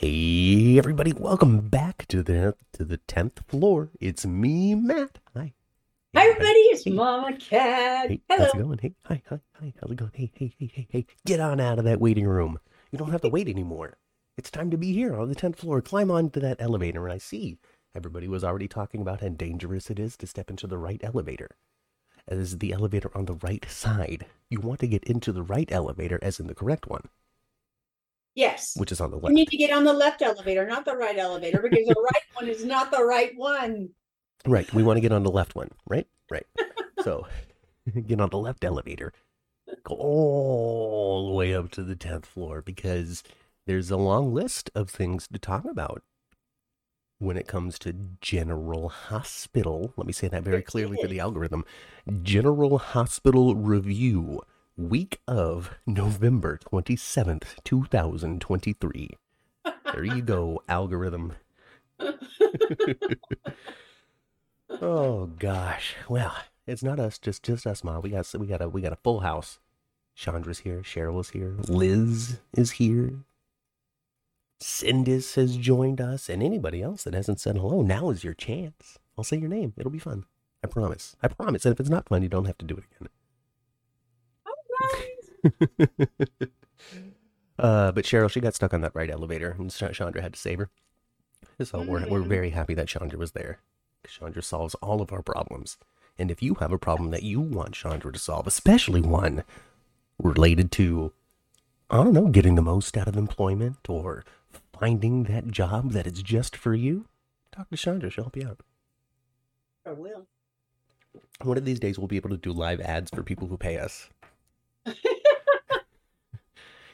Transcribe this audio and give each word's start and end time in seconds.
Hey 0.00 0.78
everybody, 0.78 1.12
welcome 1.12 1.58
back 1.68 2.06
to 2.06 2.22
the 2.22 2.54
to 2.74 2.84
the 2.84 2.98
tenth 2.98 3.42
floor. 3.48 3.90
It's 3.98 4.24
me, 4.24 4.76
Matt. 4.76 5.18
Hi. 5.34 5.54
Hi, 6.14 6.22
everybody. 6.28 6.60
It's 6.70 6.84
Hey. 6.84 6.92
Mama 6.92 7.36
Cat. 7.36 8.08
Hey, 8.08 8.20
Hello. 8.28 8.44
how's 8.44 8.54
it 8.54 8.58
going? 8.62 8.78
Hey, 8.80 8.94
hi, 9.02 9.22
hi, 9.28 9.40
hi. 9.58 9.72
How's 9.80 9.90
it 9.90 9.96
going? 9.96 10.12
Hey, 10.14 10.30
hey, 10.36 10.54
hey, 10.56 10.70
hey, 10.72 10.86
hey. 10.88 11.06
Get 11.26 11.40
on 11.40 11.58
out 11.58 11.80
of 11.80 11.84
that 11.84 12.00
waiting 12.00 12.28
room. 12.28 12.60
You 12.92 12.98
don't 13.00 13.10
have 13.10 13.22
to 13.22 13.28
wait 13.28 13.48
anymore. 13.48 13.96
It's 14.36 14.52
time 14.52 14.70
to 14.70 14.76
be 14.78 14.92
here 14.92 15.16
on 15.16 15.30
the 15.30 15.34
tenth 15.34 15.58
floor. 15.58 15.82
Climb 15.82 16.12
onto 16.12 16.38
that 16.38 16.60
elevator, 16.60 17.04
and 17.04 17.12
I 17.14 17.18
see 17.18 17.58
everybody 17.92 18.28
was 18.28 18.44
already 18.44 18.68
talking 18.68 19.00
about 19.00 19.20
how 19.20 19.30
dangerous 19.30 19.90
it 19.90 19.98
is 19.98 20.16
to 20.18 20.28
step 20.28 20.48
into 20.48 20.68
the 20.68 20.78
right 20.78 21.00
elevator. 21.02 21.50
As 22.28 22.58
the 22.58 22.72
elevator 22.72 23.10
on 23.16 23.24
the 23.24 23.34
right 23.42 23.66
side, 23.68 24.26
you 24.48 24.60
want 24.60 24.78
to 24.78 24.86
get 24.86 25.02
into 25.02 25.32
the 25.32 25.42
right 25.42 25.72
elevator, 25.72 26.20
as 26.22 26.38
in 26.38 26.46
the 26.46 26.54
correct 26.54 26.86
one, 26.86 27.08
Yes. 28.38 28.74
which 28.76 28.92
is 28.92 29.00
on 29.00 29.10
the 29.10 29.16
You 29.16 29.22
left. 29.24 29.34
need 29.34 29.48
to 29.48 29.56
get 29.56 29.72
on 29.72 29.82
the 29.82 29.92
left 29.92 30.22
elevator, 30.22 30.64
not 30.64 30.84
the 30.84 30.96
right 30.96 31.18
elevator, 31.18 31.60
because 31.60 31.86
the 31.86 32.00
right 32.00 32.22
one 32.34 32.48
is 32.48 32.64
not 32.64 32.92
the 32.92 33.04
right 33.04 33.32
one. 33.36 33.88
Right. 34.46 34.72
We 34.72 34.84
want 34.84 34.96
to 34.96 35.00
get 35.00 35.10
on 35.10 35.24
the 35.24 35.30
left 35.30 35.56
one, 35.56 35.70
right? 35.88 36.06
Right. 36.30 36.46
so 37.02 37.26
get 38.06 38.20
on 38.20 38.30
the 38.30 38.38
left 38.38 38.62
elevator. 38.64 39.12
Go 39.82 39.94
all 39.96 41.26
the 41.28 41.34
way 41.34 41.52
up 41.52 41.70
to 41.72 41.82
the 41.82 41.96
10th 41.96 42.26
floor 42.26 42.62
because 42.62 43.24
there's 43.66 43.90
a 43.90 43.96
long 43.96 44.32
list 44.32 44.70
of 44.74 44.88
things 44.88 45.26
to 45.32 45.38
talk 45.38 45.64
about 45.64 46.02
when 47.18 47.36
it 47.36 47.48
comes 47.48 47.76
to 47.80 47.92
General 48.20 48.88
Hospital. 48.88 49.92
Let 49.96 50.06
me 50.06 50.12
say 50.12 50.28
that 50.28 50.44
very 50.44 50.62
clearly 50.62 50.96
for 51.02 51.08
the 51.08 51.18
algorithm. 51.18 51.64
General 52.22 52.78
Hospital 52.78 53.56
Review, 53.56 54.40
week 54.78 55.20
of 55.26 55.74
November 55.86 56.58
27th, 56.72 57.62
2023. 57.64 59.10
There 59.92 60.04
you 60.04 60.22
go, 60.22 60.62
algorithm. 60.68 61.34
Oh 64.80 65.26
gosh. 65.38 65.96
Well, 66.08 66.36
it's 66.66 66.82
not 66.82 67.00
us, 67.00 67.18
just 67.18 67.42
just 67.42 67.66
us, 67.66 67.82
Ma. 67.82 68.00
We 68.00 68.10
got 68.10 68.32
we 68.38 68.46
got 68.46 68.60
a 68.60 68.68
we 68.68 68.82
got 68.82 68.92
a 68.92 68.96
full 68.96 69.20
house. 69.20 69.58
Chandra's 70.14 70.58
here, 70.60 70.80
Cheryl 70.82 71.20
is 71.20 71.30
here, 71.30 71.54
Liz 71.68 72.38
is 72.54 72.72
here. 72.72 73.20
Cindis 74.60 75.36
has 75.36 75.56
joined 75.56 76.00
us, 76.00 76.28
and 76.28 76.42
anybody 76.42 76.82
else 76.82 77.04
that 77.04 77.14
hasn't 77.14 77.40
said 77.40 77.56
hello, 77.56 77.82
now 77.82 78.10
is 78.10 78.24
your 78.24 78.34
chance. 78.34 78.98
I'll 79.16 79.24
say 79.24 79.38
your 79.38 79.48
name. 79.48 79.72
It'll 79.76 79.90
be 79.90 79.98
fun. 79.98 80.24
I 80.62 80.66
promise. 80.66 81.16
I 81.22 81.28
promise. 81.28 81.64
And 81.64 81.72
if 81.72 81.80
it's 81.80 81.88
not 81.88 82.08
fun, 82.08 82.22
you 82.22 82.28
don't 82.28 82.46
have 82.46 82.58
to 82.58 82.66
do 82.66 82.76
it 82.76 82.84
again. 82.90 83.08
uh, 87.58 87.92
but 87.92 88.04
Cheryl, 88.04 88.30
she 88.30 88.40
got 88.40 88.54
stuck 88.54 88.74
on 88.74 88.80
that 88.82 88.94
right 88.94 89.10
elevator, 89.10 89.56
and 89.58 89.70
Ch- 89.70 89.92
Chandra 89.92 90.22
had 90.22 90.34
to 90.34 90.40
save 90.40 90.58
her. 90.58 90.70
So 91.62 91.82
we're 91.82 92.06
we're 92.08 92.22
very 92.22 92.50
happy 92.50 92.74
that 92.74 92.88
Chandra 92.88 93.18
was 93.18 93.32
there. 93.32 93.58
Chandra 94.06 94.42
solves 94.42 94.74
all 94.76 95.02
of 95.02 95.12
our 95.12 95.22
problems. 95.22 95.76
And 96.18 96.30
if 96.30 96.42
you 96.42 96.54
have 96.54 96.72
a 96.72 96.78
problem 96.78 97.10
that 97.10 97.22
you 97.22 97.40
want 97.40 97.74
Chandra 97.74 98.12
to 98.12 98.18
solve, 98.18 98.46
especially 98.46 99.00
one 99.00 99.44
related 100.18 100.72
to, 100.72 101.12
I 101.90 101.96
don't 101.96 102.12
know, 102.12 102.26
getting 102.28 102.56
the 102.56 102.62
most 102.62 102.96
out 102.96 103.06
of 103.08 103.16
employment 103.16 103.78
or 103.88 104.24
finding 104.72 105.24
that 105.24 105.48
job 105.48 105.92
that 105.92 106.06
is 106.06 106.22
just 106.22 106.56
for 106.56 106.74
you, 106.74 107.06
talk 107.52 107.70
to 107.70 107.76
Chandra. 107.76 108.10
She'll 108.10 108.24
help 108.24 108.36
you 108.36 108.48
out. 108.48 108.60
I 109.86 109.92
will. 109.92 110.26
One 111.42 111.56
of 111.56 111.64
these 111.64 111.80
days, 111.80 111.98
we'll 111.98 112.08
be 112.08 112.16
able 112.16 112.30
to 112.30 112.36
do 112.36 112.52
live 112.52 112.80
ads 112.80 113.10
for 113.10 113.22
people 113.22 113.46
who 113.48 113.56
pay 113.56 113.78
us. 113.78 114.10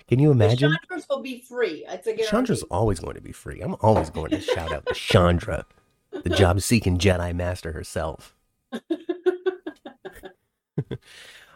Can 0.09 0.19
you 0.19 0.29
The 0.29 0.33
imagine? 0.35 0.71
Chandra's 0.71 1.09
will 1.09 1.23
be 1.23 1.41
free. 1.41 1.85
It's 1.89 2.07
a 2.07 2.11
guarantee. 2.11 2.31
Chandra's 2.31 2.63
always 2.65 3.01
going 3.01 3.15
to 3.15 3.23
be 3.23 3.33
free. 3.33 3.61
I'm 3.61 3.77
always 3.81 4.11
going 4.11 4.31
to 4.31 4.41
shout 4.41 4.73
out 4.73 4.87
to 4.87 4.95
Chandra, 4.95 5.65
the 6.11 6.31
job 6.31 6.61
seeking 6.63 6.99
Jedi 6.99 7.35
Master 7.35 7.73
herself. 7.73 8.35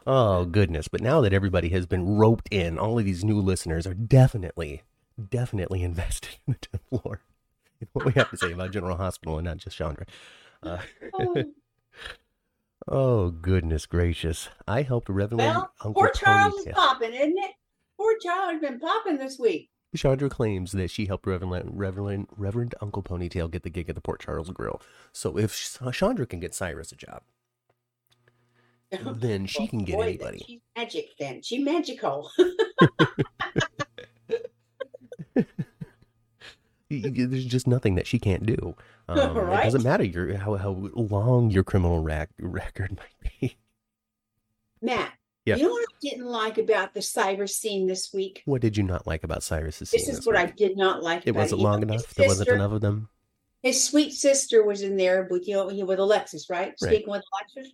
oh, 0.06 0.44
goodness. 0.46 0.88
But 0.88 1.00
now 1.02 1.20
that 1.20 1.32
everybody 1.32 1.68
has 1.70 1.86
been 1.86 2.16
roped 2.16 2.48
in, 2.50 2.78
all 2.78 2.98
of 2.98 3.04
these 3.04 3.24
new 3.24 3.40
listeners 3.40 3.86
are 3.86 3.94
definitely, 3.94 4.82
definitely 5.30 5.82
invested 5.84 6.36
in 6.46 6.54
the 6.54 6.78
10th 6.78 7.00
floor. 7.02 7.20
What 7.92 8.06
we 8.06 8.12
have 8.12 8.30
to 8.30 8.36
say 8.36 8.50
about 8.52 8.72
General 8.72 8.96
Hospital 8.96 9.38
and 9.38 9.44
not 9.44 9.58
just 9.58 9.76
Chandra. 9.76 10.06
Uh, 10.62 10.78
Oh, 12.90 13.30
goodness 13.30 13.86
gracious. 13.86 14.48
I 14.66 14.82
helped 14.82 15.08
Reverend 15.08 15.40
well, 15.40 15.72
Uncle 15.84 16.02
Port 16.02 16.14
Charles 16.14 16.54
is 16.66 16.72
popping, 16.72 17.12
isn't 17.12 17.36
it? 17.36 17.50
Port 17.98 18.16
Charles 18.22 18.52
has 18.52 18.60
been 18.60 18.78
popping 18.80 19.18
this 19.18 19.38
week. 19.38 19.70
Chandra 19.96 20.28
claims 20.28 20.72
that 20.72 20.90
she 20.90 21.06
helped 21.06 21.26
Reverend, 21.26 21.70
Reverend, 21.78 22.26
Reverend 22.36 22.74
Uncle 22.80 23.02
Ponytail 23.02 23.50
get 23.50 23.62
the 23.62 23.70
gig 23.70 23.88
at 23.88 23.94
the 23.94 24.00
Port 24.00 24.20
Charles 24.20 24.50
Grill. 24.50 24.80
So 25.12 25.38
if 25.38 25.78
Chandra 25.92 26.26
can 26.26 26.40
get 26.40 26.54
Cyrus 26.54 26.92
a 26.92 26.96
job, 26.96 27.22
then 28.90 29.46
she 29.46 29.60
Well, 29.60 29.68
can 29.68 29.78
get 29.84 29.96
boy, 29.96 30.02
anybody. 30.02 30.42
She's 30.46 30.60
magic 30.76 31.06
then. 31.18 31.42
She's 31.42 31.64
magical. 31.64 32.30
There's 36.90 37.44
just 37.44 37.66
nothing 37.66 37.96
that 37.96 38.06
she 38.06 38.18
can't 38.18 38.46
do. 38.46 38.74
Um, 39.10 39.38
It 39.38 39.62
doesn't 39.64 39.84
matter 39.84 40.04
your 40.04 40.36
how, 40.36 40.56
how 40.56 40.68
long 40.94 41.48
your 41.48 41.64
criminal 41.64 42.00
rac- 42.02 42.28
record 42.38 42.94
might 42.98 43.32
be. 43.40 43.56
Matt, 44.82 45.14
Yeah. 45.48 45.56
you 45.56 45.62
know 45.62 45.70
what 45.70 45.86
I 45.88 45.96
didn't 46.00 46.26
like 46.26 46.58
about 46.58 46.94
the 46.94 47.02
Cyrus 47.02 47.56
scene 47.56 47.86
this 47.86 48.12
week? 48.12 48.42
What 48.44 48.60
did 48.60 48.76
you 48.76 48.82
not 48.82 49.06
like 49.06 49.24
about 49.24 49.42
Cyrus's 49.42 49.90
scene? 49.90 50.00
This 50.00 50.08
is 50.08 50.26
what 50.26 50.36
I 50.36 50.46
did 50.46 50.76
not 50.76 51.02
like 51.02 51.22
It 51.26 51.34
wasn't 51.34 51.62
know, 51.62 51.68
long 51.68 51.82
enough. 51.82 52.14
There 52.14 52.28
wasn't 52.28 52.50
enough 52.50 52.72
of 52.72 52.80
them. 52.80 53.08
His 53.62 53.82
sweet 53.82 54.12
sister 54.12 54.62
was 54.64 54.82
in 54.82 54.96
there 54.96 55.26
with 55.30 55.48
you 55.48 55.54
know 55.56 55.66
with 55.66 55.98
Alexis, 55.98 56.48
right? 56.50 56.78
Speaking 56.78 57.10
with 57.10 57.24
Alexis. 57.32 57.72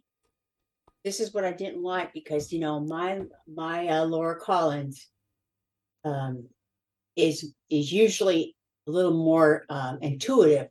This 1.03 1.21
is 1.21 1.35
what 1.35 1.45
I 1.45 1.53
didn't 1.53 1.83
like 1.83 2.15
because 2.15 2.53
you 2.53 2.61
know 2.61 2.81
my 2.81 3.21
my 3.53 3.89
uh, 3.89 4.05
Laura 4.05 4.37
Collins 4.37 5.09
um, 6.05 6.49
is 7.17 7.53
is 7.69 7.93
usually 7.93 8.57
a 8.87 8.91
little 8.91 9.13
more 9.13 9.65
um, 9.69 9.99
intuitive 10.01 10.69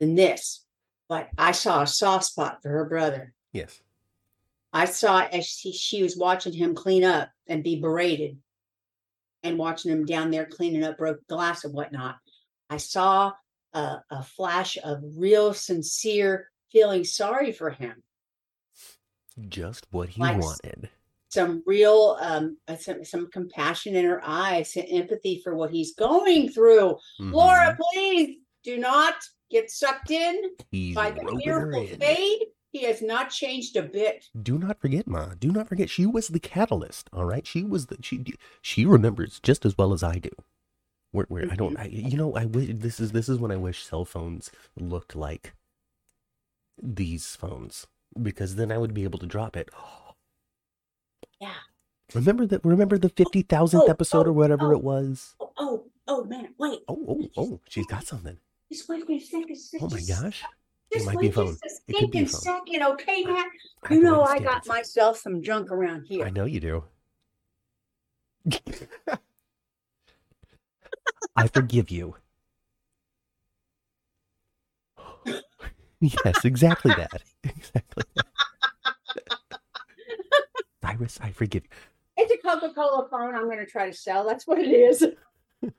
than 0.00 0.14
this, 0.14 0.64
but 1.08 1.28
I 1.36 1.52
saw 1.52 1.82
a 1.82 1.86
soft 1.86 2.24
spot 2.24 2.62
for 2.62 2.70
her 2.70 2.84
brother. 2.86 3.34
Yes. 3.52 3.80
I 4.72 4.84
saw 4.84 5.20
as 5.32 5.46
she, 5.46 5.72
she 5.72 6.02
was 6.02 6.16
watching 6.16 6.52
him 6.52 6.74
clean 6.74 7.04
up 7.04 7.30
and 7.46 7.64
be 7.64 7.80
berated 7.80 8.38
and 9.42 9.58
watching 9.58 9.90
him 9.90 10.04
down 10.04 10.30
there 10.30 10.46
cleaning 10.46 10.84
up 10.84 10.98
broke 10.98 11.26
glass 11.26 11.64
and 11.64 11.72
whatnot. 11.72 12.16
I 12.68 12.76
saw 12.76 13.32
a, 13.72 13.98
a 14.10 14.22
flash 14.22 14.76
of 14.82 15.02
real 15.16 15.54
sincere 15.54 16.50
feeling 16.70 17.04
sorry 17.04 17.52
for 17.52 17.70
him. 17.70 18.02
Just 19.48 19.86
what 19.90 20.08
he 20.10 20.20
Like 20.20 20.38
wanted. 20.38 20.90
Some 21.30 21.62
real 21.66 22.16
um 22.20 22.56
uh, 22.66 22.76
some, 22.76 23.04
some 23.04 23.30
compassion 23.30 23.94
in 23.94 24.04
her 24.04 24.20
eyes, 24.24 24.72
some 24.72 24.84
empathy 24.88 25.40
for 25.44 25.54
what 25.54 25.70
he's 25.70 25.94
going 25.94 26.48
through. 26.48 26.96
Laura, 27.20 27.74
Mhm. 27.74 27.78
please 27.92 28.36
do 28.64 28.78
not 28.78 29.14
get 29.50 29.70
sucked 29.70 30.10
in 30.10 30.42
He's 30.70 30.94
by 30.94 31.10
the 31.10 31.38
fearful 31.42 31.86
fade. 31.86 32.46
He 32.70 32.84
has 32.84 33.00
not 33.00 33.30
changed 33.30 33.76
a 33.76 33.82
bit. 33.82 34.26
do 34.40 34.58
not 34.58 34.78
forget 34.80 35.06
ma 35.06 35.34
do 35.38 35.50
not 35.50 35.68
forget 35.68 35.88
she 35.90 36.04
was 36.06 36.28
the 36.28 36.40
catalyst 36.40 37.08
all 37.12 37.24
right 37.24 37.46
she 37.46 37.62
was 37.64 37.86
the 37.86 37.96
she 38.02 38.24
she 38.60 38.84
remembers 38.84 39.40
just 39.40 39.64
as 39.64 39.76
well 39.78 39.92
as 39.92 40.02
i 40.02 40.18
do 40.18 40.30
where, 41.12 41.24
where 41.28 41.50
i 41.50 41.56
don't 41.56 41.74
mm-hmm. 41.76 41.82
I, 41.82 42.08
you 42.10 42.16
know 42.18 42.34
i 42.34 42.44
wish 42.44 42.68
this 42.74 43.00
is 43.00 43.12
this 43.12 43.28
is 43.28 43.38
when 43.38 43.50
i 43.50 43.56
wish 43.56 43.84
cell 43.84 44.04
phones 44.04 44.50
looked 44.76 45.16
like 45.16 45.54
these 46.82 47.34
phones 47.36 47.86
because 48.22 48.56
then 48.56 48.70
i 48.70 48.78
would 48.78 48.92
be 48.94 49.04
able 49.04 49.18
to 49.18 49.26
drop 49.26 49.56
it 49.56 49.70
Yeah. 51.40 51.54
remember 52.14 52.46
that 52.46 52.64
remember 52.64 52.98
the 52.98 53.10
50000th 53.10 53.74
Oh, 53.80 53.86
episode 53.86 54.26
or 54.26 54.30
oh, 54.30 54.32
whatever 54.34 54.74
oh. 54.74 54.76
it 54.78 54.82
was 54.82 55.34
Oh, 55.40 55.52
oh, 55.56 55.84
oh 56.06 56.24
man, 56.24 56.48
wait. 56.58 56.80
oh 56.88 57.04
oh 57.08 57.28
oh 57.36 57.60
she's 57.68 57.86
got 57.86 58.04
something 58.06 58.38
Just 58.72 58.88
wait 58.88 59.08
a 59.08 59.18
second. 59.20 59.56
oh 59.80 59.88
my 59.88 59.98
just- 59.98 60.42
gosh 60.92 61.00
it 61.00 61.04
Just 61.04 61.06
might 61.06 61.20
be 61.20 61.28
a 61.28 61.32
phone 61.32 61.56
just 61.62 61.82
it 61.88 61.96
could 61.98 62.10
be 62.10 62.18
a 62.20 62.26
phone 62.26 62.40
second, 62.40 62.82
okay, 62.82 63.22
Matt? 63.24 63.46
I 63.84 63.94
You 63.94 64.02
know 64.02 64.22
I 64.22 64.38
got 64.38 64.66
myself 64.66 65.18
some 65.18 65.42
junk 65.42 65.70
around 65.70 66.04
here. 66.04 66.24
I 66.24 66.30
know 66.30 66.44
you 66.44 66.60
do. 66.60 66.84
I 71.36 71.46
forgive 71.48 71.90
you. 71.90 72.16
yes, 76.00 76.44
exactly 76.44 76.94
that. 76.96 77.22
Exactly. 77.44 78.04
that. 78.14 78.24
Cyrus, 80.82 81.18
I 81.22 81.30
forgive 81.30 81.64
you. 81.64 81.70
It's 82.16 82.32
a 82.32 82.38
Coca-Cola 82.38 83.08
phone. 83.10 83.34
I'm 83.34 83.44
going 83.44 83.58
to 83.58 83.66
try 83.66 83.86
to 83.88 83.96
sell. 83.96 84.26
That's 84.26 84.46
what 84.46 84.58
it 84.58 84.70
is. 84.70 85.06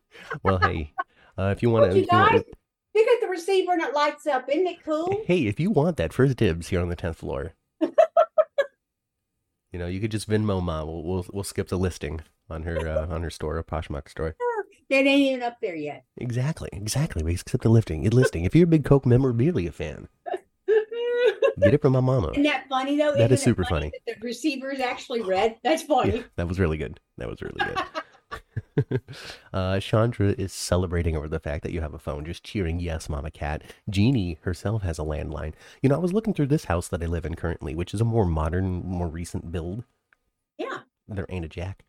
Well, 0.44 0.58
hey, 0.60 0.92
uh, 1.38 1.54
if 1.56 1.62
you 1.64 1.70
want 1.70 1.92
to, 1.92 2.00
you 2.00 2.06
guys, 2.06 2.42
Pick 3.00 3.08
up 3.14 3.22
the 3.22 3.28
receiver 3.28 3.72
and 3.72 3.82
it 3.82 3.94
lights 3.94 4.28
up. 4.28 4.50
Isn't 4.50 4.68
it 4.68 4.84
cool? 4.84 5.24
hey, 5.26 5.48
if 5.48 5.58
you 5.58 5.72
want 5.72 5.96
that 5.98 6.12
first 6.12 6.36
dibs 6.36 6.68
here 6.68 6.82
on 6.82 6.90
the 6.90 6.98
tenth 6.98 7.16
floor, 7.16 7.54
you 7.82 7.90
know, 9.74 9.88
you 9.88 10.02
could 10.02 10.12
just 10.12 10.30
Venmo 10.30 10.62
mom. 10.62 10.88
We'll 10.88 11.04
we'll, 11.04 11.26
we'll 11.32 11.44
skip 11.46 11.70
the 11.70 11.78
listing 11.78 12.20
on 12.50 12.64
her 12.64 12.90
uh, 12.90 13.08
on 13.08 13.24
her 13.24 13.30
store, 13.30 13.58
a 13.58 13.64
Poshmark 13.64 14.10
store. 14.10 14.36
That 14.90 15.06
ain't 15.06 15.22
even 15.22 15.44
up 15.44 15.58
there 15.62 15.76
yet. 15.76 16.04
Exactly, 16.18 16.68
exactly. 16.74 17.22
We 17.22 17.34
accept 17.34 17.62
the 17.62 17.70
lifting, 17.70 18.10
listing. 18.10 18.46
If 18.46 18.56
you're 18.56 18.64
a 18.64 18.68
big 18.68 18.84
Coke 18.84 19.06
memorabilia 19.06 19.72
fan, 19.72 20.08
get 21.62 21.76
it 21.76 21.82
from 21.84 21.94
my 21.94 22.00
mama. 22.00 22.32
Isn't 22.32 22.42
that 22.42 22.68
funny 22.68 22.98
though? 22.98 23.14
That 23.14 23.32
is 23.32 23.40
super 23.40 23.64
funny. 23.66 23.92
that 24.08 24.16
The 24.20 24.26
receiver 24.28 24.72
is 24.72 24.80
actually 24.80 25.22
red. 25.22 25.58
That's 25.64 25.84
funny. 25.84 26.16
Yeah, 26.18 26.24
that 26.38 26.48
was 26.48 26.60
really 26.60 26.78
good. 26.78 27.00
That 27.20 27.30
was 27.30 27.40
really 27.44 27.64
good. 27.64 27.78
Uh, 29.54 29.80
Chandra 29.80 30.30
is 30.38 30.52
celebrating 30.54 31.16
over 31.18 31.28
the 31.28 31.40
fact 31.40 31.64
that 31.64 31.72
you 31.72 31.82
have 31.82 31.94
a 31.94 32.00
phone, 32.00 32.26
just 32.26 32.44
cheering, 32.44 32.80
yes, 32.80 33.10
Mama 33.10 33.32
Cat. 33.32 33.64
Jeannie 33.90 34.38
herself 34.42 34.82
has 34.84 35.00
a 35.00 35.04
landline. 35.04 35.54
You 35.82 35.90
know, 35.90 35.96
I 35.96 36.00
was 36.00 36.14
looking 36.14 36.34
through 36.34 36.48
this 36.48 36.66
house 36.66 36.88
that 36.90 37.02
I 37.04 37.06
live 37.06 37.26
in 37.26 37.36
currently, 37.36 37.76
which 37.76 37.94
is 37.94 38.02
a 38.02 38.06
more 38.06 38.26
modern, 38.26 38.82
more 38.86 39.08
recent 39.08 39.52
build. 39.52 39.84
Yeah. 40.58 40.80
There 41.08 41.26
ain't 41.30 41.46
a 41.46 41.50
jack. 41.50 41.86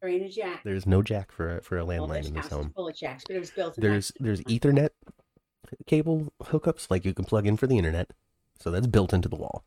There 0.00 0.10
ain't 0.10 0.24
a 0.24 0.28
jack. 0.28 0.62
There's 0.64 0.86
no 0.86 1.02
jack 1.02 1.30
for 1.30 1.58
a, 1.58 1.62
for 1.62 1.78
a 1.78 1.84
Well, 1.84 2.08
landline 2.08 2.18
this 2.22 2.28
in 2.28 2.34
this 2.34 2.48
home. 2.48 2.72
full 2.74 2.88
of 2.88 2.96
jacks, 2.96 3.24
but 3.26 3.36
it 3.36 3.38
was 3.40 3.50
built. 3.50 3.74
There's 3.76 4.10
there's 4.18 4.40
Ethernet 4.42 4.90
cable 5.86 6.32
hookups 6.42 6.90
like 6.90 7.04
you 7.04 7.14
can 7.14 7.24
plug 7.24 7.46
in 7.46 7.56
for 7.56 7.66
the 7.66 7.78
internet, 7.78 8.10
so 8.58 8.70
that's 8.70 8.86
built 8.88 9.12
into 9.12 9.28
the 9.28 9.36
wall. 9.36 9.64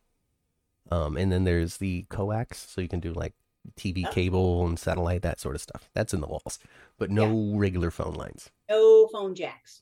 Um, 0.91 1.15
and 1.17 1.31
then 1.31 1.45
there's 1.45 1.77
the 1.77 2.05
coax, 2.09 2.69
so 2.69 2.81
you 2.81 2.87
can 2.89 2.99
do 2.99 3.13
like 3.13 3.33
TV 3.75 4.05
Oh. 4.05 4.09
cable 4.09 4.65
and 4.67 4.79
satellite 4.79 5.21
that 5.23 5.39
sort 5.39 5.55
of 5.55 5.61
stuff. 5.61 5.89
That's 5.93 6.13
in 6.13 6.21
the 6.21 6.27
walls, 6.27 6.59
but 6.97 7.11
no 7.11 7.55
regular 7.55 7.91
phone 7.91 8.13
lines. 8.13 8.51
no 8.69 9.07
phone 9.07 9.33
jacks. 9.33 9.81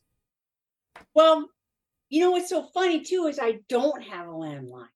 Well, 1.16 1.50
you 2.10 2.22
know 2.22 2.32
what's 2.32 2.50
so 2.50 2.64
funny 2.64 3.02
too 3.04 3.28
is 3.28 3.40
I 3.40 3.62
don't 3.70 4.04
have 4.04 4.28
a 4.28 4.32
landline, 4.32 4.90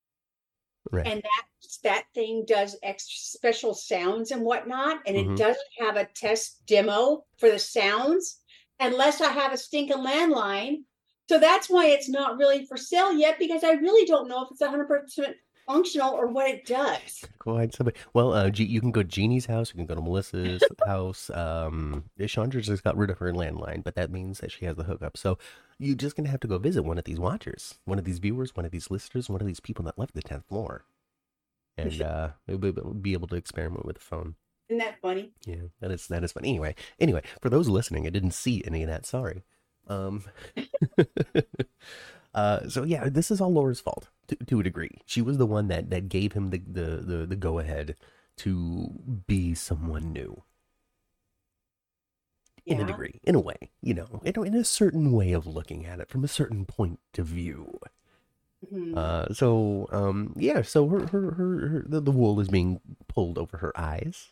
Right. 0.92 1.12
and 1.12 1.22
that 1.22 1.44
that 1.84 2.06
thing 2.14 2.46
does 2.48 2.76
extra 2.84 3.18
special 3.18 3.74
sounds 3.74 4.32
and 4.32 4.44
whatnot, 4.44 5.02
and 5.06 5.16
Mhm. 5.16 5.18
it 5.18 5.36
doesn't 5.36 5.68
have 5.80 5.96
a 5.96 6.06
test 6.06 6.66
demo 6.66 7.26
for 7.38 7.50
the 7.50 7.60
sounds 7.60 8.42
unless 8.80 9.22
I 9.22 9.32
have 9.32 9.54
a 9.54 9.58
stinking 9.58 9.98
landline. 9.98 10.84
So 11.30 11.40
that's 11.40 11.70
why 11.70 11.88
it's 11.88 12.08
not 12.10 12.38
really 12.38 12.66
for 12.66 12.78
sale 12.78 13.12
yet 13.14 13.38
because 13.40 13.64
I 13.64 13.72
really 13.72 14.06
don't 14.06 14.30
know 14.30 14.44
if 14.44 14.52
it's 14.52 14.62
100% 14.62 15.36
functional 15.68 16.14
or 16.14 16.28
what 16.28 16.50
it 16.50 16.66
does. 16.66 17.24
Quite 17.40 17.74
somebody. 17.76 17.98
Well, 18.14 18.34
uh, 18.34 18.50
G- 18.50 18.66
you 18.66 18.80
can 18.82 18.92
go 18.92 19.04
to 19.04 19.08
Jeannie's 19.08 19.46
house. 19.46 19.70
You 19.70 19.78
can 19.78 19.86
go 19.86 19.96
to 19.96 20.02
Melissa's 20.02 20.64
house. 20.86 21.30
Um, 21.30 22.06
Chandra 22.28 22.62
just 22.62 22.84
got 22.84 22.98
rid 22.98 23.10
of 23.10 23.20
her 23.20 23.32
landline, 23.34 23.84
but 23.84 23.96
that 23.96 24.12
means 24.12 24.40
that 24.40 24.52
she 24.52 24.66
has 24.66 24.76
the 24.76 24.84
hookup. 24.86 25.18
So 25.18 25.38
you're 25.78 25.96
just 25.96 26.16
gonna 26.16 26.30
have 26.30 26.40
to 26.40 26.48
go 26.48 26.58
visit 26.58 26.84
one 26.84 26.98
of 26.98 27.04
these 27.04 27.20
watchers, 27.20 27.78
one 27.86 28.00
of 28.00 28.06
these 28.06 28.20
viewers, 28.20 28.56
one 28.56 28.66
of 28.66 28.72
these 28.72 28.90
listeners, 28.90 29.30
one 29.30 29.42
of 29.42 29.48
these 29.48 29.60
people 29.60 29.86
that 29.86 30.00
left 30.00 30.16
the 30.16 30.22
tenth 30.24 30.48
floor, 30.48 30.86
and 31.78 32.02
uh, 32.02 32.30
be- 32.48 32.72
be 33.02 33.14
able 33.14 33.28
to 33.28 33.36
experiment 33.36 33.86
with 33.86 33.98
the 33.98 34.02
phone. 34.02 34.36
Isn't 34.70 34.80
that 34.80 35.00
funny? 35.02 35.32
Yeah, 35.46 35.68
that 35.80 35.92
is 35.92 36.08
that 36.08 36.24
is 36.24 36.32
funny. 36.34 36.50
Anyway, 36.50 36.76
anyway, 37.00 37.22
for 37.42 37.50
those 37.50 37.70
listening, 37.70 38.06
I 38.08 38.10
didn't 38.10 38.32
see 38.32 38.64
any 38.66 38.84
of 38.84 38.90
that. 38.90 39.06
Sorry. 39.06 39.44
Um, 39.90 40.24
uh, 42.34 42.68
so 42.70 42.84
yeah, 42.84 43.10
this 43.10 43.32
is 43.32 43.42
all 43.42 43.54
Laura's 43.54 43.80
fault 43.82 44.10
to, 44.28 44.36
to 44.36 44.60
a 44.60 44.64
degree. 44.64 45.02
She 45.06 45.22
was 45.22 45.38
the 45.38 45.46
one 45.46 45.68
that 45.70 45.90
that 45.90 46.10
gave 46.10 46.34
him 46.34 46.50
the 46.52 46.60
the 46.60 46.98
the, 46.98 47.26
the 47.28 47.36
go 47.36 47.60
ahead 47.60 47.96
to 48.38 48.92
be 49.28 49.56
someone 49.56 50.14
new 50.14 50.44
in 52.66 52.82
a 52.82 52.84
degree, 52.86 53.20
in 53.24 53.36
a 53.36 53.40
way, 53.40 53.56
you 53.82 53.94
know, 53.94 54.22
in 54.24 54.34
a, 54.36 54.42
in 54.44 54.54
a 54.54 54.64
certain 54.64 55.12
way 55.12 55.32
of 55.32 55.48
looking 55.48 55.86
at 55.86 56.00
it 56.00 56.10
from 56.10 56.24
a 56.24 56.28
certain 56.28 56.66
point 56.66 57.00
of 57.18 57.26
view. 57.28 57.80
Mhm. 58.72 58.98
Uh, 58.98 59.34
so 59.34 59.88
um, 59.92 60.34
yeah, 60.38 60.62
so 60.64 60.88
her 60.90 61.08
her 61.08 61.32
her, 61.32 61.68
her 61.70 61.86
the, 61.88 62.02
the 62.02 62.12
wool 62.12 62.40
is 62.40 62.50
being 62.50 62.82
pulled 63.08 63.38
over 63.38 63.58
her 63.58 63.72
eyes. 63.80 64.32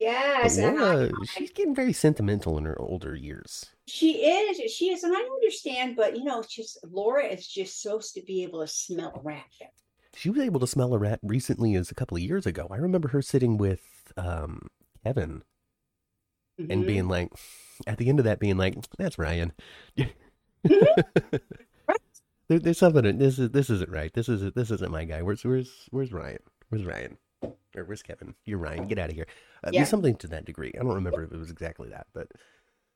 Yes, 0.00 0.56
and 0.56 0.78
I- 0.78 0.94
Laura, 0.94 1.10
she's 1.26 1.52
getting 1.52 1.74
very 1.74 1.92
sentimental 1.92 2.56
in 2.58 2.64
her 2.64 2.80
older 2.80 3.14
years. 3.14 3.66
She 3.86 4.24
is. 4.24 4.72
She 4.72 4.90
is, 4.90 5.04
and 5.04 5.14
I 5.14 5.20
understand, 5.20 5.94
but 5.96 6.16
you 6.16 6.24
know, 6.24 6.42
just 6.48 6.78
Laura 6.90 7.24
is 7.26 7.46
just 7.46 7.82
supposed 7.82 8.14
to 8.14 8.22
be 8.22 8.42
able 8.42 8.60
to 8.62 8.66
smell 8.66 9.12
a 9.14 9.20
rat. 9.20 9.44
She 10.16 10.30
was 10.30 10.42
able 10.42 10.60
to 10.60 10.66
smell 10.66 10.94
a 10.94 10.98
rat 10.98 11.20
recently 11.22 11.74
as 11.74 11.90
a 11.90 11.94
couple 11.94 12.16
of 12.16 12.22
years 12.22 12.46
ago. 12.46 12.66
I 12.70 12.76
remember 12.76 13.08
her 13.08 13.20
sitting 13.22 13.58
with 13.58 13.82
um, 14.16 14.68
Kevin 15.04 15.42
and 16.58 16.84
Mhm. 16.84 16.86
being 16.86 17.08
like, 17.08 17.30
at 17.86 17.98
the 17.98 18.08
end 18.08 18.18
of 18.20 18.24
that, 18.24 18.40
being 18.40 18.56
like, 18.56 18.76
"That's 18.98 19.18
Ryan." 19.18 19.52
there, 19.96 20.10
there's 22.48 22.78
something. 22.78 23.18
This 23.18 23.38
is 23.38 23.50
this 23.50 23.70
isn't 23.70 23.90
right. 23.90 24.12
This 24.12 24.28
is 24.28 24.52
this 24.54 24.70
isn't 24.70 24.90
my 24.90 25.04
guy. 25.04 25.22
Where's 25.22 25.44
where's 25.44 25.70
where's 25.90 26.12
Ryan? 26.12 26.40
Where's 26.68 26.84
Ryan? 26.84 27.18
Or 27.42 27.84
where's 27.84 28.02
Kevin? 28.02 28.34
You're 28.44 28.58
Ryan. 28.58 28.86
Get 28.88 28.98
out 28.98 29.10
of 29.10 29.14
here. 29.14 29.26
Uh, 29.64 29.70
Yeah. 29.72 29.80
There's 29.80 29.88
something 29.88 30.16
to 30.16 30.26
that 30.28 30.44
degree. 30.44 30.72
I 30.74 30.82
don't 30.82 30.94
remember 30.94 31.22
if 31.22 31.32
it 31.32 31.38
was 31.38 31.50
exactly 31.50 31.88
that, 31.90 32.06
but 32.12 32.28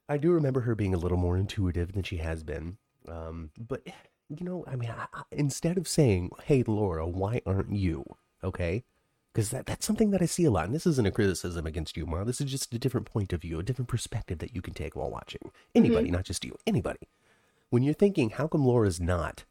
I 0.08 0.18
do 0.18 0.32
remember 0.32 0.60
her 0.62 0.74
being 0.74 0.94
a 0.94 0.98
little 0.98 1.16
more 1.18 1.36
intuitive 1.36 1.92
than 1.92 2.02
she 2.02 2.18
has 2.18 2.42
been. 2.42 2.76
Um, 3.08 3.50
but 3.58 3.86
you 4.28 4.44
know, 4.44 4.64
I 4.66 4.76
mean, 4.76 4.90
I, 4.90 5.06
I, 5.12 5.22
instead 5.30 5.78
of 5.78 5.86
saying, 5.86 6.30
"Hey, 6.44 6.62
Laura, 6.66 7.06
why 7.06 7.40
aren't 7.46 7.72
you?" 7.72 8.04
Okay, 8.42 8.84
because 9.32 9.50
that, 9.50 9.66
that's 9.66 9.86
something 9.86 10.10
that 10.10 10.22
I 10.22 10.26
see 10.26 10.44
a 10.44 10.50
lot. 10.50 10.64
And 10.66 10.74
this 10.74 10.86
isn't 10.86 11.06
a 11.06 11.10
criticism 11.10 11.66
against 11.66 11.96
you, 11.96 12.06
Ma. 12.06 12.24
This 12.24 12.40
is 12.40 12.50
just 12.50 12.72
a 12.74 12.78
different 12.78 13.06
point 13.06 13.32
of 13.32 13.42
view, 13.42 13.58
a 13.58 13.62
different 13.62 13.88
perspective 13.88 14.38
that 14.38 14.54
you 14.54 14.62
can 14.62 14.74
take 14.74 14.96
while 14.96 15.10
watching. 15.10 15.50
Anybody, 15.74 16.10
not 16.10 16.24
just 16.24 16.44
you, 16.44 16.56
anybody. 16.66 17.08
When 17.70 17.82
you're 17.82 17.94
thinking, 17.94 18.30
how 18.30 18.46
come 18.48 18.64
Laura's 18.64 19.00
not 19.00 19.44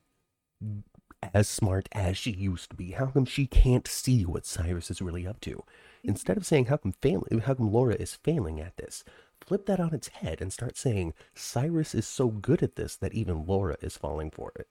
as 1.33 1.47
smart 1.47 1.89
as 1.91 2.17
she 2.17 2.31
used 2.31 2.69
to 2.69 2.75
be? 2.75 2.91
How 2.91 3.07
come 3.07 3.25
she 3.25 3.47
can't 3.47 3.87
see 3.87 4.23
what 4.25 4.45
Cyrus 4.45 4.91
is 4.91 5.01
really 5.01 5.27
up 5.27 5.39
to? 5.41 5.63
Instead 6.03 6.37
of 6.37 6.45
saying, 6.45 6.65
how 6.65 6.77
come 6.77 6.93
failing, 7.01 7.39
how 7.39 7.53
come 7.53 7.71
Laura 7.71 7.95
is 7.95 8.15
failing 8.15 8.59
at 8.59 8.77
this? 8.77 9.03
Flip 9.41 9.65
that 9.65 9.79
on 9.79 9.93
its 9.93 10.07
head 10.09 10.41
and 10.41 10.51
start 10.51 10.77
saying, 10.77 11.13
Cyrus 11.35 11.93
is 11.93 12.07
so 12.07 12.27
good 12.27 12.63
at 12.63 12.75
this 12.75 12.95
that 12.97 13.13
even 13.13 13.45
Laura 13.45 13.77
is 13.81 13.97
falling 13.97 14.31
for 14.31 14.51
it. 14.57 14.67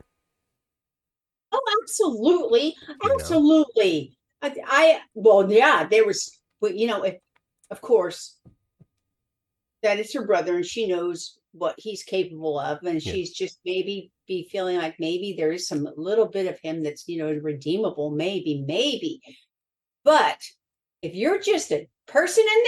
Oh, 1.52 1.60
absolutely, 1.82 2.74
You 2.88 3.08
know? 3.08 3.14
absolutely. 3.14 4.16
I, 4.40 4.56
I 4.66 5.00
well, 5.14 5.50
yeah, 5.50 5.86
there 5.86 6.06
was, 6.06 6.38
but 6.60 6.76
you 6.76 6.86
know, 6.86 7.02
if 7.02 7.16
of 7.70 7.80
course 7.80 8.36
that 9.82 9.98
it's 9.98 10.14
her 10.14 10.26
brother, 10.26 10.56
and 10.56 10.66
she 10.66 10.86
knows 10.86 11.38
what 11.52 11.74
he's 11.78 12.02
capable 12.02 12.58
of, 12.58 12.82
and 12.84 13.04
Yeah. 13.04 13.12
she's 13.12 13.32
just 13.32 13.58
maybe 13.64 14.10
be 14.26 14.48
feeling 14.50 14.78
like 14.78 14.98
maybe 14.98 15.34
there 15.36 15.52
is 15.52 15.66
some 15.68 15.88
little 15.96 16.26
bit 16.26 16.46
of 16.46 16.58
him 16.60 16.82
that's 16.82 17.06
you 17.08 17.18
know 17.18 17.32
redeemable, 17.32 18.10
maybe, 18.10 18.64
maybe. 18.66 19.20
But 20.04 20.40
if 21.02 21.14
you're 21.14 21.40
just 21.40 21.72
a 21.72 21.88
person 22.06 22.44
in 22.56 22.64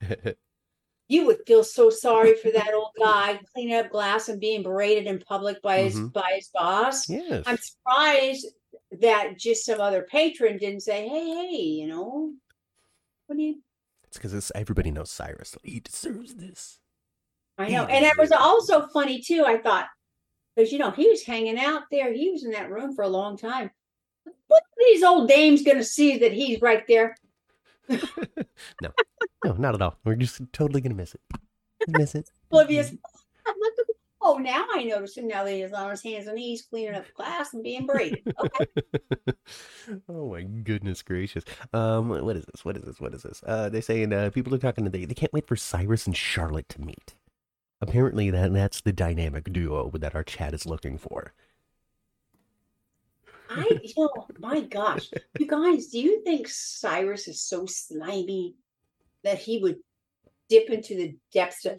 there, 0.00 0.34
you 1.08 1.26
would 1.26 1.40
feel 1.46 1.64
so 1.64 1.90
sorry 1.90 2.36
for 2.36 2.50
that 2.50 2.74
old 2.74 2.90
guy 2.98 3.40
cleaning 3.54 3.74
up 3.76 3.90
glass 3.90 4.28
and 4.28 4.40
being 4.40 4.62
berated 4.62 5.06
in 5.06 5.18
public 5.20 5.60
by 5.62 5.82
his 5.82 5.96
Mhm. 5.96 6.12
by 6.12 6.32
his 6.36 6.48
boss. 6.52 7.08
yes. 7.08 7.44
I'm 7.46 7.58
surprised 7.58 8.46
that 9.00 9.38
just 9.38 9.64
some 9.64 9.80
other 9.80 10.02
patron 10.02 10.58
didn't 10.58 10.80
say, 10.80 11.08
"Hey, 11.08 11.28
hey, 11.30 11.56
you 11.62 11.86
know, 11.86 12.32
what 13.26 13.36
do 13.36 13.42
you?" 13.42 13.62
It's 14.14 14.32
because 14.32 14.52
everybody 14.54 14.92
knows 14.92 15.10
Cyrus. 15.10 15.56
He 15.64 15.80
deserves 15.80 16.36
this. 16.36 16.78
I 17.58 17.68
know, 17.68 17.84
and 17.84 18.04
it 18.04 18.16
was 18.16 18.30
also 18.30 18.86
funny 18.88 19.20
too. 19.20 19.44
I 19.44 19.58
thought 19.58 19.88
because 20.54 20.70
you 20.70 20.78
know 20.78 20.92
he 20.92 21.08
was 21.08 21.24
hanging 21.24 21.58
out 21.58 21.82
there, 21.90 22.12
he 22.12 22.30
was 22.30 22.44
in 22.44 22.52
that 22.52 22.70
room 22.70 22.94
for 22.94 23.02
a 23.02 23.08
long 23.08 23.36
time. 23.36 23.72
What 24.46 24.62
are 24.62 24.84
these 24.86 25.02
old 25.02 25.28
dames 25.28 25.64
going 25.64 25.78
to 25.78 25.84
see 25.84 26.18
that 26.18 26.32
he's 26.32 26.60
right 26.62 26.86
there? 26.86 27.16
No, 28.80 28.90
no, 29.44 29.52
not 29.54 29.74
at 29.74 29.82
all. 29.82 29.98
We're 30.04 30.14
just 30.14 30.40
totally 30.52 30.80
gonna 30.80 30.94
miss 30.94 31.14
it. 31.14 31.20
Miss 31.88 32.14
it. 32.14 32.30
Oblivious. 32.50 32.94
Oh, 34.26 34.38
now 34.38 34.64
I 34.72 34.84
notice 34.84 35.18
him 35.18 35.28
now 35.28 35.44
that 35.44 35.52
he's 35.52 35.74
on 35.74 35.90
his 35.90 36.02
hands 36.02 36.26
and 36.26 36.36
knees 36.36 36.62
cleaning 36.62 36.94
up 36.94 37.04
glass 37.14 37.52
and 37.52 37.62
being 37.62 37.84
brave. 37.84 38.16
Okay. 38.40 38.66
oh 40.08 40.30
my 40.30 40.42
goodness 40.42 41.02
gracious. 41.02 41.44
Um, 41.74 42.08
what 42.08 42.34
is 42.34 42.46
this? 42.46 42.64
What 42.64 42.78
is 42.78 42.84
this? 42.84 43.00
What 43.00 43.12
is 43.12 43.22
this? 43.22 43.42
Uh, 43.46 43.68
they 43.68 43.82
saying 43.82 44.14
uh, 44.14 44.30
people 44.30 44.54
are 44.54 44.58
talking. 44.58 44.86
They 44.86 45.04
they 45.04 45.12
can't 45.12 45.32
wait 45.34 45.46
for 45.46 45.56
Cyrus 45.56 46.06
and 46.06 46.16
Charlotte 46.16 46.70
to 46.70 46.80
meet. 46.80 47.14
Apparently, 47.82 48.30
that 48.30 48.54
that's 48.54 48.80
the 48.80 48.94
dynamic 48.94 49.52
duo 49.52 49.90
that 49.90 50.14
our 50.14 50.24
chat 50.24 50.54
is 50.54 50.64
looking 50.64 50.96
for. 50.96 51.34
I, 53.50 53.78
you 53.82 53.92
know, 53.98 54.26
my 54.38 54.62
gosh, 54.62 55.10
you 55.38 55.46
guys, 55.46 55.88
do 55.88 56.00
you 56.00 56.24
think 56.24 56.48
Cyrus 56.48 57.28
is 57.28 57.42
so 57.42 57.66
slimy 57.66 58.54
that 59.22 59.38
he 59.38 59.58
would 59.58 59.76
dip 60.48 60.70
into 60.70 60.96
the 60.96 61.14
depths 61.30 61.66
of 61.66 61.78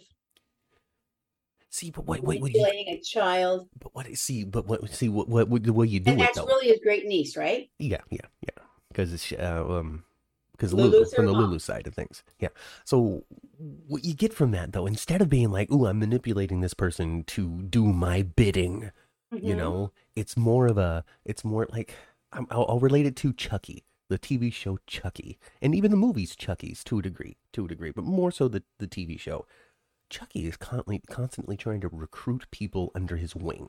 See, 1.76 1.92
but 1.92 2.06
what, 2.06 2.22
what, 2.24 2.40
what, 2.40 2.54
you, 2.54 2.62
manipulating 2.62 2.94
a 2.94 3.02
child? 3.02 3.68
but 3.78 3.94
what? 3.94 4.08
See, 4.18 4.46
but 4.46 4.66
what? 4.66 4.90
See, 4.92 5.10
what? 5.10 5.28
What? 5.28 5.50
what 5.50 5.64
the 5.64 5.74
way 5.74 5.86
you 5.88 6.00
do 6.00 6.12
And 6.12 6.22
it 6.22 6.24
that's 6.24 6.38
though? 6.38 6.46
really 6.46 6.70
his 6.70 6.80
great 6.82 7.06
niece, 7.06 7.36
right? 7.36 7.70
Yeah, 7.80 7.98
yeah, 8.10 8.22
yeah. 8.40 8.64
Because 8.88 9.12
it's 9.12 9.30
uh, 9.34 9.66
um, 9.68 10.06
because 10.54 10.74
Lulu 10.74 11.04
from 11.04 11.26
the 11.26 11.34
mom. 11.34 11.42
Lulu 11.48 11.60
side 11.60 11.86
of 11.86 11.94
things. 11.94 12.24
Yeah. 12.40 12.48
So 12.86 13.26
what 13.90 14.06
you 14.06 14.14
get 14.14 14.34
from 14.34 14.52
that 14.52 14.72
though, 14.72 14.86
instead 14.86 15.22
of 15.22 15.28
being 15.28 15.52
like, 15.52 15.70
"Ooh, 15.70 15.86
I'm 15.86 16.00
manipulating 16.00 16.62
this 16.62 16.74
person 16.74 17.26
to 17.26 17.64
do 17.64 17.84
my 17.84 18.22
bidding," 18.22 18.92
you 19.34 19.54
Mhm. 19.54 19.58
know, 19.58 19.92
it's 20.16 20.38
more 20.38 20.68
of 20.68 20.78
a. 20.78 21.04
It's 21.26 21.44
more 21.44 21.68
like 21.74 21.94
I'm, 22.32 22.48
I'll, 22.52 22.66
I'll 22.70 22.80
relate 22.80 23.06
it 23.06 23.18
to 23.18 23.34
Chucky, 23.34 23.84
the 24.08 24.18
TV 24.18 24.50
show 24.50 24.80
Chucky, 24.88 25.38
and 25.62 25.76
even 25.76 25.92
the 25.92 25.98
movies 25.98 26.38
Chucky's 26.38 26.86
to 26.86 27.00
a 27.00 27.02
degree, 27.02 27.36
to 27.52 27.66
a 27.66 27.68
degree, 27.68 27.92
but 27.92 28.06
more 28.06 28.32
so 28.32 28.48
the 28.48 28.64
the 28.80 28.88
TV 28.88 29.20
show. 29.20 29.46
Chucky 30.16 30.48
is 30.48 30.56
constantly 30.56 31.02
constantly 31.10 31.58
trying 31.58 31.82
to 31.82 31.90
recruit 31.90 32.50
people 32.50 32.90
under 32.96 33.18
his 33.18 33.36
wing. 33.36 33.68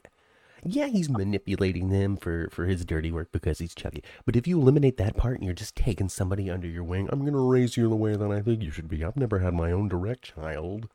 Yeah, 0.64 0.86
he's 0.86 1.10
manipulating 1.10 1.88
them 1.88 2.16
for 2.16 2.48
for 2.52 2.66
his 2.66 2.84
dirty 2.84 3.10
work 3.10 3.32
because 3.32 3.58
he's 3.58 3.74
Chucky. 3.74 4.04
But 4.24 4.36
if 4.36 4.46
you 4.46 4.60
eliminate 4.60 4.96
that 4.98 5.16
part 5.16 5.34
and 5.34 5.44
you're 5.44 5.54
just 5.54 5.74
taking 5.74 6.08
somebody 6.08 6.48
under 6.48 6.68
your 6.68 6.84
wing, 6.84 7.08
I'm 7.10 7.24
gonna 7.24 7.40
raise 7.40 7.76
you 7.76 7.88
the 7.88 7.96
way 7.96 8.14
that 8.14 8.30
I 8.30 8.42
think 8.42 8.62
you 8.62 8.70
should 8.70 8.86
be. 8.86 9.02
I've 9.02 9.16
never 9.16 9.40
had 9.40 9.54
my 9.54 9.72
own 9.72 9.88
direct 9.88 10.22
child. 10.36 10.88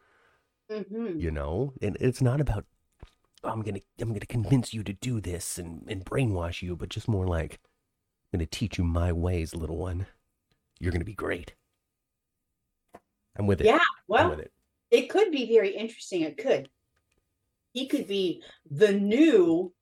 Mm-hmm. 0.72 1.20
You 1.20 1.32
know, 1.32 1.74
and 1.82 1.98
it's 2.00 2.22
not 2.22 2.40
about 2.40 2.64
I'm 3.44 3.62
gonna 3.62 3.82
I'm 4.00 4.14
gonna 4.14 4.22
convince 4.22 4.74
you 4.74 4.84
to 4.84 4.94
do 4.94 5.20
this 5.20 5.58
and, 5.58 5.84
and 5.90 6.06
brainwash 6.06 6.62
you, 6.62 6.78
but 6.78 6.88
just 6.88 7.10
more 7.10 7.28
like 7.28 7.60
I'm 8.32 8.40
gonna 8.40 8.46
teach 8.46 8.78
you 8.78 8.86
my 8.86 9.12
ways, 9.12 9.54
little 9.54 9.78
one. 9.78 10.08
You're 10.80 10.94
gonna 10.94 11.04
be 11.04 11.14
great. 11.14 11.56
I'm 13.38 13.48
with 13.48 13.60
it. 13.60 13.66
Yeah, 13.66 13.80
I'm 13.80 13.80
well, 14.08 14.30
with 14.30 14.40
it. 14.40 14.54
It 14.92 15.10
could 15.10 15.32
be 15.32 15.48
very 15.48 15.76
interesting. 15.76 16.22
It 16.22 16.38
could. 16.38 16.70
He 17.74 17.88
could 17.88 18.06
be 18.08 18.44
the 18.70 18.92
new, 18.92 19.74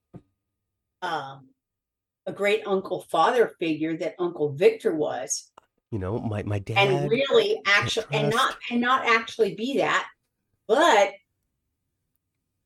um, 1.02 1.50
a 2.28 2.32
great 2.32 2.62
uncle 2.68 3.02
father 3.02 3.56
figure 3.60 3.98
that 3.98 4.14
Uncle 4.20 4.50
Victor 4.54 4.94
was, 4.94 5.50
You 5.92 5.98
know, 5.98 6.20
my 6.20 6.44
my 6.44 6.60
dad. 6.60 6.78
and 6.78 7.10
really 7.10 7.60
actually, 7.66 8.06
and 8.14 8.30
not 8.30 8.58
and 8.70 8.80
not 8.80 9.08
actually 9.08 9.56
be 9.56 9.78
that, 9.78 10.08
but 10.68 11.14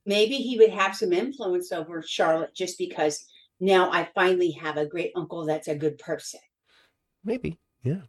maybe 0.06 0.36
he 0.36 0.58
would 0.58 0.72
have 0.72 0.96
some 0.96 1.14
influence 1.14 1.72
over 1.72 2.02
Charlotte 2.02 2.54
just 2.54 2.78
because 2.78 3.26
now 3.62 3.90
I 3.90 4.10
finally 4.14 4.52
have 4.52 4.76
a 4.76 4.86
great 4.86 5.14
uncle 5.16 5.46
that's 5.46 5.70
a 5.70 5.76
good 5.76 5.98
person. 5.98 6.42
maybe. 7.24 7.58
Yeah. 7.84 8.02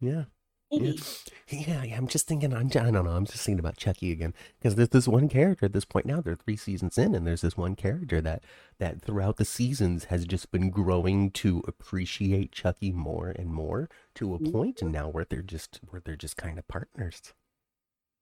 Yeah. 0.00 0.24
Maybe. 0.72 0.98
Yeah, 1.48 1.84
yeah, 1.84 1.96
I'm 1.96 2.08
just 2.08 2.26
thinking. 2.26 2.52
I'm, 2.52 2.66
I 2.66 2.90
don't 2.90 2.92
know. 3.04 3.10
I'm 3.12 3.24
just 3.24 3.44
thinking 3.44 3.60
about 3.60 3.76
Chucky 3.76 4.10
again 4.10 4.34
because 4.58 4.74
there's 4.74 4.88
this 4.88 5.06
one 5.06 5.28
character 5.28 5.66
at 5.66 5.72
this 5.72 5.84
point 5.84 6.06
now. 6.06 6.20
They're 6.20 6.34
three 6.34 6.56
seasons 6.56 6.98
in, 6.98 7.14
and 7.14 7.24
there's 7.26 7.42
this 7.42 7.56
one 7.56 7.76
character 7.76 8.20
that 8.20 8.42
that 8.78 9.00
throughout 9.00 9.36
the 9.36 9.44
seasons 9.44 10.04
has 10.06 10.24
just 10.26 10.50
been 10.50 10.70
growing 10.70 11.30
to 11.32 11.62
appreciate 11.68 12.50
Chucky 12.52 12.90
more 12.90 13.30
and 13.30 13.52
more 13.52 13.88
to 14.16 14.34
a 14.34 14.40
Mhm. 14.40 14.52
point, 14.52 14.82
and 14.82 14.90
now 14.92 15.08
where 15.08 15.24
they're 15.24 15.42
just 15.42 15.80
where 15.90 16.00
they're 16.04 16.16
just 16.16 16.36
kind 16.36 16.58
of 16.58 16.66
partners. 16.68 17.32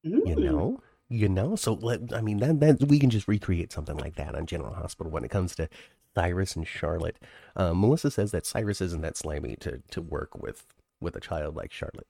You 0.03 0.37
Mm. 0.37 0.37
know, 0.37 0.83
you 1.09 1.29
know. 1.29 1.57
So 1.57 1.75
let 1.75 2.13
I 2.13 2.21
mean 2.21 2.39
that 2.39 2.61
that 2.61 2.85
we 2.89 2.99
can 2.99 3.11
just 3.11 3.29
recreate 3.29 3.73
something 3.73 3.97
like 3.97 4.17
that 4.17 4.35
on 4.35 4.47
General 4.47 4.75
Hospital 4.75 5.11
when 5.13 5.25
it 5.25 5.31
comes 5.31 5.55
to 5.57 5.69
Cyrus 6.15 6.57
and 6.57 6.67
Charlotte. 6.67 7.19
Uh, 7.57 7.75
Melissa 7.75 8.11
says 8.11 8.31
that 8.33 8.47
Cyrus 8.47 8.81
isn't 8.81 9.01
that 9.03 9.17
slimy 9.17 9.57
to 9.57 9.83
to 9.91 10.03
work 10.03 10.37
with 10.41 10.67
with 11.01 11.17
a 11.17 11.21
child 11.21 11.57
like 11.57 11.73
Charlotte. 11.73 12.07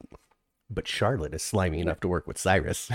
But 0.69 0.87
Charlotte 0.87 1.33
is 1.33 1.43
slimy 1.43 1.79
enough 1.79 1.99
to 2.01 2.07
work 2.07 2.27
with 2.27 2.37
Cyrus. 2.37 2.89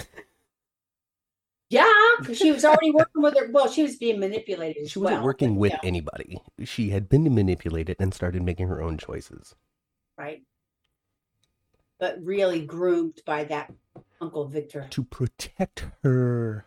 Yeah, 1.71 1.89
she 2.35 2.51
was 2.51 2.65
already 2.65 2.91
working 2.91 3.23
with 3.23 3.39
her. 3.39 3.49
Well, 3.51 3.69
she 3.71 3.83
was 3.85 3.97
being 3.97 4.19
manipulated. 4.19 4.83
As 4.83 4.91
she 4.91 4.99
wasn't 4.99 5.19
well, 5.21 5.25
working 5.25 5.57
with 5.57 5.73
yeah, 5.73 5.79
anybody. 5.85 6.43
She 6.65 6.91
had 6.91 7.09
been 7.09 7.33
manipulated 7.33 7.97
and 8.01 8.13
started 8.13 8.43
making 8.43 8.67
her 8.69 8.83
own 8.83 8.99
choices. 8.99 9.55
right, 10.19 10.43
but 11.99 12.19
really 12.25 12.65
groomed 12.67 13.21
by 13.25 13.45
that 13.45 13.73
Uncle 14.21 14.47
Victor. 14.47 14.89
to 14.91 15.05
protect 15.05 15.87
her 16.03 16.67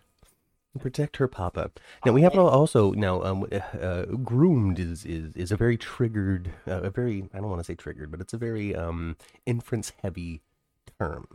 protect 0.80 1.18
her 1.18 1.27
papa 1.27 1.72
now 2.06 2.12
we 2.12 2.22
have 2.24 2.34
to 2.34 2.39
also 2.42 2.92
now 2.94 3.22
um 3.24 3.46
uh, 3.51 4.06
groomed 4.24 4.80
is 4.80 5.06
is 5.06 5.36
is 5.36 5.51
a 5.51 5.56
very 5.58 5.77
triggered 5.77 6.51
uh, 6.68 6.82
a 6.82 6.89
very 6.89 7.30
i 7.34 7.38
don't 7.38 7.50
want 7.50 7.60
to 7.60 7.63
say 7.63 7.75
triggered 7.75 8.10
but 8.10 8.20
it's 8.20 8.34
a 8.34 8.38
very 8.38 8.75
um 8.75 9.15
inference 9.46 9.94
heavy 10.01 10.42
term. 11.00 11.27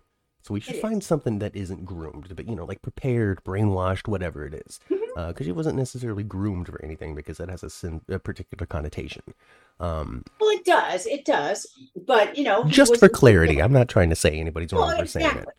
So 0.42 0.54
we 0.54 0.61
should 0.61 0.76
It 0.76 0.80
find 0.83 1.04
something 1.04 1.40
that 1.40 1.54
isn't 1.54 1.85
groomed 1.85 2.35
but 2.35 2.49
you 2.49 2.57
know 2.57 2.64
like 2.64 2.80
prepared 2.83 3.45
brainwashed 3.45 4.09
whatever 4.09 4.45
it 4.47 4.54
is 4.54 4.80
because 5.14 5.47
she 5.47 5.52
wasn't 5.52 5.76
necessarily 5.76 6.23
groomed 6.23 6.68
for 6.68 6.83
anything 6.85 7.14
because 7.14 7.38
that 7.38 7.49
has 7.49 7.62
a, 7.62 7.71
sin- 7.71 8.02
a 8.09 8.18
particular 8.18 8.66
connotation. 8.66 9.23
Um 9.78 10.25
Well, 10.40 10.50
it 10.50 10.64
does, 10.64 11.07
it 11.07 11.25
does, 11.25 11.66
but 12.07 12.37
you 12.37 12.45
know, 12.45 12.64
just 12.64 12.97
for 12.99 13.09
clarity 13.09 13.61
i'm 13.61 13.73
not 13.73 13.88
trying 13.88 14.11
to 14.11 14.16
say 14.16 14.30
anybody's 14.38 14.73
Well, 14.73 14.88
wrong 14.88 14.99
for 14.99 15.07
saying 15.07 15.26
it. 15.26 15.30
exactly. 15.30 15.52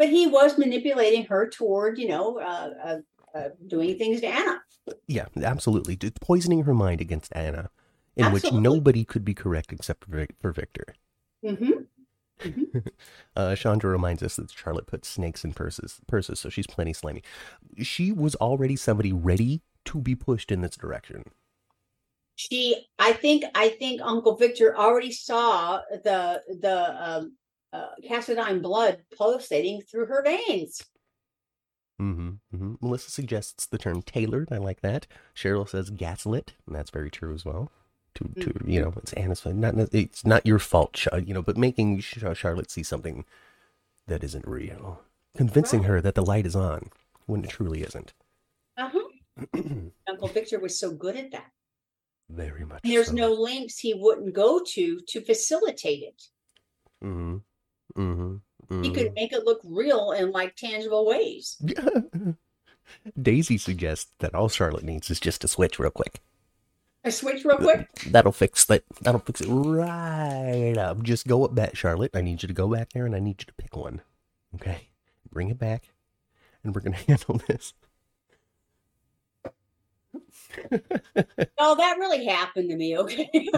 But 0.00 0.08
he 0.08 0.26
was 0.26 0.56
manipulating 0.56 1.26
her 1.26 1.50
toward, 1.50 1.98
you 1.98 2.08
know, 2.08 2.38
uh, 2.38 2.70
uh, 2.82 2.98
uh, 3.38 3.48
doing 3.66 3.98
things 3.98 4.22
to 4.22 4.28
Anna. 4.28 4.62
Yeah, 5.06 5.26
absolutely. 5.42 5.98
Poisoning 6.22 6.62
her 6.62 6.72
mind 6.72 7.02
against 7.02 7.30
Anna, 7.36 7.68
in 8.16 8.32
which 8.32 8.50
nobody 8.50 9.04
could 9.04 9.26
be 9.26 9.34
correct 9.34 9.74
except 9.74 10.04
for, 10.04 10.12
Vic- 10.12 10.36
for 10.40 10.52
Victor. 10.52 10.94
hmm 11.46 11.82
Uh, 13.36 13.54
Chandra 13.54 13.90
reminds 13.90 14.22
us 14.22 14.36
that 14.36 14.50
Charlotte 14.50 14.86
put 14.86 15.04
snakes 15.04 15.44
in 15.44 15.52
purses, 15.52 16.00
purses, 16.06 16.40
so 16.40 16.48
she's 16.48 16.66
plenty 16.66 16.94
slimy. 16.94 17.22
She 17.82 18.10
was 18.10 18.34
already 18.36 18.76
somebody 18.76 19.12
ready 19.12 19.60
to 19.84 20.00
be 20.00 20.14
pushed 20.14 20.50
in 20.50 20.62
this 20.62 20.78
direction. 20.78 21.24
She, 22.36 22.86
I 22.98 23.12
think, 23.12 23.44
I 23.54 23.68
think 23.68 24.00
Uncle 24.02 24.36
Victor 24.36 24.74
already 24.78 25.12
saw 25.12 25.82
the 25.90 26.42
the 26.58 27.06
um, 27.06 27.36
uh, 27.72 27.88
Cassadine 28.04 28.62
blood 28.62 28.98
pulsating 29.16 29.82
through 29.82 30.06
her 30.06 30.22
veins. 30.22 30.82
hmm 31.98 32.30
hmm 32.50 32.74
Melissa 32.80 33.10
suggests 33.10 33.66
the 33.66 33.78
term 33.78 34.02
tailored. 34.02 34.48
I 34.50 34.56
like 34.58 34.80
that. 34.80 35.06
Cheryl 35.34 35.68
says 35.68 35.90
gaslit, 35.90 36.54
and 36.66 36.74
that's 36.74 36.90
very 36.90 37.10
true 37.10 37.34
as 37.34 37.44
well. 37.44 37.70
To, 38.16 38.24
to 38.40 38.52
you 38.66 38.80
know, 38.82 38.92
it's 38.96 39.12
Anna's 39.12 39.40
fault. 39.40 39.54
Not 39.54 39.74
it's 39.94 40.26
not 40.26 40.44
your 40.44 40.58
fault, 40.58 41.06
you 41.24 41.32
know, 41.32 41.42
but 41.42 41.56
making 41.56 42.00
Charlotte 42.00 42.70
see 42.70 42.82
something 42.82 43.24
that 44.08 44.24
isn't 44.24 44.48
real, 44.48 45.00
convincing 45.36 45.82
Right. 45.82 45.88
her 45.90 46.00
that 46.00 46.16
the 46.16 46.24
light 46.24 46.44
is 46.46 46.56
on 46.56 46.90
when 47.26 47.44
it 47.44 47.50
truly 47.50 47.82
isn't. 47.82 48.12
Uh-huh. 48.76 48.98
Uncle 50.08 50.28
Victor 50.28 50.58
was 50.58 50.78
so 50.78 50.90
good 50.92 51.16
at 51.16 51.30
that. 51.30 51.52
Very 52.28 52.64
much. 52.64 52.80
There's 52.82 53.08
so. 53.08 53.12
no 53.12 53.32
links 53.32 53.78
he 53.78 53.94
wouldn't 53.94 54.34
go 54.34 54.60
to 54.60 55.00
to 55.06 55.20
facilitate 55.20 56.02
it. 56.02 56.22
Mm-hmm. 57.04 57.36
Mm-hmm. 57.96 58.82
He 58.82 58.90
could 58.92 59.14
make 59.14 59.32
it 59.32 59.44
look 59.44 59.60
real 59.64 60.12
in 60.12 60.30
like 60.30 60.54
tangible 60.56 61.06
ways. 61.06 61.60
Daisy 63.20 63.58
suggests 63.58 64.12
that 64.18 64.34
all 64.34 64.48
Charlotte 64.48 64.84
needs 64.84 65.10
is 65.10 65.20
just 65.20 65.44
a 65.44 65.48
switch 65.48 65.78
real 65.78 65.90
quick. 65.90 66.20
I 67.04 67.10
switch 67.10 67.44
real 67.44 67.56
quick. 67.56 67.88
That'll 68.06 68.32
fix 68.32 68.64
that. 68.66 68.84
That'll 69.00 69.20
fix 69.20 69.40
it 69.40 69.48
right 69.48 70.76
up. 70.76 71.02
Just 71.02 71.26
go 71.26 71.44
up 71.44 71.54
back, 71.54 71.74
Charlotte. 71.74 72.10
I 72.14 72.20
need 72.20 72.42
you 72.42 72.46
to 72.46 72.54
go 72.54 72.68
back 72.68 72.92
there 72.92 73.06
and 73.06 73.16
I 73.16 73.20
need 73.20 73.40
you 73.40 73.46
to 73.46 73.54
pick 73.54 73.74
one. 73.76 74.02
Okay? 74.54 74.88
Bring 75.32 75.48
it 75.48 75.58
back 75.58 75.84
and 76.62 76.74
we're 76.74 76.82
going 76.82 76.92
to 76.96 77.04
handle 77.04 77.40
this. 77.48 77.74
Oh, 81.58 81.76
that 81.76 81.96
really 81.98 82.26
happened 82.26 82.68
to 82.70 82.76
me. 82.76 82.98
Okay. 82.98 83.30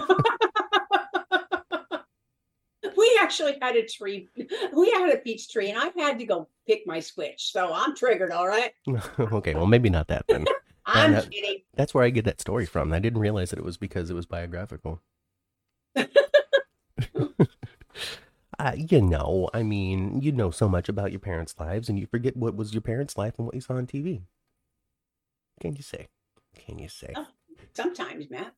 we 3.02 3.18
actually 3.20 3.58
had 3.60 3.74
a 3.74 3.84
tree. 3.84 4.28
We 4.72 4.90
had 4.92 5.12
a 5.12 5.16
peach 5.18 5.50
tree, 5.50 5.70
and 5.70 5.78
I 5.78 5.90
had 6.00 6.20
to 6.20 6.24
go 6.24 6.48
pick 6.66 6.86
my 6.86 7.00
switch. 7.00 7.50
So 7.52 7.72
I'm 7.72 7.96
triggered. 7.96 8.30
All 8.30 8.46
right. 8.46 8.72
okay, 9.18 9.54
well, 9.54 9.66
maybe 9.66 9.90
not 9.90 10.06
that 10.08 10.24
then. 10.28 10.46
I'm 10.86 11.12
no. 11.12 11.22
kidding. 11.22 11.62
That's 11.74 11.94
where 11.94 12.04
I 12.04 12.10
get 12.10 12.24
that 12.26 12.40
story 12.40 12.66
from. 12.66 12.92
I 12.92 13.00
didn't 13.00 13.20
realize 13.20 13.50
that 13.50 13.58
it 13.58 13.64
was 13.64 13.76
because 13.76 14.10
it 14.10 14.14
was 14.14 14.26
biographical. 14.26 15.00
uh, 15.96 16.02
you 18.76 19.00
know, 19.00 19.48
I 19.52 19.62
mean, 19.62 20.20
you 20.22 20.32
know 20.32 20.50
so 20.50 20.68
much 20.68 20.88
about 20.88 21.12
your 21.12 21.20
parents' 21.20 21.54
lives 21.58 21.88
and 21.88 21.98
you 21.98 22.06
forget 22.06 22.36
what 22.36 22.56
was 22.56 22.72
your 22.72 22.82
parents' 22.82 23.16
life 23.16 23.34
and 23.38 23.46
what 23.46 23.54
you 23.54 23.60
saw 23.60 23.74
on 23.74 23.86
TV. 23.86 24.22
Can 25.60 25.76
you 25.76 25.82
say? 25.82 26.08
Can 26.56 26.78
you 26.78 26.88
say? 26.88 27.12
Oh. 27.16 27.26
Sometimes, 27.74 28.28
Matt. 28.28 28.52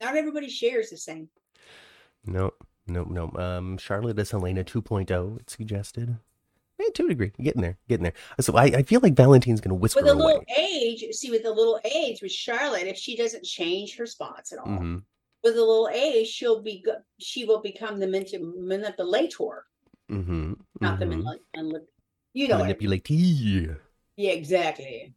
Not 0.00 0.16
everybody 0.16 0.48
shares 0.48 0.90
the 0.90 0.96
same. 0.96 1.28
No, 2.24 2.52
no, 2.86 3.04
no. 3.04 3.30
Um, 3.40 3.78
Charlotte 3.78 4.18
is 4.18 4.30
Helena 4.30 4.64
2.0, 4.64 5.40
it's 5.40 5.56
suggested. 5.56 6.18
Eh, 6.80 6.84
to 6.94 7.04
a 7.06 7.08
degree, 7.08 7.30
getting 7.40 7.62
there, 7.62 7.78
getting 7.88 8.02
there. 8.02 8.12
So 8.40 8.56
I, 8.56 8.64
I 8.64 8.82
feel 8.82 8.98
like 9.00 9.14
Valentine's 9.14 9.60
going 9.60 9.70
to 9.70 9.74
whisper 9.76 10.00
With 10.02 10.10
a 10.10 10.14
away. 10.14 10.24
little 10.24 10.44
age, 10.58 11.04
see, 11.12 11.30
with 11.30 11.44
a 11.46 11.50
little 11.50 11.78
age 11.84 12.20
with 12.20 12.32
Charlotte, 12.32 12.88
if 12.88 12.96
she 12.96 13.16
doesn't 13.16 13.44
change 13.44 13.96
her 13.96 14.06
spots 14.06 14.52
at 14.52 14.58
all, 14.58 14.66
hmm 14.78 14.98
with 15.44 15.56
a 15.56 15.60
little 15.60 15.90
age, 15.92 16.26
she'll 16.26 16.62
be 16.62 16.82
she 17.18 17.44
will 17.44 17.60
become 17.60 18.00
the 18.00 18.06
manip- 18.06 18.40
manipulator, 18.40 19.66
hmm 20.08 20.54
not 20.80 20.98
the 20.98 21.04
manip- 21.04 21.38
manip- 21.54 21.82
you 22.32 22.48
know. 22.48 22.54
what 22.56 22.64
I 22.64 22.68
mean. 22.68 22.90
Manipulate. 22.90 23.10
Yeah, 24.16 24.30
exactly. 24.30 25.12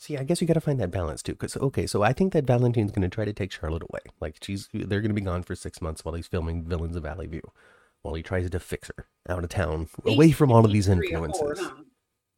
See, 0.00 0.16
I 0.16 0.24
guess 0.24 0.40
you 0.40 0.46
got 0.46 0.54
to 0.54 0.62
find 0.62 0.80
that 0.80 0.90
balance 0.90 1.22
too. 1.22 1.32
Because 1.32 1.58
okay, 1.58 1.86
so 1.86 2.02
I 2.02 2.14
think 2.14 2.32
that 2.32 2.46
Valentine's 2.46 2.90
going 2.90 3.02
to 3.02 3.14
try 3.14 3.26
to 3.26 3.34
take 3.34 3.52
Charlotte 3.52 3.82
away. 3.82 4.00
Like 4.18 4.38
she's, 4.40 4.66
they're 4.72 5.02
going 5.02 5.10
to 5.10 5.14
be 5.14 5.20
gone 5.20 5.42
for 5.42 5.54
six 5.54 5.82
months 5.82 6.02
while 6.06 6.14
he's 6.14 6.26
filming 6.26 6.64
Villains 6.64 6.96
of 6.96 7.02
Valley 7.02 7.26
View, 7.26 7.42
while 8.00 8.14
he 8.14 8.22
tries 8.22 8.48
to 8.48 8.58
fix 8.60 8.90
her 8.96 9.06
out 9.28 9.44
of 9.44 9.50
town, 9.50 9.90
At 10.06 10.14
away 10.14 10.30
from 10.32 10.50
all 10.50 10.64
of 10.64 10.72
these 10.72 10.86
four, 10.86 10.94
influences. 11.02 11.60
huh? 11.60 11.74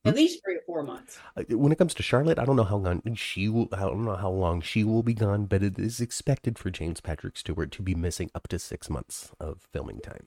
At 0.04 0.16
least 0.16 0.40
three 0.45 0.57
or 0.57 0.62
four 0.66 0.83
months. 0.83 1.21
Uh, 1.37 1.45
When 1.57 1.71
it 1.71 1.78
comes 1.78 1.95
to 1.95 2.02
Charlotte, 2.02 2.40
I 2.40 2.45
don't 2.45 2.57
know 2.57 2.64
how 2.64 2.78
long 2.78 3.00
she 3.14 3.49
will. 3.49 3.69
I 3.71 3.83
don't 3.83 4.04
know 4.04 4.16
how 4.16 4.33
long 4.33 4.61
she 4.61 4.83
will 4.83 5.04
be 5.04 5.14
gone, 5.14 5.47
but 5.47 5.62
it 5.62 5.78
is 5.78 6.00
expected 6.00 6.59
for 6.59 6.71
James 6.71 7.00
Patrick 7.00 7.37
Stewart 7.37 7.71
to 7.71 7.83
be 7.83 7.95
missing 7.95 8.28
up 8.35 8.49
to 8.49 8.59
six 8.59 8.90
months 8.90 9.31
of 9.38 9.69
filming 9.73 10.00
time. 10.00 10.26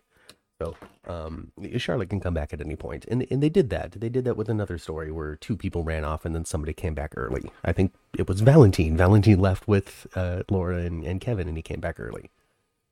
So 0.62 0.76
um, 1.06 1.52
Charlotte 1.78 2.10
can 2.10 2.22
come 2.22 2.34
back 2.34 2.54
at 2.54 2.62
any 2.62 2.78
point, 2.78 3.06
and 3.10 3.28
and 3.30 3.44
they 3.44 3.50
did 3.50 3.70
that. 3.72 3.94
They 3.94 4.10
did 4.10 4.24
that 4.26 4.38
with 4.38 4.48
another 4.50 4.78
story 4.78 5.12
where 5.12 5.36
two 5.36 5.58
people 5.58 5.84
ran 5.84 6.06
off 6.06 6.24
and 6.26 6.34
then 6.34 6.46
somebody 6.46 6.74
came 6.74 6.94
back 6.94 7.14
early. 7.18 7.52
I 7.66 7.74
think 7.74 7.94
it 8.18 8.28
was 8.30 8.40
Valentine. 8.42 8.96
Valentine 8.96 9.40
left 9.40 9.68
with 9.68 10.08
uh, 10.16 10.44
Laura 10.50 10.78
and, 10.78 11.04
and 11.04 11.20
Kevin, 11.20 11.50
and 11.50 11.58
he 11.58 11.62
came 11.64 11.82
back 11.82 12.00
early. 12.00 12.32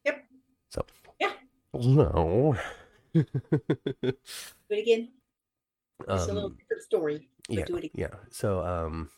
Yep. 0.05 0.25
So 0.72 0.86
Yeah. 1.22 1.32
No. 1.74 2.58
Do 3.13 3.24
it 4.03 4.17
again. 4.72 5.10
It's 6.10 6.27
a 6.27 6.34
little 6.34 6.50
Um, 6.50 6.58
different 6.60 6.84
story. 6.84 7.29
But 7.48 7.58
yeah, 7.60 7.65
do 7.65 7.77
it 7.77 7.86
again. 7.86 7.91
yeah. 7.96 8.15
So, 8.29 8.63
um, 8.65 9.10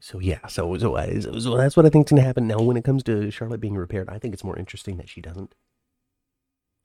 so 0.00 0.18
yeah, 0.18 0.46
so 0.48 0.76
so, 0.78 0.96
uh, 0.96 1.20
so 1.20 1.38
so 1.38 1.56
that's 1.56 1.76
what 1.76 1.86
I 1.86 1.90
think's 1.90 2.10
gonna 2.10 2.22
happen 2.22 2.46
now. 2.46 2.58
When 2.60 2.76
it 2.76 2.84
comes 2.84 3.02
to 3.04 3.30
Charlotte 3.30 3.60
being 3.60 3.76
repaired, 3.76 4.08
I 4.10 4.18
think 4.18 4.34
it's 4.34 4.44
more 4.44 4.58
interesting 4.58 4.96
that 4.98 5.08
she 5.08 5.20
doesn't. 5.22 5.54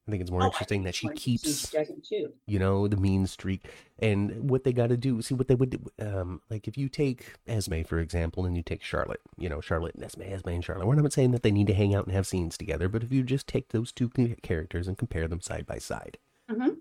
I 0.09 0.11
think 0.11 0.21
it's 0.21 0.31
more 0.31 0.41
Oh, 0.41 0.47
interesting 0.47 0.83
that 0.85 0.95
she 0.95 1.07
keeps, 1.09 1.69
too. 2.03 2.33
you 2.47 2.57
know, 2.57 2.87
the 2.87 2.97
mean 2.97 3.27
streak 3.27 3.67
and 3.99 4.49
what 4.49 4.63
they 4.63 4.73
got 4.73 4.87
to 4.87 4.97
do. 4.97 5.21
See 5.21 5.35
what 5.35 5.47
they 5.47 5.53
would, 5.53 5.69
do, 5.69 5.79
um, 5.99 6.41
like 6.49 6.67
if 6.67 6.77
you 6.79 6.89
take 6.89 7.35
Esme 7.47 7.83
for 7.83 7.99
example, 7.99 8.45
and 8.45 8.57
you 8.57 8.63
take 8.63 8.81
Charlotte, 8.83 9.21
you 9.37 9.47
know, 9.49 9.61
Charlotte 9.61 9.93
and 9.93 10.03
Esme, 10.03 10.23
Esme 10.23 10.49
and 10.49 10.65
Charlotte. 10.65 10.87
We're 10.87 10.95
not 10.95 11.13
saying 11.13 11.29
that 11.31 11.43
they 11.43 11.51
need 11.51 11.67
to 11.67 11.75
hang 11.75 11.93
out 11.93 12.05
and 12.07 12.15
have 12.15 12.25
scenes 12.25 12.57
together, 12.57 12.89
but 12.89 13.03
if 13.03 13.13
you 13.13 13.21
just 13.21 13.45
take 13.47 13.69
those 13.69 13.91
two 13.91 14.09
characters 14.41 14.87
and 14.87 14.97
compare 14.97 15.27
them 15.27 15.41
side 15.41 15.67
by 15.67 15.77
side, 15.77 16.17
Mhm. 16.49 16.77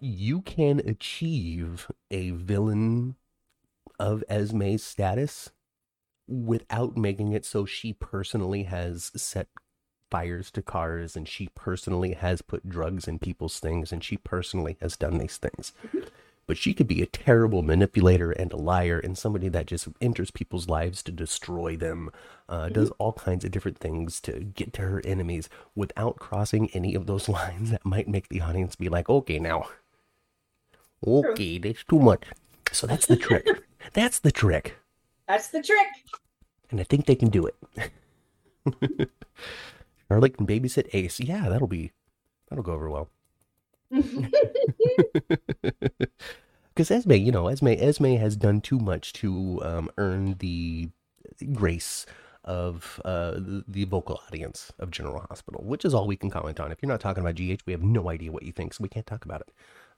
you 0.00 0.42
can 0.42 0.80
achieve 0.80 1.88
a 2.10 2.30
villain 2.30 3.14
of 4.00 4.24
Esme's 4.28 4.82
status 4.82 5.50
without 6.26 6.96
making 6.96 7.32
it 7.32 7.44
so 7.44 7.64
she 7.64 7.92
personally 7.92 8.64
has 8.64 9.12
set 9.16 9.46
fires 10.10 10.50
to 10.52 10.62
cars 10.62 11.16
and 11.16 11.28
she 11.28 11.48
personally 11.54 12.12
has 12.12 12.42
put 12.42 12.68
drugs 12.68 13.08
in 13.08 13.18
people's 13.18 13.60
things 13.60 13.92
and 13.92 14.02
she 14.02 14.16
personally 14.16 14.76
has 14.80 14.96
done 14.96 15.18
these 15.18 15.36
things. 15.36 15.72
But 16.46 16.56
she 16.56 16.72
could 16.72 16.86
be 16.86 17.02
a 17.02 17.06
terrible 17.06 17.62
manipulator 17.62 18.32
and 18.32 18.50
a 18.52 18.56
liar 18.56 18.98
and 18.98 19.18
somebody 19.18 19.48
that 19.50 19.66
just 19.66 19.86
enters 20.00 20.30
people's 20.30 20.66
lives 20.66 21.02
to 21.02 21.12
destroy 21.12 21.76
them, 21.76 22.10
uh, 22.48 22.70
does 22.70 22.90
all 22.98 23.12
kinds 23.12 23.44
of 23.44 23.50
different 23.50 23.78
things 23.78 24.18
to 24.22 24.40
get 24.40 24.72
to 24.74 24.82
her 24.82 25.02
enemies 25.04 25.50
without 25.74 26.16
crossing 26.16 26.70
any 26.70 26.94
of 26.94 27.06
those 27.06 27.28
lines 27.28 27.70
that 27.70 27.84
might 27.84 28.08
make 28.08 28.28
the 28.28 28.40
audience 28.40 28.76
be 28.76 28.88
like, 28.88 29.10
okay, 29.10 29.38
now, 29.38 29.68
okay, 31.06 31.58
that's 31.58 31.84
too 31.84 31.98
much. 31.98 32.24
So 32.72 32.86
that's 32.86 33.06
the 33.06 33.16
trick. 33.16 33.46
that's 33.92 34.18
the 34.18 34.32
trick. 34.32 34.76
That's 35.26 35.48
the 35.48 35.62
trick. 35.62 35.86
And 36.70 36.80
I 36.80 36.84
think 36.84 37.04
they 37.04 37.16
can 37.16 37.28
do 37.28 37.46
it. 37.46 39.10
Charlotte 40.08 40.36
can 40.36 40.46
babysit 40.46 40.88
Ace. 40.92 41.20
Yeah, 41.20 41.48
that'll 41.48 41.68
be, 41.68 41.92
that'll 42.48 42.64
go 42.64 42.72
over 42.72 42.90
well. 42.90 43.10
Because 46.78 46.92
Esme, 46.92 47.14
you 47.14 47.32
know, 47.32 47.48
Esme, 47.48 47.70
Esme 47.70 48.14
has 48.18 48.36
done 48.36 48.60
too 48.60 48.78
much 48.78 49.12
to 49.14 49.60
um, 49.64 49.90
earn 49.98 50.36
the 50.38 50.90
grace 51.52 52.06
of 52.44 53.00
uh, 53.04 53.34
the 53.66 53.84
vocal 53.84 54.20
audience 54.28 54.72
of 54.78 54.92
General 54.92 55.26
Hospital, 55.28 55.64
which 55.64 55.84
is 55.84 55.92
all 55.92 56.06
we 56.06 56.16
can 56.16 56.30
comment 56.30 56.60
on. 56.60 56.70
If 56.70 56.78
you're 56.80 56.88
not 56.88 57.00
talking 57.00 57.24
about 57.24 57.34
GH, 57.34 57.62
we 57.66 57.72
have 57.72 57.82
no 57.82 58.08
idea 58.08 58.30
what 58.30 58.44
you 58.44 58.52
think, 58.52 58.74
so 58.74 58.82
we 58.82 58.88
can't 58.88 59.08
talk 59.08 59.24
about 59.24 59.42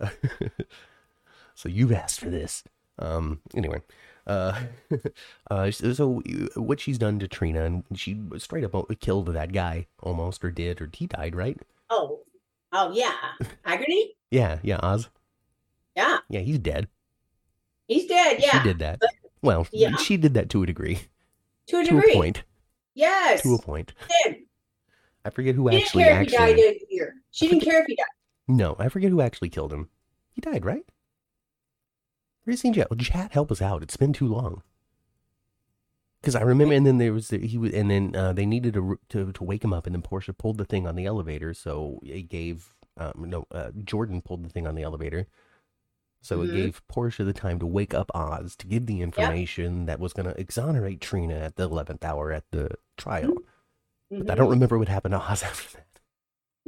it. 0.01 0.11
so 1.55 1.69
you've 1.69 1.93
asked 1.93 2.21
for 2.21 2.31
this. 2.31 2.65
Um, 2.99 3.41
anyway, 3.55 3.83
uh, 4.27 4.61
uh, 5.51 5.71
so 5.71 6.23
what 6.55 6.81
she's 6.81 6.99
done 6.99 7.19
to 7.19 7.29
Trina, 7.29 7.65
and 7.65 7.85
she 7.95 8.21
straight 8.39 8.65
up 8.65 8.75
killed 9.01 9.29
that 9.29 9.53
guy 9.53 9.87
almost, 10.03 10.45
or 10.45 10.51
did, 10.51 10.81
or 10.81 10.91
he 10.93 11.07
died, 11.07 11.35
right? 11.35 11.59
oh, 11.91 12.21
oh 12.73 12.93
yeah. 12.93 13.15
Haggerty? 13.65 14.17
Yeah, 14.31 14.59
yeah, 14.63 14.79
Oz. 14.83 15.09
Yeah, 15.97 16.19
Yeah, 16.29 16.41
he's 16.41 16.59
dead. 16.59 16.89
he's 17.89 18.07
dead. 18.07 18.39
Yeah, 18.41 18.51
She 18.53 18.69
did 18.69 18.79
that. 18.79 19.01
but- 19.01 19.11
well, 19.43 19.67
yeah. 19.73 19.97
she 19.97 20.17
did 20.19 20.35
that 20.35 20.51
to 20.51 20.63
a 20.63 20.67
degree. 20.67 21.01
to 21.69 21.79
a 21.81 21.85
To 21.85 21.91
degree. 21.91 22.13
a 22.13 22.15
point. 22.15 22.43
Yes, 22.95 23.43
To 23.43 23.55
a 23.55 23.59
point. 23.63 23.93
I 25.25 25.31
forget 25.31 25.55
who 25.55 25.71
She 25.71 25.77
didn't 25.79 25.83
actually 25.87 26.03
care 26.05 26.21
if 26.23 26.29
he 26.31 26.37
died 26.37 26.51
actually. 26.51 26.87
here. 26.91 27.15
She 27.31 27.49
didn't 27.49 27.63
care 27.65 27.81
if 27.81 27.87
he 27.87 27.97
died. 27.97 28.05
No, 28.49 28.77
I 28.79 28.89
forget 28.89 29.11
who 29.11 29.21
actually 29.21 29.49
killed 29.49 29.73
him. 29.73 29.89
He 30.33 30.41
died, 30.41 30.65
right? 30.65 30.85
Seen 32.57 32.73
Chat? 32.75 32.89
Well, 32.91 32.99
Chat, 32.99 33.33
help 33.33 33.51
us 33.53 33.63
out. 33.63 33.83
It's 33.83 33.97
been 33.97 34.13
too 34.13 34.27
long. 34.29 34.63
Because 36.21 36.35
I 36.35 36.43
remember, 36.43 36.75
and 36.75 36.87
then 36.87 36.99
there 36.99 37.15
was 37.15 37.29
the, 37.29 37.39
he 37.39 37.57
was, 37.57 37.73
and 37.73 37.91
then 37.91 38.15
uh, 38.15 38.33
they 38.35 38.45
needed 38.45 38.75
to, 38.75 38.99
to 39.09 39.33
to 39.33 39.45
wake 39.45 39.65
him 39.65 39.73
up, 39.73 39.87
and 39.87 39.95
then 39.95 40.03
Portia 40.03 40.35
pulled 40.35 40.59
the 40.59 40.67
thing 40.67 40.87
on 40.87 40.95
the 40.95 41.07
elevator, 41.07 41.55
so 41.55 41.99
it 42.05 42.29
gave 42.29 42.75
um, 42.99 43.13
no 43.29 43.47
uh, 43.53 43.71
Jordan 43.83 44.21
pulled 44.21 44.45
the 44.45 44.51
thing 44.51 44.67
on 44.67 44.75
the 44.75 44.83
elevator, 44.83 45.29
so 46.21 46.43
it 46.43 46.51
Mhm. 46.51 46.53
gave 46.53 46.83
Portia 46.89 47.25
the 47.25 47.33
time 47.33 47.59
to 47.59 47.67
wake 47.67 47.95
up 47.95 48.11
Oz 48.15 48.55
to 48.57 48.67
give 48.67 48.85
the 48.85 49.01
information 49.01 49.87
that 49.87 49.99
was 49.99 50.13
going 50.13 50.27
to 50.29 50.39
exonerate 50.39 51.01
Trina 51.01 51.37
at 51.37 51.57
the 51.57 51.63
eleventh 51.63 52.05
hour 52.05 52.33
at 52.33 52.45
the 52.51 52.69
trial. 52.99 53.33
But 54.11 54.31
I 54.31 54.35
Mhm. 54.35 54.37
don't 54.37 54.51
remember 54.51 54.79
what 54.79 54.89
happened 54.89 55.13
to 55.13 55.21
Oz 55.23 55.43
after 55.43 55.79
that. 55.79 56.01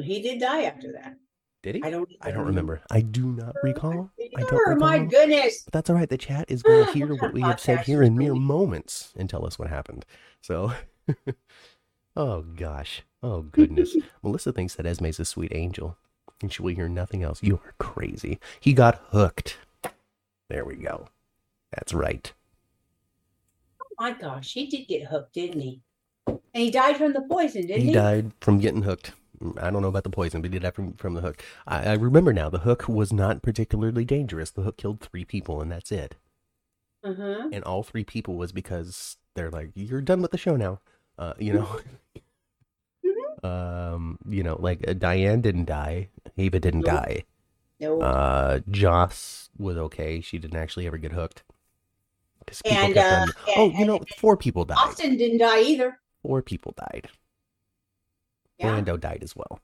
He 0.03 0.23
did 0.23 0.40
die 0.40 0.62
after 0.62 0.92
that. 0.92 1.16
Did 1.62 1.77
he? 1.77 1.83
I 1.85 1.90
don't. 1.90 2.09
I 2.20 2.33
don't 2.33 2.46
remember. 2.46 2.83
I 2.90 3.01
do 3.01 3.27
not 3.27 3.55
recall. 3.62 4.11
I 4.37 4.40
don't 4.40 4.61
Oh 4.66 4.75
my 4.77 4.98
goodness. 4.98 5.62
But 5.62 5.72
that's 5.72 5.90
all 5.90 5.96
right. 5.96 6.09
The 6.09 6.18
chat 6.18 6.46
is 6.48 6.62
going 6.62 6.87
to 6.87 6.92
hear 6.92 7.09
What 7.09 7.22
what 7.22 7.33
we 7.33 7.40
have 7.42 7.61
said 7.61 7.81
here 7.81 8.03
in 8.03 8.18
mere 8.18 8.35
moments 8.35 9.12
and 9.16 9.31
tell 9.31 9.46
us 9.46 9.59
what 9.59 9.68
happened. 9.68 10.05
So, 10.40 10.72
oh 12.16 12.42
gosh, 12.42 13.03
oh 13.22 13.42
goodness. 13.42 13.96
Melissa 14.22 14.53
thinks 14.53 14.75
that 14.75 14.87
Esme's 14.87 15.20
a 15.20 15.25
sweet 15.25 15.53
angel, 15.55 15.96
and 16.40 16.53
she 16.53 16.62
will 16.62 16.75
hear 16.75 16.88
nothing 16.88 17.22
else. 17.22 17.42
You 17.42 17.61
are 17.64 17.75
crazy. 17.79 18.40
He 18.59 18.72
got 18.72 19.01
hooked. 19.11 19.59
There 20.51 20.64
we 20.64 20.75
go. 20.75 21.07
That's 21.72 21.94
right. 21.94 22.33
Oh 23.81 23.94
my 24.01 24.12
gosh, 24.12 24.53
he 24.53 24.66
did 24.66 24.88
get 24.88 25.07
hooked, 25.07 25.35
didn't 25.35 25.61
he? 25.61 25.81
And 26.27 26.40
he 26.64 26.70
died 26.72 26.96
from 26.96 27.12
the 27.12 27.22
poison, 27.22 27.66
didn't 27.66 27.83
he? 27.83 27.87
He 27.88 27.92
died 27.92 28.33
from 28.40 28.59
getting 28.59 28.83
hooked. 28.83 29.12
I 29.61 29.70
don't 29.70 29.83
know 29.83 29.88
about 29.88 30.05
the 30.05 30.11
poison, 30.11 30.40
but 30.42 30.50
he 30.50 30.59
did 30.59 30.62
that 30.62 30.74
from, 30.74 30.94
from 30.94 31.14
the 31.14 31.20
hook. 31.20 31.42
I, 31.66 31.90
I 31.90 31.92
remember 31.94 32.33
now. 32.33 32.48
The 32.48 32.61
hook 32.61 32.88
was 32.88 33.12
not 33.12 33.42
particularly 33.42 34.05
dangerous. 34.05 34.50
The 34.50 34.62
hook 34.62 34.76
killed 34.76 35.00
three 35.00 35.24
people, 35.24 35.61
and 35.61 35.70
that's 35.72 35.90
it. 35.92 36.16
Uh-huh. 37.05 37.48
and 37.52 37.64
all 37.64 37.83
three 37.83 38.05
people 38.05 38.37
was 38.37 38.52
because 38.52 39.16
they're 39.35 39.50
like, 39.50 39.70
"You're 39.74 40.00
done 40.00 40.22
with 40.22 40.31
the 40.31 40.38
show 40.38 40.55
now," 40.57 40.78
uh, 41.18 41.33
you 41.38 41.52
know. 41.55 41.81
um, 43.48 44.18
you 44.28 44.42
know, 44.42 44.57
like 44.61 44.87
uh, 44.87 44.92
Diane 44.92 45.40
didn't 45.40 45.64
die, 45.64 46.09
Ava 46.38 46.61
didn't 46.61 46.83
Nope. 46.87 46.94
die. 46.94 47.24
No. 47.81 48.00
Uh, 48.00 48.61
Joss 48.70 49.50
was 49.59 49.76
okay; 49.76 50.20
she 50.20 50.38
didn't 50.38 50.57
actually 50.59 50.87
ever 50.87 50.98
get 50.98 51.12
hooked. 51.12 51.42
And, 52.64 52.96
uh, 52.96 53.00
on- 53.00 53.22
and- 53.22 53.33
oh, 53.57 53.70
you 53.70 53.76
and- 53.78 53.87
know, 53.87 54.00
four 54.18 54.37
people 54.37 54.64
died. 54.64 54.78
Austin 54.78 55.16
didn't 55.16 55.38
die 55.38 55.62
either. 55.62 55.98
Four 56.22 56.42
people 56.42 56.72
died. 56.76 57.09
Yeah. 58.59 58.81
Brando 58.81 58.99
died 59.01 59.21
as 59.23 59.35
well. 59.37 59.61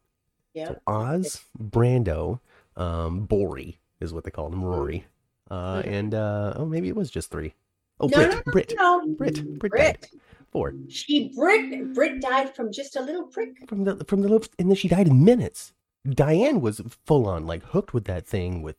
yeah. 0.55 0.69
So 0.69 0.79
Oz, 0.87 1.45
Brando, 1.59 2.41
um, 2.77 3.27
Bori 3.27 3.79
is 4.01 4.13
what 4.13 4.25
they 4.25 4.31
called 4.31 4.53
him, 4.53 4.65
Rory, 4.65 5.05
uh, 5.51 5.83
Mhm. 5.83 5.87
and 5.87 6.15
uh, 6.15 6.53
oh, 6.57 6.65
maybe 6.67 6.89
it 6.89 6.97
was 6.97 7.11
just 7.11 7.31
three. 7.31 7.55
Oh, 8.01 8.07
No, 8.09 8.41
Britt, 8.47 8.75
no, 8.77 8.99
no, 8.99 9.15
Britt, 9.15 9.45
no. 9.45 9.51
Britt, 9.51 9.59
Britt 9.59 9.73
Britt. 9.73 10.01
died. 10.03 10.21
Four. 10.51 10.73
She 10.89 11.29
Britt 11.35 11.93
Britt 11.95 12.21
died 12.23 12.55
from 12.57 12.73
just 12.73 12.97
a 12.97 13.03
little 13.03 13.25
prick. 13.25 13.69
from 13.69 13.85
the 13.85 14.03
from 14.07 14.23
the 14.23 14.29
little, 14.29 14.49
and 14.59 14.69
then 14.71 14.77
she 14.77 14.89
died 14.89 15.07
in 15.09 15.23
minutes. 15.25 15.75
Diane 16.09 16.61
was 16.63 16.81
full 17.05 17.27
on 17.27 17.47
like 17.47 17.63
hooked 17.65 17.93
with 17.93 18.05
that 18.07 18.27
thing 18.27 18.63
with 18.63 18.77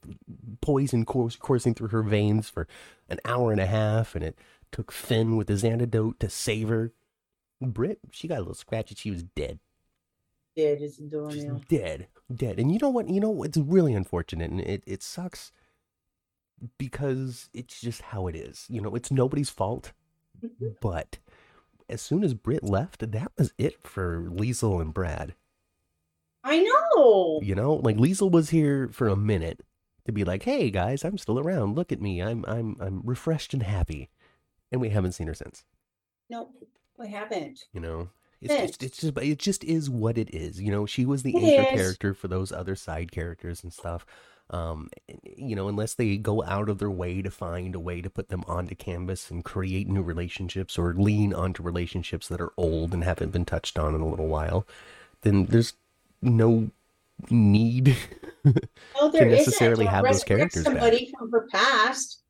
poison 0.62 1.06
course, 1.06 1.36
coursing 1.36 1.76
through 1.76 1.90
her 1.90 2.02
veins 2.02 2.50
for 2.50 2.68
an 3.08 3.20
hour 3.24 3.52
and 3.52 3.62
a 3.62 3.68
half, 3.68 4.16
and 4.16 4.24
it 4.24 4.40
took 4.72 4.92
Finn 4.92 5.36
with 5.38 5.48
his 5.50 5.64
antidote 5.64 6.20
to 6.22 6.30
save 6.30 6.70
her. 6.70 6.92
Britt, 7.62 8.00
she 8.12 8.28
got 8.28 8.38
a 8.38 8.40
little 8.40 8.54
scratchy. 8.56 8.96
She 8.96 9.12
was 9.12 9.22
dead. 9.24 9.60
Dead 10.56 10.82
as 10.82 10.94
a 11.00 11.02
She's 11.04 11.10
doornail. 11.10 11.62
dead, 11.70 12.08
dead. 12.34 12.60
And 12.60 12.72
you 12.72 12.80
know 12.82 12.90
what? 12.90 13.10
You 13.10 13.20
know 13.20 13.44
it's 13.44 13.58
really 13.58 13.94
unfortunate, 13.94 14.50
and 14.52 14.60
it 14.62 14.84
it 14.86 15.02
sucks 15.04 15.52
because 16.78 17.50
it's 17.54 17.80
just 17.80 18.02
how 18.02 18.28
it 18.28 18.36
is. 18.36 18.66
You 18.70 18.82
know, 18.82 18.96
it's 18.96 19.12
nobody's 19.12 19.50
fault. 19.50 19.94
Mhm. 20.42 20.76
But 20.82 21.20
as 21.88 22.02
soon 22.02 22.24
as 22.24 22.34
Britt 22.34 22.64
left, 22.64 23.12
that 23.12 23.32
was 23.38 23.54
it 23.58 23.82
for 23.82 24.22
Liesel 24.30 24.82
and 24.82 24.94
Brad. 24.94 25.36
I 26.44 26.60
know. 26.60 27.40
You 27.44 27.56
know, 27.56 27.74
like 27.76 27.98
Liesel 27.98 28.32
was 28.32 28.50
here 28.50 28.88
for 28.90 29.08
a 29.08 29.16
minute 29.16 29.62
to 30.06 30.12
be 30.12 30.24
like, 30.24 30.44
"Hey 30.44 30.70
guys, 30.72 31.06
I'm 31.06 31.18
still 31.18 31.40
around. 31.40 31.76
Look 31.76 31.92
at 31.92 32.02
me. 32.02 32.22
I'm 32.22 32.44
I'm 32.48 32.76
I'm 32.80 33.02
refreshed 33.04 33.54
and 33.54 33.64
happy." 33.64 34.10
And 34.72 34.82
we 34.82 34.90
haven't 34.90 35.14
seen 35.14 35.28
her 35.28 35.34
since. 35.34 35.66
No, 36.30 36.50
we 36.98 37.10
haven't. 37.10 37.66
You 37.74 37.80
know, 37.82 38.10
it's 38.42 38.78
it's 38.84 38.98
just 39.00 39.18
it 39.18 39.40
just 39.40 39.64
is 39.64 39.90
what 39.90 40.18
it 40.18 40.34
is. 40.34 40.62
You 40.62 40.72
know, 40.72 40.86
she 40.86 41.06
was 41.06 41.24
the 41.24 41.36
It 41.36 41.44
anchor 41.44 41.74
is. 41.74 41.80
character 41.82 42.14
for 42.14 42.28
those 42.28 42.52
other 42.52 42.76
side 42.76 43.12
characters 43.12 43.64
and 43.64 43.72
stuff. 43.74 44.06
Um, 44.52 44.90
you 45.38 45.56
know, 45.56 45.68
unless 45.68 45.94
they 45.94 46.18
go 46.18 46.44
out 46.44 46.70
of 46.70 46.80
their 46.80 46.90
way 46.90 47.22
to 47.22 47.30
find 47.30 47.76
a 47.76 47.80
way 47.80 48.02
to 48.02 48.10
put 48.10 48.30
them 48.30 48.44
onto 48.48 48.74
canvas 48.74 49.30
and 49.30 49.46
create 49.46 49.88
new 49.88 50.02
relationships 50.02 50.76
or 50.78 50.94
lean 50.96 51.36
onto 51.36 51.62
relationships 51.62 52.28
that 52.30 52.42
are 52.42 52.52
old 52.58 52.94
and 52.96 53.04
haven't 53.04 53.30
been 53.32 53.46
touched 53.46 53.78
on 53.78 53.94
in 53.94 54.02
a 54.02 54.08
little 54.08 54.28
while, 54.28 54.66
then 55.22 55.46
there's 55.46 55.74
no 56.22 56.72
need 57.30 57.96
Oh, 58.96 59.12
there 59.12 59.26
to 59.26 59.30
isn't. 59.30 59.32
necessarily 59.32 59.86
Don't 59.86 59.94
have 59.94 60.06
those 60.06 60.24
characters 60.24 60.64
back. 60.64 60.74
somebody 60.74 61.12
from 61.18 61.30
her 61.32 61.48
past. 61.52 62.24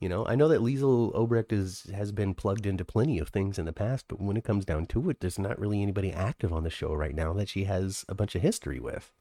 You 0.00 0.08
know, 0.08 0.26
I 0.26 0.34
know 0.34 0.48
that 0.48 0.60
Liesel 0.62 1.14
Obrecht 1.14 1.52
is 1.52 1.86
has 1.94 2.10
been 2.10 2.32
plugged 2.34 2.64
into 2.64 2.84
plenty 2.86 3.18
of 3.18 3.28
things 3.28 3.58
in 3.58 3.66
the 3.66 3.72
past, 3.72 4.06
but 4.08 4.18
when 4.20 4.36
it 4.36 4.44
comes 4.44 4.64
down 4.64 4.86
to 4.86 5.10
it, 5.10 5.20
there's 5.20 5.38
not 5.38 5.58
really 5.58 5.82
anybody 5.82 6.10
active 6.10 6.52
on 6.54 6.64
the 6.64 6.70
show 6.70 6.94
right 6.94 7.14
now 7.14 7.34
that 7.34 7.50
she 7.50 7.64
has 7.64 8.04
a 8.08 8.14
bunch 8.14 8.34
of 8.34 8.40
history 8.40 8.80
with. 8.80 9.12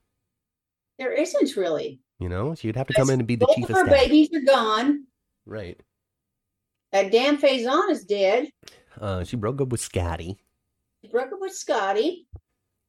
There 0.98 1.12
isn't 1.12 1.56
really. 1.58 2.00
You 2.18 2.30
know, 2.30 2.56
she'd 2.56 2.78
have 2.78 2.88
to 2.88 2.94
come 2.94 3.10
in 3.10 3.20
and 3.20 3.28
be 3.28 3.36
the 3.36 3.52
chief 3.56 3.66
of 3.66 3.72
of 3.72 3.76
her 3.78 3.86
babies 3.88 4.30
are 4.34 4.42
gone. 4.42 5.06
Right. 5.46 5.82
That 6.92 7.12
damn 7.12 7.38
Faison 7.38 7.90
is 7.92 8.06
dead. 8.06 8.50
Uh, 9.00 9.24
she 9.24 9.36
broke 9.36 9.62
up 9.62 9.70
with 9.70 9.82
Scotty. 9.82 10.38
She 11.02 11.10
broke 11.10 11.32
up 11.32 11.40
with 11.40 11.54
Scotty. 11.54 12.28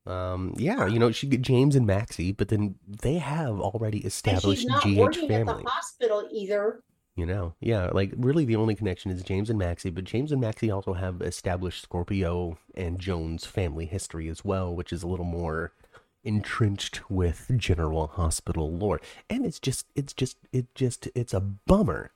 Um, 0.06 0.54
yeah, 0.56 0.86
you 0.86 0.98
know, 0.98 1.12
she 1.12 1.26
get 1.26 1.42
James 1.42 1.76
and 1.76 1.86
Maxie, 1.86 2.32
but 2.32 2.48
then 2.48 2.76
they 2.86 3.18
have 3.18 3.60
already 3.60 3.98
And 3.98 4.06
established 4.06 4.62
she's 4.62 4.66
not 4.66 4.82
GH 4.82 4.96
working 4.96 5.28
family. 5.28 5.54
at 5.54 5.64
the 5.64 5.70
hospital 5.70 6.28
either. 6.32 6.82
You 7.20 7.26
know, 7.26 7.52
yeah, 7.60 7.90
like 7.92 8.14
really 8.16 8.46
the 8.46 8.56
only 8.56 8.74
connection 8.74 9.10
is 9.10 9.22
James 9.22 9.50
and 9.50 9.58
Maxie, 9.58 9.90
but 9.90 10.04
James 10.04 10.32
and 10.32 10.40
Maxie 10.40 10.70
also 10.70 10.94
have 10.94 11.20
established 11.20 11.82
Scorpio 11.82 12.56
and 12.74 12.98
Jones 12.98 13.44
family 13.44 13.84
history 13.84 14.26
as 14.30 14.42
well, 14.42 14.74
which 14.74 14.90
is 14.90 15.02
a 15.02 15.06
little 15.06 15.26
more 15.26 15.70
entrenched 16.24 17.10
with 17.10 17.50
general 17.58 18.06
hospital 18.06 18.72
lore. 18.74 19.02
And 19.28 19.44
it's 19.44 19.60
just, 19.60 19.84
it's 19.94 20.14
just, 20.14 20.38
it 20.50 20.74
just, 20.74 21.08
it's 21.14 21.34
a 21.34 21.40
bummer. 21.40 22.12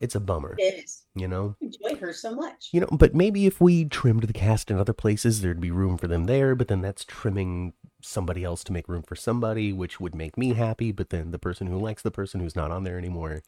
It's 0.00 0.16
a 0.16 0.20
bummer, 0.20 0.56
It 0.58 0.82
is. 0.82 1.02
you 1.14 1.28
know? 1.28 1.54
Enjoy 1.60 1.94
her 2.00 2.12
so 2.12 2.34
much. 2.34 2.70
You 2.72 2.80
know, 2.80 2.88
but 2.90 3.14
maybe 3.14 3.46
if 3.46 3.60
we 3.60 3.84
trimmed 3.84 4.24
the 4.24 4.32
cast 4.32 4.68
in 4.68 4.78
other 4.78 4.92
places, 4.94 5.42
there'd 5.42 5.60
be 5.60 5.70
room 5.70 5.96
for 5.96 6.08
them 6.08 6.24
there, 6.24 6.56
but 6.56 6.66
then 6.66 6.80
that's 6.80 7.04
trimming 7.04 7.74
somebody 8.02 8.42
else 8.42 8.64
to 8.64 8.72
make 8.72 8.88
room 8.88 9.04
for 9.04 9.14
somebody, 9.14 9.72
which 9.72 10.00
would 10.00 10.16
make 10.16 10.36
me 10.36 10.54
happy, 10.54 10.90
but 10.90 11.10
then 11.10 11.30
the 11.30 11.38
person 11.38 11.68
who 11.68 11.78
likes 11.78 12.02
the 12.02 12.10
person 12.10 12.40
who's 12.40 12.56
not 12.56 12.72
on 12.72 12.82
there 12.82 12.98
anymore 12.98 13.42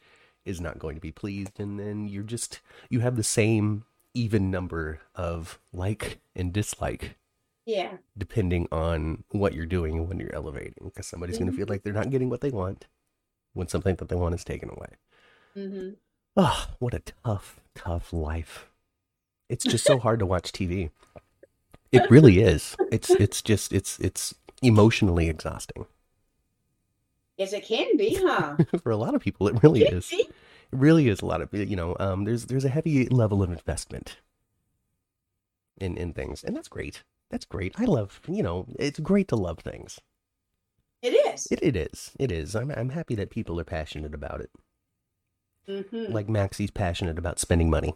is 0.45 0.59
not 0.61 0.79
going 0.79 0.95
to 0.95 1.01
be 1.01 1.11
pleased, 1.11 1.59
and 1.59 1.79
then 1.79 2.07
you're 2.07 2.23
just 2.23 2.59
you 2.89 2.99
have 3.01 3.15
the 3.15 3.23
same 3.23 3.85
even 4.13 4.51
number 4.51 4.99
of 5.15 5.59
like 5.71 6.19
and 6.35 6.53
dislike 6.53 7.17
Yeah. 7.65 7.97
depending 8.17 8.67
on 8.71 9.23
what 9.31 9.53
you're 9.53 9.65
doing 9.65 9.97
and 9.97 10.07
when 10.07 10.19
you're 10.19 10.35
elevating, 10.35 10.75
because 10.85 11.07
somebody's 11.07 11.37
going 11.37 11.49
to 11.49 11.55
feel 11.57 11.65
like 11.67 11.81
they're 11.83 11.93
not 11.93 12.11
getting 12.11 12.29
what 12.29 12.41
they 12.41 12.51
want 12.51 12.85
when 13.53 13.67
something 13.67 13.95
that 13.95 14.09
they 14.09 14.15
want 14.15 14.35
is 14.35 14.43
taken 14.43 14.69
away. 14.69 14.89
hmm 15.55 15.89
Oh, 16.35 16.67
what 16.79 16.93
a 16.95 16.99
tough, 17.25 17.59
tough 17.75 18.11
life. 18.11 18.67
It's 19.49 19.65
just 19.65 19.85
so 19.85 19.99
hard 19.99 20.19
to 20.19 20.25
watch 20.25 20.51
TV. 20.51 20.89
It 21.91 22.09
really 22.09 22.39
is. 22.39 22.75
It's 22.91 23.11
it's 23.11 23.41
just 23.41 23.71
it's 23.71 23.99
it's 23.99 24.33
emotionally 24.63 25.29
exhausting. 25.29 25.85
Yes, 27.37 27.53
it 27.53 27.65
can 27.65 27.97
be, 27.97 28.15
huh? 28.15 28.57
For 28.83 28.91
a 28.91 28.97
lot 28.97 29.15
of 29.15 29.21
people 29.21 29.47
it 29.47 29.61
really 29.63 29.81
is. 29.83 30.11
It 30.11 30.27
really 30.71 31.07
is 31.07 31.21
a 31.21 31.25
lot 31.25 31.41
of 31.41 31.53
you 31.53 31.75
know, 31.75 31.95
um 31.99 32.25
there's 32.25 32.45
there's 32.45 32.65
a 32.65 32.69
heavy 32.69 33.07
level 33.07 33.41
of 33.43 33.51
investment 33.51 34.17
in 35.77 35.97
in 35.97 36.13
things. 36.13 36.43
And 36.43 36.55
that's 36.55 36.67
great. 36.67 37.03
That's 37.29 37.45
great. 37.45 37.73
I 37.79 37.85
love, 37.85 38.21
you 38.27 38.43
know, 38.43 38.67
it's 38.77 38.99
great 38.99 39.27
to 39.29 39.35
love 39.35 39.59
things. 39.59 39.99
It 41.01 41.09
is. 41.09 41.47
It 41.51 41.59
it 41.61 41.75
is. 41.75 42.11
It 42.19 42.31
is. 42.31 42.55
I'm 42.55 42.71
I'm 42.71 42.89
happy 42.89 43.15
that 43.15 43.29
people 43.29 43.59
are 43.59 43.63
passionate 43.65 44.13
about 44.13 44.41
it. 44.41 44.51
Mhm. 45.67 46.11
Like 46.11 46.29
Maxie's 46.29 46.71
passionate 46.71 47.17
about 47.17 47.39
spending 47.39 47.69
money. 47.69 47.95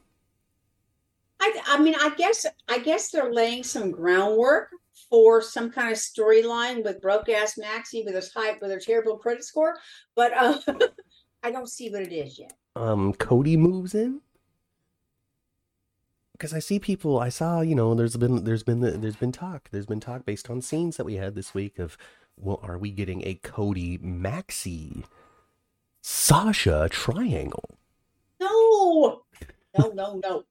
I, 1.40 1.62
I 1.68 1.80
mean, 1.80 1.96
I 2.00 2.10
guess, 2.16 2.46
I 2.68 2.80
guess 2.80 3.12
they're 3.12 3.32
laying 3.32 3.64
some 3.64 3.92
groundwork 3.92 4.72
for 5.10 5.42
some 5.42 5.72
kind 5.72 5.92
of 5.92 5.98
storyline 5.98 6.84
with 6.84 7.02
broke 7.02 7.30
ass 7.30 7.58
Maxie 7.58 8.04
with 8.04 8.16
his 8.16 8.32
hype 8.34 8.62
with 8.62 8.72
her 8.72 8.80
terrible 8.80 9.18
credit 9.18 9.44
score, 9.44 9.76
but 10.16 10.34
uh, 10.34 10.60
I 11.44 11.52
don't 11.52 11.70
see 11.70 11.90
what 11.90 12.02
it 12.02 12.12
is 12.12 12.38
yet. 12.40 12.54
um 12.76 13.14
Cody 13.14 13.56
moves 13.58 13.96
in 13.96 14.22
because 16.34 16.54
I 16.54 16.60
see 16.60 16.80
people 16.80 17.20
I 17.20 17.30
saw 17.30 17.62
you 17.62 17.74
know 17.76 17.96
there's 17.96 18.18
been 18.18 18.44
there's 18.44 18.64
been 18.64 18.82
there's 18.82 19.16
been 19.16 19.32
talk 19.32 19.70
there's 19.72 19.86
been 19.86 20.00
talk 20.00 20.26
based 20.26 20.50
on 20.50 20.62
scenes 20.62 20.98
that 20.98 21.06
we 21.06 21.16
had 21.16 21.36
this 21.36 21.54
week 21.54 21.80
of 21.80 21.98
well 22.38 22.60
are 22.62 22.78
we 22.78 22.92
getting 22.92 23.26
a 23.26 23.36
Cody 23.36 23.98
Maxie 24.00 25.04
Sasha 26.02 26.88
triangle 26.92 27.78
No, 28.40 29.24
no, 29.78 29.90
no, 29.94 30.20
no. 30.24 30.44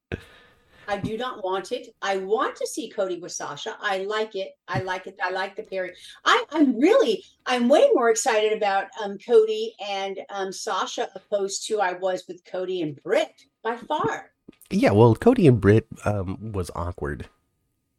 I 0.89 0.99
do 0.99 1.17
not 1.17 1.43
want 1.45 1.73
it. 1.73 1.95
I 2.03 2.19
want 2.19 2.57
to 2.57 2.67
see 2.67 2.89
Cody 2.91 3.19
with 3.19 3.33
Sasha. 3.33 3.77
I 3.81 3.99
like 4.05 4.35
it. 4.35 4.57
I 4.69 4.81
like 4.81 5.07
it. 5.07 5.17
I 5.23 5.31
like 5.31 5.57
the 5.57 5.63
pairing. 5.63 5.93
I, 6.25 6.45
I'm 6.51 6.79
really, 6.81 7.25
I'm 7.47 7.69
way 7.69 7.89
more 7.95 8.11
excited 8.11 8.53
about 8.53 8.87
um, 9.03 9.19
Cody 9.19 9.75
and 9.87 10.19
um, 10.31 10.53
Sasha 10.53 11.09
opposed 11.15 11.67
to 11.69 11.81
I 11.81 11.95
was 11.95 12.25
with 12.29 12.45
Cody 12.45 12.83
and 12.83 13.01
Britt 13.03 13.33
by 13.63 13.77
far. 13.77 14.31
yeah 14.71 14.91
well 14.93 15.15
Cody 15.17 15.47
and 15.49 15.61
Britt 15.61 15.87
um 16.05 16.53
was 16.53 16.71
awkward 16.77 17.27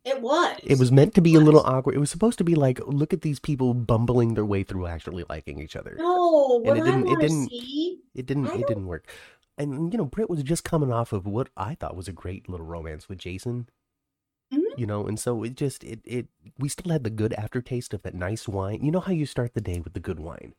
It 0.05 0.21
was. 0.21 0.57
it 0.63 0.79
was 0.79 0.91
meant 0.93 1.13
to 1.15 1.21
be 1.21 1.35
a 1.35 1.39
little 1.41 1.59
awkward 1.61 1.95
it 1.95 1.99
was 1.99 2.09
supposed 2.09 2.37
to 2.37 2.43
be 2.45 2.55
like 2.55 2.79
look 2.87 3.11
at 3.13 3.21
these 3.21 3.39
people 3.39 3.73
bumbling 3.73 4.33
their 4.33 4.45
way 4.45 4.63
through 4.63 4.87
actually 4.87 5.25
liking 5.29 5.59
each 5.61 5.75
other 5.75 5.95
No, 5.99 6.61
what 6.63 6.77
it 6.77 6.83
I 6.83 6.85
didn't- 6.85 7.07
it 7.07 7.19
didn't- 7.19 7.49
see. 7.49 7.99
It 8.15 8.25
didn't. 8.25 8.47
It 8.47 8.65
didn't 8.65 8.87
work. 8.87 9.05
And 9.57 9.91
you 9.93 9.97
know, 9.97 10.05
Britt 10.05 10.29
was 10.29 10.43
just 10.43 10.63
coming 10.63 10.91
off 10.91 11.13
of 11.13 11.25
what 11.25 11.49
I 11.57 11.75
thought 11.75 11.95
was 11.95 12.07
a 12.07 12.13
great 12.13 12.47
little 12.49 12.65
romance 12.65 13.09
with 13.09 13.19
Jason. 13.19 13.69
Mhm. 14.51 14.77
You 14.77 14.85
know, 14.85 15.07
and 15.07 15.19
so 15.19 15.43
it 15.43 15.55
just 15.55 15.83
it 15.83 15.99
it 16.05 16.27
we 16.59 16.69
still 16.69 16.91
had 16.91 17.03
the 17.03 17.09
good 17.09 17.33
aftertaste 17.33 17.93
of 17.93 18.03
that 18.03 18.13
nice 18.13 18.47
wine. 18.47 18.83
You 18.83 18.91
know 18.91 18.99
how 18.99 19.11
you 19.11 19.25
start 19.25 19.53
the 19.55 19.61
day 19.61 19.79
with 19.79 19.93
the 19.93 19.99
good 19.99 20.19
wine, 20.19 20.53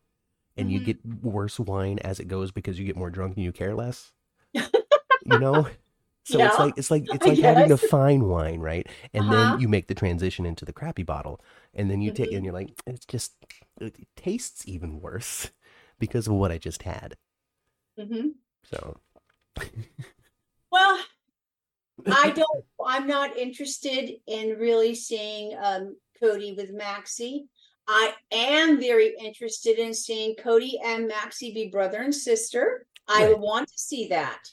and 0.56 0.70
you 0.72 0.80
Mhm. 0.80 0.84
get 0.84 1.04
worse 1.06 1.60
wine 1.60 1.98
as 2.00 2.20
it 2.20 2.28
goes 2.28 2.52
because 2.52 2.78
you 2.78 2.86
get 2.86 2.96
more 2.96 3.10
drunk 3.10 3.36
and 3.36 3.44
you 3.44 3.52
care 3.52 3.74
less. 3.74 4.12
you 5.24 5.38
know. 5.38 5.68
So 6.24 6.44
it's 6.44 6.58
like 6.58 6.74
it's 6.76 6.90
like 6.90 7.08
it's 7.10 7.26
like 7.26 7.40
having 7.40 7.68
the 7.68 7.78
fine 7.78 8.24
wine, 8.28 8.60
right? 8.60 8.86
And 9.14 9.30
Uh-huh. 9.30 9.32
then 9.32 9.58
you 9.58 9.68
make 9.68 9.88
the 9.88 9.94
transition 9.94 10.44
into 10.44 10.64
the 10.66 10.72
crappy 10.74 11.02
bottle, 11.02 11.40
and 11.74 11.90
then 11.90 12.00
you 12.02 12.10
take 12.10 12.30
Mhm. 12.30 12.36
and 12.36 12.44
you're 12.44 12.54
like, 12.54 12.70
it's 12.86 13.06
just 13.06 13.34
it 13.80 13.96
tastes 14.16 14.68
even 14.68 15.00
worse 15.00 15.50
because 15.98 16.26
of 16.28 16.34
what 16.34 16.52
I 16.52 16.58
just 16.58 16.82
had. 16.82 17.16
Mhm. 17.96 18.38
So 18.70 18.98
Well, 20.70 21.00
I 22.06 22.30
don't. 22.30 22.64
I'm 22.84 23.06
not 23.06 23.36
interested 23.36 24.10
in 24.26 24.58
really 24.58 24.94
seeing 24.94 25.56
um, 25.60 25.96
Cody 26.20 26.52
with 26.52 26.72
Maxie. 26.72 27.46
I 27.86 28.12
am 28.32 28.78
very 28.78 29.14
interested 29.18 29.78
in 29.78 29.94
seeing 29.94 30.36
Cody 30.36 30.78
and 30.84 31.08
Maxie 31.08 31.54
be 31.54 31.68
brother 31.68 32.02
and 32.02 32.14
sister. 32.14 32.86
I 33.08 33.32
want 33.32 33.68
to 33.68 33.78
see 33.78 34.08
that. 34.08 34.50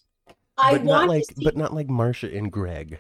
I 0.58 0.74
but 0.74 0.84
want 0.84 1.08
not 1.08 1.10
like 1.10 1.28
to 1.28 1.36
see. 1.36 1.44
but 1.44 1.58
not 1.58 1.74
like 1.74 1.90
Marcia 1.90 2.34
and 2.34 2.50
Greg 2.50 3.00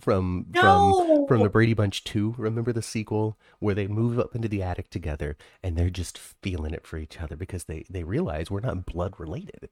from 0.00 0.46
from 0.52 1.26
from 1.28 1.42
the 1.42 1.48
Brady 1.48 1.74
Bunch 1.74 2.02
2. 2.02 2.34
Remember 2.36 2.72
the 2.72 2.82
sequel 2.82 3.38
where 3.60 3.76
they 3.76 3.86
move 3.86 4.18
up 4.18 4.34
into 4.34 4.48
the 4.48 4.62
attic 4.62 4.90
together 4.90 5.36
and 5.62 5.76
they're 5.76 5.88
just 5.88 6.18
feeling 6.18 6.74
it 6.74 6.84
for 6.84 6.98
each 6.98 7.20
other 7.20 7.36
because 7.36 7.64
they 7.64 7.84
they 7.88 8.02
realize 8.02 8.50
we're 8.50 8.60
not 8.60 8.86
blood 8.86 9.14
related. 9.18 9.68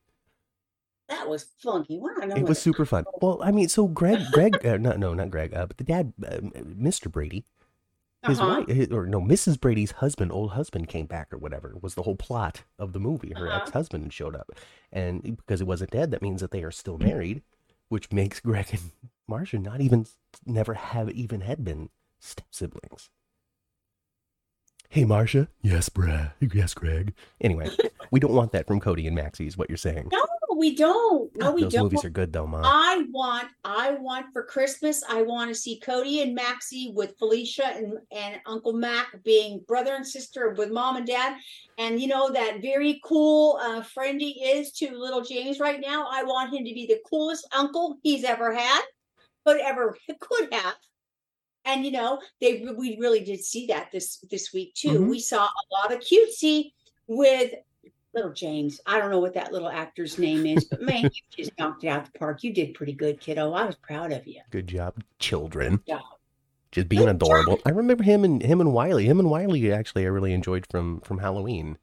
That 1.09 1.29
was 1.29 1.47
funky. 1.63 1.99
What 1.99 2.23
I 2.23 2.27
know 2.27 2.37
It 2.37 2.45
was 2.47 2.59
super 2.59 2.85
fun. 2.87 3.05
Well, 3.21 3.41
I 3.43 3.51
mean, 3.51 3.69
so 3.69 3.87
Greg 3.89 4.19
Greg 4.33 4.65
uh, 4.67 4.77
no 4.77 4.93
no 4.93 5.15
not 5.15 5.31
Greg, 5.31 5.55
uh, 5.55 5.67
but 5.67 5.77
the 5.79 5.85
dad 5.85 6.13
uh, 6.27 6.39
Mr. 6.63 7.11
Brady 7.11 7.45
his 8.27 8.41
Uh-huh. 8.41 8.55
wife 8.61 8.69
his, 8.69 8.89
or 8.89 9.07
no 9.07 9.21
Mrs. 9.21 9.61
Brady's 9.61 9.93
husband, 9.93 10.33
old 10.33 10.53
husband 10.53 10.89
came 10.89 11.07
back 11.07 11.33
or 11.33 11.39
whatever 11.39 11.75
was 11.81 11.95
the 11.95 12.03
whole 12.03 12.17
plot 12.17 12.63
of 12.79 12.93
the 12.93 13.01
movie. 13.01 13.33
Her 13.35 13.49
Uh-huh. 13.49 13.59
ex-husband 13.63 14.13
showed 14.13 14.35
up. 14.35 14.51
And 14.93 15.23
because 15.37 15.61
it 15.61 15.67
wasn't 15.67 15.91
dead, 15.91 16.11
that 16.11 16.23
means 16.23 16.41
that 16.41 16.51
they 16.51 16.63
are 16.65 16.71
still 16.71 16.99
married, 16.99 17.43
which 17.89 18.13
makes 18.13 18.41
Greg 18.41 18.69
and 18.73 18.91
Marcia 19.29 19.59
not 19.59 19.81
even 19.81 20.07
never 20.47 20.75
have 20.75 21.11
even 21.11 21.43
had 21.43 21.65
been 21.65 21.91
step 22.21 22.47
siblings. 22.51 23.11
Hey 24.89 25.05
Marcia. 25.05 25.49
Yes, 25.61 25.89
Brad. 25.89 26.33
Yes, 26.41 26.73
Greg. 26.73 27.15
Anyway, 27.41 27.69
we 28.11 28.21
don't 28.21 28.33
want 28.35 28.53
that 28.53 28.67
from 28.67 28.81
Cody 28.81 29.07
and 29.07 29.17
Maxie, 29.17 29.47
is 29.47 29.57
what 29.57 29.69
you're 29.69 29.77
saying. 29.77 30.09
No, 30.13 30.25
we 30.57 30.75
don't. 30.77 31.31
No, 31.37 31.47
God, 31.47 31.55
we 31.55 31.63
Those 31.63 31.73
don't. 31.73 31.83
movies 31.85 32.05
are 32.05 32.11
good 32.11 32.33
though, 32.33 32.47
Mom. 32.47 32.63
I 32.65 33.05
want, 33.11 33.49
I 33.65 33.93
want 33.93 34.27
for 34.33 34.45
Christmas, 34.45 35.03
I 35.09 35.23
want 35.23 35.51
to 35.51 35.55
see 35.55 35.81
Cody 35.81 36.23
and 36.23 36.35
Maxie 36.35 36.93
with 36.95 37.19
Felicia 37.19 37.67
and, 37.67 37.95
and 38.13 38.41
Uncle 38.47 38.73
Mac 38.73 39.23
being 39.25 39.65
brother 39.67 39.95
and 39.95 40.07
sister 40.07 40.51
with 40.57 40.71
mom 40.71 40.97
and 40.97 41.07
dad. 41.07 41.37
And 41.79 42.01
you 42.01 42.07
know, 42.09 42.31
that 42.33 42.63
very 42.63 43.01
cool 43.05 43.59
uh, 43.63 43.83
friend 43.83 44.21
he 44.21 44.43
is 44.45 44.73
to 44.73 44.97
little 44.97 45.23
James 45.23 45.59
right 45.61 45.81
now. 45.81 46.07
I 46.11 46.23
want 46.23 46.55
him 46.55 46.65
to 46.65 46.75
be 46.75 46.87
the 46.87 47.01
coolest 47.09 47.49
uncle 47.55 47.99
he's 48.03 48.25
ever 48.25 48.55
had, 48.55 48.83
could 49.47 49.61
ever 49.61 49.97
could 50.21 50.53
have. 50.53 50.75
And 51.65 51.85
you 51.85 51.91
know, 51.93 52.21
they 52.41 52.65
we 52.77 52.99
really 53.01 53.25
did 53.25 53.43
see 53.43 53.67
that 53.69 53.91
this 53.91 54.19
this 54.31 54.53
week 54.53 54.75
too. 54.75 55.01
Mhm. 55.01 55.09
We 55.09 55.19
saw 55.21 55.45
a 55.47 55.75
lot 55.75 55.93
of 55.93 56.01
cutesy 56.01 56.73
with 57.07 57.53
little 58.15 58.33
James. 58.33 58.81
I 58.87 58.99
don't 58.99 59.11
know 59.11 59.19
what 59.19 59.35
that 59.35 59.53
little 59.53 59.69
actor's 59.69 60.19
name 60.19 60.47
is, 60.47 60.65
but 60.65 60.83
man, 60.83 61.05
you 61.05 61.11
just 61.37 61.53
knocked 61.59 61.85
it 61.85 61.89
out 61.89 62.03
of 62.07 62.13
the 62.13 62.19
park. 62.19 62.43
You 62.45 62.53
did 62.53 62.75
pretty 62.75 62.93
good, 62.93 63.21
kiddo. 63.21 63.53
I 63.53 63.65
was 63.65 63.75
proud 63.77 64.13
of 64.13 64.27
you. 64.27 64.41
Good 64.51 64.67
job, 64.69 65.03
children. 65.19 65.81
Yeah. 65.87 66.01
just 66.73 66.89
being 66.89 67.09
adorable. 67.09 67.59
I 67.65 67.71
remember 67.71 68.03
him 68.05 68.25
and 68.25 68.43
him 68.43 68.61
and 68.61 68.73
Wiley. 68.73 69.05
Him 69.07 69.19
and 69.21 69.31
Wiley 69.31 69.73
actually 69.73 70.05
I 70.05 70.09
really 70.09 70.33
enjoyed 70.33 70.67
from 70.71 71.01
from 71.01 71.19
Halloween. 71.19 71.79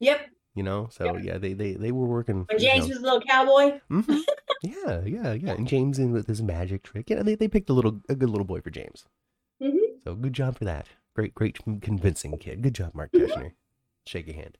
Yep. 0.00 0.28
You 0.54 0.62
know, 0.64 0.88
so 0.90 1.04
Yep. 1.14 1.24
yeah, 1.24 1.38
they 1.38 1.52
they 1.52 1.74
they 1.74 1.92
were 1.92 2.06
working. 2.06 2.46
When 2.48 2.58
you 2.58 2.68
James 2.68 2.84
know. 2.86 2.88
was 2.88 2.98
a 2.98 3.02
little 3.02 3.20
cowboy. 3.20 3.80
Mhm. 3.90 4.20
Yeah, 4.62 5.00
yeah, 5.06 5.32
yeah. 5.32 5.52
And 5.52 5.66
James 5.66 5.98
in 5.98 6.12
with 6.12 6.26
his 6.26 6.42
magic 6.42 6.82
trick. 6.82 7.08
Yeah, 7.08 7.22
they, 7.22 7.34
they 7.34 7.48
picked 7.48 7.70
a 7.70 7.72
little 7.72 8.00
a 8.10 8.14
good 8.14 8.28
little 8.28 8.44
boy 8.44 8.60
for 8.60 8.68
James. 8.70 9.06
Mhm. 9.62 9.78
So 10.04 10.14
good 10.14 10.32
job 10.34 10.58
for 10.58 10.64
that. 10.66 10.86
Great, 11.14 11.34
great 11.34 11.58
convincing 11.80 12.36
kid. 12.38 12.60
Good 12.62 12.74
job, 12.74 12.94
Mark 12.94 13.10
Mhm. 13.12 13.26
Teschner. 13.28 13.52
Shake 14.06 14.28
a 14.28 14.32
hand. 14.32 14.58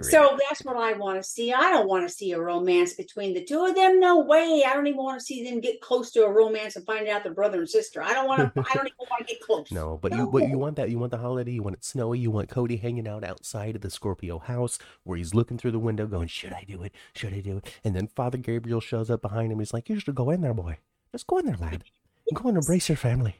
So 0.00 0.38
that's 0.48 0.64
what 0.64 0.76
I 0.76 0.94
want 0.94 1.22
to 1.22 1.22
see. 1.22 1.52
I 1.52 1.70
don't 1.70 1.86
want 1.86 2.08
to 2.08 2.14
see 2.14 2.32
a 2.32 2.40
romance 2.40 2.94
between 2.94 3.34
the 3.34 3.44
two 3.44 3.66
of 3.66 3.74
them. 3.74 4.00
No 4.00 4.20
way. 4.20 4.64
I 4.66 4.72
don't 4.72 4.86
even 4.86 5.02
want 5.02 5.20
to 5.20 5.24
see 5.24 5.44
them 5.44 5.60
get 5.60 5.82
close 5.82 6.10
to 6.12 6.24
a 6.24 6.32
romance 6.32 6.76
and 6.76 6.86
find 6.86 7.06
out 7.08 7.22
they're 7.22 7.34
brother 7.34 7.58
and 7.58 7.68
sister. 7.68 8.02
I 8.02 8.14
don't 8.14 8.26
want 8.26 8.54
to. 8.54 8.60
I 8.60 8.74
don't 8.74 8.86
even 8.86 8.96
want 8.98 9.26
to 9.26 9.34
get 9.34 9.42
close. 9.42 9.70
no, 9.70 9.98
but 10.00 10.14
you 10.14 10.30
but 10.30 10.48
you 10.48 10.56
want 10.56 10.76
that 10.76 10.88
you 10.88 10.98
want 10.98 11.10
the 11.12 11.18
holiday, 11.18 11.52
you 11.52 11.62
want 11.62 11.76
it 11.76 11.84
snowy, 11.84 12.18
you 12.18 12.30
want 12.30 12.48
Cody 12.48 12.76
hanging 12.76 13.06
out 13.06 13.22
outside 13.22 13.76
of 13.76 13.82
the 13.82 13.90
Scorpio 13.90 14.38
house 14.38 14.78
where 15.04 15.18
he's 15.18 15.34
looking 15.34 15.58
through 15.58 15.72
the 15.72 15.78
window 15.78 16.06
going, 16.06 16.28
Should 16.28 16.54
I 16.54 16.64
do 16.66 16.82
it? 16.82 16.92
Should 17.14 17.34
I 17.34 17.40
do 17.40 17.58
it? 17.58 17.70
And 17.84 17.94
then 17.94 18.06
Father 18.06 18.38
Gabriel 18.38 18.80
shows 18.80 19.10
up 19.10 19.20
behind 19.20 19.52
him. 19.52 19.58
He's 19.58 19.74
like, 19.74 19.90
You 19.90 20.00
should 20.00 20.14
go 20.14 20.30
in 20.30 20.40
there, 20.40 20.54
boy. 20.54 20.78
Just 21.12 21.26
go 21.26 21.38
in 21.38 21.46
there, 21.46 21.58
lad. 21.60 21.84
Go 22.32 22.48
and 22.48 22.56
embrace 22.56 22.88
your 22.88 22.96
family. 22.96 23.36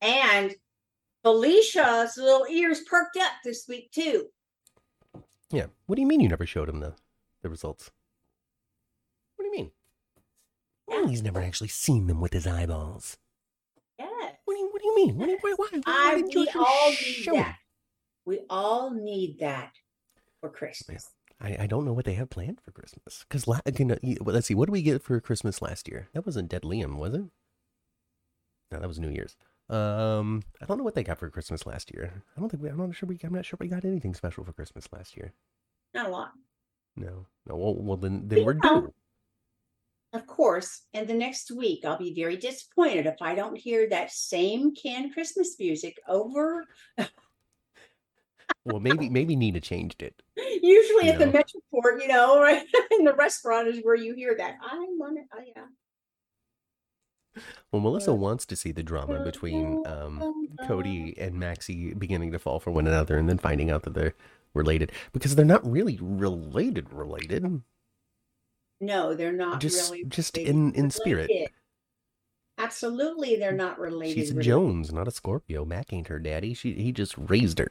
And 0.00 0.54
Felicia's 1.22 2.16
little 2.16 2.46
ears 2.50 2.80
perked 2.88 3.18
up 3.18 3.32
this 3.44 3.66
week 3.68 3.92
too. 3.92 4.28
Yeah. 5.52 5.66
What 5.86 5.96
do 5.96 6.02
you 6.02 6.08
mean 6.08 6.20
you 6.20 6.28
never 6.28 6.46
showed 6.46 6.68
him 6.68 6.80
the, 6.80 6.94
the 7.42 7.48
results? 7.48 7.90
What 9.36 9.44
do 9.44 9.48
you 9.48 9.56
mean? 9.56 9.70
Well, 10.88 11.06
he's 11.06 11.22
never 11.22 11.40
actually 11.40 11.68
seen 11.68 12.06
them 12.06 12.20
with 12.20 12.32
his 12.32 12.46
eyeballs. 12.46 13.18
Yeah. 13.98 14.06
What 14.44 14.54
do 14.54 14.58
you 14.58 14.68
What 14.72 14.82
do 14.82 14.88
you 14.88 14.96
mean? 14.96 15.18
What 15.18 15.26
do 15.26 15.32
you, 15.32 15.38
why, 15.40 15.54
why, 15.56 15.68
why 15.72 15.82
I 15.86 16.14
didn't 16.16 16.34
you 16.34 16.40
we 16.40 16.48
all 16.54 16.90
need 16.90 17.26
that. 17.26 17.56
We 18.24 18.40
all 18.48 18.90
need 18.90 19.38
that 19.40 19.72
for 20.40 20.48
Christmas. 20.48 21.10
I, 21.40 21.56
I 21.60 21.66
don't 21.66 21.84
know 21.84 21.92
what 21.92 22.04
they 22.04 22.14
have 22.14 22.30
planned 22.30 22.60
for 22.60 22.70
Christmas. 22.70 23.24
Because 23.28 23.48
la- 23.48 23.60
you 23.78 23.84
know, 23.84 23.98
let's 24.20 24.46
see, 24.46 24.54
what 24.54 24.66
did 24.66 24.72
we 24.72 24.82
get 24.82 25.02
for 25.02 25.20
Christmas 25.20 25.60
last 25.60 25.88
year? 25.88 26.08
That 26.14 26.24
wasn't 26.24 26.48
Dead 26.48 26.62
Liam, 26.62 26.96
was 26.96 27.14
it? 27.14 27.24
No, 28.70 28.78
that 28.78 28.88
was 28.88 28.98
New 29.00 29.10
Year's. 29.10 29.36
Um, 29.70 30.42
I 30.60 30.66
don't 30.66 30.78
know 30.78 30.84
what 30.84 30.94
they 30.94 31.02
got 31.04 31.18
for 31.18 31.30
Christmas 31.30 31.66
last 31.66 31.92
year. 31.94 32.12
I 32.36 32.40
don't 32.40 32.48
think 32.48 32.62
we. 32.62 32.68
I'm 32.68 32.76
not 32.76 32.94
sure 32.94 33.08
we. 33.08 33.18
I'm 33.22 33.34
not 33.34 33.44
sure 33.46 33.56
we 33.60 33.68
got 33.68 33.84
anything 33.84 34.14
special 34.14 34.44
for 34.44 34.52
Christmas 34.52 34.86
last 34.92 35.16
year. 35.16 35.32
Not 35.94 36.06
a 36.06 36.10
lot. 36.10 36.32
No, 36.96 37.26
no. 37.46 37.56
Well, 37.56 37.74
well 37.76 37.96
then, 37.96 38.28
then 38.28 38.44
we're 38.44 38.54
Yeah. 38.62 38.80
due. 38.80 38.94
Of 40.14 40.26
course, 40.26 40.82
and 40.92 41.08
the 41.08 41.14
next 41.14 41.50
week 41.50 41.86
I'll 41.86 41.96
be 41.96 42.12
very 42.14 42.36
disappointed 42.36 43.06
if 43.06 43.16
I 43.22 43.34
don't 43.34 43.56
hear 43.56 43.88
that 43.88 44.10
same 44.10 44.74
canned 44.74 45.14
Christmas 45.14 45.56
music 45.58 45.98
over. 46.06 46.66
Well, 48.64 48.78
maybe 48.78 49.08
maybe 49.10 49.34
Nina 49.34 49.60
changed 49.60 50.02
it. 50.02 50.22
Usually 50.36 51.06
You 51.06 51.12
at 51.12 51.18
the. 51.18 51.26
Metro 51.26 51.60
Court, 51.72 52.00
you 52.00 52.06
know, 52.08 52.40
right 52.40 52.64
in 52.98 53.04
the 53.04 53.14
restaurant 53.14 53.66
is 53.66 53.80
where 53.82 53.96
you 53.96 54.14
hear 54.14 54.36
that. 54.38 54.54
I 54.62 54.76
want 54.90 55.18
it. 55.18 55.24
Oh, 55.34 55.40
yeah. 55.44 55.64
Well, 57.70 57.80
Melissa 57.82 58.12
wants 58.14 58.44
to 58.46 58.56
see 58.56 58.72
the 58.72 58.82
drama 58.82 59.24
between 59.24 59.86
um, 59.86 60.46
Cody 60.66 61.14
and 61.18 61.34
Maxie 61.38 61.94
beginning 61.94 62.32
to 62.32 62.38
fall 62.38 62.60
for 62.60 62.70
one 62.70 62.86
another 62.86 63.16
and 63.16 63.28
then 63.28 63.38
finding 63.38 63.70
out 63.70 63.82
that 63.84 63.94
they're 63.94 64.14
related 64.54 64.92
because 65.12 65.34
they're 65.34 65.44
not 65.44 65.66
really 65.70 65.98
related. 66.02 66.92
Related, 66.92 67.62
No, 68.80 69.14
they're 69.14 69.32
not 69.32 69.60
just 69.60 69.90
really 69.90 70.04
just 70.04 70.36
related- 70.36 70.54
in 70.54 70.72
in 70.74 70.90
spirit. 70.90 71.30
Absolutely, 72.58 73.36
they're 73.36 73.52
not 73.52 73.78
related. 73.78 74.14
She's 74.14 74.30
a 74.30 74.34
related. 74.34 74.48
Jones, 74.48 74.92
not 74.92 75.08
a 75.08 75.10
Scorpio. 75.10 75.64
Mac 75.64 75.92
ain't 75.92 76.08
her 76.08 76.18
daddy. 76.18 76.54
She 76.54 76.74
he 76.74 76.92
just 76.92 77.14
raised 77.16 77.58
her. 77.58 77.70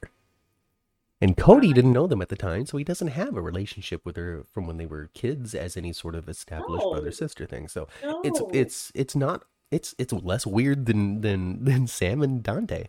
And 1.24 1.38
Cody 1.38 1.72
didn't 1.72 1.94
know 1.94 2.08
them 2.08 2.22
at 2.24 2.30
the 2.30 2.36
time, 2.36 2.66
so 2.66 2.78
he 2.78 2.84
doesn't 2.84 3.10
have 3.10 3.38
a 3.38 3.42
relationship 3.42 4.04
with 4.08 4.16
her 4.16 4.44
from 4.52 4.66
when 4.66 4.78
they 4.78 4.88
were 4.88 5.12
kids 5.14 5.54
as 5.54 5.78
any 5.78 5.94
sort 5.94 6.16
of 6.16 6.28
established 6.28 6.84
No. 6.84 6.92
brother 6.94 7.12
sister 7.12 7.46
thing. 7.46 7.68
So 7.68 7.88
it's 8.24 8.42
it's 8.52 8.92
it's 8.96 9.16
not 9.16 9.44
it's 9.72 9.96
it's 9.98 10.14
less 10.14 10.46
weird 10.46 10.86
than 10.86 11.22
than 11.22 11.64
than 11.64 11.88
Sam 11.88 12.22
and 12.22 12.44
Dante. 12.44 12.88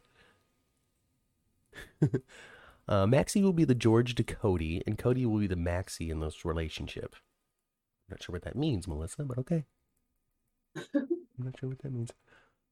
uh, 2.88 3.06
Maxie 3.06 3.42
will 3.42 3.52
be 3.52 3.64
the 3.64 3.74
George 3.74 4.14
to 4.16 4.24
Cody, 4.24 4.82
and 4.86 4.98
Cody 4.98 5.24
will 5.24 5.38
be 5.38 5.46
the 5.46 5.56
Maxie 5.56 6.10
in 6.10 6.20
this 6.20 6.44
relationship. 6.44 7.14
I'm 8.08 8.14
Not 8.14 8.22
sure 8.22 8.32
what 8.34 8.42
that 8.42 8.56
means, 8.56 8.88
Melissa, 8.88 9.24
but 9.24 9.38
okay. 9.38 9.64
I'm 10.94 11.08
not 11.38 11.58
sure 11.58 11.68
what 11.68 11.78
that 11.82 11.92
means. 11.92 12.10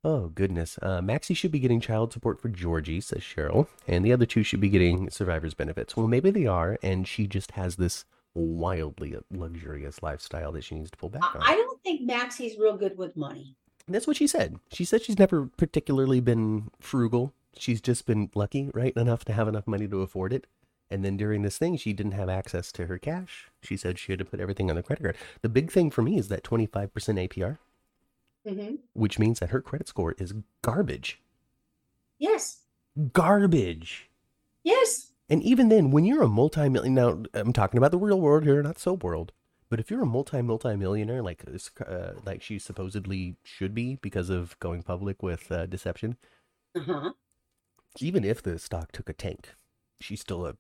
Oh 0.03 0.29
goodness, 0.29 0.79
uh, 0.83 1.03
Maxie 1.03 1.35
should 1.35 1.53
be 1.53 1.61
getting 1.61 1.81
child 1.81 2.12
support 2.12 2.40
for 2.40 2.49
Georgie, 2.49 3.01
says 3.03 3.20
Cheryl, 3.20 3.68
and 3.87 4.05
the 4.05 4.12
other 4.12 4.27
two 4.27 4.42
should 4.42 4.61
be 4.61 4.70
getting 4.70 5.11
survivors 5.11 5.55
benefits. 5.55 5.96
Well, 5.96 6.09
maybe 6.09 6.31
they 6.31 6.46
are, 6.46 6.79
and 6.83 7.07
she 7.07 7.27
just 7.27 7.53
has 7.53 7.77
this 7.77 8.07
wildly 8.35 9.16
luxurious 9.31 10.03
lifestyle 10.03 10.53
that 10.53 10.64
she 10.64 10.77
needs 10.77 10.90
to 10.90 10.96
pull 10.96 11.11
back 11.11 11.23
on. 11.23 11.42
I 11.42 11.53
I 11.53 11.57
don't 11.57 11.83
think 11.83 12.03
Maxie's 12.03 12.59
real 12.59 12.77
good 12.77 12.96
with 12.96 13.16
money. 13.16 13.57
That's 13.92 14.07
what 14.07 14.16
she 14.16 14.26
said. 14.26 14.59
She 14.72 14.85
said 14.85 15.03
she's 15.03 15.18
never 15.18 15.46
particularly 15.57 16.20
been 16.20 16.70
frugal. 16.81 17.33
She's 17.57 17.81
just 17.81 18.07
been 18.07 18.31
lucky, 18.35 18.70
right, 18.72 18.94
enough 18.96 19.24
to 19.26 19.33
have 19.33 19.48
enough 19.48 19.66
money 19.66 19.88
to 19.88 20.03
afford 20.03 20.33
it. 20.33 20.46
And 20.90 21.05
then 21.05 21.16
during 21.16 21.42
this 21.42 21.59
thing, 21.59 21.76
she 21.76 21.92
didn't 21.92 22.12
have 22.12 22.29
access 22.29 22.72
to 22.72 22.87
her 22.87 22.98
cash. 22.98 23.48
She 23.62 23.76
said 23.76 23.98
she 23.98 24.12
had 24.12 24.18
to 24.18 24.24
put 24.24 24.40
everything 24.40 24.70
on 24.70 24.76
the 24.76 24.83
credit 24.83 25.03
card. 25.03 25.16
The 25.42 25.48
big 25.48 25.70
thing 25.70 25.90
for 25.90 26.03
me 26.03 26.18
is 26.18 26.29
that 26.29 26.42
25% 26.42 26.90
APR, 26.92 27.59
hmm 28.48 28.74
which 28.94 29.18
means 29.18 29.38
that 29.40 29.50
her 29.50 29.61
credit 29.61 29.88
score 29.88 30.14
is 30.18 30.35
garbage. 30.62 31.20
Yes, 32.18 32.62
Garbage. 33.12 34.09
yes. 34.64 35.12
And 35.29 35.42
even 35.44 35.68
then, 35.68 35.90
when 35.92 36.05
you're 36.05 36.22
a 36.24 36.29
multi-million, 36.29 36.92
now 36.94 37.22
I'm 37.35 37.53
talking 37.53 37.79
about 37.79 37.92
the 37.92 37.98
real 37.98 38.20
world 38.20 38.42
here, 38.42 38.61
not 38.62 38.79
soap 38.81 39.05
world. 39.05 39.31
But 39.70 39.80
if 39.80 39.90
you're 39.90 40.02
a 40.02 40.06
multi 40.06 40.42
multi 40.42 40.76
millionaire, 40.76 41.22
like 41.22 41.44
this, 41.46 41.70
uh, 41.80 42.14
like 42.26 42.42
she 42.42 42.59
supposedly 42.59 43.37
should 43.44 43.74
be 43.74 43.96
because 43.96 44.28
of 44.30 44.59
going 44.61 44.83
public 44.83 45.22
with 45.22 45.50
uh, 45.52 45.66
deception, 45.66 46.18
Uh 46.74 46.80
huh. 46.80 47.12
even 48.00 48.24
if 48.24 48.42
the 48.42 48.59
stock 48.59 48.92
took 48.92 49.09
a 49.09 49.12
tank, 49.12 49.54
she's 50.00 50.20
still 50.20 50.46
a 50.46 50.56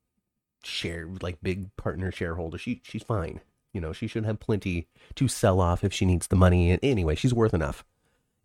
share 0.64 1.08
like 1.22 1.42
big 1.42 1.74
partner 1.76 2.12
shareholder. 2.12 2.58
She 2.58 2.80
she's 2.84 3.02
fine. 3.02 3.40
You 3.72 3.80
know, 3.80 3.92
she 3.92 4.06
should 4.08 4.24
have 4.26 4.40
plenty 4.40 4.88
to 5.16 5.28
sell 5.28 5.60
off 5.60 5.84
if 5.84 5.92
she 5.92 6.06
needs 6.06 6.26
the 6.28 6.36
money. 6.36 6.70
And 6.72 6.80
anyway, 6.82 7.14
she's 7.16 7.34
worth 7.34 7.54
enough. 7.54 7.84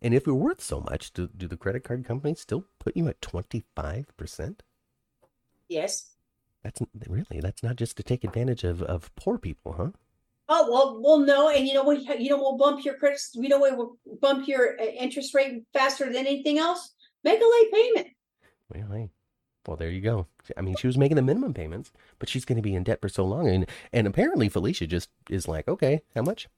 And 0.02 0.14
if 0.14 0.26
you're 0.26 0.34
worth 0.36 0.60
so 0.62 0.80
much, 0.80 1.12
do, 1.12 1.28
do 1.36 1.48
the 1.48 1.56
credit 1.56 1.84
card 1.84 2.04
companies 2.04 2.40
still 2.40 2.66
put 2.78 2.96
you 2.96 3.08
at 3.08 3.20
twenty 3.22 3.64
five 3.76 4.06
percent? 4.16 4.62
Yes. 5.68 6.10
That's 6.62 6.80
really 7.08 7.40
that's 7.40 7.62
not 7.62 7.76
just 7.76 7.96
to 7.96 8.02
take 8.02 8.24
advantage 8.24 8.64
of 8.64 8.82
of 8.82 9.14
poor 9.16 9.38
people, 9.38 9.72
huh? 9.74 9.90
Oh 10.48 10.70
well, 10.70 11.00
well, 11.02 11.18
no, 11.18 11.48
and 11.48 11.66
you 11.66 11.74
know 11.74 11.82
what? 11.82 12.20
You 12.20 12.30
know 12.30 12.36
we'll 12.36 12.56
bump 12.56 12.84
your 12.84 12.94
credit. 12.94 13.20
You 13.34 13.48
know 13.48 13.58
what 13.58 13.76
will 13.76 13.98
bump 14.20 14.46
your 14.46 14.80
uh, 14.80 14.84
interest 14.84 15.34
rate 15.34 15.64
faster 15.72 16.04
than 16.06 16.26
anything 16.26 16.58
else. 16.58 16.94
Make 17.24 17.40
a 17.40 17.44
late 17.44 17.72
payment. 17.72 18.08
Well, 18.72 18.88
hey, 18.92 19.10
well, 19.66 19.76
there 19.76 19.90
you 19.90 20.00
go. 20.00 20.26
I 20.56 20.60
mean, 20.60 20.76
she 20.76 20.86
was 20.86 20.96
making 20.96 21.16
the 21.16 21.22
minimum 21.22 21.52
payments, 21.54 21.90
but 22.18 22.28
she's 22.28 22.44
going 22.44 22.56
to 22.56 22.62
be 22.62 22.74
in 22.74 22.84
debt 22.84 23.00
for 23.00 23.08
so 23.08 23.24
long, 23.24 23.48
and 23.48 23.66
and 23.92 24.06
apparently 24.06 24.48
Felicia 24.48 24.86
just 24.86 25.08
is 25.28 25.48
like, 25.48 25.66
okay, 25.66 26.02
how 26.14 26.22
much? 26.22 26.48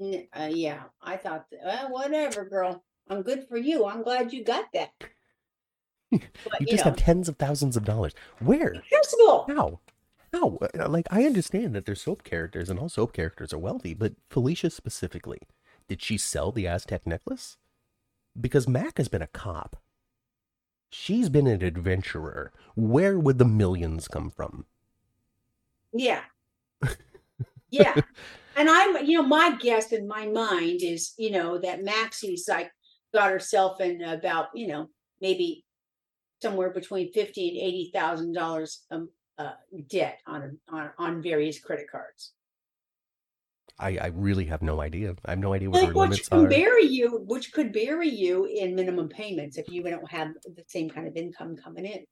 Uh, 0.00 0.48
yeah, 0.50 0.82
I 1.00 1.16
thought, 1.16 1.46
well, 1.64 1.90
whatever, 1.90 2.44
girl. 2.44 2.82
I'm 3.08 3.22
good 3.22 3.46
for 3.48 3.56
you. 3.56 3.86
I'm 3.86 4.02
glad 4.02 4.32
you 4.32 4.44
got 4.44 4.66
that. 4.72 4.92
But 6.10 6.60
You 6.60 6.66
you, 6.66 6.66
just 6.66 6.84
know, 6.84 6.90
have 6.90 6.98
tens 6.98 7.28
of 7.28 7.36
thousands 7.36 7.76
of 7.76 7.84
dollars. 7.84 8.12
Where? 8.40 8.74
impossible. 8.74 9.46
How? 9.48 9.80
How? 10.32 10.58
Uh, 10.58 10.88
Like, 10.90 11.06
I 11.10 11.24
understand 11.24 11.74
that 11.74 11.86
they're 11.86 11.94
soap 11.94 12.22
characters, 12.22 12.68
and 12.68 12.78
all 12.78 12.88
soap 12.90 13.12
characters 13.14 13.52
are 13.54 13.58
wealthy, 13.58 13.94
but 13.94 14.14
Felicia 14.28 14.68
specifically, 14.70 15.40
did 15.88 16.02
she 16.02 16.18
sell 16.18 16.52
the 16.52 16.66
Aztec 16.66 17.06
necklace? 17.06 17.56
Because 18.40 18.68
Mac 18.68 18.98
has 18.98 19.08
been 19.08 19.22
a 19.22 19.26
cop. 19.28 19.82
She's 20.90 21.28
been 21.28 21.48
an 21.48 21.60
adventurer. 21.60 22.52
Where 22.76 23.18
would 23.18 23.38
the 23.38 23.44
millions 23.44 24.06
come 24.06 24.30
from? 24.30 24.66
Yeah. 25.92 26.22
Yeah. 27.70 27.96
and 28.56 28.68
I'm, 28.70 29.04
you 29.06 29.18
know, 29.20 29.26
my 29.26 29.56
guess 29.60 29.92
in 29.92 30.06
my 30.06 30.26
mind 30.26 30.82
is, 30.82 31.14
you 31.18 31.30
know, 31.30 31.58
that 31.58 31.84
Maxie's 31.84 32.46
like 32.48 32.70
got 33.14 33.30
herself 33.30 33.80
in 33.80 34.02
about, 34.02 34.48
you 34.54 34.66
know, 34.68 34.88
maybe 35.20 35.64
somewhere 36.42 36.70
between 36.70 37.12
fifty 37.12 37.48
and 37.48 37.58
eighty 37.58 37.90
thousand 37.94 38.34
dollars 38.34 38.84
uh 39.42 39.52
debt 39.88 40.18
on 40.26 40.58
on 40.68 40.90
on 40.98 41.22
various 41.22 41.58
credit 41.60 41.86
cards. 41.90 42.32
I, 43.78 43.96
I 43.96 44.06
really 44.08 44.44
have 44.46 44.62
no 44.62 44.80
idea. 44.80 45.14
I 45.24 45.30
have 45.30 45.38
no 45.38 45.52
idea 45.54 45.70
what 45.70 45.82
Like, 45.82 45.94
which 45.94 46.28
can 46.30 46.44
are. 46.44 46.48
bury 46.48 46.84
you, 46.84 47.24
which 47.26 47.52
could 47.52 47.72
bury 47.72 48.08
you 48.08 48.44
in 48.44 48.74
minimum 48.74 49.08
payments 49.08 49.56
if 49.56 49.68
you 49.68 49.82
don't 49.82 50.10
have 50.10 50.28
the 50.44 50.64
same 50.68 50.88
kind 50.90 51.06
of 51.08 51.16
income 51.16 51.56
coming 51.56 51.86
in. 51.86 52.04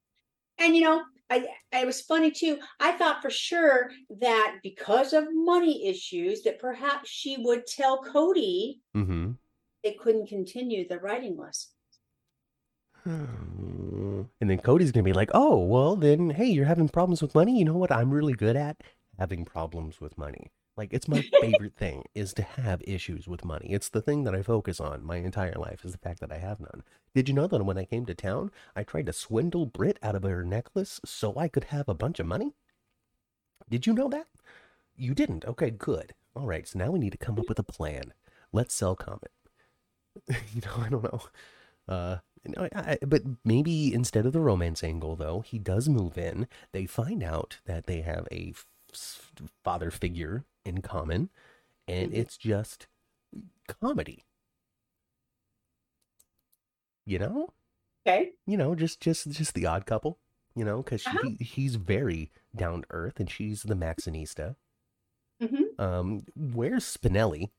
And 0.58 0.74
you 0.74 0.82
know, 0.82 1.02
I 1.28 1.46
it 1.72 1.86
was 1.86 2.00
funny 2.00 2.30
too. 2.30 2.58
I 2.80 2.92
thought 2.92 3.22
for 3.22 3.30
sure 3.30 3.90
that 4.20 4.56
because 4.62 5.12
of 5.12 5.24
money 5.32 5.86
issues, 5.86 6.42
that 6.42 6.58
perhaps 6.58 7.08
she 7.10 7.36
would 7.38 7.66
tell 7.66 8.02
Cody 8.02 8.80
Mm-hmm. 8.96 9.32
they 9.84 9.92
couldn't 9.94 10.28
continue 10.28 10.88
the 10.88 10.98
writing 10.98 11.36
And 14.40 14.50
then 14.50 14.58
Cody's 14.58 14.92
gonna 14.92 15.04
be 15.04 15.12
like, 15.12 15.30
"Oh, 15.34 15.58
well, 15.58 15.96
then, 15.96 16.30
hey, 16.30 16.46
you're 16.46 16.66
having 16.66 16.88
problems 16.88 17.22
with 17.22 17.34
money. 17.34 17.58
You 17.58 17.64
know 17.64 17.76
what? 17.76 17.92
I'm 17.92 18.10
really 18.10 18.34
good 18.34 18.56
at 18.56 18.82
having 19.18 19.44
problems 19.44 20.00
with 20.00 20.18
money. 20.18 20.50
Like, 20.76 20.92
it's 20.92 21.08
my 21.08 21.22
favorite 21.40 21.76
thing 21.76 22.04
is 22.14 22.32
to 22.34 22.42
have 22.42 22.82
issues 22.84 23.28
with 23.28 23.44
money. 23.44 23.68
It's 23.70 23.88
the 23.88 24.00
thing 24.00 24.24
that 24.24 24.34
I 24.34 24.42
focus 24.42 24.80
on 24.80 25.04
my 25.04 25.16
entire 25.16 25.54
life 25.54 25.84
is 25.84 25.92
the 25.92 25.98
fact 25.98 26.20
that 26.20 26.32
I 26.32 26.38
have 26.38 26.60
none. 26.60 26.82
Did 27.14 27.28
you 27.28 27.34
know 27.34 27.46
that 27.46 27.64
when 27.64 27.78
I 27.78 27.84
came 27.84 28.06
to 28.06 28.14
town, 28.14 28.50
I 28.74 28.82
tried 28.82 29.06
to 29.06 29.12
swindle 29.12 29.66
Britt 29.66 29.98
out 30.02 30.14
of 30.14 30.22
her 30.22 30.44
necklace 30.44 31.00
so 31.04 31.36
I 31.36 31.48
could 31.48 31.64
have 31.64 31.88
a 31.88 31.94
bunch 31.94 32.18
of 32.18 32.26
money? 32.26 32.54
Did 33.68 33.86
you 33.86 33.92
know 33.92 34.08
that? 34.08 34.26
You 34.96 35.14
didn't. 35.14 35.44
Okay, 35.44 35.70
good. 35.70 36.14
All 36.34 36.46
right. 36.46 36.66
So 36.66 36.78
now 36.78 36.90
we 36.90 36.98
need 36.98 37.12
to 37.12 37.18
come 37.18 37.38
up 37.38 37.48
with 37.48 37.58
a 37.58 37.64
plan. 37.64 38.12
Let's 38.52 38.74
sell 38.74 38.96
Comet. 38.96 39.32
you 40.28 40.62
know, 40.64 40.76
I 40.78 40.88
don't 40.88 41.04
know. 41.04 41.20
Uh, 41.88 42.18
I, 42.58 42.68
I, 42.74 42.98
but 43.06 43.22
maybe 43.44 43.92
instead 43.92 44.26
of 44.26 44.32
the 44.32 44.40
romance 44.40 44.82
angle, 44.82 45.16
though, 45.16 45.40
he 45.40 45.58
does 45.58 45.88
move 45.88 46.16
in. 46.16 46.48
They 46.72 46.86
find 46.86 47.22
out 47.22 47.58
that 47.66 47.86
they 47.86 48.00
have 48.00 48.26
a 48.32 48.54
f- 48.92 49.32
father 49.62 49.90
figure 49.90 50.44
in 50.64 50.80
common, 50.82 51.30
and 51.88 52.12
Mhm. 52.12 52.16
it's 52.16 52.36
just 52.38 52.86
comedy. 53.68 54.24
You 57.06 57.18
know, 57.18 57.48
Okay. 58.06 58.32
you 58.46 58.56
know, 58.56 58.74
just 58.74 59.00
just 59.00 59.30
just 59.30 59.54
the 59.54 59.66
odd 59.66 59.86
couple. 59.86 60.18
You 60.54 60.64
know, 60.64 60.82
because 60.82 61.06
Uh-huh. 61.06 61.18
he, 61.38 61.44
he's 61.44 61.76
very 61.76 62.30
down 62.54 62.82
to 62.82 62.88
earth, 62.90 63.20
and 63.20 63.30
she's 63.30 63.62
the 63.62 63.74
Maxinista. 63.76 64.56
hmm 65.40 65.64
Um, 65.78 66.24
where's 66.36 66.84
Spinelli? 66.84 67.50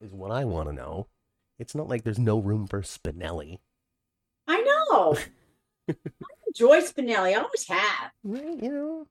Is 0.00 0.12
what 0.12 0.30
I 0.30 0.44
want 0.44 0.68
to 0.68 0.74
know. 0.74 1.08
It's 1.58 1.74
not 1.74 1.88
like 1.88 2.04
there's 2.04 2.18
no 2.18 2.38
room 2.38 2.66
for 2.66 2.82
Spinelli. 2.82 3.60
I 4.46 4.60
know. 4.62 5.16
I 5.88 5.94
enjoy 6.46 6.80
Spinelli. 6.80 7.32
I 7.32 7.34
always 7.34 7.66
have. 7.68 8.12
Right, 8.24 8.62
you 8.62 8.70
know, 8.70 9.06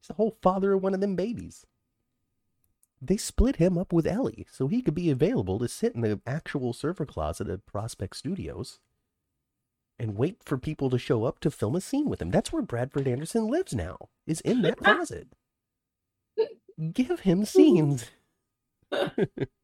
he's 0.00 0.08
the 0.08 0.14
whole 0.14 0.36
father 0.42 0.72
of 0.72 0.82
one 0.82 0.94
of 0.94 1.00
them 1.00 1.16
babies. 1.16 1.66
They 3.00 3.16
split 3.16 3.56
him 3.56 3.78
up 3.78 3.92
with 3.92 4.06
Ellie 4.06 4.46
so 4.50 4.66
he 4.66 4.82
could 4.82 4.94
be 4.94 5.10
available 5.10 5.58
to 5.60 5.68
sit 5.68 5.94
in 5.94 6.00
the 6.00 6.20
actual 6.26 6.72
server 6.72 7.06
closet 7.06 7.48
at 7.48 7.66
Prospect 7.66 8.16
Studios 8.16 8.80
and 9.98 10.16
wait 10.16 10.38
for 10.44 10.58
people 10.58 10.90
to 10.90 10.98
show 10.98 11.24
up 11.24 11.40
to 11.40 11.50
film 11.50 11.76
a 11.76 11.80
scene 11.80 12.08
with 12.08 12.20
him. 12.20 12.30
That's 12.30 12.52
where 12.52 12.62
Bradford 12.62 13.06
Anderson 13.06 13.46
lives 13.46 13.74
now, 13.74 14.08
is 14.26 14.40
in 14.40 14.62
that 14.62 14.76
closet. 14.82 15.28
Give 16.92 17.20
him 17.20 17.44
scenes. 17.44 18.06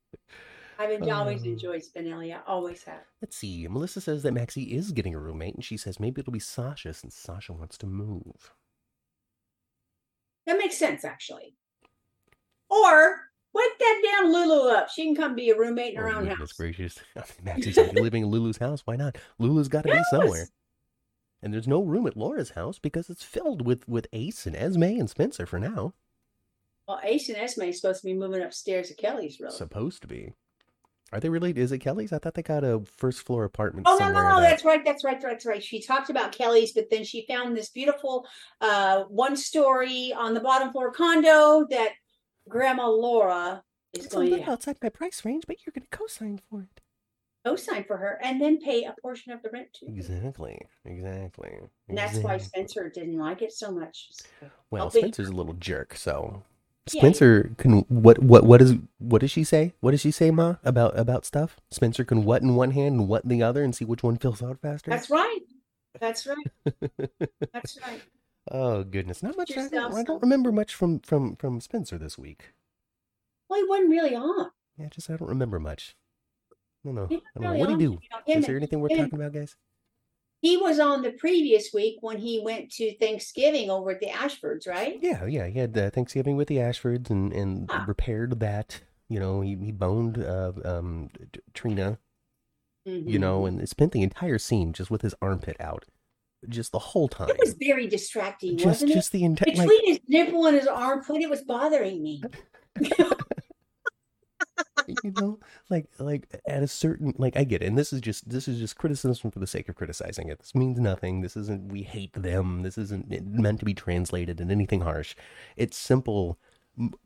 I've 0.79 0.91
en- 0.91 1.11
always 1.11 1.43
Um, 1.43 1.49
enjoyed 1.49 1.83
Spinelli. 1.83 2.35
I 2.35 2.41
always 2.47 2.83
have. 2.85 3.03
Let's 3.23 3.37
see. 3.37 3.67
Melissa 3.69 4.01
says 4.01 4.23
that 4.23 4.33
Maxie 4.33 4.75
is 4.75 4.93
getting 4.93 5.15
a 5.15 5.21
roommate, 5.21 5.55
and 5.55 5.65
she 5.65 5.77
says 5.77 6.01
maybe 6.01 6.21
it'll 6.21 6.33
be 6.33 6.39
Sasha 6.41 6.93
since 6.95 7.15
Sasha 7.17 7.53
wants 7.53 7.77
to 7.79 7.87
move. 7.87 8.53
That 10.47 10.59
makes 10.59 10.77
sense, 10.77 11.05
actually. 11.05 11.55
Or 12.69 13.21
wake 13.53 13.79
that 13.79 14.01
damn 14.03 14.31
Lulu 14.33 14.71
up. 14.71 14.91
She 14.91 15.05
can 15.05 15.15
come 15.15 15.35
be 15.35 15.51
a 15.51 15.57
roommate 15.59 15.95
in 15.95 16.01
her 16.01 16.09
Oh, 16.11 16.17
own 16.17 16.27
house. 16.27 16.53
gracious. 16.53 16.99
I 17.17 17.21
mean, 17.21 17.27
Maxie's 17.45 17.79
already 17.79 18.01
living 18.01 18.23
in 18.25 18.29
Lulu's 18.31 18.59
house. 18.59 18.83
Why 18.85 18.97
not? 18.97 19.17
Lulu's 19.39 19.69
got 19.69 19.85
to 19.85 19.93
be 19.93 20.03
somewhere. 20.11 20.49
And 21.43 21.53
there's 21.53 21.69
no 21.69 21.83
room 21.83 22.07
at 22.07 22.17
Laura's 22.17 22.51
house 22.51 22.79
because 22.79 23.11
it's 23.11 23.23
filled 23.23 23.67
with, 23.67 23.87
with 23.87 24.07
Ace 24.13 24.47
and 24.47 24.57
Esme 24.57 24.83
and 24.83 25.11
Spencer 25.11 25.45
for 25.47 25.59
now. 25.61 25.93
Well, 26.89 27.01
Ace 27.03 27.29
and 27.29 27.37
Esme 27.39 27.63
is 27.63 27.81
supposed 27.81 28.01
to 28.01 28.07
be 28.07 28.15
moving 28.15 28.43
upstairs 28.43 28.89
to 28.89 28.95
Kelly's, 28.95 29.39
room. 29.41 29.51
Supposed 29.51 30.03
to 30.03 30.09
be. 30.09 30.33
Are 31.15 31.21
they 31.21 31.29
related? 31.29 31.61
Is 31.61 31.71
it 31.71 31.79
Kelly's? 31.79 32.13
I 32.13 32.19
thought 32.19 32.35
they 32.35 32.43
got 32.43 32.65
a 32.65 32.83
first 32.97 33.23
floor 33.23 33.45
apartment 33.45 33.87
Oh 33.89 33.97
no, 34.01 34.09
no, 34.11 34.21
no, 34.29 34.41
that- 34.41 34.51
that's 34.51 34.65
right, 34.65 34.85
that's 34.85 35.05
right, 35.05 35.21
that's 35.21 35.47
right. 35.47 35.63
She 35.63 35.81
talked 35.81 36.11
about 36.11 36.33
Kelly's, 36.33 36.73
but 36.73 36.91
then 36.91 37.05
she 37.05 37.25
found 37.29 37.57
this 37.57 37.71
beautiful 37.71 38.27
uh 38.61 39.05
one 39.05 39.37
story 39.37 40.13
on 40.13 40.35
the 40.35 40.41
bottom 40.41 40.73
floor 40.73 40.91
condo 40.91 41.67
that 41.71 41.91
Grandma 42.49 42.89
Laura 42.89 43.63
is 43.93 44.07
It's 44.07 44.13
a 44.15 44.17
going 44.17 44.31
little 44.31 44.45
to 44.47 44.51
outside 44.51 44.77
my 44.83 44.89
price 44.89 45.25
range, 45.25 45.45
but 45.47 45.59
you're 45.65 45.73
going 45.73 45.87
to 45.89 45.97
co-sign 45.97 46.41
for 46.51 46.63
it. 46.63 46.81
co-sign 47.47 47.85
for 47.85 47.97
her 47.97 48.19
and 48.25 48.41
then 48.41 48.59
pay 48.59 48.83
a 48.85 48.95
portion 49.01 49.31
of 49.33 49.41
the 49.43 49.51
rent 49.51 49.69
too. 49.73 49.87
Exactly. 49.89 50.59
Exactly. 50.85 51.53
And 51.89 51.97
that's 51.97 52.19
why. 52.19 52.39
Spencer 52.39 52.89
didn't 52.91 53.19
like 53.19 53.41
it 53.41 53.53
so 53.53 53.71
much. 53.71 54.09
Well, 54.71 54.91
be- 54.91 54.99
Spencer's 54.99 55.29
a 55.29 55.33
little 55.33 55.53
jerk, 55.55 55.95
so 55.95 56.43
Yeah. 56.93 57.01
Spencer 57.01 57.55
can 57.57 57.81
what 57.89 58.19
what 58.19 58.45
what 58.45 58.61
is 58.61 58.75
what 58.99 59.21
does 59.21 59.31
she 59.31 59.43
say? 59.43 59.73
What 59.81 59.93
does 59.93 60.03
she 60.03 60.11
say, 60.11 60.31
Ma, 60.31 60.57
about 60.65 60.99
about 60.99 61.25
stuff? 61.25 61.59
Spencer 61.71 62.05
can 62.05 62.25
what 62.25 62.43
in 62.43 62.57
one 62.57 62.73
hand 62.73 63.01
and 63.01 63.09
what 63.09 63.25
in 63.25 63.31
the 63.31 63.43
other 63.43 63.63
and 63.65 63.75
see 63.75 63.87
which 63.87 64.03
one 64.03 64.19
fills 64.19 64.43
out 64.43 64.61
faster. 64.61 64.91
That's 64.91 65.09
right. 65.09 65.41
That's 65.99 66.27
right. 66.27 66.47
That's 67.53 67.79
right. 67.81 68.03
oh 68.51 68.85
goodness, 68.85 69.23
not 69.23 69.37
much. 69.37 69.53
I 69.57 69.69
don't, 69.69 69.95
I 69.95 70.03
don't 70.03 70.21
remember 70.21 70.53
much 70.53 70.75
from 70.75 70.99
from 71.01 71.37
from 71.37 71.61
Spencer 71.61 71.97
this 71.97 72.19
week. 72.19 72.53
Well, 73.49 73.61
he 73.61 73.67
wasn't 73.67 73.91
really 73.91 74.15
on. 74.15 74.51
Yeah, 74.77 74.89
just 74.91 75.09
I 75.09 75.17
don't 75.17 75.29
remember 75.29 75.59
much. 75.59 75.97
I 76.53 76.89
don't 76.89 76.95
know. 76.97 77.05
I 77.05 77.09
don't 77.09 77.43
know. 77.45 77.49
really 77.53 77.61
What 77.61 77.67
do 77.67 77.73
you 77.73 77.79
do? 77.79 77.85
You 77.85 78.09
know, 78.11 78.19
him 78.27 78.39
Is 78.41 78.47
there 78.47 78.57
anything 78.57 78.81
worth 78.81 78.91
talking 78.91 79.15
about, 79.15 79.33
guys? 79.33 79.57
He 80.45 80.59
was 80.59 80.79
on 80.79 81.01
the 81.01 81.13
previous 81.13 81.73
week 81.73 81.97
when 82.03 82.19
he 82.19 82.39
went 82.39 82.71
to 82.73 82.95
Thanksgiving 82.99 83.71
over 83.71 83.93
at 83.93 84.01
the 84.01 84.09
Ashfords, 84.09 84.69
right? 84.69 84.99
Yeah, 85.01 85.25
yeah. 85.25 85.47
He 85.47 85.59
had 85.59 85.77
uh, 85.79 85.89
Thanksgiving 85.89 86.37
with 86.37 86.49
the 86.49 86.59
Ashfords 86.59 87.09
and 87.09 87.33
and 87.33 87.67
Ah. 87.73 87.85
repaired 87.89 88.39
that. 88.41 88.83
You 89.09 89.21
know, 89.21 89.41
he 89.41 89.57
he 89.57 89.73
boned 89.73 90.19
uh, 90.23 90.53
um 90.65 91.09
Trina. 91.55 91.99
you 92.85 93.01
Mhm. 93.19 93.21
know, 93.21 93.47
and 93.47 93.67
spent 93.67 93.93
the 93.93 94.03
entire 94.03 94.37
scene 94.39 94.75
just 94.75 94.91
with 94.91 95.01
his 95.01 95.15
armpit 95.23 95.57
out, 95.59 95.87
just 96.47 96.71
the 96.73 96.79
whole 96.79 97.09
time. 97.09 97.31
It 97.31 97.41
was 97.41 97.55
very 97.55 97.87
distracting, 97.87 98.59
just, 98.59 98.67
wasn't 98.67 98.93
just 98.93 99.13
the 99.13 99.25
entire, 99.25 99.49
it? 99.51 99.57
like, 99.57 99.67
Between 99.67 99.87
his 99.93 100.01
nipple 100.07 100.45
and 100.45 100.55
his 100.59 100.67
armpit, 100.67 101.23
it 101.23 101.31
was 101.31 101.41
bothering 101.41 102.03
me. 102.03 102.23
you 105.03 105.13
know, 105.17 105.39
like, 105.71 105.87
like 105.99 106.27
at 106.47 106.63
a 106.63 106.69
certain, 106.69 107.15
like, 107.19 107.37
I 107.37 107.45
get 107.45 107.63
it, 107.63 107.67
and 107.67 107.79
this 107.79 107.93
is 107.93 108.01
just, 108.01 108.29
this 108.29 108.49
is 108.49 108.59
just 108.59 108.77
criticism 108.77 109.31
for 109.31 109.39
the 109.39 109.47
sake 109.47 109.69
of 109.69 109.75
criticizing 109.77 110.29
it. 110.29 110.39
This 110.39 110.55
means 110.55 110.79
nothing. 110.79 111.21
This 111.21 111.37
isn't, 111.37 111.71
we 111.71 111.83
hate 111.83 112.13
them. 112.13 112.63
This 112.63 112.79
isn't 112.79 113.11
meant 113.27 113.59
to 113.61 113.65
be 113.65 113.75
translated 113.75 114.41
in 114.41 114.51
anything 114.51 114.83
harsh. 114.83 115.15
It's 115.57 115.77
simple. 115.77 116.39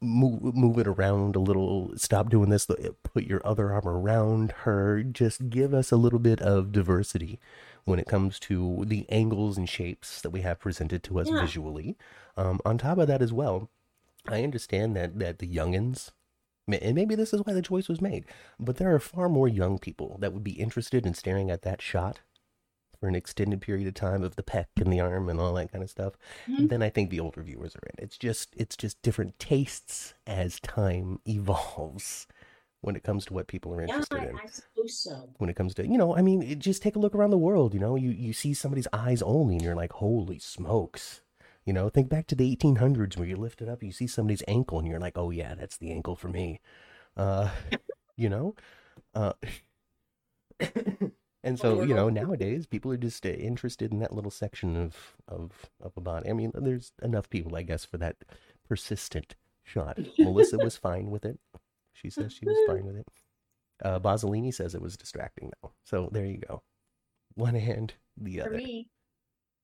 Move, 0.01 0.43
move 0.55 0.79
it 0.79 0.87
around 0.87 1.37
a 1.37 1.41
little. 1.41 1.93
Stop 1.97 2.31
doing 2.31 2.49
this. 2.49 2.67
Put 3.03 3.25
your 3.25 3.47
other 3.47 3.71
arm 3.73 3.87
around 3.87 4.53
her. 4.62 5.03
Just 5.03 5.51
give 5.51 5.75
us 5.75 5.93
a 5.93 5.97
little 5.99 6.19
bit 6.19 6.41
of 6.41 6.73
diversity 6.73 7.38
when 7.85 7.99
it 7.99 8.07
comes 8.07 8.38
to 8.41 8.85
the 8.87 9.05
angles 9.11 9.59
and 9.59 9.69
shapes 9.69 10.23
that 10.23 10.31
we 10.31 10.41
have 10.41 10.59
presented 10.59 11.03
to 11.03 11.21
us 11.21 11.29
Yeah. 11.31 11.41
visually. 11.43 11.99
Um, 12.37 12.61
on 12.64 12.79
top 12.79 12.97
of 12.97 13.09
that, 13.09 13.21
as 13.21 13.31
well, 13.33 13.69
I 14.27 14.43
understand 14.43 14.97
that 14.97 15.19
that 15.19 15.38
the 15.38 15.47
youngins, 15.47 16.12
and 16.75 16.95
maybe 16.95 17.15
this 17.15 17.33
is 17.33 17.41
why 17.45 17.53
the 17.53 17.63
choice 17.63 17.89
was 17.89 18.01
made, 18.01 18.25
but 18.59 18.77
there 18.77 18.95
are 18.95 19.01
far 19.01 19.29
more 19.29 19.49
young 19.49 19.79
people 19.79 20.17
that 20.21 20.33
would 20.33 20.45
be 20.45 20.53
interested 20.53 21.07
in 21.07 21.15
staring 21.15 21.51
at 21.51 21.63
that 21.63 21.81
shot 21.83 22.21
for 23.01 23.09
an 23.09 23.15
extended 23.15 23.61
period 23.61 23.87
of 23.87 23.95
time 23.95 24.25
of 24.25 24.35
the 24.37 24.43
peck 24.43 24.69
and 24.77 24.93
the 24.93 25.01
arm 25.01 25.29
and 25.29 25.39
all 25.41 25.55
that 25.55 25.71
kind 25.71 25.85
of 25.85 25.91
stuff 25.91 26.15
Mhm. 26.49 26.69
than 26.69 26.83
I 26.83 26.91
think 26.91 27.11
the 27.11 27.21
older 27.21 27.43
viewers 27.43 27.77
are 27.77 27.87
in. 27.87 28.05
It's 28.05 28.19
just 28.19 28.55
it's 28.57 28.77
just 28.77 29.01
different 29.03 29.39
tastes 29.39 30.15
as 30.27 30.59
time 30.61 31.21
evolves 31.27 32.27
when 32.81 32.97
it 32.97 33.05
comes 33.05 33.25
to 33.27 33.35
what 33.35 33.47
people 33.49 33.73
are 33.75 33.83
interested 33.83 34.23
I, 34.23 34.27
in 34.27 34.37
I 34.37 34.47
suppose 34.47 34.99
so. 34.99 35.31
when 35.39 35.51
it 35.51 35.57
comes 35.57 35.75
to 35.75 35.87
you 35.87 35.99
know 35.99 36.15
i 36.17 36.23
mean 36.23 36.43
it, 36.43 36.59
just 36.61 36.81
take 36.83 36.95
a 36.95 36.99
look 37.01 37.15
around 37.15 37.31
the 37.31 37.39
world 37.39 37.75
you 37.75 37.81
know 37.81 37.97
you 37.97 38.11
you 38.11 38.33
see 38.33 38.55
somebody's 38.55 38.87
eyes 38.93 39.21
only 39.23 39.55
and 39.57 39.63
you're 39.65 39.75
like 39.75 39.93
holy 39.95 40.39
smokes 40.39 41.23
you 41.69 41.75
know 41.75 41.91
think 41.91 42.09
back 42.09 42.27
to 42.27 42.35
the 42.35 42.57
1800s 42.57 43.19
where 43.19 43.29
you 43.29 43.37
lift 43.37 43.61
it 43.61 43.69
up 43.69 43.83
you 43.83 43.93
see 43.93 44.07
somebody's 44.07 44.43
ankle 44.49 44.79
and 44.79 44.89
you're 44.89 44.99
like 44.99 45.19
oh 45.19 45.31
yeah 45.31 45.55
that's 45.55 45.77
the 45.77 45.93
ankle 45.93 46.17
for 46.17 46.29
me 46.29 46.61
uh 47.19 47.51
you 48.17 48.31
know 48.31 48.55
uh 49.15 49.35
and 51.45 51.59
so 51.59 51.83
you 51.83 51.95
know 51.95 52.09
nowadays 52.09 52.67
people 52.67 52.91
are 52.91 52.97
just 52.97 53.27
uh, 53.27 53.29
interested 53.29 53.93
in 53.93 53.99
that 54.01 54.15
little 54.15 54.31
section 54.31 54.77
of 54.77 54.97
of 55.29 55.71
of 55.83 55.93
a 55.99 56.01
body 56.01 56.31
i 56.31 56.33
mean 56.33 56.51
there's 56.55 56.93
enough 57.03 57.29
people 57.29 57.55
i 57.55 57.62
guess 57.62 57.85
for 57.85 57.99
that 57.99 58.16
persistent 58.66 59.37
shot 59.62 59.99
melissa 60.19 60.57
was 60.57 60.79
fine 60.79 61.11
with 61.11 61.25
it 61.27 61.39
she 61.93 62.09
says 62.09 62.33
she 62.33 62.47
was 62.47 62.59
fine 62.66 62.87
with 62.87 62.97
it 62.97 63.07
uh, 63.85 64.01
Bozzolini 64.01 64.53
says 64.53 64.75
it 64.75 64.83
was 64.83 64.97
distracting 64.97 65.53
though. 65.62 65.73
So 65.85 66.09
there 66.12 66.25
you 66.27 66.39
go. 66.39 66.62
One 67.35 67.55
hand, 67.55 67.95
the 68.16 68.39
For 68.39 68.47
other. 68.49 68.57
me, 68.57 68.89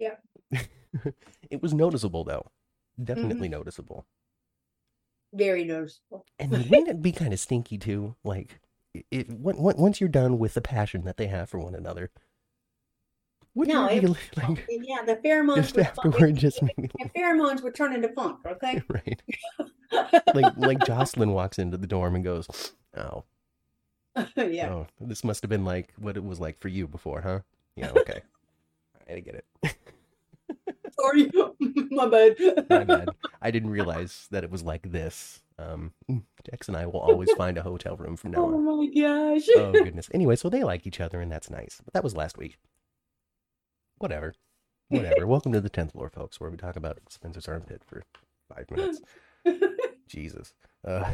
it 1.51 1.63
was 1.63 1.75
noticeable 1.75 2.25
though. 2.25 2.47
Mm-hmm. 2.99 3.05
Definitely 3.05 3.49
noticeable. 3.49 4.07
very 5.33 5.65
noticeable. 5.65 6.25
And 6.39 6.53
wouldn't 6.53 6.89
it 6.89 7.03
be 7.03 7.13
kind 7.13 7.33
of 7.33 7.41
stinky 7.41 7.77
too? 7.79 8.15
Like, 8.23 8.61
it, 9.11 9.29
on- 9.31 9.57
on- 9.57 9.77
once 9.77 10.01
you're 10.01 10.09
done 10.09 10.39
with 10.39 10.55
the 10.55 10.61
passion 10.61 11.05
that 11.05 11.17
they 11.17 11.27
have 11.27 11.49
for 11.51 11.59
one 11.59 11.75
another, 11.75 12.11
wouldn't 13.57 13.75
No, 13.75 13.87
it 13.89 14.05
like 14.37 14.65
Yeah, 14.69 15.03
the 15.05 15.17
pheromones 15.17 15.57
just 15.57 15.77
would 15.77 15.87
afterward, 15.87 16.37
just 16.39 16.63
maybe 16.63 16.89
the 16.99 17.09
pheromones 17.17 17.63
would 17.63 17.75
turn 17.75 17.93
into 17.95 18.09
funk, 18.09 18.39
okay? 18.47 18.83
right? 18.89 19.23
Like, 20.35 20.57
like 20.57 20.79
Josslyn 20.81 21.33
walks 21.33 21.59
into 21.59 21.77
the 21.77 21.87
dorm 21.87 22.15
and 22.17 22.25
goes, 22.25 22.49
"Oh, 22.97 23.25
yeah. 24.37 24.71
Oh, 24.71 24.87
this 25.01 25.23
must 25.25 25.43
have 25.43 25.49
been 25.51 25.65
like 25.65 25.93
what 25.99 26.17
it 26.17 26.25
was 26.25 26.41
like 26.41 26.59
for 26.59 26.69
you 26.69 26.87
before, 26.89 27.21
huh? 27.21 27.41
Yeah, 27.77 27.91
okay. 27.97 28.23
I 29.09 29.21
get 29.21 29.45
it. 29.63 29.77
Sorry, 31.01 31.31
my 31.91 32.07
bad. 32.07 32.37
My 32.71 32.85
bad. 32.85 33.09
I 33.43 33.51
didn't 33.51 33.71
realize 33.71 34.29
that 34.31 34.45
it 34.45 34.51
was 34.51 34.63
like 34.63 34.91
this. 34.91 35.43
Um, 35.59 35.93
Dex 36.51 36.69
and 36.69 36.77
I 36.77 36.87
will 36.87 37.01
always 37.01 37.31
find 37.37 37.57
a 37.59 37.63
hotel 37.63 37.97
room 37.97 38.17
from 38.17 38.33
now 38.33 38.45
on. 38.45 38.55
Oh 38.55 38.77
my 38.77 38.87
gosh. 38.87 39.47
Oh 39.57 39.73
goodness. 39.73 40.09
Anyway, 40.13 40.37
so 40.37 40.49
they 40.49 40.65
like 40.65 40.87
each 40.87 41.01
other, 41.01 41.21
and 41.21 41.31
that's 41.31 41.51
nice. 41.51 41.81
But 41.85 41.95
that 41.95 42.05
was 42.05 42.17
last 42.17 42.37
week. 42.37 42.59
Whatever. 43.99 44.35
Whatever. 44.89 45.27
Welcome 45.27 45.53
to 45.53 45.61
the 45.61 45.69
tenth 45.69 45.93
floor, 45.93 46.11
folks, 46.11 46.41
where 46.41 46.51
we 46.51 46.57
talk 46.57 46.77
about 46.77 46.99
Spencer's 47.09 47.49
armpit 47.49 47.83
for 47.85 48.03
five 48.55 48.71
minutes. 48.71 49.01
Jesus. 50.09 50.55
Uh, 50.87 51.13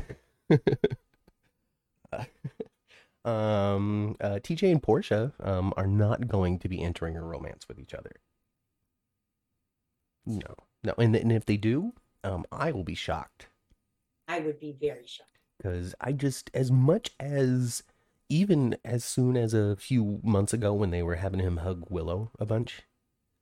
um, 3.25 4.17
uh, 4.21 4.41
TJ 4.43 4.73
and 4.73 4.83
Portia 4.83 5.33
um, 5.41 5.73
are 5.77 5.87
not 5.87 6.27
going 6.27 6.59
to 6.59 6.69
be 6.69 6.83
entering 6.83 7.17
a 7.17 7.23
romance 7.23 7.69
with 7.69 7.79
each 7.79 7.95
other. 7.95 8.13
No, 10.27 10.55
no, 10.85 10.95
and, 10.99 11.15
and 11.17 11.33
if 11.33 11.47
they 11.47 11.57
do, 11.57 11.95
um, 12.25 12.45
I 12.53 12.73
will 12.73 12.85
be 12.85 12.95
shocked 12.95 13.47
I 14.29 14.39
would 14.41 14.61
be 14.61 14.73
very 14.81 15.07
shocked. 15.07 15.29
because 15.59 15.95
I 16.01 16.13
just, 16.13 16.51
as 16.55 16.71
much 16.71 17.11
as 17.19 17.83
even 18.29 18.77
as 18.85 19.03
soon 19.05 19.37
as 19.37 19.53
a 19.55 19.75
few 19.77 20.21
months 20.23 20.53
ago 20.53 20.73
when 20.73 20.91
they 20.91 21.03
were 21.03 21.17
having 21.17 21.41
him 21.41 21.57
hug 21.59 21.85
Willow 21.91 22.31
a 22.39 22.47
bunch, 22.47 22.83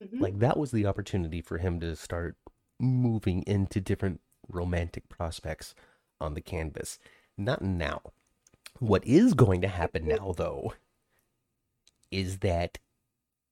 Mhm. 0.03 0.19
like 0.19 0.39
that 0.39 0.57
was 0.57 0.71
the 0.71 0.85
opportunity 0.87 1.41
for 1.41 1.59
him 1.59 1.79
to 1.81 1.95
start 1.95 2.37
moving 2.79 3.43
into 3.43 3.79
different 3.81 4.21
romantic 4.47 5.07
prospects 5.09 5.75
on 6.19 6.33
the 6.33 6.41
canvas. 6.41 6.97
Not 7.37 7.61
now. 7.61 8.01
What 8.79 9.05
is 9.05 9.33
going 9.35 9.61
to 9.61 9.67
happen 9.67 10.07
now 10.07 10.33
though 10.35 10.73
is 12.11 12.39
that 12.39 12.79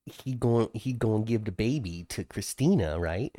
he 0.07 0.33
going 0.33 0.69
he 0.73 0.93
going 0.93 1.23
to 1.23 1.27
give 1.27 1.45
the 1.45 1.51
baby 1.51 2.05
to 2.09 2.23
Christina, 2.23 2.99
right? 2.99 3.35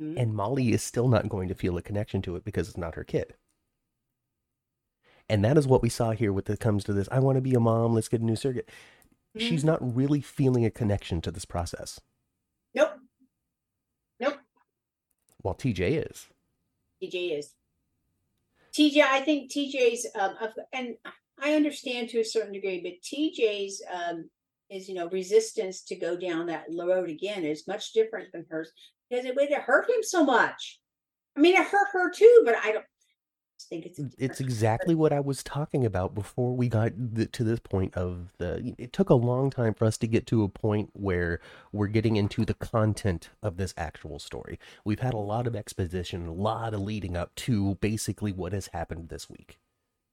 Mhm. 0.00 0.18
And 0.18 0.34
Molly 0.34 0.72
is 0.72 0.82
still 0.82 1.08
not 1.08 1.28
going 1.28 1.48
to 1.48 1.54
feel 1.54 1.76
a 1.76 1.82
connection 1.82 2.22
to 2.22 2.36
it 2.36 2.44
because 2.44 2.68
it's 2.68 2.78
not 2.78 2.94
her 2.94 3.04
kid. 3.04 3.34
And 5.28 5.44
that 5.44 5.58
is 5.58 5.66
what 5.66 5.82
we 5.82 5.90
saw 5.90 6.12
here 6.12 6.32
with 6.32 6.48
it 6.48 6.60
comes 6.60 6.84
to 6.84 6.92
this. 6.92 7.08
I 7.10 7.18
want 7.18 7.36
to 7.36 7.42
be 7.42 7.54
a 7.54 7.60
mom. 7.60 7.94
Let's 7.94 8.08
get 8.08 8.20
a 8.22 8.24
new 8.24 8.36
surrogate. 8.36 8.70
She's 9.36 9.62
Mhm. 9.62 9.66
not 9.66 9.94
really 9.96 10.20
feeling 10.20 10.64
a 10.64 10.70
connection 10.70 11.20
to 11.22 11.30
this 11.30 11.44
process. 11.44 12.00
Nope. 12.74 12.98
Nope. 14.18 14.38
While 15.42 15.54
TJ 15.54 15.96
is. 15.96 16.28
TJ 17.00 17.32
is. 17.32 17.54
TJ, 18.72 19.02
I 19.02 19.20
think 19.20 19.50
TJ's, 19.50 20.06
um, 20.14 20.36
and 20.72 20.96
I 21.38 21.54
understand 21.54 22.08
to 22.10 22.20
a 22.20 22.24
certain 22.24 22.52
degree, 22.52 22.80
but 22.80 23.02
TJ's 23.02 23.82
um, 23.90 24.30
is, 24.70 24.88
you 24.88 24.94
know, 24.94 25.08
resistance 25.08 25.82
to 25.82 25.96
go 25.96 26.16
down 26.16 26.46
that 26.46 26.66
road 26.76 27.08
again 27.08 27.44
is 27.44 27.66
much 27.66 27.92
different 27.92 28.32
than 28.32 28.46
hers 28.50 28.72
because 29.08 29.24
it 29.24 29.34
would 29.36 29.50
have 29.50 29.62
hurt 29.62 29.88
him 29.88 30.02
so 30.02 30.24
much. 30.24 30.80
I 31.36 31.40
mean, 31.40 31.54
it 31.54 31.66
hurt 31.66 31.88
her 31.92 32.10
too, 32.10 32.42
but 32.44 32.56
I 32.62 32.72
don't 32.72 32.84
think 33.68 33.86
it's. 33.86 33.98
Mm, 33.98 34.12
it's 34.18 34.40
exactly 34.40 34.94
what 34.94 35.12
I 35.12 35.20
was 35.20 35.42
talking 35.42 35.84
about 35.84 36.14
before 36.14 36.54
we 36.54 36.68
got 36.68 36.92
th- 37.14 37.32
to 37.32 37.44
this 37.44 37.60
point 37.60 37.94
of 37.94 38.32
the. 38.38 38.74
It 38.78 38.92
took 38.92 39.10
a 39.10 39.14
long 39.14 39.50
time 39.50 39.74
for 39.74 39.84
us 39.84 39.96
to 39.98 40.06
get 40.06 40.26
to 40.28 40.42
a 40.42 40.48
point 40.48 40.90
where 40.92 41.40
we're 41.72 41.86
getting 41.86 42.16
into 42.16 42.44
the 42.44 42.54
content 42.54 43.30
of 43.42 43.56
this 43.56 43.74
actual 43.76 44.18
story. 44.18 44.58
We've 44.84 45.00
had 45.00 45.14
a 45.14 45.18
lot 45.18 45.46
of 45.46 45.56
exposition, 45.56 46.26
a 46.26 46.32
lot 46.32 46.74
of 46.74 46.80
leading 46.80 47.16
up 47.16 47.34
to 47.36 47.76
basically 47.76 48.32
what 48.32 48.52
has 48.52 48.68
happened 48.72 49.08
this 49.08 49.28
week. 49.30 49.58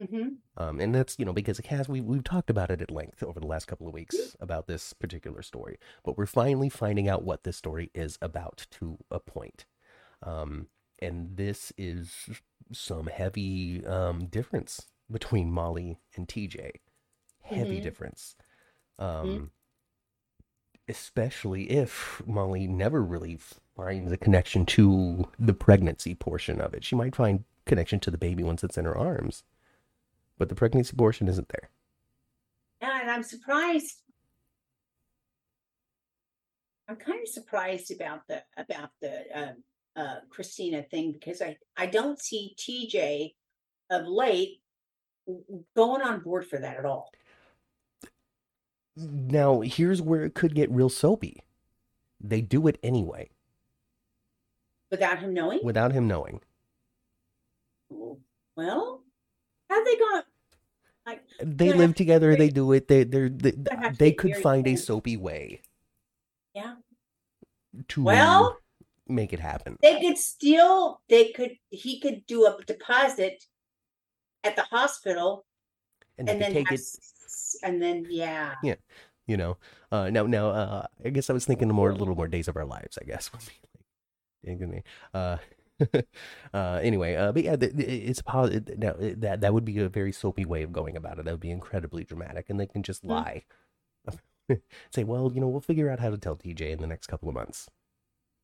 Mhm. 0.02 0.38
Um, 0.58 0.80
and 0.82 0.94
that's 0.94 1.18
you 1.18 1.24
know 1.26 1.32
because 1.34 1.58
it 1.60 1.68
has 1.68 1.88
we 1.88 2.02
we've 2.02 2.24
talked 2.24 2.50
about 2.50 2.70
it 2.70 2.82
at 2.82 2.92
length 2.92 3.24
over 3.24 3.40
the 3.40 3.48
last 3.48 3.66
couple 3.68 3.88
of 3.88 3.94
weeks 3.94 4.36
about 4.42 4.68
this 4.68 4.92
particular 4.94 5.42
story, 5.42 5.78
but 6.04 6.18
we're 6.18 6.26
finally 6.26 6.70
finding 6.70 7.08
out 7.08 7.24
what 7.24 7.44
this 7.44 7.56
story 7.58 7.92
is 7.94 8.18
about 8.22 8.68
to 8.72 8.98
a 9.10 9.20
point. 9.20 9.66
Um, 10.22 10.68
and 11.00 11.38
this 11.38 11.72
is 11.78 12.30
some 12.74 13.08
heavy 13.08 13.86
um, 13.86 14.26
difference 14.28 14.88
between 15.10 15.52
Molly 15.52 16.00
and 16.16 16.28
TJ. 16.28 16.72
Heavy 17.44 17.80
Mhm. 17.80 17.84
difference. 17.84 18.36
Um, 19.00 19.52
Especially 20.88 21.72
if 21.72 22.22
Molly 22.28 22.68
never 22.68 23.02
really 23.04 23.40
finds 23.76 24.12
a 24.12 24.18
connection 24.18 24.68
to 24.68 25.28
the 25.40 25.54
pregnancy 25.54 26.14
portion 26.14 26.62
of 26.62 26.76
it. 26.76 26.84
She 26.84 26.96
might 26.96 27.16
find 27.16 27.44
connection 27.66 28.00
to 28.02 28.12
the 28.12 28.20
baby 28.20 28.44
once 28.44 28.64
it's 28.64 28.78
in 28.78 28.86
her 28.86 28.96
arms, 28.96 29.42
but 30.38 30.50
the 30.50 30.56
pregnancy 30.56 30.96
portion 30.96 31.28
isn't 31.28 31.50
there. 31.50 31.70
Yeah, 32.82 33.02
and 33.02 33.10
I'm 33.12 33.24
surprised. 33.24 34.02
I'm 36.88 36.98
kind 36.98 37.22
of 37.22 37.28
surprised 37.28 37.92
about 37.92 38.22
the 38.28 38.44
about 38.58 38.90
the 39.02 39.24
um, 39.34 39.64
uh, 39.96 40.16
Christina 40.30 40.84
thing 40.84 41.12
because 41.14 41.42
I 41.42 41.58
I 41.76 41.88
don't 41.88 42.22
see 42.22 42.56
TJ 42.58 43.34
of 43.90 44.06
late 44.08 44.62
going 45.76 46.02
on 46.02 46.20
board 46.20 46.46
for 46.46 46.60
that 46.60 46.78
at 46.78 46.86
all. 46.86 47.12
Now, 48.96 49.62
here's 49.62 50.02
where 50.02 50.24
it 50.24 50.36
could 50.36 50.54
get 50.56 50.70
real 50.72 50.90
soapy. 50.90 51.42
They 52.22 52.42
do 52.42 52.68
it 52.68 52.78
anyway, 52.82 53.30
Without 54.92 55.20
him 55.20 55.34
knowing. 55.34 55.60
without 55.64 55.92
him 55.92 56.08
knowing. 56.08 56.42
Well, 58.56 59.02
have 59.70 59.86
they 59.86 59.98
gone? 59.98 60.24
Like 61.06 61.24
They 61.40 61.72
live 61.74 61.96
together. 61.96 62.36
They 62.36 62.50
do 62.50 62.72
it. 62.74 62.88
They 62.88 63.04
they 63.04 63.30
they, 63.30 63.52
Gonna 63.52 63.82
have 63.84 63.94
to 63.94 63.98
they 63.98 64.12
could 64.12 64.36
find 64.38 64.68
a 64.68 64.76
soapy 64.76 65.18
way 65.18 65.62
yeah. 66.54 66.76
to 67.90 68.04
Well, 68.04 68.58
make 69.08 69.34
it 69.34 69.40
happen. 69.40 69.78
they 69.82 70.00
could 70.02 70.18
steal. 70.18 71.02
They 71.10 71.30
could. 71.32 71.58
He 71.70 72.00
could 72.00 72.26
do 72.26 72.46
a 72.46 72.58
deposit 72.66 73.46
at 74.44 74.56
the 74.56 74.64
hospital 74.64 75.46
And, 76.18 76.30
and 76.30 76.42
then 76.42 76.54
take 76.54 76.70
have 76.70 76.80
it. 76.80 76.86
and 77.64 77.82
then 77.82 78.08
yeah. 78.10 78.56
Yeah, 78.64 78.76
you 79.28 79.38
know. 79.38 79.58
Uh, 79.92 80.10
now 80.10 80.26
now 80.26 80.50
uh, 80.50 80.88
I 81.04 81.10
guess 81.10 81.30
I 81.30 81.34
was 81.34 81.46
thinking 81.46 81.68
more 81.70 81.90
a 81.92 81.96
little 81.96 82.16
more 82.16 82.28
days 82.28 82.48
of 82.48 82.56
our 82.58 82.66
lives. 82.66 82.98
I 83.02 83.06
guess 83.06 83.30
uh, 85.14 85.38
uh, 86.54 86.80
anyway, 86.82 87.16
uh, 87.16 87.32
but 87.32 87.44
yeah, 87.44 87.56
th- 87.56 87.76
th- 87.76 88.10
it's 88.10 88.22
positive. 88.22 88.78
Now 88.78 88.92
it- 89.00 89.22
that 89.22 89.42
that 89.42 89.54
would 89.54 89.66
be 89.66 89.78
a 89.80 89.90
very 89.90 90.12
soapy 90.12 90.46
way 90.46 90.64
of 90.64 90.72
going 90.72 90.96
about 90.96 91.20
it. 91.20 91.26
That 91.26 91.32
would 91.32 91.40
be 91.40 91.52
incredibly 91.52 92.04
dramatic, 92.04 92.50
and 92.50 92.60
they 92.60 92.68
can 92.68 92.84
just 92.84 93.04
Mm. 93.04 93.10
lie. 93.10 93.44
Say, 94.92 95.04
well, 95.04 95.32
you 95.34 95.42
know, 95.42 95.48
we'll 95.48 95.60
figure 95.62 95.90
out 95.90 96.00
how 96.00 96.10
to 96.12 96.18
tell 96.18 96.36
TJ 96.36 96.72
in 96.72 96.80
the 96.80 96.88
next 96.88 97.08
couple 97.08 97.28
of 97.28 97.36
months. 97.36 97.70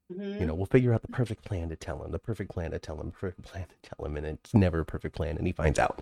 You 0.10 0.46
know, 0.46 0.54
we'll 0.56 0.66
figure 0.66 0.94
out 0.94 1.04
the 1.04 1.08
perfect 1.08 1.46
plan 1.46 1.70
to 1.70 1.78
tell 1.78 2.04
him, 2.04 2.12
the 2.12 2.20
perfect 2.20 2.52
plan 2.52 2.72
to 2.72 2.80
tell 2.80 3.00
him, 3.00 3.08
the 3.08 3.14
perfect 3.14 3.44
plan 3.44 3.68
to 3.70 3.76
tell 3.90 4.06
him, 4.06 4.18
and 4.18 4.26
it's 4.26 4.54
never 4.54 4.82
a 4.82 4.86
perfect 4.86 5.16
plan, 5.16 5.38
and 5.38 5.48
he 5.48 5.54
finds 5.54 5.80
out. 5.80 6.02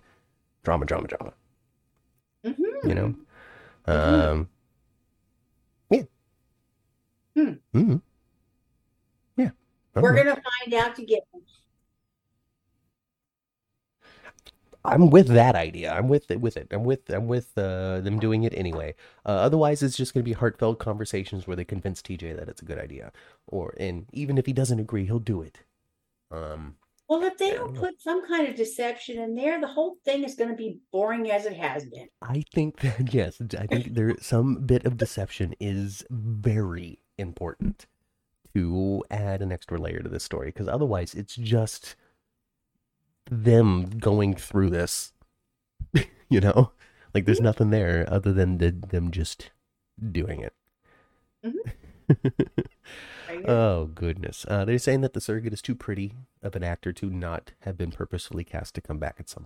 Drama, 0.63 0.86
drama, 0.86 1.07
drama. 1.07 1.34
Mhm. 2.43 2.89
You 2.89 2.95
know, 2.95 3.15
Mhm. 3.86 4.32
um, 4.32 4.49
yeah, 5.91 6.03
Hmm. 7.36 7.97
We're 10.02 10.14
know. 10.14 10.24
gonna 10.24 10.41
find 10.62 10.74
out 10.74 10.95
together. 10.95 11.24
I'm 14.86 15.10
with 15.10 15.28
that 15.28 15.56
idea. 15.56 15.91
I'm 15.91 16.08
with 16.08 16.32
it. 16.32 16.39
With 16.39 16.56
it. 16.56 16.68
I'm 16.72 16.84
with. 16.84 17.10
I'm 17.10 17.28
with 17.28 17.58
uh, 17.58 18.00
them 18.00 18.20
doing 18.20 18.43
it 18.43 18.54
anyway. 18.56 18.95
Uh, 19.26 19.32
otherwise, 19.32 19.84
it's 19.84 19.97
just 19.97 20.14
going 20.14 20.24
to 20.24 20.30
be 20.30 20.34
heartfelt 20.34 20.80
conversations 20.80 21.45
where 21.45 21.58
they 21.58 21.66
convince 21.66 22.02
TJ 22.02 22.38
that 22.38 22.47
it's 22.47 22.62
a 22.62 22.66
good 22.66 22.80
idea, 22.80 23.12
or 23.47 23.74
and 23.78 24.06
even 24.14 24.38
if 24.38 24.45
he 24.45 24.54
doesn't 24.54 24.80
agree, 24.80 25.06
he'll 25.06 25.20
do 25.20 25.41
it. 25.41 25.64
Um, 26.32 26.78
Well, 27.10 27.24
if 27.24 27.38
they 27.38 27.52
I 27.52 27.56
don't 27.56 27.76
put 27.76 28.02
some 28.02 28.26
kind 28.28 28.47
of 28.47 28.56
deception 28.56 29.20
in 29.20 29.36
there, 29.36 29.60
the 29.60 29.68
whole 29.68 29.97
thing 30.06 30.24
is 30.24 30.36
going 30.36 30.50
to 30.50 30.56
be 30.56 30.80
boring 30.91 31.30
as 31.30 31.45
it 31.45 31.58
has 31.58 31.86
been. 31.86 32.08
I 32.22 32.43
think 32.54 32.80
that 32.80 33.14
yes, 33.14 33.41
I 33.60 33.68
think 33.68 33.95
there 33.95 34.16
some 34.22 34.66
bit 34.66 34.86
of 34.86 34.95
deception 34.95 35.56
is 35.60 36.06
very 36.10 37.00
important 37.18 37.86
to 38.56 39.04
add 39.10 39.41
an 39.41 39.52
extra 39.52 39.80
layer 39.80 40.00
to 40.00 40.10
this 40.10 40.24
story 40.24 40.47
because 40.47 40.68
otherwise 40.68 41.14
it's 41.14 41.36
just 41.36 41.95
them 43.30 43.89
going 44.00 44.36
through 44.36 44.70
this. 44.70 45.14
you 46.30 46.39
know, 46.39 46.72
like 47.14 47.26
there's 47.26 47.41
nothing 47.41 47.70
there 47.70 48.06
other 48.08 48.34
than 48.34 48.58
the, 48.58 48.72
them 48.72 49.12
just 49.12 49.52
doing 50.12 50.41
it. 50.41 50.54
Good. 53.30 53.47
oh 53.47 53.86
goodness! 53.86 54.43
Uh, 54.47 54.66
they're 54.66 54.80
saying 54.80 55.02
that 55.02 55.14
the 55.14 55.22
surrogate 55.22 55.54
is 55.54 55.62
too 55.62 55.76
pretty 55.76 56.16
of 56.41 56.56
an 56.56 56.64
actor 56.64 56.91
to 56.93 57.10
not 57.12 57.52
have 57.62 57.78
been 57.78 57.91
purposefully 57.91 58.43
cast 58.43 58.74
to 58.76 58.82
come 58.82 58.97
back 58.97 59.18
at 59.20 59.30
some. 59.30 59.45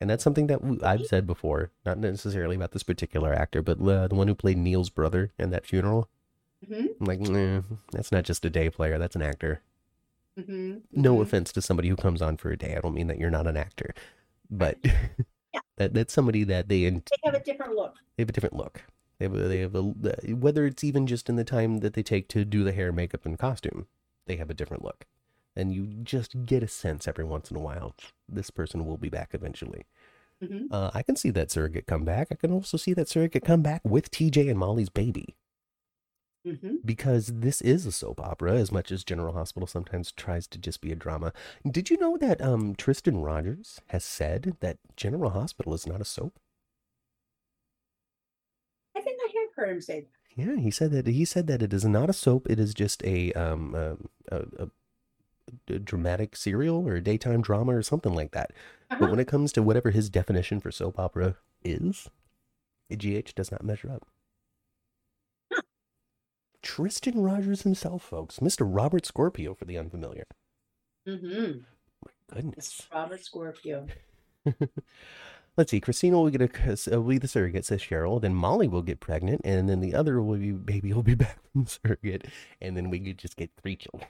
And 0.00 0.10
that's 0.10 0.22
something 0.22 0.48
that 0.48 0.60
I've 0.82 1.06
said 1.06 1.26
before, 1.26 1.70
not 1.86 1.98
necessarily 1.98 2.56
about 2.56 2.72
this 2.72 2.82
particular 2.82 3.32
actor, 3.32 3.62
but 3.62 3.80
uh, 3.80 4.06
the 4.06 4.14
one 4.14 4.28
who 4.28 4.34
played 4.34 4.58
Neil's 4.58 4.90
brother 4.90 5.32
in 5.38 5.48
that 5.50 5.64
funeral. 5.64 6.10
Mhm, 6.64 6.88
I'm 7.00 7.06
like, 7.06 7.20
nah, 7.20 7.62
that's 7.92 8.12
not 8.12 8.24
just 8.24 8.44
a 8.44 8.50
day 8.50 8.70
player, 8.70 8.98
that's 8.98 9.16
an 9.16 9.22
actor. 9.22 9.60
mhm, 10.38 10.82
No 10.92 11.16
mhm. 11.16 11.22
offense 11.22 11.52
to 11.52 11.62
somebody 11.62 11.88
who 11.88 11.96
comes 11.96 12.22
on 12.22 12.36
for 12.36 12.50
a 12.50 12.56
day. 12.56 12.76
I 12.76 12.80
don't 12.80 12.94
mean 12.94 13.06
that 13.08 13.18
you're 13.18 13.30
not 13.30 13.46
an 13.46 13.56
actor. 13.56 13.94
but 14.50 14.78
that 15.78 15.94
that's 15.94 16.12
somebody 16.14 16.44
that 16.44 16.68
they 16.68 16.88
they 16.88 17.00
have 17.24 17.34
a 17.34 17.40
different 17.40 17.74
look. 17.74 17.96
They 18.16 18.22
have 18.22 18.28
a 18.28 18.32
different 18.32 18.56
look. 18.56 18.82
They 19.18 19.26
have 19.26 19.34
a, 19.34 19.38
they 19.48 19.58
have 19.60 19.74
a 19.74 19.82
whether 20.34 20.66
it's 20.66 20.84
even 20.84 21.06
just 21.06 21.28
in 21.28 21.36
the 21.36 21.44
time 21.44 21.78
that 21.78 21.94
they 21.94 22.02
take 22.02 22.28
to 22.28 22.44
do 22.44 22.64
the 22.64 22.72
hair, 22.72 22.92
makeup, 22.92 23.24
and 23.26 23.38
costume, 23.38 23.86
they 24.26 24.36
have 24.36 24.50
a 24.50 24.54
different 24.54 24.84
look, 24.84 25.06
and 25.56 25.72
you 25.72 25.86
just 26.02 26.46
get 26.46 26.62
a 26.62 26.68
sense 26.68 27.08
every 27.08 27.24
once 27.24 27.50
in 27.50 27.56
a 27.56 27.60
while 27.60 27.94
this 28.28 28.50
person 28.50 28.86
will 28.86 28.96
be 28.98 29.08
back 29.08 29.30
eventually. 29.34 29.86
Mm-hmm. 30.42 30.66
Uh, 30.72 30.90
I 30.94 31.02
can 31.02 31.16
see 31.16 31.30
that 31.30 31.50
surrogate 31.50 31.86
come 31.86 32.04
back. 32.04 32.28
I 32.30 32.34
can 32.36 32.52
also 32.52 32.76
see 32.76 32.92
that 32.94 33.08
surrogate 33.08 33.44
come 33.44 33.62
back 33.62 33.82
with 33.84 34.10
TJ 34.10 34.48
and 34.50 34.58
Molly's 34.58 34.88
baby. 34.90 35.36
Mm-hmm. 36.46 36.76
Because 36.84 37.26
this 37.28 37.62
is 37.62 37.86
a 37.86 37.92
soap 37.92 38.20
opera, 38.20 38.52
as 38.54 38.70
much 38.70 38.92
as 38.92 39.02
General 39.02 39.32
Hospital 39.32 39.66
sometimes 39.66 40.12
tries 40.12 40.46
to 40.48 40.58
just 40.58 40.82
be 40.82 40.92
a 40.92 40.96
drama. 40.96 41.32
Did 41.68 41.88
you 41.88 41.96
know 41.96 42.18
that 42.18 42.42
um, 42.42 42.74
Tristan 42.74 43.18
Rogers 43.18 43.80
has 43.88 44.04
said 44.04 44.56
that 44.60 44.76
General 44.94 45.30
Hospital 45.30 45.72
is 45.72 45.86
not 45.86 46.02
a 46.02 46.04
soap? 46.04 46.38
I 48.94 49.00
think 49.00 49.18
I 49.22 49.32
have 49.40 49.54
heard 49.56 49.74
him 49.74 49.80
say 49.80 50.00
that. 50.00 50.08
Yeah, 50.36 50.56
he 50.56 50.70
said 50.70 50.90
that. 50.90 51.06
He 51.06 51.24
said 51.24 51.46
that 51.46 51.62
it 51.62 51.72
is 51.72 51.84
not 51.84 52.10
a 52.10 52.12
soap. 52.12 52.48
It 52.50 52.58
is 52.58 52.74
just 52.74 53.02
a 53.04 53.32
um 53.32 53.74
a, 53.74 53.96
a, 54.34 54.68
a 55.68 55.78
dramatic 55.78 56.36
serial 56.36 56.86
or 56.86 56.96
a 56.96 57.00
daytime 57.00 57.40
drama 57.40 57.76
or 57.76 57.82
something 57.82 58.14
like 58.14 58.32
that. 58.32 58.50
Uh-huh. 58.90 59.00
But 59.00 59.10
when 59.10 59.20
it 59.20 59.28
comes 59.28 59.52
to 59.52 59.62
whatever 59.62 59.90
his 59.90 60.10
definition 60.10 60.60
for 60.60 60.70
soap 60.70 60.98
opera 60.98 61.36
is, 61.64 62.10
GH 62.90 63.34
does 63.34 63.52
not 63.52 63.64
measure 63.64 63.90
up. 63.90 64.06
Tristan 66.64 67.22
Rogers 67.22 67.62
himself, 67.62 68.02
folks. 68.02 68.38
Mr. 68.38 68.66
Robert 68.66 69.04
Scorpio 69.04 69.54
for 69.54 69.66
the 69.66 69.76
unfamiliar. 69.76 70.24
Mm-hmm. 71.06 71.58
My 72.04 72.34
goodness. 72.34 72.88
Robert 72.92 73.22
Scorpio. 73.22 73.86
Let's 75.56 75.70
see. 75.70 75.78
Christina 75.78 76.18
will 76.18 76.30
get 76.30 76.40
a 76.40 76.72
uh, 76.72 77.00
will 77.00 77.10
be 77.10 77.18
the 77.18 77.28
surrogate, 77.28 77.66
says 77.66 77.82
Cheryl. 77.82 78.20
Then 78.20 78.34
Molly 78.34 78.66
will 78.66 78.82
get 78.82 78.98
pregnant, 78.98 79.42
and 79.44 79.68
then 79.68 79.80
the 79.80 79.94
other 79.94 80.22
will 80.22 80.38
be 80.38 80.52
baby 80.52 80.92
will 80.92 81.02
be 81.02 81.14
back 81.14 81.38
from 81.52 81.64
the 81.64 81.70
surrogate, 81.70 82.26
and 82.60 82.76
then 82.76 82.90
we 82.90 82.98
could 82.98 83.18
just 83.18 83.36
get 83.36 83.50
three 83.62 83.76
children. 83.76 84.08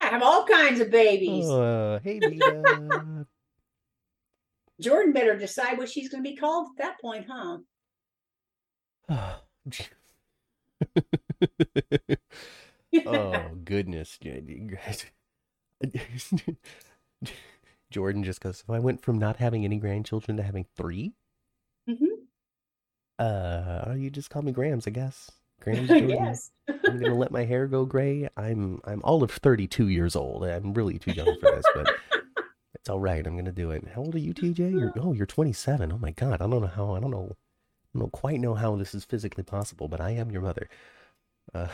I 0.00 0.06
have 0.06 0.22
all 0.22 0.46
kinds 0.46 0.80
of 0.80 0.90
babies. 0.90 1.48
Uh, 1.48 2.00
hey, 2.02 2.18
Vita. 2.18 3.26
Jordan 4.80 5.12
better 5.12 5.36
decide 5.36 5.78
what 5.78 5.90
she's 5.90 6.08
going 6.08 6.24
to 6.24 6.28
be 6.28 6.36
called 6.36 6.70
at 6.72 6.78
that 6.82 7.00
point, 7.00 7.26
huh? 9.08 9.08
oh 13.06 13.50
goodness, 13.64 14.18
Jordan 17.90 18.24
just 18.24 18.40
goes. 18.40 18.64
So 18.66 18.74
I 18.74 18.78
went 18.78 19.02
from 19.02 19.18
not 19.18 19.36
having 19.36 19.64
any 19.64 19.76
grandchildren 19.76 20.36
to 20.36 20.42
having 20.42 20.66
3 20.76 21.12
mm-hmm. 21.88 22.06
Uh, 23.16 23.94
you 23.96 24.10
just 24.10 24.30
call 24.30 24.42
me 24.42 24.50
Grams, 24.50 24.86
I 24.88 24.90
guess. 24.90 25.30
Grams 25.60 25.88
Jordan. 25.88 26.10
yes. 26.10 26.50
I'm 26.68 27.00
gonna 27.00 27.14
let 27.14 27.30
my 27.30 27.44
hair 27.44 27.66
go 27.66 27.84
gray. 27.84 28.28
I'm 28.36 28.80
I'm 28.84 29.00
all 29.04 29.22
of 29.22 29.30
32 29.30 29.88
years 29.88 30.16
old. 30.16 30.44
I'm 30.44 30.74
really 30.74 30.98
too 30.98 31.12
young 31.12 31.36
for 31.40 31.50
this, 31.52 31.64
but 31.74 31.94
it's 32.74 32.88
all 32.88 33.00
right. 33.00 33.26
I'm 33.26 33.36
gonna 33.36 33.52
do 33.52 33.70
it. 33.70 33.86
How 33.94 34.02
old 34.02 34.14
are 34.14 34.18
you, 34.18 34.34
TJ? 34.34 34.72
You're, 34.72 34.92
oh, 35.00 35.12
you're 35.12 35.26
27. 35.26 35.92
Oh 35.92 35.98
my 35.98 36.10
God, 36.10 36.34
I 36.34 36.46
don't 36.46 36.60
know 36.60 36.66
how. 36.66 36.94
I 36.94 37.00
don't 37.00 37.10
know. 37.10 37.36
I 37.94 37.98
don't 38.00 38.12
quite 38.12 38.40
know 38.40 38.54
how 38.54 38.76
this 38.76 38.94
is 38.94 39.04
physically 39.04 39.44
possible, 39.44 39.88
but 39.88 40.00
I 40.00 40.10
am 40.10 40.30
your 40.30 40.42
mother. 40.42 40.68
Uh, 41.52 41.68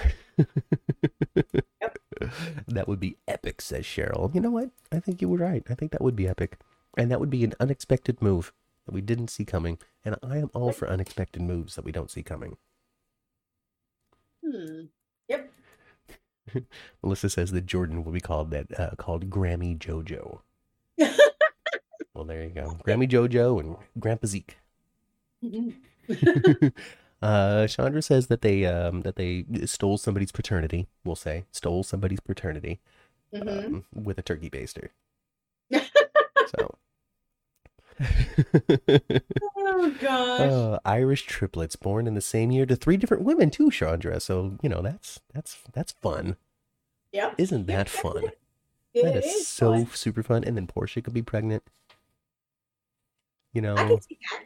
yep. 1.81 1.99
That 2.68 2.87
would 2.87 3.01
be 3.01 3.16
epic, 3.27 3.62
says 3.62 3.85
Cheryl. 3.85 4.35
You 4.35 4.41
know 4.41 4.51
what? 4.51 4.71
I 4.93 5.01
think 5.01 5.23
you 5.23 5.29
were 5.29 5.39
right. 5.39 5.64
I 5.71 5.75
think 5.75 5.93
that 5.93 6.03
would 6.03 6.16
be 6.16 6.29
epic. 6.29 6.59
And 6.99 7.11
that 7.11 7.18
would 7.18 7.31
be 7.31 7.45
an 7.45 7.55
unexpected 7.59 8.21
move 8.21 8.53
that 8.85 8.93
we 8.93 9.01
didn't 9.01 9.29
see 9.29 9.45
coming. 9.45 9.79
And 10.05 10.16
I 10.23 10.37
am 10.39 10.51
all 10.53 10.73
for 10.73 10.89
unexpected 10.89 11.41
moves 11.41 11.77
that 11.77 11.85
we 11.85 11.93
don't 11.93 12.11
see 12.11 12.23
coming. 12.23 12.59
Hmm. 14.45 14.83
Yep. 15.29 15.51
Melissa 17.03 17.31
says 17.31 17.53
that 17.53 17.66
Jordan 17.66 18.05
will 18.05 18.12
be 18.12 18.21
called 18.21 18.51
that 18.51 18.79
uh, 18.79 18.91
called 18.97 19.31
Grammy 19.31 19.79
Jojo. 19.79 20.41
well, 22.14 22.25
there 22.25 22.43
you 22.43 22.51
go. 22.51 22.77
Grammy 22.87 23.09
Jojo 23.09 23.61
and 23.61 23.77
Grandpa 23.99 24.27
Zeke. 24.27 24.59
Mm-hmm. 25.45 26.68
Uh, 27.23 27.66
Chandra 27.66 28.01
says 28.01 28.29
that 28.29 28.41
they 28.41 28.64
um, 28.64 29.03
that 29.03 29.16
they 29.16 29.45
stole 29.66 29.99
somebody's 29.99 30.33
paternity. 30.33 30.89
We'll 31.05 31.16
say 31.16 31.45
stole 31.51 31.83
somebody's 31.83 32.21
paternity 32.21 32.81
mm-hmm. 33.35 33.75
um, 33.75 33.85
with 33.95 34.18
a 34.18 34.23
turkey 34.23 34.51
baster. 34.51 34.89
so. 35.71 36.77
oh 39.59 39.95
gosh! 40.01 40.41
Uh, 40.41 40.79
Irish 40.87 41.27
triplets 41.27 41.77
born 41.77 42.07
in 42.07 42.14
the 42.14 42.23
same 42.23 42.51
year 42.51 42.64
to 42.64 42.75
three 42.75 42.97
different 42.97 43.25
women 43.25 43.51
too, 43.51 43.71
Chandra. 43.71 44.18
So 44.21 44.57
you 44.62 44.71
know 44.71 44.81
that's 44.81 45.21
that's 45.35 45.59
that's 45.75 45.93
fun. 45.93 46.37
Yeah. 47.12 47.35
Isn't 47.37 47.66
that 47.66 47.89
fun? 47.91 48.31
It 48.95 49.05
that 49.05 49.16
is, 49.16 49.25
is 49.25 49.49
so 49.49 49.73
fun. 49.73 49.89
super 49.95 50.23
fun. 50.23 50.45
And 50.45 50.57
then 50.57 50.66
Portia 50.66 51.03
could 51.03 51.14
be 51.14 51.23
pregnant. 51.23 51.62
You 53.53 53.62
know. 53.62 53.77
I 53.77 53.89
can 53.89 54.01
see 54.01 54.18
that. 54.31 54.45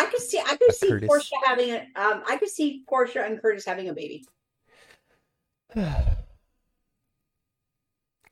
I 0.00 0.06
could 0.06 0.22
see 0.22 0.38
I 0.38 0.56
could 0.56 0.74
see 0.74 0.88
Curtis. 0.88 1.08
Portia 1.08 1.34
having 1.44 1.70
a 1.70 1.78
um 1.96 2.22
I 2.28 2.36
could 2.36 2.48
see 2.48 2.82
Portia 2.88 3.24
and 3.24 3.40
Curtis 3.40 3.64
having 3.64 3.88
a 3.88 3.92
baby. 3.92 4.24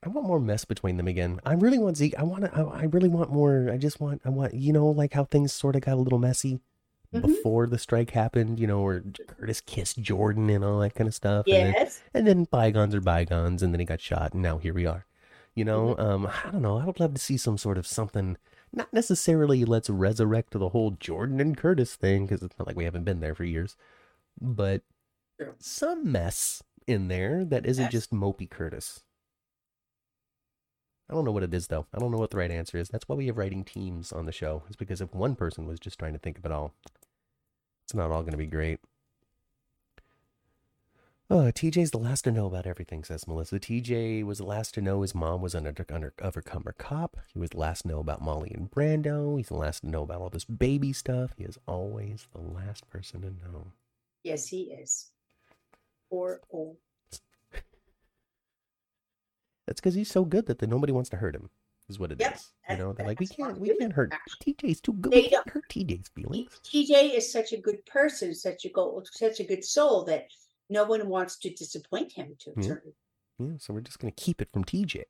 I 0.01 0.07
want 0.07 0.27
more 0.27 0.39
mess 0.39 0.63
between 0.63 0.97
them 0.97 1.07
again. 1.07 1.41
I 1.45 1.53
really 1.53 1.77
want 1.77 1.97
Zeke. 1.97 2.17
I 2.17 2.23
want 2.23 2.45
to. 2.45 2.51
I, 2.55 2.81
I, 2.81 2.83
really 2.83 3.09
want 3.09 3.31
more. 3.31 3.69
I 3.71 3.77
just 3.77 3.99
want. 3.99 4.21
I 4.23 4.29
want. 4.29 4.53
You 4.53 4.71
know, 4.71 4.87
like 4.87 5.13
how 5.13 5.25
things 5.25 5.51
sort 5.51 5.75
of 5.75 5.81
got 5.81 5.95
a 5.95 6.01
little 6.01 6.19
messy 6.19 6.61
mm-hmm. 7.13 7.27
before 7.27 7.67
the 7.67 7.77
strike 7.77 8.11
happened. 8.11 8.59
You 8.59 8.67
know, 8.67 8.81
where 8.81 9.03
Curtis 9.27 9.59
kissed 9.59 10.01
Jordan 10.01 10.49
and 10.49 10.63
all 10.63 10.79
that 10.79 10.95
kind 10.95 11.09
of 11.09 11.13
stuff. 11.13 11.45
Yes. 11.47 12.01
And 12.13 12.25
then, 12.25 12.37
and 12.37 12.39
then 12.39 12.47
bygones 12.49 12.95
are 12.95 13.01
bygones, 13.01 13.61
and 13.61 13.73
then 13.73 13.79
he 13.81 13.85
got 13.85 13.99
shot, 13.99 14.33
and 14.33 14.41
now 14.41 14.57
here 14.57 14.73
we 14.73 14.85
are. 14.85 15.05
You 15.53 15.65
know, 15.65 15.95
mm-hmm. 15.95 16.01
um, 16.01 16.27
I 16.45 16.49
don't 16.49 16.61
know. 16.61 16.77
I 16.77 16.85
would 16.85 17.01
love 17.01 17.13
to 17.13 17.19
see 17.19 17.35
some 17.35 17.57
sort 17.57 17.77
of 17.77 17.85
something 17.85 18.37
not 18.71 18.93
necessarily 18.93 19.65
let's 19.65 19.89
resurrect 19.89 20.51
the 20.51 20.69
whole 20.69 20.91
Jordan 20.91 21.39
and 21.39 21.57
Curtis 21.57 21.95
thing 21.95 22.25
because 22.25 22.43
it's 22.43 22.57
not 22.57 22.67
like 22.67 22.75
we 22.75 22.85
haven't 22.85 23.03
been 23.03 23.19
there 23.19 23.35
for 23.35 23.43
years, 23.43 23.75
but 24.39 24.81
some 25.57 26.11
mess 26.11 26.63
in 26.87 27.07
there 27.07 27.45
that 27.45 27.65
isn't 27.65 27.85
yes. 27.85 27.91
just 27.91 28.13
mopey 28.13 28.49
Curtis. 28.49 29.01
I 31.09 31.13
don't 31.13 31.25
know 31.25 31.31
what 31.31 31.43
it 31.43 31.53
is 31.53 31.67
though. 31.67 31.87
I 31.93 31.97
don't 31.97 32.11
know 32.11 32.17
what 32.17 32.29
the 32.29 32.37
right 32.37 32.51
answer 32.51 32.77
is. 32.77 32.89
That's 32.89 33.09
why 33.09 33.15
we 33.15 33.27
have 33.27 33.37
writing 33.37 33.63
teams 33.63 34.11
on 34.11 34.25
the 34.25 34.31
show. 34.31 34.63
Is 34.69 34.75
because 34.75 35.01
if 35.01 35.13
one 35.13 35.35
person 35.35 35.65
was 35.65 35.79
just 35.79 35.97
trying 35.97 36.13
to 36.13 36.19
think 36.19 36.37
of 36.37 36.45
it 36.45 36.51
all, 36.51 36.73
it's 37.85 37.95
not 37.95 38.11
all 38.11 38.21
going 38.21 38.31
to 38.33 38.37
be 38.37 38.45
great. 38.45 38.79
Uh, 41.31 41.35
oh, 41.35 41.51
TJ's 41.51 41.91
the 41.91 41.99
last 41.99 42.23
to 42.23 42.31
know 42.31 42.47
about 42.47 42.65
everything, 42.65 43.03
says 43.03 43.27
Melissa. 43.27 43.59
TJ 43.59 44.23
was 44.23 44.39
the 44.39 44.45
last 44.45 44.73
to 44.73 44.81
know 44.81 45.03
his 45.03 45.13
mom 45.13 45.41
was 45.41 45.53
an 45.53 45.67
under, 45.67 45.85
undercover 45.87 46.73
cop. 46.75 47.17
He 47.31 47.37
was 47.37 47.51
the 47.51 47.59
last 47.59 47.83
to 47.83 47.89
know 47.89 47.99
about 47.99 48.23
Molly 48.23 48.51
and 48.51 48.71
Brando. 48.71 49.37
He's 49.37 49.49
the 49.49 49.55
last 49.55 49.81
to 49.81 49.89
know 49.89 50.01
about 50.01 50.21
all 50.21 50.29
this 50.29 50.45
baby 50.45 50.91
stuff. 50.91 51.35
He 51.37 51.43
is 51.43 51.59
always 51.67 52.27
the 52.33 52.41
last 52.41 52.89
person 52.89 53.21
to 53.21 53.27
know. 53.27 53.67
Yes, 54.23 54.47
he 54.47 54.71
is. 54.71 55.11
Or 56.09 56.41
old. 56.49 56.77
That's 59.67 59.79
because 59.79 59.93
he's 59.93 60.09
so 60.09 60.25
good 60.25 60.47
that 60.47 60.57
the, 60.57 60.65
nobody 60.65 60.93
wants 60.93 61.11
to 61.11 61.17
hurt 61.17 61.35
him. 61.35 61.51
Is 61.89 61.99
what 61.99 62.11
it 62.11 62.19
yep, 62.19 62.35
is. 62.35 62.49
You 62.69 62.77
know, 62.77 62.93
they're 62.93 63.05
like, 63.05 63.19
we 63.19 63.27
can't, 63.27 63.59
we 63.59 63.75
can't 63.75 63.93
hurt. 63.93 64.13
TJ's 64.43 64.81
too 64.81 64.93
good. 64.93 65.11
They 65.11 65.21
we 65.21 65.29
can't 65.29 65.49
hurt 65.49 65.69
TJ's 65.69 66.07
feelings. 66.09 66.59
TJ 66.63 67.15
is 67.15 67.31
such 67.31 67.51
a 67.51 67.57
good 67.57 67.83
person, 67.85 68.33
such 68.33 68.65
a 68.65 68.69
go, 68.69 69.03
such 69.11 69.39
a 69.39 69.43
good 69.43 69.63
soul 69.65 70.03
that 70.05 70.27
no 70.69 70.85
one 70.85 71.07
wants 71.07 71.37
to 71.39 71.49
disappoint 71.49 72.13
him 72.13 72.35
to 72.39 72.51
yeah. 72.51 72.53
Mm-hmm. 72.53 72.69
Certain. 72.69 72.91
Yeah 72.91 72.93
so 73.57 73.73
we're 73.73 73.81
just 73.81 73.99
going 73.99 74.11
to 74.13 74.23
keep 74.23 74.41
it 74.41 74.49
from 74.51 74.63
TJ. 74.63 75.03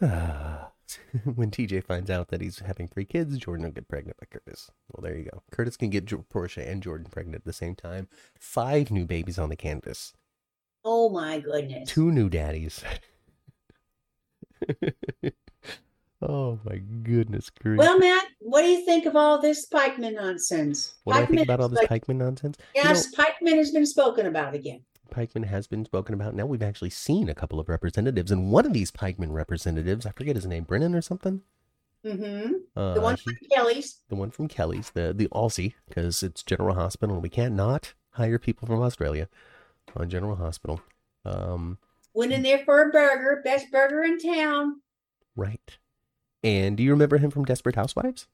when 0.00 1.50
TJ 1.50 1.84
finds 1.84 2.10
out 2.10 2.28
that 2.28 2.40
he's 2.40 2.58
having 2.58 2.88
three 2.88 3.04
kids, 3.04 3.38
Jordan 3.38 3.64
will 3.64 3.72
get 3.72 3.88
pregnant 3.88 4.16
by 4.18 4.26
Curtis. 4.26 4.70
Well, 4.92 5.02
there 5.02 5.16
you 5.16 5.30
go. 5.30 5.42
Curtis 5.52 5.76
can 5.76 5.90
get 5.90 6.12
Portia 6.28 6.68
and 6.68 6.82
Jordan 6.82 7.06
pregnant 7.10 7.36
at 7.36 7.44
the 7.44 7.52
same 7.52 7.74
time. 7.74 8.08
Five 8.38 8.90
new 8.90 9.06
babies 9.06 9.38
on 9.38 9.48
the 9.48 9.56
canvas. 9.56 10.12
Oh 10.84 11.08
my 11.08 11.38
goodness. 11.40 11.88
Two 11.88 12.10
new 12.10 12.28
daddies. 12.28 12.82
Oh 16.26 16.58
my 16.64 16.78
goodness 17.02 17.50
grief. 17.50 17.78
Well, 17.78 17.98
Matt, 17.98 18.26
what 18.40 18.62
do 18.62 18.68
you 18.68 18.84
think 18.84 19.04
of 19.04 19.14
all 19.14 19.40
this 19.40 19.68
pikeman 19.68 20.14
nonsense? 20.14 20.94
What 21.04 21.16
pikeman 21.16 21.18
do 21.18 21.22
I 21.22 21.26
think 21.26 21.42
about 21.42 21.60
all 21.60 21.68
this 21.68 21.86
like, 21.90 21.90
pikeman 21.90 22.16
nonsense? 22.16 22.56
Yes, 22.74 23.06
you 23.06 23.18
know, 23.18 23.24
pikeman 23.24 23.58
has 23.58 23.70
been 23.70 23.86
spoken 23.86 24.26
about 24.26 24.54
again. 24.54 24.82
Pikeman 25.10 25.44
has 25.46 25.66
been 25.66 25.84
spoken 25.84 26.14
about. 26.14 26.34
Now 26.34 26.46
we've 26.46 26.62
actually 26.62 26.90
seen 26.90 27.28
a 27.28 27.34
couple 27.34 27.60
of 27.60 27.68
representatives, 27.68 28.30
and 28.30 28.50
one 28.50 28.64
of 28.64 28.72
these 28.72 28.90
pikeman 28.90 29.32
representatives, 29.32 30.06
I 30.06 30.12
forget 30.12 30.36
his 30.36 30.46
name, 30.46 30.64
Brennan 30.64 30.94
or 30.94 31.02
something. 31.02 31.42
Mm-hmm. 32.04 32.52
Uh, 32.74 32.94
the 32.94 33.00
one 33.00 33.16
from 33.16 33.36
he, 33.40 33.48
Kelly's. 33.48 34.00
The 34.08 34.16
one 34.16 34.30
from 34.30 34.48
Kelly's, 34.48 34.90
the 34.90 35.12
the 35.14 35.28
Aussie, 35.28 35.74
because 35.88 36.22
it's 36.22 36.42
General 36.42 36.74
Hospital, 36.74 37.16
and 37.16 37.22
we 37.22 37.28
can't 37.28 37.54
not 37.54 37.92
hire 38.12 38.38
people 38.38 38.66
from 38.66 38.80
Australia 38.80 39.28
on 39.94 40.08
General 40.08 40.36
Hospital. 40.36 40.80
Um, 41.24 41.78
Went 42.14 42.32
in 42.32 42.42
there 42.42 42.64
for 42.64 42.80
a 42.82 42.90
burger, 42.90 43.42
best 43.44 43.70
burger 43.70 44.04
in 44.04 44.18
town. 44.18 44.80
Right 45.36 45.78
And 46.44 46.76
do 46.76 46.82
you 46.82 46.90
remember 46.90 47.16
him 47.16 47.30
from 47.30 47.46
Desperate 47.46 47.74
Housewives? 47.74 48.28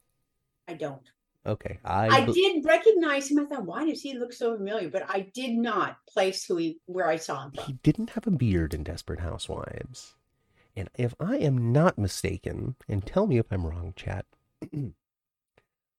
I 0.69 0.75
don't. 0.75 1.09
Okay, 1.47 1.79
I 1.85 2.09
I 2.09 2.25
did 2.27 2.65
recognize 2.67 3.31
him. 3.31 3.39
I 3.39 3.47
thought, 3.47 3.65
why 3.65 3.87
does 3.87 4.03
he 4.03 4.19
look 4.19 4.33
so 4.33 4.55
familiar? 4.57 4.91
But 4.91 5.07
I 5.09 5.31
did 5.33 5.53
not 5.53 5.97
place 6.07 6.45
who 6.45 6.57
he 6.57 6.81
where 6.85 7.09
I 7.09 7.17
saw 7.17 7.45
him 7.45 7.53
he 7.67 7.75
didn't 7.83 8.11
have 8.11 8.27
a 8.27 8.31
beard 8.31 8.75
in 8.75 8.83
Desperate 8.83 9.21
Housewives. 9.21 10.17
And 10.77 10.91
if 10.99 11.15
I 11.19 11.37
am 11.37 11.73
not 11.73 11.99
mistaken, 11.99 12.77
and 12.89 13.07
tell 13.07 13.27
me 13.27 13.39
if 13.39 13.47
I'm 13.51 13.67
wrong, 13.67 13.95
chat, 13.97 14.27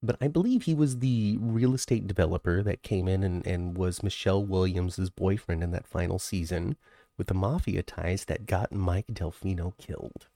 but 0.03 0.15
I 0.21 0.27
believe 0.27 0.63
he 0.63 0.75
was 0.75 0.99
the 0.99 1.37
real 1.39 1.73
estate 1.73 2.07
developer 2.07 2.61
that 2.61 2.83
came 2.83 3.07
in 3.07 3.23
and, 3.23 3.45
and 3.45 3.75
was 3.77 4.03
Michelle 4.03 4.45
Williams' 4.45 5.09
boyfriend 5.09 5.63
in 5.63 5.71
that 5.71 5.87
final 5.87 6.19
season 6.19 6.77
with 7.17 7.27
the 7.27 7.33
mafia 7.33 7.83
ties 7.83 8.25
that 8.25 8.45
got 8.45 8.71
Mike 8.71 9.07
Delfino 9.07 9.75
killed. 9.77 10.27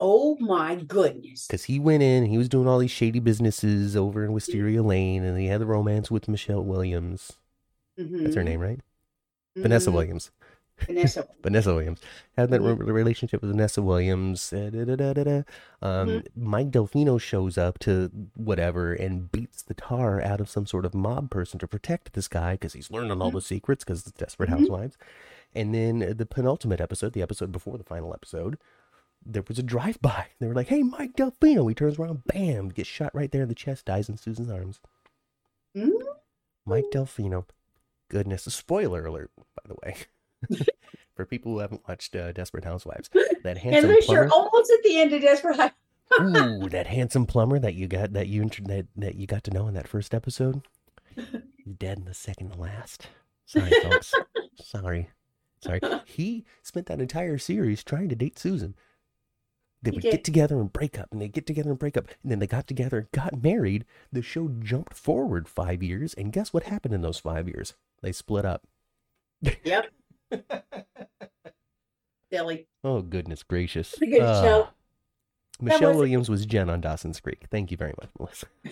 Oh 0.00 0.36
my 0.38 0.76
goodness. 0.76 1.46
Because 1.46 1.64
he 1.64 1.78
went 1.80 2.02
in 2.02 2.26
he 2.26 2.38
was 2.38 2.48
doing 2.48 2.68
all 2.68 2.78
these 2.78 2.90
shady 2.90 3.18
businesses 3.20 3.96
over 3.96 4.24
in 4.24 4.32
Wisteria 4.32 4.82
Lane 4.82 5.24
and 5.24 5.38
he 5.38 5.46
had 5.46 5.60
the 5.60 5.66
romance 5.66 6.10
with 6.10 6.28
Michelle 6.28 6.62
Williams. 6.64 7.32
That's 7.96 8.34
her 8.36 8.42
Mhm, 8.42 8.44
name, 8.44 8.60
right? 8.60 8.80
Vanessa 9.56 9.90
mhm. 9.90 9.94
Williams. 9.94 10.30
Vanessa. 10.86 11.26
Vanessa 11.42 11.74
Williams 11.74 12.00
had 12.36 12.50
that 12.50 12.60
Mhm. 12.60 12.78
relationship 12.86 13.40
with 13.42 13.50
Vanessa 13.50 13.82
Williams. 13.82 14.52
uh, 14.52 14.70
da, 14.72 14.84
da, 14.84 15.12
da, 15.12 15.24
da. 15.24 15.42
Um. 15.82 16.22
Mike 16.36 16.70
Delfino 16.70 17.20
shows 17.20 17.58
up 17.58 17.80
to 17.80 18.08
whatever 18.36 18.92
and 18.92 19.32
beats 19.32 19.62
the 19.64 19.74
tar 19.74 20.22
out 20.22 20.40
of 20.40 20.48
some 20.48 20.66
sort 20.66 20.84
of 20.84 20.94
mob 20.94 21.28
person 21.30 21.58
to 21.58 21.66
protect 21.66 22.12
this 22.12 22.28
guy 22.28 22.52
because 22.52 22.74
he's 22.74 22.92
learning 22.92 23.20
all 23.20 23.30
Mhm. 23.32 23.34
the 23.34 23.40
secrets 23.40 23.82
because 23.82 24.02
it's 24.06 24.12
Desperate. 24.12 24.48
Housewives. 24.50 24.96
And 25.56 25.74
then 25.74 26.14
the 26.16 26.26
penultimate 26.26 26.80
episode, 26.80 27.14
the 27.14 27.22
episode 27.22 27.50
before 27.50 27.76
the 27.78 27.82
final 27.84 28.14
episode, 28.14 28.58
there 29.24 29.44
was 29.46 29.58
a 29.58 29.62
drive 29.62 30.00
by. 30.00 30.26
They 30.40 30.46
were 30.46 30.54
like, 30.54 30.68
"Hey, 30.68 30.82
Mike 30.82 31.14
Delfino!" 31.16 31.68
He 31.68 31.74
turns 31.74 31.98
around, 31.98 32.24
bam, 32.24 32.68
gets 32.68 32.88
shot 32.88 33.14
right 33.14 33.30
there 33.30 33.42
in 33.42 33.48
the 33.48 33.54
chest, 33.54 33.86
dies 33.86 34.08
in 34.08 34.16
Susan's 34.16 34.50
arms. 34.50 34.80
Mm. 35.76 36.02
Mike 36.64 36.86
Delfino. 36.92 37.44
Goodness, 38.08 38.46
a 38.46 38.50
spoiler 38.50 39.04
alert, 39.04 39.30
by 39.36 39.62
the 39.66 39.76
way. 39.82 39.96
For 41.14 41.26
people 41.26 41.52
who 41.52 41.58
haven't 41.58 41.86
watched 41.88 42.14
uh, 42.14 42.32
Desperate 42.32 42.64
Housewives, 42.64 43.10
that 43.42 43.58
handsome 43.58 43.96
plumber, 44.02 44.22
you're 44.22 44.32
almost 44.32 44.70
at 44.70 44.82
the 44.84 45.00
end 45.00 45.12
of 45.12 45.20
Desperate 45.20 45.56
Housewives. 45.56 46.64
ooh, 46.64 46.68
that 46.68 46.86
handsome 46.86 47.26
plumber 47.26 47.58
that 47.58 47.74
you 47.74 47.86
got 47.88 48.12
that 48.12 48.28
you 48.28 48.48
that, 48.62 48.86
that 48.96 49.14
you 49.16 49.26
got 49.26 49.44
to 49.44 49.50
know 49.50 49.66
in 49.66 49.74
that 49.74 49.88
first 49.88 50.14
episode, 50.14 50.62
he's 51.16 51.74
dead 51.76 51.98
in 51.98 52.04
the 52.04 52.14
second 52.14 52.52
to 52.52 52.60
last. 52.60 53.08
Sorry, 53.46 53.70
folks. 53.82 54.14
Sorry, 54.62 55.10
sorry. 55.60 55.80
He 56.06 56.44
spent 56.62 56.86
that 56.86 57.00
entire 57.00 57.36
series 57.38 57.82
trying 57.82 58.08
to 58.10 58.14
date 58.14 58.38
Susan. 58.38 58.74
They 59.82 59.92
would 59.92 60.02
get 60.02 60.24
together 60.24 60.60
and 60.60 60.72
break 60.72 60.98
up, 60.98 61.08
and 61.12 61.20
they 61.20 61.28
get 61.28 61.46
together 61.46 61.70
and 61.70 61.78
break 61.78 61.96
up, 61.96 62.08
and 62.22 62.32
then 62.32 62.40
they 62.40 62.46
got 62.48 62.66
together, 62.66 62.98
and 62.98 63.10
got 63.12 63.42
married. 63.42 63.84
The 64.10 64.22
show 64.22 64.48
jumped 64.58 64.94
forward 64.94 65.48
five 65.48 65.82
years, 65.82 66.14
and 66.14 66.32
guess 66.32 66.52
what 66.52 66.64
happened 66.64 66.94
in 66.94 67.02
those 67.02 67.18
five 67.20 67.46
years? 67.46 67.74
They 68.02 68.10
split 68.12 68.44
up. 68.44 68.64
Yep. 69.62 69.86
Silly. 72.32 72.66
Oh 72.82 73.02
goodness 73.02 73.42
gracious! 73.42 73.92
It's 73.94 74.02
a 74.02 74.06
good 74.06 74.20
Ah. 74.22 74.42
show. 74.42 74.68
Michelle 75.60 75.90
was- 75.90 75.96
Williams 75.98 76.28
was 76.28 76.44
Jen 76.44 76.68
on 76.68 76.80
Dawson's 76.80 77.20
Creek. 77.20 77.46
Thank 77.50 77.70
you 77.70 77.76
very 77.76 77.94
much, 78.00 78.10
Melissa. 78.18 78.46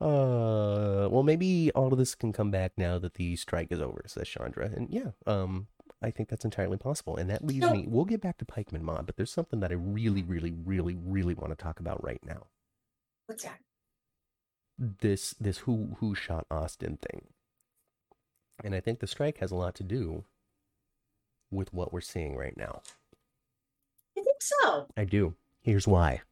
uh, 0.00 1.08
well, 1.10 1.22
maybe 1.22 1.70
all 1.74 1.92
of 1.92 1.98
this 1.98 2.14
can 2.14 2.32
come 2.32 2.50
back 2.50 2.72
now 2.76 2.98
that 2.98 3.14
the 3.14 3.36
strike 3.36 3.68
is 3.70 3.80
over, 3.80 4.02
says 4.06 4.28
Chandra. 4.28 4.66
And 4.74 4.88
yeah, 4.90 5.10
um, 5.26 5.68
I 6.02 6.10
think 6.10 6.28
that's 6.28 6.44
entirely 6.44 6.76
possible. 6.78 7.16
And 7.16 7.30
that 7.30 7.44
leaves 7.44 7.64
So- 7.66 7.72
me. 7.72 7.86
We'll 7.86 8.04
get 8.04 8.20
back 8.20 8.38
to 8.38 8.44
Pikeman 8.44 8.82
Mod, 8.82 9.06
but 9.06 9.16
there's 9.16 9.32
something 9.32 9.60
that 9.60 9.70
I 9.70 9.74
really, 9.74 10.22
really, 10.22 10.50
really, 10.52 10.94
really 10.96 11.34
want 11.34 11.50
to 11.50 11.56
talk 11.56 11.80
about 11.80 12.02
right 12.02 12.22
now. 12.24 12.46
What's 13.26 13.44
that? 13.44 13.60
This 14.78 15.34
this 15.38 15.58
who 15.58 15.96
who 16.00 16.14
shot 16.14 16.46
Austin 16.50 16.96
thing, 16.96 17.28
and 18.64 18.74
I 18.74 18.80
think 18.80 18.98
the 19.00 19.06
strike 19.06 19.38
has 19.38 19.50
a 19.50 19.54
lot 19.56 19.74
to 19.76 19.82
do 19.84 20.24
with 21.50 21.72
what 21.72 21.92
we're 21.92 22.00
seeing 22.00 22.36
right 22.36 22.56
now. 22.56 22.80
I 24.18 24.22
think 24.22 24.40
so. 24.40 24.88
I 24.96 25.04
do. 25.04 25.34
Here's 25.60 25.86
why. 25.86 26.22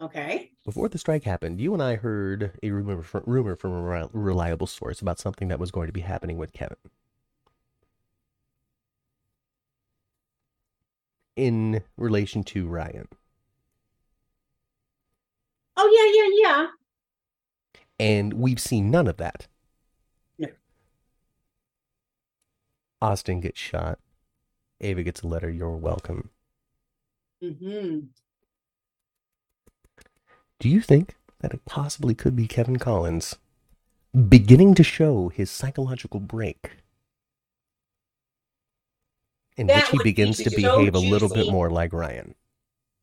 Okay. 0.00 0.52
Before 0.64 0.88
the 0.88 0.98
strike 0.98 1.24
happened, 1.24 1.60
you 1.60 1.74
and 1.74 1.82
I 1.82 1.96
heard 1.96 2.52
a 2.62 2.70
rumor 2.70 3.02
from, 3.02 3.22
rumor 3.26 3.56
from 3.56 3.72
a 3.72 4.08
reliable 4.12 4.66
source 4.66 5.00
about 5.00 5.18
something 5.18 5.48
that 5.48 5.58
was 5.58 5.70
going 5.70 5.86
to 5.88 5.92
be 5.92 6.00
happening 6.02 6.36
with 6.38 6.52
Kevin. 6.52 6.76
In 11.36 11.82
relation 11.98 12.42
to 12.44 12.66
Ryan. 12.66 13.08
Oh 15.76 15.88
yeah, 15.92 16.10
yeah, 16.14 16.28
yeah. 16.42 16.66
And 17.98 18.34
we've 18.34 18.60
seen 18.60 18.90
none 18.90 19.06
of 19.06 19.18
that. 19.18 19.46
No. 20.38 20.48
Austin 23.02 23.40
gets 23.40 23.60
shot. 23.60 23.98
Ava 24.80 25.02
gets 25.02 25.22
a 25.22 25.26
letter, 25.26 25.50
you're 25.50 25.76
welcome. 25.76 26.30
Mm-hmm. 27.42 28.06
Do 30.58 30.68
you 30.68 30.80
think 30.80 31.16
that 31.40 31.52
it 31.52 31.64
possibly 31.66 32.14
could 32.14 32.34
be 32.34 32.46
Kevin 32.46 32.78
Collins 32.78 33.36
beginning 34.28 34.74
to 34.74 34.82
show 34.82 35.28
his 35.28 35.50
psychological 35.50 36.20
break? 36.20 36.78
In 39.56 39.66
That 39.68 39.76
which 39.76 39.90
he 39.90 39.96
would 39.96 40.04
be 40.04 40.10
begins 40.10 40.38
to 40.38 40.50
so 40.50 40.56
behave 40.56 40.94
a 40.94 40.98
little 40.98 41.28
bit 41.28 41.50
more 41.50 41.70
like 41.70 41.92
Ryan. 41.92 42.34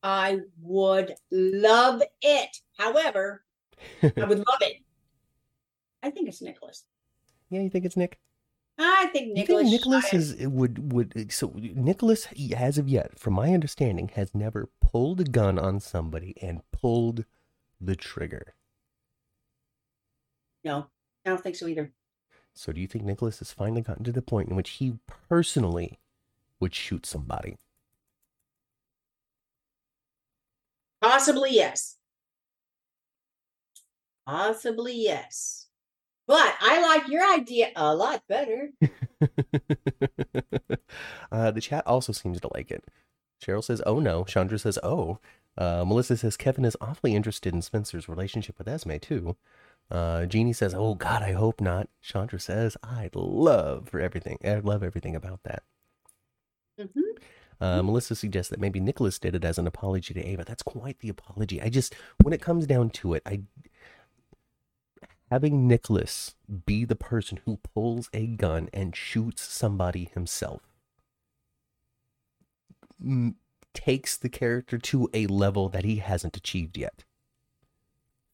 I 0.03 0.41
would 0.61 1.15
love 1.31 2.01
it. 2.21 2.57
However, 2.77 3.43
I 4.03 4.11
would 4.25 4.37
love 4.39 4.61
it. 4.61 4.77
I 6.03 6.09
think 6.11 6.27
it's 6.27 6.41
Nicholas. 6.41 6.83
Yeah, 7.49 7.61
you 7.61 7.69
think 7.69 7.85
it's 7.85 7.97
Nick? 7.97 8.19
I 8.77 9.07
think 9.13 9.33
Nicholas. 9.33 9.65
You 9.65 9.71
Nicholas. 9.71 10.03
think 10.09 10.13
Nicholas 10.13 10.39
is 10.41 10.47
would 10.47 10.91
would 10.93 11.31
so 11.31 11.53
Nicholas 11.55 12.27
as 12.55 12.77
of 12.77 12.89
yet, 12.89 13.17
from 13.17 13.33
my 13.33 13.53
understanding, 13.53 14.09
has 14.15 14.33
never 14.33 14.69
pulled 14.81 15.21
a 15.21 15.25
gun 15.25 15.57
on 15.59 15.79
somebody 15.79 16.35
and 16.41 16.61
pulled 16.71 17.25
the 17.79 17.95
trigger. 17.95 18.55
No, 20.63 20.87
I 21.25 21.29
don't 21.29 21.41
think 21.41 21.55
so 21.55 21.67
either. 21.67 21.91
So 22.53 22.71
do 22.71 22.81
you 22.81 22.87
think 22.87 23.03
Nicholas 23.03 23.39
has 23.39 23.51
finally 23.51 23.81
gotten 23.81 24.03
to 24.05 24.11
the 24.11 24.21
point 24.21 24.49
in 24.49 24.55
which 24.55 24.71
he 24.71 24.97
personally 25.07 25.99
would 26.63 26.73
shoot 26.73 27.05
somebody? 27.05 27.57
Possibly 31.01 31.51
yes. 31.51 31.97
Possibly 34.25 34.95
yes. 34.95 35.67
But 36.25 36.55
I 36.61 36.81
like 36.81 37.09
your 37.09 37.21
idea 37.33 37.71
a 37.75 37.93
lot 37.93 38.23
better. 38.29 38.69
uh, 41.33 41.51
the 41.51 41.59
chat 41.59 41.85
also 41.85 42.13
seems 42.13 42.39
to 42.39 42.49
like 42.53 42.71
it. 42.71 42.85
Cheryl 43.43 43.61
says, 43.61 43.81
"Oh 43.85 43.99
no." 43.99 44.23
Chandra 44.23 44.57
says, 44.57 44.79
"Oh." 44.81 45.19
Uh, 45.57 45.83
Melissa 45.85 46.15
says 46.15 46.37
Kevin 46.37 46.63
is 46.63 46.77
awfully 46.79 47.13
interested 47.13 47.53
in 47.53 47.61
Spencer's 47.61 48.07
relationship 48.07 48.57
with 48.57 48.69
Esme 48.69 48.95
too. 49.01 49.35
Uh, 49.91 50.25
Jeannie 50.25 50.53
says, 50.53 50.73
"Oh 50.73 50.95
God, 50.95 51.21
I 51.23 51.33
hope 51.33 51.59
not." 51.59 51.89
Chandra 52.01 52.39
says, 52.39 52.77
"I'd 52.81 53.15
love 53.15 53.89
for 53.89 53.99
everything. 53.99 54.37
I'd 54.45 54.63
love 54.63 54.81
everything 54.81 55.17
about 55.17 55.41
that." 55.43 55.63
Hmm 56.77 57.01
Uh, 57.61 57.81
Melissa 57.81 58.15
suggests 58.15 58.49
that 58.49 58.59
maybe 58.59 58.79
Nicholas 58.79 59.19
did 59.19 59.35
it 59.35 59.45
as 59.45 59.57
an 59.57 59.67
apology 59.67 60.13
to 60.13 60.21
Ava. 60.25 60.43
That's 60.45 60.63
quite 60.63 60.99
the 60.99 61.09
apology. 61.09 61.61
I 61.61 61.69
just, 61.69 61.95
when 62.21 62.33
it 62.33 62.41
comes 62.41 62.67
down 62.67 62.89
to 62.91 63.13
it, 63.13 63.23
I 63.25 63.43
having 65.31 65.67
Nicholas 65.67 66.35
be 66.65 66.85
the 66.85 66.95
person 66.95 67.39
who 67.45 67.57
pulls 67.57 68.09
a 68.13 68.27
gun 68.27 68.69
and 68.73 68.95
shoots 68.95 69.43
somebody 69.43 70.11
himself 70.13 70.61
m- 73.01 73.35
takes 73.73 74.17
the 74.17 74.29
character 74.29 74.77
to 74.77 75.09
a 75.13 75.27
level 75.27 75.69
that 75.69 75.83
he 75.85 75.97
hasn't 75.97 76.37
achieved 76.37 76.77
yet, 76.77 77.03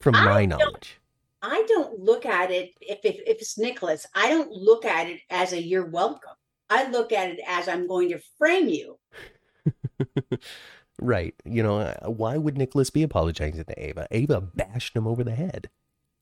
from 0.01 0.15
I 0.15 0.25
my 0.25 0.45
knowledge. 0.45 0.99
I 1.41 1.63
don't 1.67 1.99
look 1.99 2.25
at 2.25 2.51
it 2.51 2.73
if, 2.81 2.99
if 3.03 3.15
if 3.25 3.37
it's 3.41 3.57
Nicholas. 3.57 4.05
I 4.13 4.29
don't 4.29 4.51
look 4.51 4.83
at 4.85 5.07
it 5.07 5.21
as 5.29 5.53
a 5.53 5.61
you're 5.61 5.85
welcome. 5.85 6.33
I 6.70 6.89
look 6.89 7.11
at 7.11 7.30
it 7.30 7.39
as 7.47 7.67
I'm 7.67 7.88
going 7.88 8.09
to 8.09 8.20
frame 8.38 8.67
you. 8.67 8.99
right. 11.01 11.34
You 11.45 11.63
know, 11.63 11.80
uh, 11.80 12.09
why 12.09 12.38
would 12.38 12.57
Nicholas 12.57 12.89
be 12.89 13.03
apologizing 13.03 13.63
to 13.63 13.84
Ava? 13.84 14.07
Ava 14.11 14.41
bashed 14.41 14.95
him 14.95 15.07
over 15.07 15.24
the 15.24 15.36
head. 15.36 15.70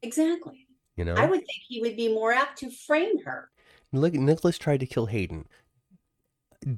Exactly. 0.01 0.67
You 0.95 1.05
know, 1.05 1.15
I 1.15 1.25
would 1.25 1.39
think 1.39 1.61
he 1.67 1.81
would 1.81 1.95
be 1.95 2.13
more 2.13 2.33
apt 2.33 2.57
to 2.59 2.71
frame 2.71 3.23
her. 3.23 3.49
Look, 3.93 4.13
Nicholas 4.13 4.57
tried 4.57 4.79
to 4.79 4.85
kill 4.85 5.05
Hayden. 5.05 5.47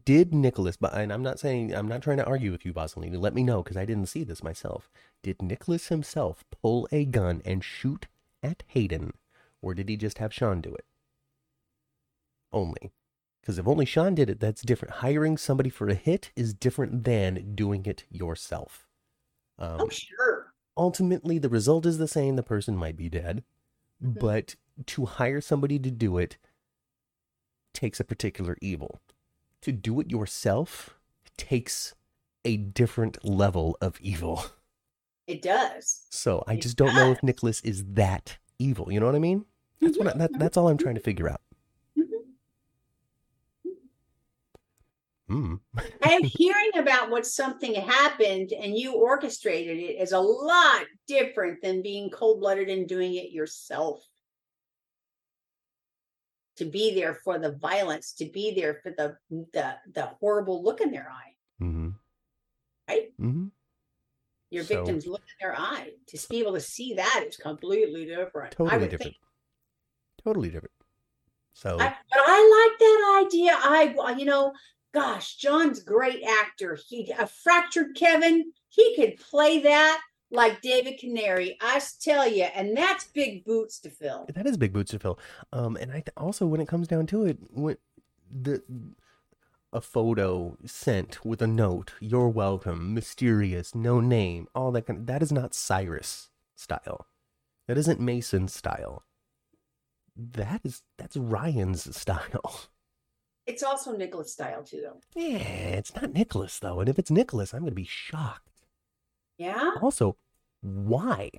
Did 0.05 0.33
Nicholas, 0.33 0.75
but 0.75 0.93
and 0.93 1.11
I'm 1.11 1.23
not 1.23 1.39
saying 1.39 1.73
I'm 1.73 1.87
not 1.87 2.01
trying 2.01 2.17
to 2.17 2.25
argue 2.25 2.51
with 2.51 2.65
you, 2.65 2.73
Bosolini. 2.73 3.17
Let 3.17 3.33
me 3.33 3.43
know 3.43 3.63
because 3.63 3.77
I 3.77 3.85
didn't 3.85 4.07
see 4.07 4.25
this 4.25 4.43
myself. 4.43 4.91
Did 5.23 5.41
Nicholas 5.41 5.87
himself 5.87 6.43
pull 6.61 6.87
a 6.91 7.05
gun 7.05 7.41
and 7.45 7.63
shoot 7.63 8.07
at 8.43 8.63
Hayden, 8.67 9.13
or 9.61 9.73
did 9.73 9.87
he 9.87 9.95
just 9.95 10.17
have 10.17 10.33
Shawn 10.33 10.59
do 10.59 10.75
it? 10.75 10.85
Only, 12.51 12.91
Because 13.49 13.57
if 13.57 13.67
only 13.67 13.85
Shawn 13.85 14.13
did 14.13 14.29
it, 14.29 14.39
that's 14.39 14.61
different. 14.61 14.97
Hiring 14.97 15.35
somebody 15.35 15.71
for 15.71 15.89
a 15.89 15.95
hit 15.95 16.31
is 16.35 16.53
different 16.53 17.03
than 17.03 17.55
doing 17.55 17.83
it 17.87 18.03
yourself. 18.11 18.87
Um, 19.57 19.77
oh, 19.79 19.89
sure. 19.89 20.53
Ultimately, 20.77 21.39
the 21.39 21.49
result 21.49 21.87
is 21.87 21.97
the 21.97 22.07
same. 22.07 22.35
The 22.35 22.43
person 22.43 22.77
might 22.77 22.95
be 22.95 23.09
dead. 23.09 23.43
Mm-hmm. 24.05 24.19
But 24.19 24.55
to 24.85 25.05
hire 25.05 25.41
somebody 25.41 25.79
to 25.79 25.89
do 25.89 26.19
it 26.19 26.37
takes 27.73 27.99
a 27.99 28.03
particular 28.03 28.55
evil. 28.61 29.01
To 29.63 29.71
do 29.71 29.99
it 29.99 30.11
yourself 30.11 30.99
takes 31.35 31.95
a 32.45 32.55
different 32.55 33.25
level 33.25 33.75
of 33.81 33.99
evil. 33.99 34.45
It 35.25 35.41
does. 35.41 36.05
So 36.11 36.43
I 36.47 36.53
it 36.53 36.61
just 36.61 36.77
don't 36.77 36.93
know 36.93 37.11
if 37.11 37.23
Nicholas 37.23 37.61
is 37.61 37.83
that 37.93 38.37
evil. 38.59 38.91
You 38.91 38.99
know 38.99 39.07
what 39.07 39.15
I 39.15 39.19
mean? 39.19 39.45
That's 39.81 39.97
mm-hmm. 39.97 40.05
what 40.05 40.15
I, 40.15 40.17
that, 40.19 40.37
that's 40.37 40.55
all 40.55 40.67
I'm 40.67 40.77
trying 40.77 40.95
to 40.95 41.01
figure 41.01 41.27
out. 41.27 41.41
Mm. 45.29 45.59
and 46.01 46.25
hearing 46.25 46.71
about 46.77 47.11
what 47.11 47.23
something 47.23 47.75
happened 47.75 48.51
and 48.51 48.75
you 48.75 48.93
orchestrated 48.93 49.77
it 49.77 50.01
is 50.01 50.11
a 50.11 50.19
lot 50.19 50.81
different 51.07 51.61
than 51.61 51.83
being 51.83 52.09
cold 52.09 52.39
blooded 52.39 52.67
and 52.67 52.87
doing 52.87 53.13
it 53.13 53.31
yourself. 53.31 54.03
To 56.57 56.65
be 56.65 56.95
there 56.95 57.13
for 57.13 57.37
the 57.37 57.51
violence, 57.51 58.13
to 58.13 58.25
be 58.25 58.53
there 58.53 58.79
for 58.83 58.89
the 58.91 59.17
the 59.53 59.75
the 59.93 60.07
horrible 60.19 60.61
look 60.63 60.81
in 60.81 60.91
their 60.91 61.09
eye, 61.09 61.63
mm-hmm. 61.63 61.89
right? 62.89 63.11
Mm-hmm. 63.21 63.45
Your 64.49 64.63
so, 64.63 64.75
victims 64.75 65.05
look 65.07 65.21
in 65.21 65.47
their 65.47 65.55
eye. 65.57 65.91
To 66.07 66.27
be 66.27 66.39
able 66.39 66.53
to 66.53 66.59
see 66.59 66.95
that 66.95 67.23
is 67.25 67.37
completely 67.37 68.05
different. 68.05 68.51
Totally 68.51 68.87
different. 68.87 69.03
Think. 69.03 69.15
Totally 70.25 70.49
different. 70.49 70.73
So, 71.53 71.77
I, 71.79 71.93
but 72.09 72.19
I 72.25 72.67
like 72.69 72.79
that 72.79 73.25
idea. 73.25 73.51
I, 73.53 74.15
you 74.17 74.25
know, 74.25 74.53
gosh, 74.93 75.35
Jon's 75.35 75.81
great 75.81 76.23
actor. 76.23 76.77
He 76.87 77.11
a 77.17 77.27
fractured 77.27 77.95
Kevin. 77.95 78.51
He 78.69 78.95
could 78.95 79.17
play 79.17 79.59
that 79.61 80.01
like 80.31 80.61
David 80.61 80.99
Canary. 80.99 81.57
I 81.61 81.81
tell 82.01 82.27
you, 82.27 82.43
and 82.43 82.75
that's 82.75 83.05
big 83.05 83.45
boots 83.45 83.79
to 83.81 83.89
fill. 83.89 84.27
That 84.33 84.45
is 84.45 84.57
big 84.57 84.73
boots 84.73 84.91
to 84.91 84.99
fill. 84.99 85.19
Um, 85.51 85.75
and 85.75 85.91
I 85.91 86.03
also 86.17 86.45
when 86.45 86.61
it 86.61 86.67
comes 86.67 86.87
down 86.87 87.07
to 87.07 87.25
it, 87.25 87.37
when 87.51 87.77
the 88.31 88.63
a 89.71 89.81
photo 89.81 90.57
sent 90.65 91.23
with 91.25 91.41
a 91.41 91.47
note, 91.47 91.93
"You're 91.99 92.29
welcome," 92.29 92.93
mysterious, 92.93 93.75
no 93.75 93.99
name, 93.99 94.47
all 94.55 94.71
that 94.71 94.87
kind 94.87 94.99
of, 94.99 95.05
that 95.07 95.21
is 95.21 95.31
not 95.31 95.53
Cyrus 95.53 96.29
style. 96.55 97.07
That 97.67 97.77
isn't 97.77 97.99
Mason 97.99 98.47
style. 98.47 99.03
That 100.15 100.61
is 100.63 100.83
that's 100.97 101.15
Ryan's 101.15 101.95
style. 102.01 102.69
It's 103.49 103.63
also 103.63 103.97
Nicholas 103.97 104.31
style 104.31 104.63
too, 104.63 104.83
though. 104.83 105.01
Yeah, 105.19 105.39
it's 105.39 105.95
not 105.95 106.13
Nicholas 106.13 106.59
though, 106.59 106.79
and 106.81 106.87
if 106.87 106.99
it's 106.99 107.09
Nicholas, 107.09 107.51
I'm 107.51 107.61
going 107.61 107.71
to 107.71 107.75
be 107.75 107.83
shocked. 107.83 108.67
Yeah. 109.39 109.71
Also, 109.81 110.17
why? 110.61 111.31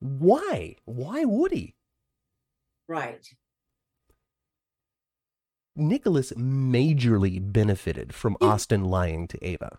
Why? 0.00 0.76
Why 0.86 1.26
would 1.26 1.52
he? 1.52 1.74
Right. 2.88 3.26
Nicholas 5.76 6.32
majorly 6.32 7.38
benefited 7.52 8.14
from 8.14 8.38
Austin 8.40 8.84
lying 8.84 9.28
to 9.28 9.46
Ava. 9.46 9.78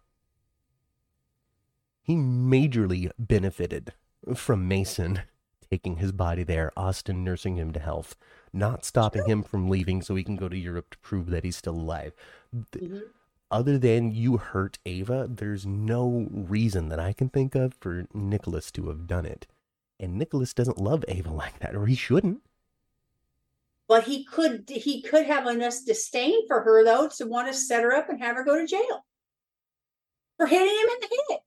He 2.03 2.13
majorly 2.13 3.09
benefited 3.18 3.93
from 4.36 4.68
Mason 4.68 5.22
taking 5.72 5.97
his 5.97 6.11
body 6.11 6.43
there, 6.43 6.72
Austin 6.78 7.24
nursing 7.24 7.55
him 7.55 7.74
to 7.74 7.80
health, 7.80 8.16
not 8.55 8.85
stopping 8.85 9.25
him 9.25 9.43
from 9.43 9.69
leaving 9.69 10.01
so 10.01 10.15
he 10.15 10.23
can 10.23 10.35
go 10.35 10.49
to 10.49 10.57
Europe 10.57 10.91
to 10.91 10.97
prove 10.99 11.29
that 11.29 11.43
he's 11.43 11.57
still 11.57 11.75
alive. 11.75 12.13
Mm-hmm. 12.55 12.99
Other 13.51 13.77
than 13.77 14.11
you 14.11 14.37
hurt 14.37 14.79
Ava, 14.85 15.27
there's 15.29 15.65
no 15.65 16.27
reason 16.31 16.89
that 16.89 16.99
I 16.99 17.13
can 17.13 17.29
think 17.29 17.53
of 17.53 17.75
for 17.79 18.07
Nicholas 18.13 18.71
to 18.71 18.87
have 18.87 19.07
done 19.07 19.25
it. 19.25 19.45
And 19.99 20.17
Nicholas 20.17 20.53
doesn't 20.53 20.79
love 20.79 21.05
Ava 21.07 21.31
like 21.31 21.59
that, 21.59 21.75
or 21.75 21.85
he 21.85 21.95
shouldn't. 21.95 22.41
But 23.87 24.05
he 24.05 24.25
could 24.25 24.67
he 24.67 25.01
could 25.03 25.27
have 25.27 25.45
enough 25.45 25.85
disdain 25.85 26.47
for 26.47 26.61
her 26.61 26.83
though 26.83 27.07
to 27.17 27.27
want 27.27 27.47
to 27.47 27.53
set 27.53 27.83
her 27.83 27.93
up 27.93 28.09
and 28.09 28.19
have 28.19 28.35
her 28.35 28.43
go 28.43 28.57
to 28.57 28.65
jail 28.65 29.05
for 30.37 30.47
hitting 30.47 30.67
him 30.67 30.89
in 30.89 30.99
the 31.01 31.23
head 31.29 31.39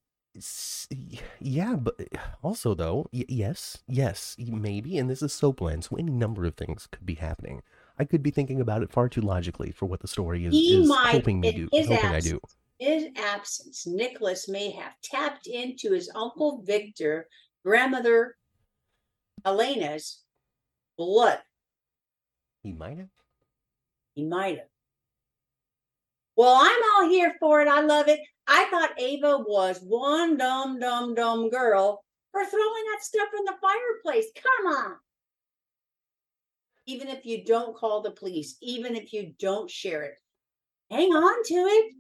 yeah, 1.41 1.75
but 1.77 1.95
eh, 2.01 2.19
also 2.43 2.75
though, 2.75 3.09
y- 3.13 3.25
yes, 3.29 3.79
yes, 3.87 4.37
maybe, 4.39 4.99
and 4.99 5.09
this 5.09 5.23
is 5.23 5.33
Soapland, 5.33 5.85
so 5.85 5.97
any 5.97 6.13
number 6.13 6.45
of 6.45 6.55
things 6.55 6.89
could 6.91 7.07
be 7.07 7.15
happening. 7.15 7.63
I 7.99 8.05
could 8.05 8.23
be 8.23 8.31
thinking 8.31 8.61
about 8.61 8.83
it 8.83 8.93
far 8.93 9.09
too 9.09 9.21
logically 9.21 9.71
for 9.71 9.87
what 9.87 10.01
the 10.01 10.09
story 10.09 10.45
is, 10.45 10.55
he 10.55 10.77
is 10.81 10.89
might, 10.89 11.13
hoping 11.13 11.41
me 11.41 11.53
do. 11.53 11.69
Hoping 11.73 11.93
absence, 11.93 12.27
I 12.27 12.31
do. 12.31 12.41
His 12.79 13.09
absence, 13.17 13.87
Nicholas 13.87 14.49
may 14.49 14.71
have 14.71 14.93
tapped 15.03 15.47
into 15.47 15.93
his 15.93 16.11
uncle 16.15 16.63
Victor, 16.63 17.29
grandmother 17.65 18.37
Helena's 19.45 20.23
blood. 20.97 21.41
He 22.63 22.73
might 22.73 22.99
have. 22.99 23.09
He 24.15 24.25
might 24.25 24.59
have. 24.59 24.69
Well, 26.37 26.57
I'm 26.61 26.83
all 26.95 27.09
here 27.09 27.35
for 27.41 27.61
it. 27.61 27.69
I 27.69 27.81
love 27.81 28.07
it. 28.07 28.21
I 28.49 28.65
thought 28.71 28.99
Ava 28.99 29.39
was 29.47 29.79
one 29.81 30.39
dumb, 30.39 30.81
dumb, 30.81 31.15
dumb 31.15 31.51
girl 31.51 32.03
for 32.33 32.45
throwing 32.45 32.85
that 32.93 33.03
stuff 33.05 33.29
in 33.39 33.45
the 33.45 33.55
fireplace. 33.61 34.27
Come 34.35 34.73
on. 34.73 34.97
Even 36.87 37.09
if 37.09 37.27
you 37.27 37.45
don't 37.45 37.77
call 37.77 38.01
the 38.01 38.11
police, 38.11 38.57
even 38.63 38.97
if 38.97 39.13
you 39.13 39.35
don't 39.39 39.71
share 39.71 40.03
it, 40.03 40.15
hang 40.91 41.11
on 41.11 41.45
to 41.45 41.55
it. 41.55 41.93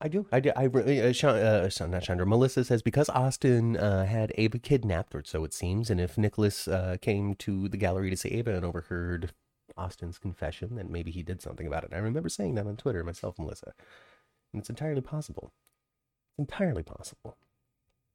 I 0.00 0.08
do. 0.08 0.26
I 0.32 0.40
do. 0.40 0.52
I 0.56 0.66
uh, 0.66 1.12
Sean, 1.12 1.36
uh, 1.36 1.68
not 1.86 2.02
Chandra. 2.02 2.26
Melissa 2.26 2.64
says 2.64 2.82
because 2.82 3.08
Austin 3.10 3.76
uh, 3.76 4.04
had 4.04 4.32
Ava 4.36 4.58
kidnapped, 4.58 5.14
or 5.14 5.22
so 5.24 5.44
it 5.44 5.54
seems, 5.54 5.88
and 5.88 6.00
if 6.00 6.18
Nicholas 6.18 6.68
uh, 6.68 6.96
came 7.00 7.34
to 7.36 7.68
the 7.68 7.76
gallery 7.76 8.10
to 8.10 8.16
see 8.16 8.30
Ava 8.30 8.54
and 8.54 8.64
overheard 8.64 9.32
Austin's 9.76 10.18
confession, 10.18 10.74
then 10.74 10.90
maybe 10.90 11.10
he 11.10 11.22
did 11.22 11.40
something 11.40 11.66
about 11.66 11.84
it. 11.84 11.90
I 11.94 11.98
remember 11.98 12.28
saying 12.28 12.54
that 12.56 12.66
on 12.66 12.76
Twitter 12.76 13.04
myself, 13.04 13.38
Melissa. 13.38 13.72
And 14.54 14.60
it's 14.60 14.70
entirely 14.70 15.00
possible. 15.00 15.52
It's 16.32 16.38
Entirely 16.38 16.84
possible. 16.84 17.36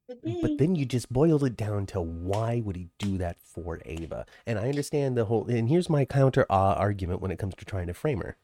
But 0.07 0.57
then 0.57 0.75
you 0.75 0.85
just 0.85 1.11
boiled 1.13 1.43
it 1.43 1.55
down 1.55 1.85
to 1.87 2.01
why 2.01 2.61
would 2.65 2.75
he 2.75 2.87
do 2.97 3.19
that 3.19 3.37
for 3.43 3.79
Ava? 3.85 4.25
And 4.47 4.57
I 4.57 4.69
understand 4.69 5.15
the 5.15 5.25
whole. 5.25 5.45
And 5.47 5.69
here's 5.69 5.89
my 5.89 6.05
counter 6.05 6.47
uh, 6.49 6.73
argument 6.73 7.21
when 7.21 7.29
it 7.29 7.37
comes 7.37 7.53
to 7.55 7.65
trying 7.65 7.87
to 7.87 7.93
frame 7.93 8.21
her. 8.21 8.35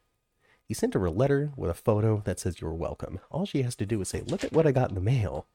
He 0.62 0.74
sent 0.74 0.94
her 0.94 1.04
a 1.04 1.10
letter 1.10 1.52
with 1.56 1.70
a 1.70 1.74
photo 1.74 2.22
that 2.24 2.38
says 2.38 2.60
you're 2.60 2.74
welcome. 2.74 3.18
All 3.30 3.46
she 3.46 3.62
has 3.62 3.74
to 3.76 3.86
do 3.86 4.00
is 4.00 4.08
say, 4.08 4.20
"Look 4.20 4.44
at 4.44 4.52
what 4.52 4.66
I 4.66 4.72
got 4.72 4.90
in 4.90 4.94
the 4.94 5.00
mail." 5.00 5.46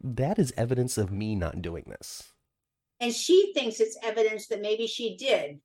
That 0.00 0.38
is 0.38 0.52
evidence 0.56 0.98
of 0.98 1.10
me 1.10 1.34
not 1.34 1.62
doing 1.62 1.84
this. 1.88 2.32
And 3.00 3.12
she 3.12 3.52
thinks 3.54 3.80
it's 3.80 3.98
evidence 4.02 4.46
that 4.48 4.60
maybe 4.60 4.86
she 4.86 5.16
did. 5.16 5.60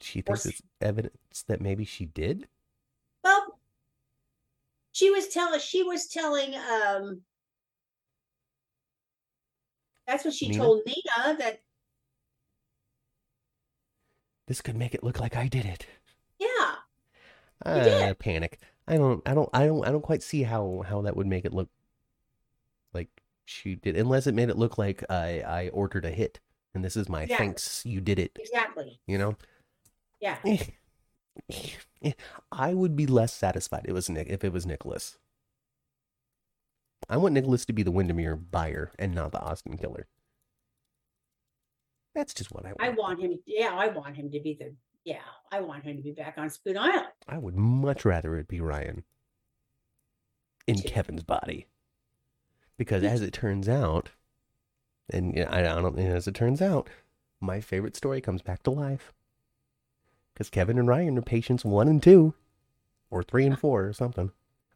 She 0.00 0.22
thinks 0.22 0.46
or... 0.46 0.48
it's 0.48 0.62
evidence 0.80 1.44
that 1.46 1.60
maybe 1.60 1.84
she 1.84 2.06
did. 2.06 2.48
Well, 3.24 3.58
she 4.92 5.10
was 5.10 5.28
telling 5.28 5.60
she 5.60 5.82
was 5.82 6.06
telling 6.08 6.54
um 6.54 7.22
that's 10.06 10.24
what 10.24 10.34
she 10.34 10.48
Nina? 10.48 10.64
told 10.64 10.80
Nina 10.86 11.36
that 11.38 11.60
this 14.46 14.60
could 14.60 14.76
make 14.76 14.94
it 14.94 15.04
look 15.04 15.20
like 15.20 15.36
I 15.36 15.46
did 15.46 15.66
it. 15.66 15.86
Yeah. 16.38 16.74
Uh, 17.64 18.14
panic. 18.14 18.58
I 18.86 18.96
don't 18.96 19.22
I 19.28 19.34
don't 19.34 19.50
I 19.52 19.66
don't 19.66 19.86
I 19.86 19.92
don't 19.92 20.02
quite 20.02 20.22
see 20.22 20.42
how 20.42 20.82
how 20.88 21.02
that 21.02 21.16
would 21.16 21.26
make 21.26 21.44
it 21.44 21.52
look 21.52 21.68
like 22.94 23.08
she 23.44 23.74
did 23.74 23.96
unless 23.96 24.26
it 24.26 24.34
made 24.34 24.48
it 24.48 24.56
look 24.56 24.78
like 24.78 25.04
I 25.10 25.42
I 25.42 25.68
ordered 25.68 26.06
a 26.06 26.10
hit 26.10 26.40
and 26.74 26.84
this 26.84 26.96
is 26.96 27.08
my 27.08 27.24
yeah. 27.24 27.36
thanks 27.36 27.82
you 27.84 28.00
did 28.00 28.18
it. 28.18 28.32
Exactly. 28.38 28.98
You 29.06 29.18
know? 29.18 29.36
Yeah. 30.20 30.38
I 32.52 32.74
would 32.74 32.96
be 32.96 33.06
less 33.06 33.32
satisfied 33.32 33.84
if 33.84 33.90
it 33.90 33.92
was 33.92 34.10
Nick 34.10 34.28
if 34.28 34.44
it 34.44 34.52
was 34.52 34.66
Nicholas. 34.66 35.18
I 37.08 37.16
want 37.16 37.34
Nicholas 37.34 37.64
to 37.66 37.72
be 37.72 37.82
the 37.82 37.90
Wyndemere 37.90 38.36
buyer 38.36 38.92
and 38.98 39.14
not 39.14 39.32
the 39.32 39.40
Austin 39.40 39.76
killer. 39.76 40.06
That's 42.14 42.34
just 42.34 42.52
what 42.52 42.66
I 42.66 42.68
want. 42.68 42.82
I 42.82 42.88
want 42.90 43.20
him. 43.20 43.38
Yeah, 43.46 43.70
I 43.72 43.88
want 43.88 44.16
him 44.16 44.30
to 44.30 44.40
be 44.40 44.56
the. 44.58 44.74
Yeah, 45.04 45.22
I 45.52 45.60
want 45.60 45.84
him 45.84 45.96
to 45.96 46.02
be 46.02 46.12
back 46.12 46.34
on 46.36 46.50
Spoon 46.50 46.76
Island. 46.76 47.06
I 47.28 47.38
would 47.38 47.56
much 47.56 48.04
rather 48.04 48.36
it 48.36 48.48
be 48.48 48.60
Ryan 48.60 49.04
in 50.66 50.82
Kevin's 50.82 51.22
body, 51.22 51.66
because 52.76 53.02
as 53.04 53.22
it 53.22 53.32
turns 53.32 53.68
out, 53.68 54.10
and 55.10 55.34
you 55.34 55.44
know, 55.44 55.50
I 55.50 55.62
don't. 55.62 55.98
as 55.98 56.26
it 56.26 56.34
turns 56.34 56.60
out, 56.60 56.90
my 57.40 57.60
favorite 57.60 57.96
story 57.96 58.20
comes 58.20 58.42
back 58.42 58.62
to 58.64 58.70
life 58.70 59.14
because 60.38 60.50
Kevin 60.50 60.78
and 60.78 60.86
Ryan 60.86 61.18
are 61.18 61.22
patients 61.22 61.64
one 61.64 61.88
and 61.88 62.00
two, 62.00 62.32
or 63.10 63.24
three 63.24 63.44
and 63.44 63.58
four, 63.58 63.86
or 63.86 63.92
something. 63.92 64.30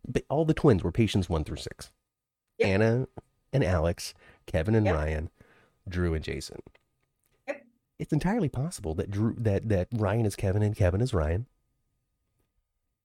But 0.07 0.25
all 0.29 0.45
the 0.45 0.55
twins 0.55 0.83
were 0.83 0.91
patients 0.91 1.29
one 1.29 1.45
through 1.45 1.59
six. 1.59 1.93
Yep. 2.59 2.69
Anna 2.69 3.09
and 3.53 3.63
Alex, 3.63 4.13
Kevin 4.47 4.75
and 4.75 4.85
yep. 4.85 4.97
Ryan, 4.97 5.31
Drew 5.89 6.15
and 6.15 6.25
Jason. 6.25 6.63
Yep. 7.47 7.65
It's 8.01 8.13
entirely 8.13 8.49
possible 8.49 8.97
that 8.97 9.13
Drew 9.13 9.37
that 9.39 9.69
that 9.69 9.87
Ryan 9.93 10.27
is 10.27 10.35
Kevin 10.35 10.65
and 10.65 10.75
Kevin 10.75 11.01
is 11.01 11.15
Ryan. 11.15 11.47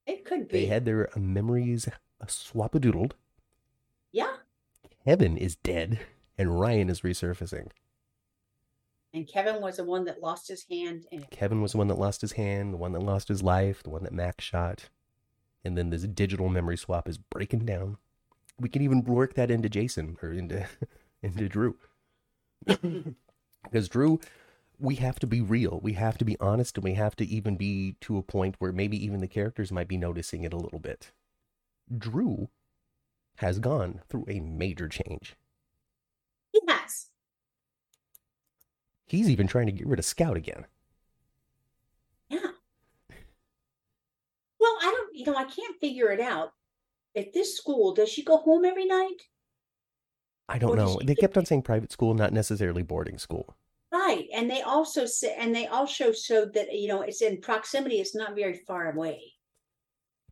It 0.07 0.25
could 0.25 0.47
be. 0.47 0.61
They 0.61 0.65
had 0.65 0.85
their 0.85 1.15
uh, 1.15 1.19
memories 1.19 1.87
swapadoodled. 2.25 3.11
yeah. 4.11 4.37
Kevin 5.05 5.37
is 5.37 5.55
dead 5.57 5.99
and 6.37 6.59
Ryan 6.59 6.89
is 6.89 7.01
resurfacing. 7.01 7.69
And 9.17 9.27
Kevin 9.27 9.63
was 9.63 9.77
the 9.77 9.83
one 9.83 10.05
that 10.05 10.21
lost 10.21 10.47
his 10.47 10.63
hand 10.69 11.07
and 11.11 11.27
Kevin 11.31 11.59
was 11.59 11.71
the 11.71 11.79
one 11.79 11.87
that 11.87 11.97
lost 11.97 12.21
his 12.21 12.33
hand, 12.33 12.71
the 12.71 12.77
one 12.77 12.91
that 12.91 13.01
lost 13.01 13.29
his 13.29 13.41
life, 13.41 13.81
the 13.81 13.89
one 13.89 14.03
that 14.03 14.13
Max 14.13 14.45
shot. 14.45 14.89
And 15.65 15.75
then 15.75 15.89
this 15.89 16.03
digital 16.03 16.49
memory 16.49 16.77
swap 16.77 17.09
is 17.09 17.17
breaking 17.17 17.65
down. 17.65 17.97
We 18.59 18.69
can 18.69 18.83
even 18.83 19.03
work 19.03 19.33
that 19.33 19.49
into 19.49 19.69
Jason 19.69 20.17
or 20.21 20.31
into 20.31 20.67
into 21.23 21.49
Drew. 21.49 21.77
because 22.65 23.89
Drew, 23.89 24.19
we 24.77 24.95
have 24.95 25.17
to 25.19 25.25
be 25.25 25.41
real. 25.41 25.79
We 25.81 25.93
have 25.93 26.19
to 26.19 26.25
be 26.25 26.37
honest 26.39 26.77
and 26.77 26.83
we 26.83 26.93
have 26.93 27.15
to 27.15 27.25
even 27.25 27.57
be 27.57 27.95
to 28.01 28.19
a 28.19 28.23
point 28.23 28.55
where 28.59 28.71
maybe 28.71 29.03
even 29.03 29.19
the 29.19 29.27
characters 29.27 29.71
might 29.71 29.87
be 29.87 29.97
noticing 29.97 30.43
it 30.43 30.53
a 30.53 30.57
little 30.57 30.79
bit. 30.79 31.11
Drew 31.97 32.49
has 33.37 33.57
gone 33.57 34.01
through 34.09 34.25
a 34.27 34.39
major 34.41 34.87
change. 34.87 35.35
he 36.51 36.61
has. 36.67 37.07
He's 39.07 39.29
even 39.29 39.47
trying 39.47 39.67
to 39.67 39.71
get 39.71 39.87
rid 39.87 39.99
of 39.99 40.05
Scout 40.05 40.37
again. 40.37 40.65
Yeah. 42.29 42.51
Well, 44.59 44.77
I 44.81 44.91
don't, 44.91 45.15
you 45.15 45.25
know, 45.25 45.35
I 45.35 45.45
can't 45.45 45.79
figure 45.79 46.11
it 46.11 46.19
out. 46.19 46.51
At 47.15 47.33
this 47.33 47.57
school, 47.57 47.93
does 47.93 48.09
she 48.09 48.23
go 48.23 48.37
home 48.37 48.65
every 48.65 48.85
night? 48.85 49.21
I 50.49 50.59
don't 50.59 50.71
Or 50.71 50.75
know. 50.75 50.99
They 51.03 51.15
kept 51.15 51.37
on 51.37 51.45
saying 51.45 51.63
private 51.63 51.91
school, 51.91 52.13
not 52.13 52.33
necessarily 52.33 52.83
boarding 52.83 53.17
school. 53.17 53.55
Right. 53.91 54.27
And 54.33 54.51
they 54.51 54.61
also 54.61 55.05
say, 55.05 55.35
and 55.37 55.55
they 55.55 55.67
also 55.67 56.11
showed 56.11 56.53
that, 56.53 56.73
you 56.73 56.87
know, 56.87 57.01
it's 57.01 57.21
in 57.21 57.41
proximity, 57.41 57.99
it's 57.99 58.15
not 58.15 58.35
very 58.35 58.61
far 58.67 58.91
away. 58.91 59.21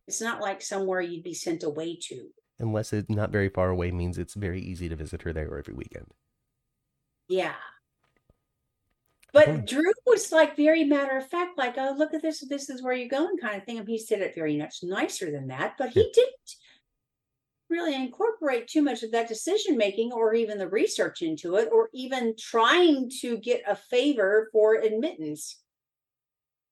It's 0.06 0.20
not 0.20 0.40
like 0.40 0.62
somewhere 0.62 1.00
you'd 1.00 1.24
be 1.24 1.34
sent 1.34 1.64
away 1.64 1.98
to. 2.08 2.28
Unless 2.58 2.92
it's 2.92 3.10
not 3.10 3.30
very 3.32 3.48
far 3.48 3.70
away 3.70 3.90
means 3.90 4.18
it's 4.18 4.34
very 4.34 4.60
easy 4.60 4.88
to 4.88 4.96
visit 4.96 5.22
her 5.22 5.32
there 5.32 5.58
every 5.58 5.74
weekend. 5.74 6.06
Yeah. 7.28 7.54
Hmm. 9.44 9.56
But 9.56 9.66
Drew 9.66 9.92
was 10.06 10.32
like 10.32 10.56
very 10.56 10.84
matter 10.84 11.16
of 11.16 11.28
fact, 11.28 11.58
like, 11.58 11.74
oh, 11.76 11.94
look 11.96 12.14
at 12.14 12.22
this, 12.22 12.40
this 12.48 12.70
is 12.70 12.82
where 12.82 12.94
you're 12.94 13.08
going, 13.08 13.36
kind 13.38 13.56
of 13.56 13.64
thing. 13.64 13.78
And 13.78 13.88
he 13.88 13.98
said 13.98 14.20
it 14.20 14.34
very 14.34 14.56
much 14.56 14.78
nicer 14.82 15.30
than 15.30 15.48
that, 15.48 15.74
but 15.78 15.90
he 15.90 16.00
Yeah. 16.00 16.06
didn't 16.14 16.56
really 17.68 17.94
incorporate 17.94 18.68
too 18.68 18.80
much 18.82 19.02
of 19.02 19.10
that 19.10 19.28
decision 19.28 19.76
making 19.76 20.12
or 20.12 20.34
even 20.34 20.56
the 20.56 20.68
research 20.68 21.20
into 21.22 21.56
it, 21.56 21.68
or 21.72 21.90
even 21.92 22.34
trying 22.38 23.10
to 23.20 23.36
get 23.38 23.62
a 23.66 23.74
favor 23.76 24.48
for 24.52 24.76
admittance. 24.76 25.60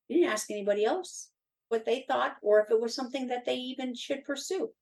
He 0.09 0.15
didn't 0.15 0.31
ask 0.31 0.51
anybody 0.51 0.85
else 0.85 1.31
what 1.69 1.85
they 1.85 2.05
thought 2.07 2.37
or 2.43 2.61
if 2.63 2.71
it 2.71 2.81
was 2.81 2.95
something 2.95 3.27
that 3.29 3.45
they 3.45 3.57
even 3.57 3.95
should 3.95 4.25
pursue. 4.25 4.73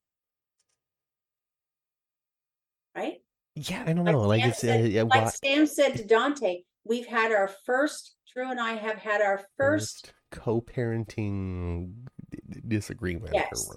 Right? 2.94 3.22
Yeah, 3.54 3.84
I 3.86 3.92
don't 3.94 4.04
know. 4.04 4.20
Like 4.20 4.42
Sam 4.42 4.50
it's 4.50 4.58
uh, 4.58 4.66
said- 4.66 4.92
yeah, 4.92 5.02
like 5.02 5.30
Sam 5.30 5.66
said 5.66 5.96
to 5.96 6.04
Dante, 6.04 6.62
we've 6.84 7.06
had 7.06 7.32
our 7.32 7.48
first, 7.64 8.14
Drew 8.32 8.50
and 8.50 8.60
I 8.60 8.72
have 8.72 8.96
had 8.96 9.20
our 9.20 9.42
first 9.56 10.12
co-parenting 10.30 11.92
d- 12.30 12.38
d- 12.48 12.60
disagreement. 12.66 13.34
Yes. 13.34 13.70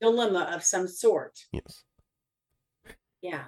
dilemma 0.00 0.50
of 0.54 0.64
some 0.64 0.88
sort. 0.88 1.38
Yes. 1.52 1.84
Yeah. 3.20 3.44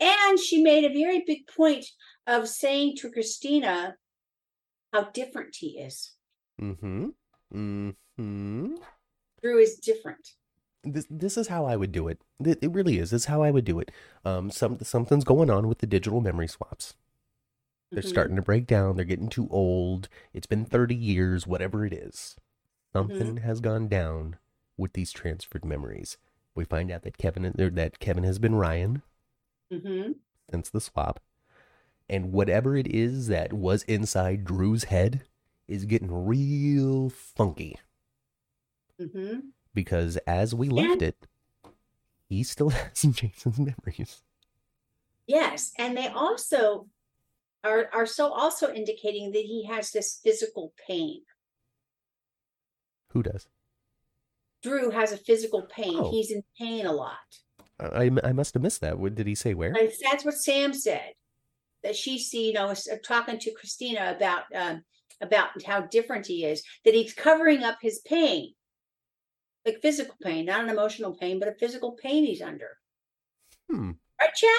And 0.00 0.38
she 0.38 0.62
made 0.62 0.84
a 0.84 0.92
very 0.92 1.24
big 1.26 1.46
point 1.48 1.84
of 2.26 2.48
saying 2.48 2.96
to 2.98 3.10
Christina 3.10 3.96
how 4.92 5.04
different 5.10 5.56
he 5.56 5.78
is. 5.78 6.12
Mm-hmm. 6.60 7.08
Mm-hmm. 7.54 8.74
Drew 9.42 9.58
is 9.58 9.76
different. 9.76 10.30
This 10.84 11.06
this 11.10 11.36
is 11.36 11.48
how 11.48 11.66
I 11.66 11.74
would 11.74 11.90
do 11.90 12.06
it. 12.06 12.20
It, 12.44 12.58
it 12.62 12.72
really 12.72 12.98
is. 12.98 13.10
This 13.10 13.22
is 13.22 13.26
how 13.26 13.42
I 13.42 13.50
would 13.50 13.64
do 13.64 13.80
it. 13.80 13.90
Um, 14.24 14.50
some 14.50 14.78
something's 14.80 15.24
going 15.24 15.50
on 15.50 15.66
with 15.66 15.78
the 15.78 15.86
digital 15.86 16.20
memory 16.20 16.46
swaps. 16.46 16.94
They're 17.90 18.02
Mhm. 18.02 18.08
starting 18.08 18.36
to 18.36 18.42
break 18.42 18.66
down. 18.66 18.96
They're 18.96 19.04
getting 19.04 19.28
too 19.28 19.48
old. 19.50 20.08
It's 20.32 20.46
been 20.46 20.64
30 20.64 20.94
years, 20.94 21.46
whatever 21.46 21.86
it 21.86 21.92
is. 21.92 22.36
Mm-hmm. 22.94 22.98
Something 23.18 23.36
has 23.38 23.60
gone 23.60 23.88
down 23.88 24.36
with 24.76 24.92
these 24.94 25.12
transferred 25.12 25.64
memories. 25.64 26.18
We 26.54 26.64
find 26.64 26.90
out 26.90 27.02
that 27.02 27.18
Kevin 27.18 27.52
that 27.56 27.98
Kevin 27.98 28.24
has 28.24 28.38
been 28.38 28.54
Ryan 28.54 29.02
Mhm. 29.70 30.16
since 30.50 30.70
the 30.70 30.80
swap. 30.80 31.20
And 32.08 32.32
whatever 32.32 32.76
it 32.76 32.86
is 32.86 33.26
that 33.28 33.52
was 33.52 33.82
inside 33.84 34.44
Drew's 34.44 34.84
head 34.84 35.26
is 35.68 35.84
getting 35.84 36.26
real 36.26 37.10
funky 37.10 37.78
Mhm. 39.00 39.50
because 39.74 40.16
as 40.26 40.54
we 40.54 40.68
left 40.68 41.02
it, 41.02 41.26
he 42.28 42.42
still 42.42 42.68
has 42.70 43.02
Jason's 43.02 43.58
memories. 43.58 44.22
Yes. 45.26 45.72
And 45.78 45.96
they 45.96 46.06
also 46.08 46.88
are, 47.66 47.90
are 47.92 48.06
so 48.06 48.32
also 48.32 48.72
indicating 48.72 49.32
that 49.32 49.44
he 49.44 49.66
has 49.66 49.90
this 49.90 50.20
physical 50.22 50.72
pain. 50.86 51.22
Who 53.10 53.22
does? 53.22 53.46
Drew 54.62 54.90
has 54.90 55.12
a 55.12 55.16
physical 55.16 55.62
pain. 55.62 55.96
Oh. 55.96 56.10
He's 56.10 56.30
in 56.30 56.42
pain 56.58 56.86
a 56.86 56.92
lot. 56.92 57.16
I, 57.78 58.10
I- 58.24 58.32
must 58.32 58.54
have 58.54 58.62
missed 58.62 58.80
that. 58.80 58.98
What 58.98 59.14
did 59.14 59.26
he 59.26 59.34
say? 59.34 59.54
Where? 59.54 59.74
That's 60.02 60.24
what 60.24 60.34
Sam 60.34 60.72
said. 60.72 61.12
That 61.82 61.94
she 61.94 62.18
see, 62.18 62.48
you 62.48 62.52
know, 62.54 62.68
was 62.68 62.88
uh, 62.88 62.96
talking 63.04 63.38
to 63.38 63.52
Christina 63.52 64.14
about 64.16 64.44
um, 64.54 64.82
about 65.20 65.50
how 65.64 65.82
different 65.82 66.26
he 66.26 66.44
is. 66.44 66.62
That 66.84 66.94
he's 66.94 67.12
covering 67.12 67.62
up 67.62 67.78
his 67.80 68.00
pain, 68.00 68.54
like 69.64 69.82
physical 69.82 70.16
pain, 70.22 70.46
not 70.46 70.64
an 70.64 70.70
emotional 70.70 71.14
pain, 71.14 71.38
but 71.38 71.48
a 71.48 71.54
physical 71.54 71.92
pain 71.92 72.24
he's 72.24 72.42
under. 72.42 72.70
Hmm. 73.70 73.92
Right, 74.20 74.34
chat? 74.34 74.50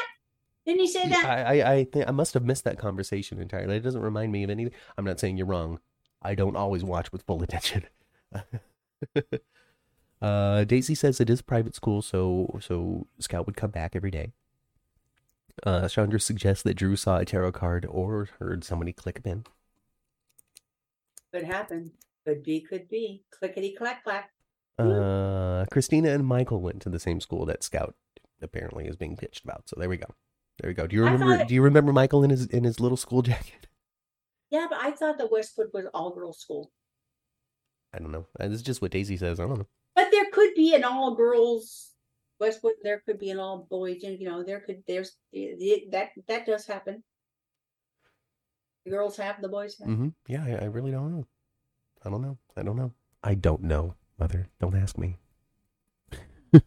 Didn't 0.68 0.82
he 0.82 0.88
say 0.88 1.08
that? 1.08 1.26
I 1.26 1.60
I 1.60 1.72
I, 1.72 1.84
think 1.86 2.10
I 2.10 2.12
must 2.12 2.34
have 2.34 2.44
missed 2.44 2.66
that 2.66 2.78
conversation 2.78 3.40
entirely. 3.40 3.78
It 3.78 3.84
doesn't 3.84 4.02
remind 4.02 4.34
me 4.34 4.44
of 4.44 4.50
anything. 4.50 4.74
I'm 4.98 5.06
not 5.06 5.18
saying 5.18 5.38
you're 5.38 5.48
wrong. 5.48 5.80
I 6.22 6.36
don't 6.36 6.58
always 6.58 6.84
watch 6.84 7.14
with 7.14 7.22
full 7.22 7.42
attention. 7.42 7.86
uh, 10.22 10.66
Daisy 10.66 10.94
says 10.94 11.22
it 11.22 11.30
is 11.30 11.42
private 11.42 11.74
school, 11.74 12.02
so 12.02 12.60
so 12.62 13.08
Scout 13.18 13.46
would 13.46 13.56
come 13.56 13.72
back 13.72 13.96
every 13.96 14.12
day. 14.12 14.34
Uh, 15.64 15.88
Chandra 15.88 16.20
suggests 16.20 16.64
that 16.64 16.74
Drew 16.74 16.98
saw 16.98 17.18
a 17.18 17.26
tarot 17.26 17.54
card 17.54 17.86
or 17.90 18.28
heard 18.38 18.66
somebody 18.66 18.92
click 18.92 19.20
a 19.20 19.22
pin. 19.22 19.46
Could 21.34 21.44
happen. 21.44 21.94
Could 22.26 22.44
be. 22.44 22.60
Could 22.60 22.90
be. 22.90 23.24
Clickety 23.32 23.74
clack 23.74 24.04
clack. 24.04 24.32
Uh, 24.78 25.66
Christina 25.72 26.10
and 26.10 26.28
Michael 26.28 26.62
went 26.62 26.82
to 26.82 26.90
the 26.90 27.00
same 27.00 27.22
school 27.22 27.46
that 27.46 27.64
Scout 27.64 27.96
apparently 28.42 28.86
is 28.86 28.98
being 28.98 29.16
pitched 29.16 29.46
about. 29.46 29.70
So 29.70 29.78
there 29.80 29.90
we 29.90 29.98
go. 29.98 30.14
There 30.60 30.70
we 30.70 30.74
go. 30.74 30.88
Do 30.88 30.96
you 30.96 31.04
remember? 31.04 31.38
thought- 31.38 31.48
Do 31.48 31.54
you 31.54 31.62
remember 31.62 31.94
Michael 31.94 32.24
in 32.24 32.30
his 32.30 32.46
in 32.48 32.64
his 32.64 32.80
little 32.80 32.98
school 32.98 33.22
jacket? 33.32 33.68
Yeah, 34.50 34.68
but 34.70 34.80
I 34.82 34.92
thought 34.92 35.18
the 35.18 35.28
Westwood 35.28 35.68
was 35.74 35.86
all 35.94 36.12
girls 36.12 36.40
school. 36.40 36.72
I 37.94 38.00
don't 38.00 38.12
know. 38.12 38.26
Uh, 38.40 38.48
This 38.48 38.58
is 38.58 38.62
just 38.64 38.82
what 38.82 38.92
Daisy 38.92 39.18
says. 39.18 39.40
I 39.40 39.44
don't 39.48 39.60
know. 39.60 39.68
But 39.96 40.10
there 40.12 40.26
could 40.32 40.54
be 40.56 40.74
an 40.76 40.84
all 40.84 41.16
girls 41.16 41.92
Westwood. 42.40 42.74
There 42.84 43.02
could 43.06 43.20
be 43.20 43.30
an 43.30 43.40
all 43.40 43.68
boys. 43.70 44.04
and, 44.04 44.20
You 44.20 44.30
know, 44.30 44.44
there 44.44 44.60
could. 44.62 44.84
There's 44.88 45.16
that. 45.92 46.10
That 46.28 46.46
does 46.46 46.66
happen. 46.66 47.04
The 48.86 48.92
girls 48.92 49.18
have. 49.18 49.42
The 49.42 49.50
boys 49.50 49.78
have. 49.80 49.88
hmm 49.88 50.10
Yeah, 50.28 50.44
I, 50.46 50.64
I 50.64 50.66
really 50.66 50.92
don't 50.92 51.12
know. 51.12 51.28
I 52.06 52.10
don't 52.10 52.22
know. 52.22 52.38
I 52.56 52.64
don't 52.64 52.76
know. 52.78 52.94
I 53.24 53.34
don't 53.36 53.64
know, 53.64 53.96
mother. 54.20 54.48
Don't 54.62 54.76
ask 54.76 54.98
me. 54.98 55.18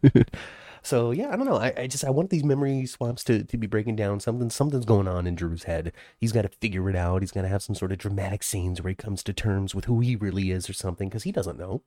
so 0.81 1.11
yeah, 1.11 1.29
I 1.31 1.35
don't 1.35 1.45
know. 1.45 1.57
I, 1.57 1.73
I 1.77 1.87
just 1.87 2.03
I 2.05 2.09
want 2.09 2.29
these 2.29 2.43
memory 2.43 2.85
swaps 2.85 3.23
to, 3.25 3.43
to 3.43 3.57
be 3.57 3.67
breaking 3.67 3.95
down. 3.95 4.19
Something 4.19 4.49
something's 4.49 4.85
going 4.85 5.07
on 5.07 5.27
in 5.27 5.35
Drew's 5.35 5.63
head. 5.63 5.91
He's 6.17 6.31
got 6.31 6.41
to 6.43 6.49
figure 6.49 6.89
it 6.89 6.95
out. 6.95 7.21
He's 7.21 7.31
got 7.31 7.43
to 7.43 7.47
have 7.47 7.63
some 7.63 7.75
sort 7.75 7.91
of 7.91 7.97
dramatic 7.97 8.43
scenes 8.43 8.81
where 8.81 8.89
he 8.89 8.95
comes 8.95 9.23
to 9.23 9.33
terms 9.33 9.73
with 9.75 9.85
who 9.85 9.99
he 9.99 10.15
really 10.15 10.51
is 10.51 10.69
or 10.69 10.73
something 10.73 11.09
because 11.09 11.23
he 11.23 11.31
doesn't 11.31 11.59
know. 11.59 11.83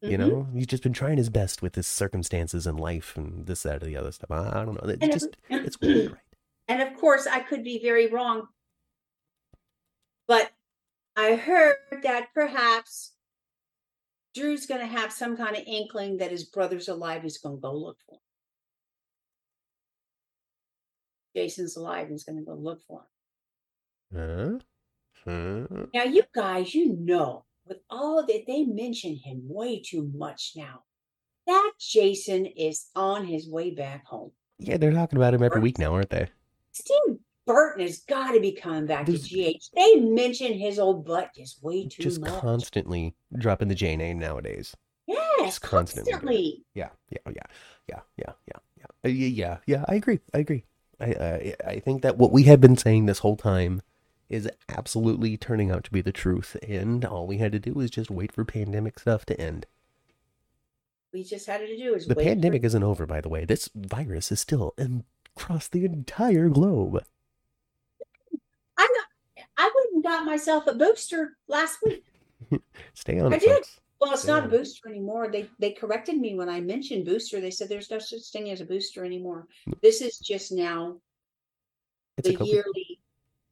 You 0.00 0.16
Mhm. 0.16 0.18
know, 0.20 0.46
he's 0.54 0.66
just 0.68 0.84
been 0.84 0.92
trying 0.92 1.16
his 1.16 1.28
best 1.28 1.60
with 1.60 1.74
his 1.74 1.86
circumstances 1.88 2.66
in 2.68 2.76
life 2.76 3.16
and 3.16 3.46
this, 3.46 3.64
that, 3.64 3.82
or 3.82 3.86
the 3.86 3.96
other 3.96 4.12
stuff. 4.12 4.30
I, 4.30 4.60
I 4.60 4.64
don't 4.64 4.74
know. 4.82 4.88
It's 4.90 5.02
And 5.02 5.12
just 5.12 5.26
it- 5.50 5.66
it's 5.66 5.80
weird, 5.80 6.12
right? 6.12 6.20
And 6.70 6.82
of 6.82 6.94
course, 7.00 7.26
I 7.26 7.40
could 7.40 7.64
be 7.64 7.80
very 7.82 8.06
wrong. 8.08 8.48
But 10.26 10.52
I 11.16 11.34
heard 11.34 11.76
that 12.02 12.28
perhaps 12.34 13.12
Drew's 14.38 14.66
going 14.66 14.80
to 14.80 14.86
have 14.86 15.12
some 15.12 15.36
kind 15.36 15.56
of 15.56 15.62
inkling 15.66 16.18
that 16.18 16.30
his 16.30 16.44
brother's 16.44 16.88
alive. 16.88 17.22
He's 17.22 17.38
going 17.38 17.56
to 17.56 17.60
go 17.60 17.72
look 17.72 17.98
for 18.06 18.14
him. 18.14 18.20
Jason's 21.36 21.76
alive. 21.76 22.04
and 22.04 22.12
He's 22.12 22.24
going 22.24 22.38
to 22.38 22.44
go 22.44 22.54
look 22.54 22.80
for 22.86 23.04
him. 24.10 24.60
Huh? 25.24 25.30
Huh? 25.30 25.86
Now, 25.94 26.04
you 26.04 26.22
guys, 26.34 26.74
you 26.74 26.96
know, 26.98 27.44
with 27.66 27.78
all 27.90 28.24
that 28.26 28.44
they 28.46 28.64
mention 28.64 29.16
him 29.16 29.42
way 29.44 29.80
too 29.80 30.10
much 30.14 30.52
now, 30.56 30.84
that 31.46 31.72
Jason 31.78 32.46
is 32.46 32.86
on 32.94 33.26
his 33.26 33.48
way 33.48 33.70
back 33.70 34.06
home. 34.06 34.32
Yeah, 34.58 34.76
they're 34.76 34.92
talking 34.92 35.18
about 35.18 35.34
him 35.34 35.42
every 35.42 35.60
week 35.60 35.78
now, 35.78 35.94
aren't 35.94 36.10
they? 36.10 36.28
Steve, 36.72 37.18
Burton 37.48 37.80
has 37.82 37.98
got 38.00 38.32
to 38.32 38.40
be 38.40 38.52
coming 38.52 38.86
back 38.86 39.06
There's- 39.06 39.26
to 39.28 39.52
GH. 39.54 39.70
They 39.74 39.96
mention 39.96 40.52
his 40.52 40.78
old 40.78 41.04
butt 41.04 41.30
just 41.34 41.62
way 41.62 41.88
too 41.88 42.02
Just 42.04 42.20
much. 42.20 42.30
constantly 42.40 43.14
dropping 43.36 43.68
the 43.68 43.74
J 43.74 43.96
name 43.96 44.18
nowadays. 44.20 44.76
yes, 45.06 45.40
just 45.40 45.62
constantly 45.62 46.12
constantly. 46.12 46.64
Yeah, 46.74 46.90
yeah, 47.10 47.18
yeah, 47.26 47.32
yeah, 47.88 48.00
yeah, 48.18 48.32
yeah, 48.46 48.58
yeah, 48.76 48.84
Uh, 49.04 49.08
yeah, 49.08 49.26
yeah, 49.28 49.56
yeah. 49.66 49.84
I 49.88 49.94
agree. 49.94 50.20
I 50.34 50.38
agree. 50.38 50.64
I, 51.00 51.06
I, 51.06 51.54
I 51.66 51.80
think 51.80 52.02
that 52.02 52.18
what 52.18 52.32
we 52.32 52.42
have 52.44 52.60
been 52.60 52.76
saying 52.76 53.06
this 53.06 53.20
whole 53.20 53.36
time 53.36 53.80
is 54.28 54.48
absolutely 54.68 55.36
turning 55.38 55.70
out 55.70 55.84
to 55.84 55.90
be 55.90 56.02
the 56.02 56.12
truth, 56.12 56.54
and 56.68 57.02
all 57.04 57.26
we 57.26 57.38
had 57.38 57.52
to 57.52 57.58
do 57.58 57.72
was 57.72 57.90
just 57.90 58.10
wait 58.10 58.30
for 58.30 58.44
pandemic 58.44 58.98
stuff 58.98 59.24
to 59.26 59.40
end. 59.40 59.64
We 61.14 61.24
just 61.24 61.46
had 61.46 61.58
to 61.60 61.76
do 61.78 61.94
is 61.94 62.06
The 62.06 62.14
wait 62.14 62.24
for- 62.24 62.28
pandemic 62.30 62.62
isn't 62.64 62.82
over, 62.82 63.06
by 63.06 63.22
the 63.22 63.30
way. 63.30 63.46
This 63.46 63.70
virus 63.74 64.30
is 64.30 64.40
still 64.40 64.74
across 65.34 65.66
the 65.68 65.86
entire 65.86 66.50
globe. 66.50 67.02
I 68.76 68.86
got. 68.86 69.44
I 69.56 69.70
went 69.74 69.87
and 69.98 70.04
got 70.04 70.24
myself 70.24 70.66
a 70.68 70.74
booster 70.74 71.36
last 71.48 71.78
week. 71.84 72.04
Stay 72.94 73.18
on 73.18 73.32
I 73.32 73.36
it, 73.36 73.40
did. 73.40 73.50
folks. 73.50 73.80
Well, 74.00 74.12
it's 74.12 74.26
not 74.26 74.44
a 74.44 74.48
booster 74.48 74.88
anymore. 74.88 75.28
They 75.28 75.48
they 75.58 75.72
corrected 75.72 76.16
me 76.16 76.36
when 76.36 76.48
I 76.48 76.60
mentioned 76.60 77.04
booster. 77.04 77.40
They 77.40 77.50
said 77.50 77.68
there's 77.68 77.90
no 77.90 77.98
such 77.98 78.22
thing 78.32 78.48
as 78.50 78.60
a 78.60 78.64
booster 78.64 79.04
anymore. 79.04 79.46
This 79.82 80.00
is 80.00 80.18
just 80.18 80.52
now 80.52 80.98
It's 82.16 82.28
a 82.28 82.32
the 82.32 82.38
COVID, 82.38 82.46
yearly 82.46 83.00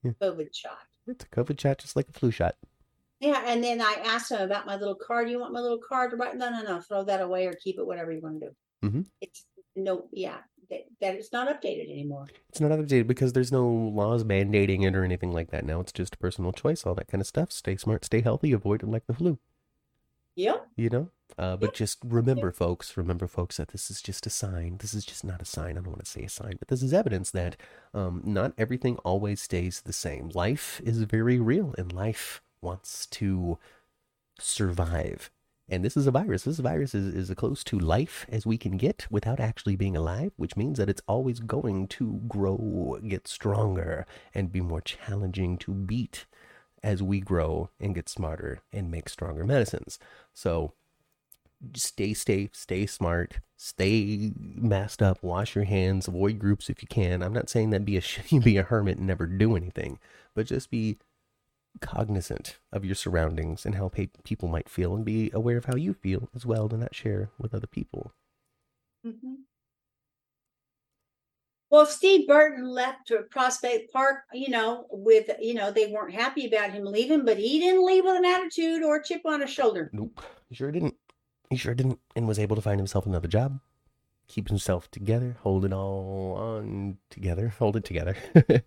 Yeah. 0.05 0.13
COVID 0.23 0.55
shot. 0.55 0.79
it's 1.09 1.25
a 1.25 1.29
COVID 1.29 1.59
shot, 1.59 1.79
just 1.79 1.97
like 1.97 2.09
a 2.09 2.13
flu 2.13 2.31
shot. 2.31 2.55
Yeah, 3.19 3.43
and 3.47 3.65
then 3.65 3.81
I 3.81 3.97
asked 4.05 4.31
him 4.31 4.41
about 4.41 4.67
my 4.67 4.77
little 4.77 4.95
card. 4.95 5.27
Do 5.27 5.33
you 5.33 5.41
want 5.41 5.53
my 5.53 5.61
little 5.61 5.79
card 5.81 6.13
write? 6.17 6.37
No, 6.37 6.49
no, 6.51 6.63
no. 6.63 6.81
Throw 6.81 7.03
that 7.05 7.21
away 7.23 7.47
or 7.47 7.55
keep 7.55 7.79
it. 7.81 7.87
Whatever 7.87 8.13
you 8.13 8.21
want 8.21 8.41
to 8.41 8.47
do. 8.49 8.57
Mm-hmm. 8.85 9.01
It's 9.21 9.47
no, 9.75 10.07
yeah, 10.13 10.39
that, 10.71 10.87
that 11.01 11.15
it's 11.15 11.33
not 11.33 11.49
updated 11.49 11.91
anymore. 11.91 12.27
It's 12.49 12.61
not 12.61 12.71
updated 12.71 13.07
because 13.07 13.33
there's 13.33 13.53
no 13.53 13.67
laws 13.67 14.25
mandating 14.25 14.85
it 14.85 14.95
or 14.95 15.05
anything 15.05 15.33
like 15.33 15.51
that. 15.51 15.65
Now 15.65 15.81
it's 15.81 15.93
just 15.93 16.19
personal 16.19 16.53
choice, 16.53 16.85
all 16.85 16.95
that 16.95 17.09
kind 17.09 17.21
of 17.21 17.27
stuff. 17.27 17.53
Stay 17.53 17.77
smart, 17.77 18.05
stay 18.05 18.21
healthy, 18.21 18.53
avoid 18.53 18.83
it 18.83 18.89
like 18.89 19.07
the 19.07 19.15
flu. 19.15 19.39
Yep. 20.37 20.69
you 20.77 20.91
know 20.91 21.09
uh, 21.39 21.57
but 21.57 21.73
just 21.73 21.99
remember 22.05 22.53
folks 22.53 22.95
remember 22.99 23.27
folks 23.27 23.57
that 23.57 23.69
this 23.69 23.91
is 23.91 24.03
just 24.03 24.27
a 24.27 24.31
sign 24.31 24.77
this 24.81 24.93
is 24.93 25.07
just 25.07 25.25
not 25.25 25.41
a 25.41 25.47
sign 25.47 25.71
i 25.71 25.81
don't 25.81 25.87
want 25.87 26.05
to 26.05 26.11
say 26.11 26.25
a 26.25 26.29
sign 26.29 26.57
but 26.59 26.69
this 26.69 26.83
is 26.83 26.93
evidence 26.93 27.31
that 27.31 27.57
um, 27.95 28.21
not 28.23 28.53
everything 28.59 28.97
always 28.99 29.41
stays 29.41 29.81
the 29.81 29.95
same 29.95 30.31
life 30.35 30.79
is 30.85 30.99
very 31.05 31.39
real 31.39 31.75
and 31.79 31.91
life 31.91 32.43
wants 32.61 33.07
to 33.07 33.59
survive 34.39 35.31
and 35.69 35.85
this 35.85 35.97
is 35.97 36.07
a 36.07 36.11
virus 36.11 36.43
this 36.43 36.59
virus 36.59 36.95
is, 36.95 37.15
is 37.15 37.31
as 37.31 37.37
close 37.37 37.65
to 37.65 37.79
life 37.79 38.27
as 38.29 38.47
we 38.47 38.57
can 38.57 38.77
get 38.77 39.07
without 39.11 39.41
actually 39.41 39.77
being 39.77 39.97
alive 39.97 40.33
which 40.37 40.57
means 40.57 40.79
that 40.79 40.89
it's 40.89 41.03
always 41.07 41.41
going 41.41 41.87
to 41.87 42.21
grow 42.29 42.99
get 43.07 43.27
stronger 43.27 44.07
and 44.35 44.53
be 44.53 44.61
more 44.61 44.81
challenging 44.81 45.57
to 45.59 45.73
beat 45.73 46.27
as 46.87 47.03
we 47.03 47.21
grow 47.21 47.69
and 47.81 47.97
get 47.97 48.09
smarter 48.09 48.61
and 48.73 48.93
make 48.93 49.09
stronger 49.09 49.45
medicines. 49.45 49.99
So 50.33 50.73
stay 51.75 52.15
safe, 52.15 52.51
stay 52.53 52.87
smart, 52.87 53.41
stay 53.57 54.33
masked 54.37 55.03
up, 55.03 55.21
wash 55.21 55.57
your 55.57 55.65
hands, 55.65 56.07
avoid 56.07 56.39
groups 56.39 56.71
if 56.71 56.83
you 56.83 56.89
can. 56.89 57.23
I'm 57.23 57.33
not 57.33 57.51
saying 57.51 57.71
that 57.71 57.85
be 57.85 57.97
a 57.97 58.03
be 58.41 58.57
a 58.57 58.63
hermit 58.63 58.99
and 58.99 59.07
never 59.07 59.27
do 59.27 59.57
anything, 59.57 59.99
but 60.33 60.47
just 60.47 60.71
be 60.71 60.99
cognizant 61.81 62.59
of 62.73 62.85
your 62.85 62.95
surroundings 62.95 63.65
and 63.67 63.75
how 63.77 63.89
pe- 63.89 64.11
people 64.25 64.49
might 64.49 64.69
feel 64.69 64.95
and 64.95 65.05
be 65.05 65.31
aware 65.33 65.57
of 65.59 65.67
how 65.67 65.77
you 65.77 65.95
feel 65.95 66.29
as 66.35 66.47
well 66.47 66.69
to 66.69 66.77
not 66.77 66.95
share 66.95 67.31
with 67.39 67.55
other 67.55 67.67
people. 67.67 68.13
Mhm. 69.05 69.47
Well, 71.71 71.83
if 71.83 71.91
Steve 71.91 72.29
Burton 72.29 72.69
left 72.69 73.09
to 73.09 73.23
Prospect 73.31 73.93
Park, 73.93 74.25
you 74.33 74.51
know, 74.51 74.87
with 74.91 75.29
you 75.41 75.55
know, 75.55 75.71
they 75.73 75.89
weren't 75.89 76.15
happy 76.15 76.47
about 76.47 76.71
him 76.71 76.85
leaving, 76.85 77.25
but 77.25 77.39
he 77.39 77.59
didn't 77.59 77.85
leave 77.85 78.05
with 78.05 78.17
an 78.17 78.25
attitude 78.25 78.83
or 78.83 78.97
a 78.97 79.05
chip 79.05 79.23
on 79.27 79.41
his 79.41 79.51
shoulder. 79.51 79.91
Nope. 79.93 80.21
He 80.49 80.55
sure 80.55 80.71
didn't. 80.71 80.95
He 81.51 81.57
sure 81.57 81.75
didn't, 81.75 82.01
and 82.15 82.27
was 82.29 82.39
able 82.39 82.57
to 82.57 82.63
find 82.63 82.79
himself 82.81 83.07
another 83.07 83.29
job, 83.29 83.61
keep 84.29 84.49
himself 84.49 84.91
together, 84.91 85.37
hold 85.43 85.65
it 85.65 85.73
all 85.73 86.35
on 86.39 86.99
together, 87.11 87.49
hold 87.59 87.77
it 87.77 87.85
together. 87.85 88.17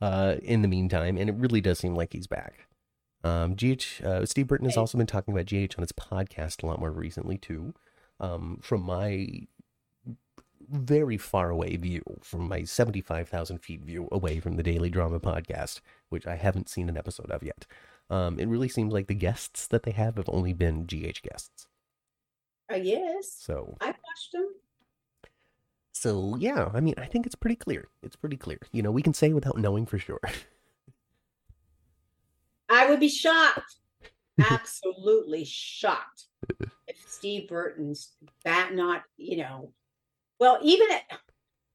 uh, 0.00 0.36
in 0.42 0.62
the 0.62 0.68
meantime, 0.68 1.16
and 1.16 1.28
it 1.28 1.36
really 1.36 1.60
does 1.60 1.78
seem 1.78 1.94
like 1.94 2.12
he's 2.12 2.26
back. 2.26 2.66
Um, 3.24 3.54
GH, 3.54 4.02
uh, 4.02 4.26
Steve 4.26 4.48
Burton 4.48 4.66
has 4.66 4.76
also 4.76 4.98
been 4.98 5.06
talking 5.06 5.32
about 5.32 5.46
GH 5.46 5.78
on 5.78 5.82
his 5.82 5.92
podcast 5.92 6.62
a 6.62 6.66
lot 6.66 6.80
more 6.80 6.90
recently 6.90 7.38
too. 7.38 7.74
Um, 8.18 8.58
from 8.62 8.82
my 8.82 9.46
very 10.70 11.16
far 11.18 11.50
away 11.50 11.76
view, 11.76 12.02
from 12.22 12.48
my 12.48 12.64
seventy-five 12.64 13.28
thousand 13.28 13.58
feet 13.58 13.84
view 13.84 14.08
away 14.10 14.40
from 14.40 14.56
the 14.56 14.62
Daily 14.62 14.90
Drama 14.90 15.20
podcast, 15.20 15.80
which 16.08 16.26
I 16.26 16.36
haven't 16.36 16.68
seen 16.68 16.88
an 16.88 16.96
episode 16.96 17.30
of 17.30 17.42
yet. 17.42 17.66
Um, 18.10 18.38
it 18.38 18.48
really 18.48 18.68
seems 18.68 18.92
like 18.92 19.06
the 19.06 19.14
guests 19.14 19.66
that 19.68 19.84
they 19.84 19.92
have 19.92 20.16
have 20.16 20.28
only 20.28 20.52
been 20.52 20.84
GH 20.86 21.22
guests. 21.22 21.66
I 22.70 22.80
guess 22.80 23.30
So, 23.38 23.76
I 23.80 23.86
watched 23.86 24.34
him. 24.34 24.46
So 26.02 26.34
yeah, 26.36 26.68
I 26.74 26.80
mean, 26.80 26.94
I 26.98 27.06
think 27.06 27.26
it's 27.26 27.36
pretty 27.36 27.54
clear. 27.54 27.86
It's 28.02 28.16
pretty 28.16 28.36
clear. 28.36 28.58
You 28.72 28.82
know, 28.82 28.90
we 28.90 29.02
can 29.02 29.14
say 29.14 29.32
without 29.32 29.56
knowing 29.56 29.86
for 29.86 29.98
sure. 29.98 30.18
I 32.68 32.90
would 32.90 32.98
be 32.98 33.08
shocked, 33.08 33.76
absolutely 34.50 35.44
shocked, 35.44 36.24
if 36.88 36.96
Steve 37.06 37.48
Burton's 37.48 38.14
that 38.44 38.74
not, 38.74 39.04
you 39.16 39.36
know, 39.36 39.70
well, 40.40 40.58
even 40.60 40.90
at, 40.90 41.02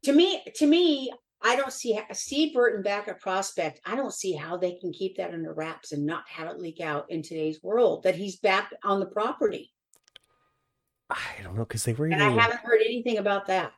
to 0.04 0.12
me, 0.12 0.44
to 0.56 0.68
me, 0.68 1.10
I 1.42 1.56
don't 1.56 1.72
see 1.72 1.94
how, 1.94 2.04
Steve 2.12 2.54
Burton 2.54 2.84
back 2.84 3.08
at 3.08 3.22
Prospect. 3.22 3.80
I 3.86 3.96
don't 3.96 4.14
see 4.14 4.34
how 4.34 4.58
they 4.58 4.74
can 4.74 4.92
keep 4.92 5.16
that 5.16 5.34
under 5.34 5.54
wraps 5.54 5.94
and 5.94 6.06
not 6.06 6.28
have 6.28 6.50
it 6.50 6.60
leak 6.60 6.82
out 6.82 7.10
in 7.10 7.22
today's 7.22 7.64
world 7.64 8.04
that 8.04 8.16
he's 8.16 8.36
back 8.36 8.74
on 8.84 9.00
the 9.00 9.06
property. 9.06 9.72
I 11.10 11.44
don't 11.44 11.56
know 11.56 11.64
because 11.64 11.86
they 11.86 11.94
were 11.94 12.08
And 12.08 12.22
I 12.22 12.30
haven't 12.30 12.60
heard 12.60 12.82
anything 12.84 13.20
about 13.20 13.48
that. 13.48 13.72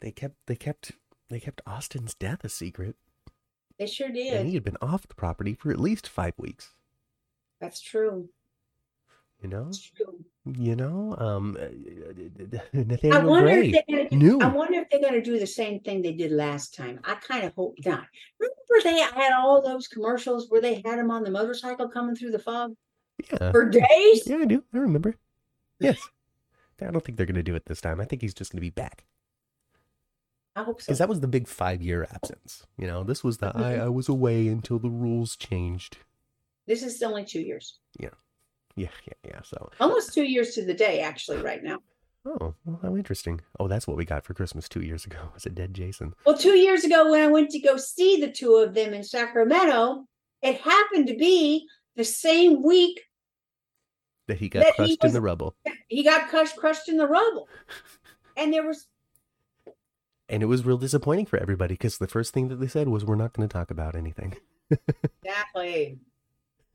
They 0.00 0.10
kept 0.10 0.36
they 0.46 0.56
kept 0.56 0.92
they 1.28 1.40
kept 1.40 1.60
Austin's 1.66 2.14
death 2.14 2.44
a 2.44 2.48
secret, 2.48 2.96
They 3.78 3.86
sure 3.86 4.08
did. 4.10 4.34
and 4.34 4.48
he 4.48 4.54
had 4.54 4.64
been 4.64 4.76
off 4.80 5.06
the 5.08 5.14
property 5.14 5.54
for 5.54 5.70
at 5.70 5.80
least 5.80 6.08
five 6.08 6.34
weeks. 6.38 6.74
That's 7.60 7.80
true. 7.80 8.28
You 9.42 9.48
know, 9.50 9.70
true. 9.94 10.24
you 10.58 10.74
know, 10.76 11.14
um, 11.18 11.58
uh, 11.60 11.64
I 11.66 12.68
Nathaniel 12.72 13.26
wonder 13.28 13.46
Gray 13.52 13.66
if 13.68 13.72
they're 13.72 13.96
gonna 13.98 14.08
do, 14.08 14.16
knew. 14.16 14.40
I 14.40 14.46
wonder 14.48 14.78
if 14.80 14.88
they're 14.90 15.00
gonna 15.02 15.20
do 15.22 15.38
the 15.38 15.46
same 15.46 15.80
thing 15.80 16.00
they 16.00 16.14
did 16.14 16.32
last 16.32 16.74
time. 16.74 17.00
I 17.04 17.16
kind 17.16 17.44
of 17.44 17.52
hope 17.54 17.76
not. 17.84 18.06
Remember 18.40 18.82
they 18.82 18.98
had 19.00 19.32
all 19.34 19.60
those 19.60 19.88
commercials 19.88 20.48
where 20.48 20.62
they 20.62 20.76
had 20.86 20.98
him 20.98 21.10
on 21.10 21.22
the 21.22 21.30
motorcycle 21.30 21.86
coming 21.88 22.16
through 22.16 22.30
the 22.30 22.38
fog 22.38 22.74
Yeah, 23.30 23.50
for 23.50 23.68
days? 23.68 24.26
yeah, 24.26 24.38
I 24.38 24.44
do. 24.46 24.64
I 24.72 24.78
remember. 24.78 25.14
Yes, 25.80 25.98
I 26.80 26.90
don't 26.90 27.04
think 27.04 27.18
they're 27.18 27.26
gonna 27.26 27.42
do 27.42 27.54
it 27.56 27.66
this 27.66 27.82
time. 27.82 28.00
I 28.00 28.06
think 28.06 28.22
he's 28.22 28.32
just 28.32 28.50
gonna 28.52 28.62
be 28.62 28.70
back. 28.70 29.04
I 30.56 30.62
hope 30.62 30.80
so. 30.80 30.86
because 30.86 30.98
that 30.98 31.08
was 31.08 31.20
the 31.20 31.28
big 31.28 31.46
five 31.46 31.82
year 31.82 32.08
absence. 32.10 32.66
You 32.78 32.86
know, 32.86 33.04
this 33.04 33.22
was 33.22 33.38
the 33.38 33.48
I, 33.48 33.60
mm-hmm. 33.60 33.82
I 33.82 33.88
was 33.88 34.08
away 34.08 34.48
until 34.48 34.78
the 34.78 34.90
rules 34.90 35.36
changed. 35.36 35.98
This 36.66 36.82
is 36.82 37.00
only 37.02 37.24
two 37.24 37.40
years. 37.40 37.78
Yeah, 38.00 38.08
yeah, 38.74 38.88
yeah. 39.06 39.12
Yeah. 39.24 39.40
So, 39.44 39.70
Almost 39.78 40.14
two 40.14 40.24
years 40.24 40.54
to 40.54 40.64
the 40.64 40.74
day, 40.74 41.00
actually, 41.00 41.42
right 41.42 41.62
now. 41.62 41.78
oh, 42.24 42.54
well, 42.64 42.80
how 42.82 42.96
interesting. 42.96 43.40
Oh, 43.60 43.68
that's 43.68 43.86
what 43.86 43.98
we 43.98 44.04
got 44.04 44.24
for 44.24 44.34
Christmas 44.34 44.68
two 44.68 44.82
years 44.82 45.04
ago. 45.04 45.18
Was 45.34 45.46
a 45.46 45.50
dead 45.50 45.74
Jason? 45.74 46.14
Well, 46.24 46.36
two 46.36 46.56
years 46.56 46.84
ago, 46.84 47.10
when 47.10 47.22
I 47.22 47.28
went 47.28 47.50
to 47.50 47.60
go 47.60 47.76
see 47.76 48.20
the 48.20 48.32
two 48.32 48.54
of 48.56 48.74
them 48.74 48.94
in 48.94 49.04
Sacramento, 49.04 50.06
it 50.42 50.60
happened 50.60 51.06
to 51.08 51.16
be 51.16 51.66
the 51.96 52.04
same 52.04 52.62
week 52.62 53.00
That 54.28 54.38
he 54.38 54.48
got 54.48 54.60
That 54.60 54.86
he 54.86 54.96
crushed 54.96 55.04
in 55.04 55.12
the 55.12 55.20
rubble, 55.20 55.54
he 55.88 56.02
got 56.02 56.28
crushed, 56.30 56.56
crushed 56.56 56.88
in 56.88 56.96
the 56.96 57.06
rubble. 57.06 57.48
And 58.38 58.52
there 58.52 58.66
was 58.66 58.86
and 60.28 60.42
it 60.42 60.46
was 60.46 60.64
real 60.64 60.78
disappointing 60.78 61.26
for 61.26 61.38
everybody 61.38 61.74
because 61.74 61.98
the 61.98 62.06
first 62.06 62.32
thing 62.32 62.48
that 62.48 62.56
they 62.56 62.66
said 62.66 62.88
was, 62.88 63.04
"We're 63.04 63.16
not 63.16 63.32
going 63.32 63.48
to 63.48 63.52
talk 63.52 63.70
about 63.70 63.94
anything. 63.94 64.36
exactly. 65.24 65.98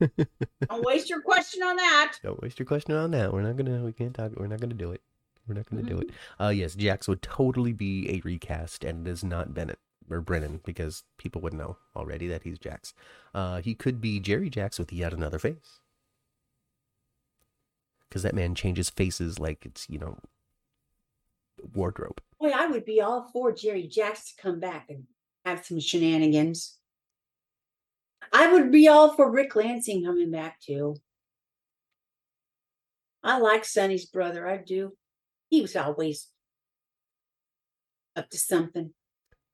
Don't 0.00 0.84
waste 0.84 1.10
your 1.10 1.20
question 1.20 1.62
on 1.62 1.76
that. 1.76 2.14
Don't 2.22 2.42
waste 2.42 2.58
your 2.58 2.66
question 2.66 2.94
on 2.94 3.10
that. 3.12 3.32
We're 3.32 3.42
not 3.42 3.56
gonna. 3.56 3.84
We 3.84 3.92
can't 3.92 4.14
talk. 4.14 4.32
We're 4.36 4.46
not 4.46 4.60
gonna 4.60 4.74
do 4.74 4.92
it. 4.92 5.02
We're 5.46 5.54
not 5.54 5.68
gonna 5.68 5.82
do 5.82 5.98
it." 5.98 6.10
Uh, 6.40 6.48
yes, 6.48 6.74
Jax 6.74 7.06
would 7.08 7.22
totally 7.22 7.72
be 7.72 8.10
a 8.10 8.20
recast, 8.24 8.84
and 8.84 9.06
it 9.06 9.10
is 9.10 9.22
not 9.22 9.54
Bennett 9.54 9.78
or 10.10 10.20
Brennan 10.20 10.60
because 10.64 11.04
people 11.18 11.40
would 11.42 11.54
know 11.54 11.76
already 11.94 12.26
that 12.28 12.42
he's 12.42 12.58
Jax. 12.58 12.94
Uh, 13.34 13.60
he 13.60 13.74
could 13.74 14.00
be 14.00 14.18
Jerry 14.18 14.50
Jacks 14.50 14.78
with 14.78 14.92
yet 14.92 15.12
another 15.12 15.38
face, 15.38 15.80
because 18.08 18.22
that 18.22 18.34
man 18.34 18.54
changes 18.54 18.90
faces 18.90 19.38
like 19.38 19.64
it's 19.64 19.88
you 19.88 19.98
know 19.98 20.18
wardrobe. 21.74 22.20
Boy, 22.42 22.50
I 22.50 22.66
would 22.66 22.84
be 22.84 23.00
all 23.00 23.28
for 23.32 23.52
Jerry 23.52 23.86
Jacks 23.86 24.32
to 24.34 24.42
come 24.42 24.58
back 24.58 24.86
and 24.90 25.04
have 25.44 25.64
some 25.64 25.78
shenanigans. 25.78 26.76
I 28.32 28.52
would 28.52 28.72
be 28.72 28.88
all 28.88 29.14
for 29.14 29.30
Ric 29.30 29.54
Lansing 29.54 30.04
coming 30.04 30.32
back 30.32 30.60
too. 30.60 30.96
I 33.22 33.38
like 33.38 33.64
Sonny's 33.64 34.06
brother. 34.06 34.48
I 34.48 34.56
do. 34.56 34.92
He 35.50 35.62
was 35.62 35.76
always 35.76 36.30
up 38.16 38.28
to 38.30 38.38
something. 38.38 38.92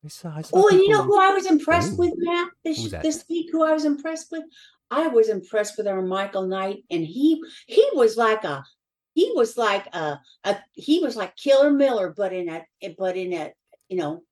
I 0.03 0.09
saw, 0.09 0.32
I 0.34 0.41
saw 0.41 0.57
Oh, 0.57 0.68
and 0.68 0.78
you 0.78 0.89
know 0.89 1.03
who 1.03 1.20
I 1.20 1.34
was 1.34 1.45
impressed 1.45 1.93
Ooh. 1.93 1.97
with, 1.97 2.14
Matt, 2.16 2.49
this 2.64 2.91
this 2.91 3.24
week? 3.28 3.51
Who 3.53 3.64
I 3.64 3.72
was 3.72 3.84
impressed 3.84 4.28
with? 4.32 4.45
I 4.91 5.09
was 5.09 5.28
impressed 5.28 5.76
with 5.76 5.86
our 5.86 6.01
Michael 6.01 6.47
Knight, 6.47 6.84
and 6.91 7.05
he 7.05 7.43
he 7.66 7.86
was 7.93 8.16
like 8.16 8.45
a 8.45 8.64
he 9.18 9.32
was 9.34 9.56
like 9.56 9.92
a, 9.92 10.20
a 10.44 10.56
he 10.74 11.00
was 11.00 11.16
like 11.16 11.34
Killer 11.34 11.72
Miller, 11.72 12.14
but 12.16 12.32
in 12.32 12.48
a 12.48 12.64
but 12.96 13.16
in 13.16 13.32
a 13.32 13.52
you 13.88 13.96
know, 13.96 14.22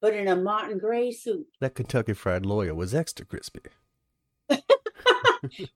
but 0.00 0.14
in 0.14 0.26
a 0.26 0.34
Martin 0.34 0.78
Grey 0.78 1.12
suit. 1.12 1.46
that 1.60 1.76
Kentucky 1.76 2.14
Fried 2.14 2.44
Lawyer 2.44 2.74
was 2.74 2.92
extra 2.92 3.24
crispy. 3.24 3.60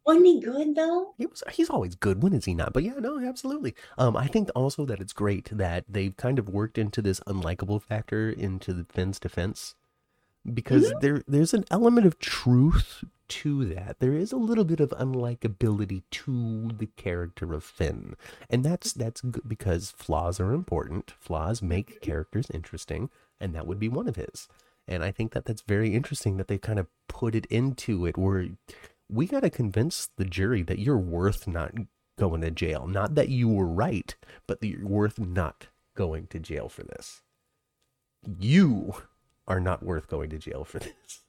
Wasn't 0.04 0.26
he 0.26 0.40
good 0.40 0.74
though? 0.74 1.14
He 1.16 1.26
was 1.26 1.44
he's 1.52 1.70
always 1.70 1.94
good. 1.94 2.24
When 2.24 2.32
is 2.32 2.44
he 2.44 2.54
not? 2.54 2.72
But 2.72 2.82
yeah, 2.82 2.94
no, 2.98 3.20
absolutely. 3.20 3.76
Um, 3.96 4.16
I 4.16 4.26
think 4.26 4.50
also 4.56 4.84
that 4.84 5.00
it's 5.00 5.12
great 5.12 5.48
that 5.52 5.84
they've 5.88 6.16
kind 6.16 6.40
of 6.40 6.48
worked 6.48 6.76
into 6.76 7.00
this 7.00 7.20
unlikable 7.28 7.80
factor 7.80 8.30
into 8.30 8.72
the 8.72 8.84
Finn's 8.90 9.20
defense. 9.20 9.76
Because 10.52 10.92
there 11.00 11.22
there's 11.28 11.54
an 11.54 11.66
element 11.70 12.04
of 12.04 12.18
truth 12.18 13.04
to 13.34 13.64
that. 13.64 13.98
There 13.98 14.14
is 14.14 14.30
a 14.30 14.36
little 14.36 14.64
bit 14.64 14.78
of 14.78 14.90
unlikability 14.90 16.02
to 16.10 16.70
the 16.78 16.86
character 16.96 17.52
of 17.52 17.64
Finn. 17.64 18.14
And 18.48 18.64
that's 18.64 18.92
that's 18.92 19.20
good 19.20 19.48
because 19.48 19.90
flaws 19.90 20.38
are 20.38 20.52
important. 20.52 21.12
Flaws 21.18 21.60
make 21.60 22.00
characters 22.00 22.46
interesting, 22.54 23.10
and 23.40 23.52
that 23.52 23.66
would 23.66 23.80
be 23.80 23.88
one 23.88 24.06
of 24.06 24.14
his. 24.14 24.46
And 24.86 25.02
I 25.02 25.10
think 25.10 25.32
that 25.32 25.46
that's 25.46 25.62
very 25.62 25.94
interesting 25.94 26.36
that 26.36 26.46
they 26.46 26.58
kind 26.58 26.78
of 26.78 26.86
put 27.08 27.34
it 27.34 27.46
into 27.46 28.06
it 28.06 28.16
where 28.16 28.50
we 29.08 29.26
got 29.26 29.40
to 29.40 29.50
convince 29.50 30.08
the 30.16 30.24
jury 30.24 30.62
that 30.62 30.78
you're 30.78 30.96
worth 30.96 31.48
not 31.48 31.72
going 32.16 32.42
to 32.42 32.52
jail. 32.52 32.86
Not 32.86 33.16
that 33.16 33.30
you 33.30 33.48
were 33.48 33.66
right, 33.66 34.14
but 34.46 34.60
that 34.60 34.68
you're 34.68 34.86
worth 34.86 35.18
not 35.18 35.66
going 35.96 36.28
to 36.28 36.38
jail 36.38 36.68
for 36.68 36.84
this. 36.84 37.22
You 38.38 38.94
are 39.48 39.60
not 39.60 39.82
worth 39.82 40.06
going 40.06 40.30
to 40.30 40.38
jail 40.38 40.64
for 40.64 40.78
this. 40.78 41.23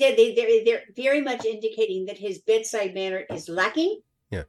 Yeah, 0.00 0.14
they 0.16 0.34
they're 0.34 0.64
they're 0.64 0.84
very 0.96 1.20
much 1.20 1.44
indicating 1.44 2.06
that 2.06 2.16
his 2.16 2.38
bedside 2.38 2.94
manner 2.94 3.26
is 3.28 3.50
lacking. 3.50 4.00
Yeah. 4.30 4.44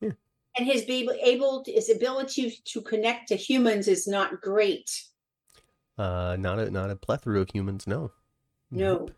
Yeah. 0.00 0.12
And 0.56 0.66
his 0.66 0.86
be 0.86 1.06
able 1.22 1.62
to, 1.64 1.70
his 1.70 1.90
ability 1.90 2.58
to 2.64 2.80
connect 2.80 3.28
to 3.28 3.36
humans 3.36 3.86
is 3.86 4.08
not 4.08 4.40
great. 4.40 5.04
Uh, 5.98 6.36
not 6.40 6.58
a 6.58 6.70
not 6.70 6.90
a 6.90 6.96
plethora 6.96 7.38
of 7.42 7.50
humans. 7.52 7.86
No, 7.86 8.12
No. 8.70 8.92
Nope. 8.92 9.10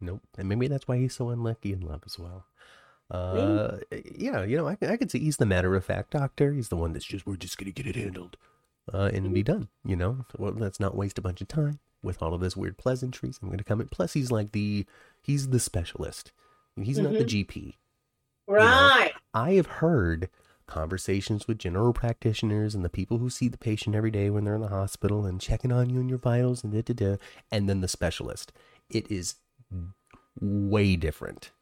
Nope. 0.00 0.22
And 0.36 0.48
maybe 0.48 0.66
that's 0.66 0.88
why 0.88 0.98
he's 0.98 1.14
so 1.14 1.28
unlucky 1.28 1.72
in 1.72 1.80
love 1.80 2.02
as 2.04 2.18
well. 2.18 2.46
Uh, 3.08 3.76
yeah, 4.16 4.42
you 4.42 4.56
know, 4.56 4.66
I, 4.66 4.76
I 4.82 4.96
could 4.96 5.12
see 5.12 5.20
he's 5.20 5.36
the 5.36 5.46
matter 5.46 5.76
of 5.76 5.84
fact 5.84 6.10
doctor. 6.10 6.52
He's 6.52 6.70
the 6.70 6.76
one 6.76 6.92
that's 6.92 7.04
just 7.04 7.24
we're 7.24 7.36
just 7.36 7.56
gonna 7.56 7.70
get 7.70 7.86
it 7.86 7.94
handled, 7.94 8.36
uh, 8.92 9.10
and 9.14 9.32
be 9.32 9.44
done. 9.44 9.68
You 9.84 9.94
know, 9.94 10.26
well, 10.36 10.54
let's 10.56 10.80
not 10.80 10.96
waste 10.96 11.18
a 11.18 11.22
bunch 11.22 11.40
of 11.40 11.46
time 11.46 11.78
with 12.04 12.22
all 12.22 12.34
of 12.34 12.40
this 12.40 12.56
weird 12.56 12.78
pleasantries. 12.78 13.38
I'm 13.42 13.50
gonna 13.50 13.64
come 13.64 13.80
in. 13.80 13.88
Plus, 13.88 14.12
he's 14.12 14.30
like 14.30 14.52
the 14.52 14.86
he's 15.22 15.48
the 15.48 15.60
specialist. 15.60 16.32
He's 16.80 16.98
not 16.98 17.12
the 17.12 17.24
mm-hmm. 17.24 17.60
GP. 17.60 17.74
Right. 18.46 19.12
I 19.32 19.52
have 19.52 19.66
heard 19.66 20.28
conversations 20.66 21.46
with 21.46 21.58
general 21.58 21.92
practitioners 21.92 22.74
and 22.74 22.84
the 22.84 22.88
people 22.88 23.18
who 23.18 23.30
see 23.30 23.48
the 23.48 23.58
patient 23.58 23.94
every 23.94 24.10
day 24.10 24.30
when 24.30 24.44
they're 24.44 24.54
in 24.54 24.60
the 24.60 24.68
hospital 24.68 25.24
and 25.24 25.40
checking 25.40 25.72
on 25.72 25.90
you 25.90 26.00
and 26.00 26.08
your 26.08 26.18
vitals 26.18 26.64
and 26.64 26.72
da 26.72 26.82
da 26.82 26.94
da, 26.94 27.16
and 27.50 27.68
then 27.68 27.80
the 27.80 27.88
specialist. 27.88 28.52
It 28.90 29.10
is 29.10 29.36
way 30.40 30.96
different. 30.96 31.52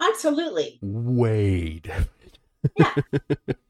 Absolutely. 0.00 0.78
Way 0.82 1.80
different. 1.80 2.38
Yeah. 2.76 2.94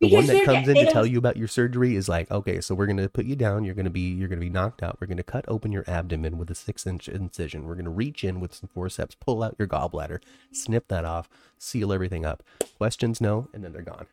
the 0.00 0.12
one 0.14 0.26
that 0.26 0.44
comes 0.44 0.68
in 0.68 0.76
to 0.76 0.90
tell 0.90 1.04
you 1.04 1.18
about 1.18 1.36
your 1.36 1.48
surgery 1.48 1.96
is 1.96 2.08
like, 2.08 2.30
okay, 2.30 2.60
so 2.60 2.74
we're 2.74 2.86
gonna 2.86 3.08
put 3.08 3.26
you 3.26 3.36
down. 3.36 3.64
You're 3.64 3.74
gonna 3.74 3.90
be 3.90 4.12
you're 4.12 4.28
gonna 4.28 4.40
be 4.40 4.50
knocked 4.50 4.82
out. 4.82 4.98
We're 5.00 5.06
gonna 5.06 5.22
cut 5.22 5.44
open 5.48 5.72
your 5.72 5.84
abdomen 5.86 6.38
with 6.38 6.50
a 6.50 6.54
six 6.54 6.86
inch 6.86 7.08
incision. 7.08 7.66
We're 7.66 7.74
gonna 7.74 7.90
reach 7.90 8.24
in 8.24 8.40
with 8.40 8.54
some 8.54 8.68
forceps, 8.68 9.14
pull 9.14 9.42
out 9.42 9.56
your 9.58 9.68
gallbladder, 9.68 10.20
snip 10.52 10.88
that 10.88 11.04
off, 11.04 11.28
seal 11.58 11.92
everything 11.92 12.24
up. 12.24 12.42
Questions, 12.78 13.20
no, 13.20 13.48
and 13.52 13.62
then 13.62 13.72
they're 13.72 13.82
gone. 13.82 14.06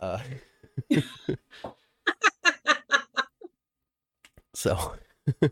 Uh, 0.00 0.20
so 4.54 4.94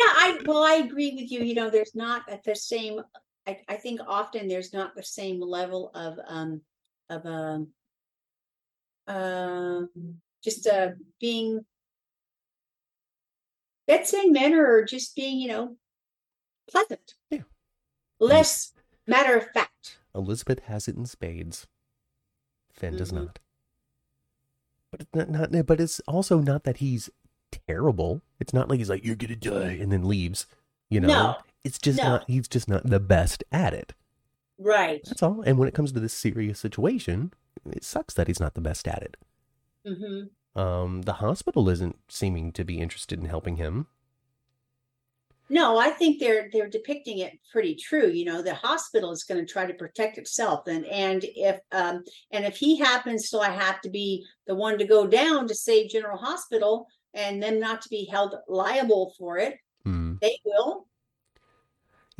Yeah, 0.00 0.04
I 0.06 0.38
well, 0.46 0.62
I 0.62 0.74
agree 0.74 1.14
with 1.14 1.30
you. 1.30 1.42
You 1.42 1.54
know, 1.54 1.68
there's 1.68 1.94
not 1.94 2.22
at 2.28 2.44
the 2.44 2.54
same. 2.54 3.00
I, 3.46 3.58
I 3.68 3.74
think 3.76 4.00
often 4.06 4.48
there's 4.48 4.72
not 4.72 4.94
the 4.94 5.02
same 5.02 5.40
level 5.40 5.90
of 5.94 6.18
um 6.26 6.60
of 7.10 7.26
um 7.26 7.68
um 9.06 9.88
just 10.42 10.66
uh 10.66 10.90
being 11.20 11.64
bedside 13.86 14.30
manner 14.30 14.64
or 14.66 14.84
just 14.84 15.14
being 15.16 15.38
you 15.38 15.48
know 15.48 15.76
pleasant. 16.70 17.14
Yeah. 17.30 17.40
Less 18.20 18.72
matter 19.06 19.36
of 19.36 19.48
fact. 19.52 19.98
Elizabeth 20.14 20.60
has 20.64 20.86
it 20.88 20.96
in 20.96 21.06
spades. 21.06 21.66
Finn 22.72 22.96
does 22.96 23.10
Mhm. 23.12 23.14
not. 23.24 23.38
But 24.90 25.00
it's 25.02 25.14
not, 25.14 25.30
not. 25.52 25.66
But 25.66 25.80
it's 25.80 26.00
also 26.00 26.40
not 26.40 26.64
that 26.64 26.78
he's 26.78 27.10
terrible. 27.68 28.22
It's 28.38 28.52
not 28.52 28.68
like 28.68 28.78
he's 28.78 28.88
like 28.90 29.04
you're 29.04 29.16
gonna 29.16 29.36
die 29.36 29.72
and 29.80 29.90
then 29.90 30.04
leaves. 30.04 30.46
You 30.88 31.00
know. 31.00 31.08
No, 31.08 31.36
It's 31.64 31.78
just 31.78 31.98
no. 31.98 32.04
not. 32.04 32.24
He's 32.28 32.48
just 32.48 32.68
not 32.68 32.84
the 32.86 33.00
best 33.00 33.44
at 33.52 33.72
it. 33.74 33.92
Right. 34.60 35.02
That's 35.04 35.22
all. 35.22 35.42
And 35.42 35.58
when 35.58 35.68
it 35.68 35.74
comes 35.74 35.92
to 35.92 36.00
this 36.00 36.14
serious 36.14 36.58
situation, 36.58 37.32
it 37.66 37.84
sucks 37.84 38.14
that 38.14 38.28
he's 38.28 38.40
not 38.40 38.54
the 38.54 38.60
best 38.62 38.88
at 38.88 39.02
it. 39.02 39.16
hmm 39.84 40.30
Um, 40.54 41.02
the 41.02 41.14
hospital 41.14 41.68
isn't 41.68 41.98
seeming 42.08 42.52
to 42.52 42.64
be 42.64 42.78
interested 42.80 43.18
in 43.18 43.26
helping 43.26 43.56
him. 43.56 43.88
No, 45.52 45.78
I 45.78 45.90
think 45.90 46.20
they're 46.20 46.48
they're 46.52 46.68
depicting 46.68 47.18
it 47.18 47.38
pretty 47.50 47.74
true. 47.74 48.06
You 48.08 48.24
know, 48.24 48.40
the 48.40 48.54
hospital 48.54 49.10
is 49.10 49.24
going 49.24 49.44
to 49.44 49.52
try 49.52 49.66
to 49.66 49.74
protect 49.74 50.16
itself, 50.16 50.66
and 50.68 50.86
and 50.86 51.24
if 51.24 51.58
um 51.72 52.04
and 52.30 52.44
if 52.44 52.56
he 52.56 52.78
happens 52.78 53.30
to 53.30 53.42
have 53.42 53.80
to 53.80 53.90
be 53.90 54.24
the 54.46 54.54
one 54.54 54.78
to 54.78 54.84
go 54.84 55.06
down 55.08 55.48
to 55.48 55.54
save 55.54 55.90
General 55.90 56.18
Hospital 56.18 56.86
and 57.14 57.42
them 57.42 57.58
not 57.58 57.82
to 57.82 57.88
be 57.88 58.04
held 58.04 58.36
liable 58.46 59.12
for 59.18 59.38
it, 59.38 59.58
Hmm. 59.84 60.14
they 60.20 60.38
will. 60.44 60.88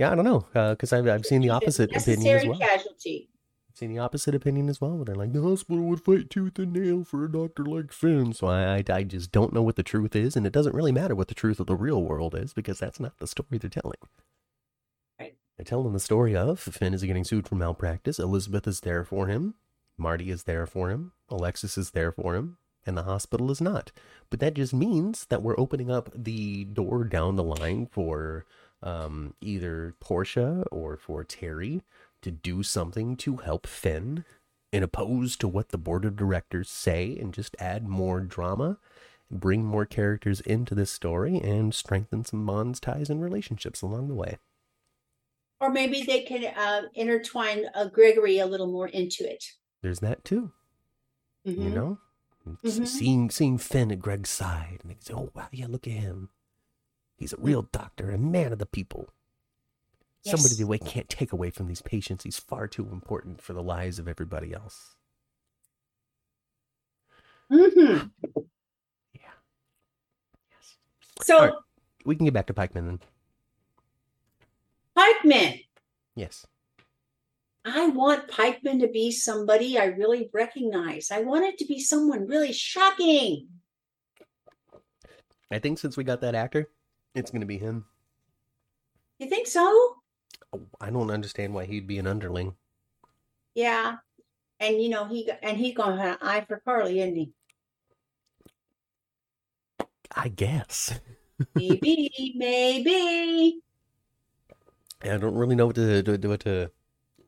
Yeah, 0.01 0.13
I 0.13 0.15
don't 0.15 0.25
know, 0.25 0.47
uh, 0.55 0.71
because 0.71 0.95
I've 0.95 1.07
I've 1.07 1.27
seen 1.27 1.43
the 1.43 1.51
opposite 1.51 1.95
opinion 1.95 2.35
as 2.39 2.47
well. 2.47 2.59
casualty. 2.59 3.29
I've 3.69 3.77
seen 3.77 3.93
the 3.93 3.99
opposite 3.99 4.35
opinion 4.35 4.71
as 4.71 4.81
well. 4.81 4.97
Where 4.97 5.05
they're 5.05 5.15
like 5.15 5.35
the 5.35 5.43
hospital 5.43 5.83
would 5.85 6.01
fight 6.01 6.31
tooth 6.31 6.59
and 6.59 6.73
nail 6.73 7.05
for 7.05 7.23
a 7.23 7.31
doctor 7.31 7.67
like 7.67 7.93
Finn. 7.93 8.33
So 8.33 8.47
I, 8.47 8.77
I 8.77 8.85
I 8.89 9.03
just 9.03 9.31
don't 9.31 9.53
know 9.53 9.61
what 9.61 9.77
the 9.77 9.83
truth 9.83 10.17
is, 10.17 10.37
and 10.37 10.47
it 10.47 10.55
doesn't 10.55 10.75
really 10.75 10.91
matter 10.91 11.15
what 11.15 11.29
the 11.29 11.35
truth 11.35 11.61
of 11.61 11.67
the 11.67 11.77
real 11.77 12.03
world 12.03 12.35
is 12.35 12.55
because 12.55 12.79
that's 12.79 12.99
not 12.99 13.19
the 13.19 13.27
story 13.27 13.59
they're 13.59 13.69
telling. 13.69 13.99
Right. 15.21 15.37
They're 15.59 15.67
telling 15.67 15.93
the 15.93 16.01
story 16.01 16.35
of 16.35 16.59
Finn 16.59 16.95
is 16.95 17.03
getting 17.03 17.25
sued 17.25 17.47
for 17.47 17.57
malpractice. 17.57 18.19
Elizabeth 18.19 18.67
is 18.67 18.81
there 18.81 19.05
for 19.05 19.27
him. 19.27 19.53
Marty 19.99 20.31
is 20.31 20.45
there 20.45 20.67
for 20.67 20.89
him. 20.89 21.13
Alexis 21.29 21.77
is 21.77 21.91
there 21.91 22.11
for 22.11 22.35
him. 22.35 22.57
And 22.87 22.97
the 22.97 23.03
hospital 23.03 23.51
is 23.51 23.61
not. 23.61 23.93
But 24.31 24.41
that 24.41 24.55
just 24.55 24.73
means 24.73 25.27
that 25.27 25.43
we're 25.43 25.61
opening 25.61 25.91
up 25.91 26.09
the 26.15 26.65
door 26.65 27.05
down 27.05 27.37
the 27.37 27.45
line 27.45 27.87
for 27.93 28.47
um, 28.83 29.35
either 29.41 29.95
Portia 30.01 30.65
or 30.71 30.97
for 30.97 31.25
Terry 31.25 31.83
to 32.23 32.31
do 32.31 32.63
something 32.63 33.17
to 33.19 33.39
help 33.39 33.67
Finn 33.67 34.25
in 34.73 34.83
opposed 34.83 35.41
to 35.41 35.49
what 35.49 35.71
the 35.71 35.79
board 35.79 36.05
of 36.05 36.17
directors 36.17 36.69
say 36.71 37.17
and 37.19 37.35
just 37.35 37.57
add 37.59 37.87
more 37.89 38.21
drama, 38.21 38.79
bring 39.31 39.65
more 39.65 39.85
characters 39.87 40.41
into 40.43 40.75
this 40.75 40.91
story, 40.91 41.39
and 41.39 41.75
strengthen 41.75 42.25
some 42.25 42.47
bonds, 42.47 42.79
ties, 42.81 43.11
and 43.11 43.23
relationships 43.23 43.83
along 43.83 44.09
the 44.09 44.15
way. 44.15 44.39
Or 45.61 45.71
maybe 45.71 46.03
they 46.03 46.23
can 46.23 46.45
uh, 46.45 46.89
intertwine 46.95 47.67
uh, 47.75 47.89
Gregory 47.89 48.39
a 48.39 48.47
little 48.47 48.67
more 48.69 48.89
into 48.89 49.29
it. 49.31 49.45
There's 49.83 50.01
that 50.01 50.25
too, 50.25 50.53
you 51.45 51.55
Mhm. 51.57 51.73
know? 51.75 51.99
Mhm. 52.65 52.87
Seeing 52.87 53.31
seeing 53.31 53.59
Finn 53.59 53.93
at 53.93 53.99
Greg's 53.99 54.31
side 54.31 54.79
and 54.83 54.91
they 54.91 54.97
say, 55.01 55.13
Oh 55.15 55.31
wow, 55.35 55.49
yeah, 55.53 55.67
look 55.67 55.87
at 55.87 55.93
him. 55.93 56.31
He's 57.21 57.35
a 57.35 57.37
real 57.37 57.69
doctor, 57.71 58.11
and 58.11 58.33
man 58.33 58.51
of 58.51 58.59
the 58.59 58.65
people. 58.67 59.13
Somebody 60.25 60.55
Yes. 60.55 60.57
the 60.57 60.67
way 60.67 60.79
can't 60.79 61.09
take 61.09 61.33
away 61.33 61.51
from 61.51 61.67
these 61.67 61.83
patients. 61.83 62.25
He's 62.25 62.39
far 62.39 62.67
too 62.67 62.89
important 62.89 63.43
for 63.43 63.53
the 63.53 63.63
lives 63.63 63.99
of 63.99 64.09
everybody 64.09 64.55
else. 64.55 64.97
Mhm. 67.51 68.11
Yeah. 69.13 69.33
Yes. 70.51 70.79
So 71.23 71.39
right. 71.39 71.55
We 72.07 72.17
can 72.17 72.25
get 72.25 72.33
back 72.33 72.47
to 72.47 72.55
Pikeman 72.55 72.87
then. 72.87 73.01
Pikeman. 74.97 75.67
Yes. 76.15 76.47
I 77.67 77.89
want 77.89 78.29
Pikeman 78.31 78.81
to 78.81 78.89
be 78.89 79.13
somebody 79.13 79.79
I 79.79 79.85
really 79.87 80.31
recognize. 80.33 81.11
I 81.11 81.21
want 81.21 81.45
it 81.45 81.59
to 81.59 81.67
be 81.67 81.81
someone 81.81 82.27
really 82.27 82.53
shocking. 82.55 83.61
I 85.51 85.59
think 85.59 85.79
since 85.79 85.99
we 85.99 86.05
got 86.05 86.23
that 86.23 86.35
actor, 86.35 86.71
it's 87.15 87.31
going 87.31 87.41
to 87.41 87.47
be 87.47 87.59
him. 87.59 87.85
You 89.19 89.29
think 89.29 89.47
so? 89.47 89.97
Oh, 90.53 90.63
I 90.81 90.91
don't 90.91 91.11
understand 91.11 91.55
why 91.55 91.65
he'd 91.67 91.87
be 91.87 91.99
an 91.99 92.07
underling. 92.07 92.55
Yeah. 93.55 93.97
And 94.59 94.83
you 94.83 94.89
know, 94.89 95.07
he 95.07 95.31
and 95.43 95.57
he's 95.57 95.75
gonna 95.75 96.01
have 96.01 96.19
an 96.21 96.29
eye 96.29 96.45
for 96.47 96.61
Carly, 96.65 97.01
isn't 97.01 97.17
he? 97.17 97.33
I 100.15 100.29
guess. 100.29 101.01
maybe, 101.55 102.35
maybe. 102.37 103.61
I 105.03 105.17
don't 105.17 105.35
really 105.35 105.57
know 105.57 105.67
what 105.67 105.77
to 105.77 106.03
do 106.03 106.13
what 106.29 106.41
to, 106.41 106.71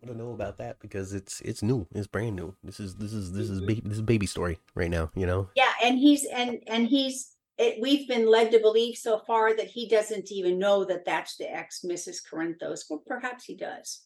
what 0.01 0.09
to 0.09 0.15
know 0.15 0.33
about 0.33 0.59
that 0.59 0.79
because 0.81 1.15
it's 1.15 1.41
it's 1.41 1.63
new. 1.63 1.87
It's 1.95 2.07
brand 2.07 2.37
new. 2.37 2.55
This 2.63 2.81
is 2.81 2.97
this 2.97 3.13
is 3.15 3.33
this 3.33 3.49
is 3.49 3.61
Mhm. 3.63 3.67
baby 3.67 3.83
this 3.85 3.97
is 3.97 4.03
baby 4.03 4.27
story 4.27 4.59
right 4.75 4.91
now. 4.91 5.11
You 5.15 5.27
know. 5.27 5.49
Yeah, 5.55 5.73
and 5.83 5.99
he's 5.99 6.27
and 6.27 6.63
and 6.67 6.87
he's 6.87 7.33
it, 7.63 7.81
we've 7.81 8.09
been 8.09 8.29
led 8.29 8.51
to 8.53 8.59
believe 8.59 8.97
so 8.97 9.21
far 9.21 9.57
that 9.57 9.69
he 9.69 9.89
doesn't 9.89 10.33
even 10.33 10.59
know 10.59 10.85
that 10.85 11.05
that's 11.05 11.37
the 11.37 11.51
ex 11.51 11.85
Mrs. 11.87 12.17
Corinthos. 12.23 12.85
Well, 12.91 13.03
perhaps 13.07 13.45
he 13.45 13.55
does. 13.55 14.03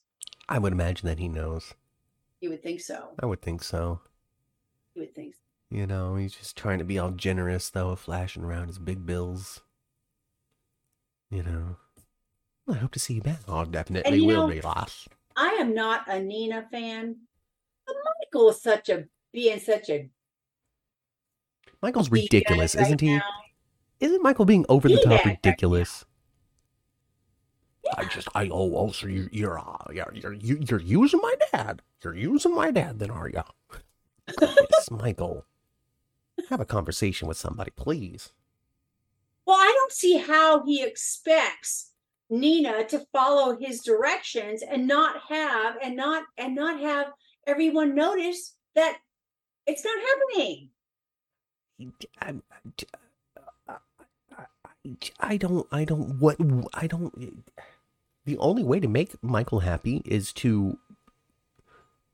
I 0.49 0.59
would 0.59 0.73
imagine 0.73 1.09
that 1.09 1.19
he 1.19 1.28
knows. 1.28 1.74
You 2.41 2.51
would 2.51 2.62
think 2.62 2.81
so. 2.81 3.11
I 3.20 3.27
would 3.27 3.43
think 3.43 3.62
so. 3.62 4.01
You 4.95 5.03
would 5.03 5.15
think. 5.15 5.35
So. 5.35 5.41
You 5.70 5.87
know, 5.87 6.16
he's 6.16 6.35
just 6.35 6.57
trying 6.57 6.78
to 6.78 6.85
be 6.85 6.99
all 6.99 7.11
generous 7.11 7.70
though, 7.70 7.97
flashing 7.97 8.45
around 8.45 8.69
his 8.69 8.78
big 8.78 9.07
bills. 9.07 9.62
You 11.31 11.43
know. 11.43 11.77
Well, 12.66 12.77
I 12.77 12.81
hope 12.81 12.93
to 12.93 13.01
see 13.01 13.15
you 13.15 13.23
back. 13.23 13.41
Oh, 13.49 13.65
definitely 13.65 14.20
will 14.20 14.47
know- 14.47 14.55
be 14.55 14.61
lost. 14.61 15.09
I 15.39 15.59
am 15.61 15.74
not 15.74 16.09
a 16.09 16.19
Nina 16.19 16.66
fan, 16.70 17.16
but 17.87 17.95
Michael 18.20 18.51
is 18.51 18.62
such 18.62 18.89
a 18.89 19.05
being 19.33 19.61
such 19.61 19.91
a 19.91 20.09
Michael's 21.83 22.11
ridiculous, 22.11 22.74
isn't 22.74 23.01
he? 23.01 23.16
now. 23.16 23.23
Isn't 24.01 24.23
Michael 24.23 24.44
being 24.44 24.66
over 24.68 24.89
the 24.89 25.01
top 25.02 25.24
ridiculous? 25.24 26.05
I 27.97 28.05
just 28.06 28.28
I 28.35 28.48
oh 28.48 28.77
oh 28.77 28.90
so 28.90 29.06
you 29.06 29.28
you're 29.31 29.59
uh, 29.59 29.77
you're 29.93 30.12
you're 30.14 30.32
you- 30.32 30.64
you're 30.68 30.81
using 30.81 31.20
my 31.23 31.35
dad. 31.52 31.82
You're 32.02 32.16
using 32.16 32.55
my 32.55 32.70
dad 32.70 32.98
then 32.98 33.10
are 33.10 33.28
you? 33.28 33.43
Yes, 34.40 34.90
Michael. 34.90 35.44
Have 36.51 36.60
a 36.60 36.64
conversation 36.66 37.27
with 37.28 37.36
somebody, 37.39 37.70
please. 37.77 38.32
Well, 39.47 39.56
I 39.56 39.73
don't 39.74 39.93
see 39.93 40.18
how 40.18 40.64
he 40.64 40.82
expects 40.82 41.93
Nina 42.28 42.85
to 42.89 43.06
follow 43.12 43.56
his 43.56 43.81
directions 43.82 44.62
and 44.68 44.86
not 44.89 45.20
have 45.28 45.77
and 45.82 45.97
not 45.97 46.24
and 46.36 46.55
not 46.56 46.81
have 46.81 47.06
everyone 47.47 47.94
notice 47.94 48.56
that 48.74 48.98
it's 49.66 49.85
not 49.85 49.97
happening. 50.01 50.70
I, 52.20 52.28
I, 52.31 52.32
I, 55.21 55.37
don't 55.37 55.67
I 55.71 55.85
don't 55.85 56.19
what 56.19 56.37
I 56.75 56.87
don't 56.87 57.45
the 58.25 58.39
only 58.39 58.65
way 58.65 58.81
to 58.81 58.89
make 58.89 59.23
Michael 59.23 59.61
happy 59.61 60.03
is 60.05 60.33
to 60.35 60.79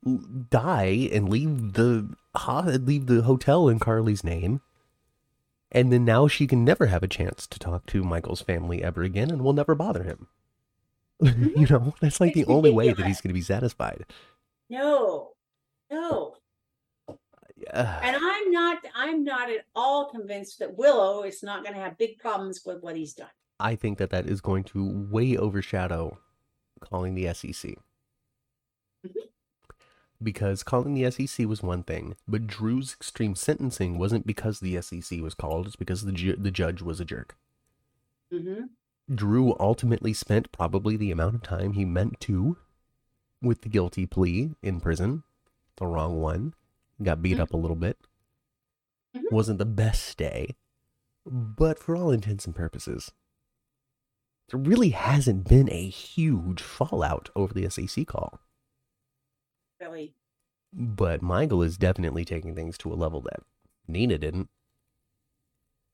die 0.05 1.09
and 1.13 1.29
leave 1.29 1.75
the 1.75 2.15
leave 2.35 3.07
the 3.07 3.23
hotel 3.23 3.69
in 3.69 3.79
Carly's 3.79 4.25
name. 4.25 4.61
And 5.75 5.91
then 5.91 6.05
now 6.05 6.29
she 6.29 6.47
can 6.47 6.65
never 6.65 6.87
have 6.87 7.03
a 7.03 7.09
chance 7.09 7.47
to 7.47 7.59
talk 7.59 7.87
to 7.87 8.03
Michael's 8.03 8.43
family 8.43 8.83
ever 8.83 9.03
again 9.03 9.31
and 9.31 9.43
will 9.43 9.55
never 9.55 9.75
bother 9.75 10.03
him. 10.03 10.29
you 11.21 11.67
know, 11.71 11.95
that's 12.01 12.21
like 12.21 12.35
the 12.35 12.45
only 12.45 12.71
way 12.71 12.93
that 12.93 13.07
he's 13.07 13.23
going 13.23 13.31
to 13.31 13.35
be 13.35 13.41
satisfied. 13.41 14.05
No, 14.69 15.31
no. 15.91 16.37
And 17.73 18.17
I'm 18.19 18.51
not 18.51 18.79
I'm 18.95 19.25
not 19.25 19.51
at 19.51 19.65
all 19.75 20.11
convinced 20.11 20.59
that 20.59 20.77
Willow 20.77 21.23
is 21.23 21.43
not 21.43 21.63
going 21.63 21.75
to 21.75 21.81
have 21.81 21.99
big 21.99 22.19
problems 22.19 22.63
with 22.65 22.83
what 22.83 22.97
he's 22.97 23.15
done. 23.15 23.29
I 23.61 23.77
think 23.77 23.99
that 23.99 24.11
that 24.11 24.27
is 24.27 24.41
going 24.41 24.65
to 24.65 24.89
way 25.11 25.37
overshadow 25.37 26.19
calling 26.81 27.15
the 27.15 27.33
SEC. 27.33 27.77
Mhm. 29.07 29.29
Because 30.23 30.63
calling 30.63 30.95
the 30.95 31.05
SEC 31.11 31.47
was 31.47 31.63
one 31.63 31.83
thing, 31.83 32.17
but 32.29 32.47
Drew's 32.47 32.93
extreme 32.95 33.35
sentencing 33.35 33.99
wasn't 33.99 34.27
because 34.27 34.61
the 34.61 34.77
SEC 34.81 35.21
was 35.21 35.35
called, 35.35 35.67
it's 35.67 35.77
because 35.77 36.03
the 36.05 36.13
ju- 36.13 36.37
the 36.37 36.51
judge 36.51 36.83
was 36.83 37.01
a 37.01 37.05
jerk. 37.05 37.37
hmm 38.31 38.67
Drew 39.13 39.55
ultimately 39.59 40.13
spent 40.13 40.53
probably 40.53 40.97
the 40.97 41.11
amount 41.11 41.35
of 41.35 41.43
time 41.43 41.73
he 41.73 41.85
meant 41.85 42.19
to 42.21 42.57
with 43.43 43.63
the 43.63 43.69
guilty 43.69 44.07
plea 44.07 44.55
in 44.63 44.81
prison, 44.81 45.25
the 45.77 45.87
wrong 45.87 46.21
one. 46.21 46.55
Got 47.03 47.23
beat 47.23 47.41
up 47.41 47.53
a 47.53 47.57
little 47.57 47.77
bit. 47.77 47.99
Mhm. 49.17 49.31
Wasn't 49.33 49.59
the 49.59 49.65
best 49.67 50.17
day, 50.17 50.57
but 51.27 51.79
for 51.79 51.97
all 51.97 52.11
intents 52.11 52.47
and 52.47 52.55
purposes, 52.55 53.13
there 54.49 54.61
really 54.61 54.91
hasn't 54.91 55.49
been 55.49 55.71
a 55.71 55.89
huge 55.89 56.63
fallout 56.63 57.31
over 57.35 57.53
the 57.53 57.65
SEC 57.69 58.05
call. 58.07 58.41
Really. 59.81 60.15
But 60.73 61.21
Michael 61.23 61.63
is 61.63 61.77
definitely 61.77 62.25
taking 62.25 62.55
things 62.55 62.79
to 62.79 62.93
a 62.93 62.95
level 62.95 63.21
that 63.23 63.41
Nina 63.89 64.17
didn't. 64.19 64.49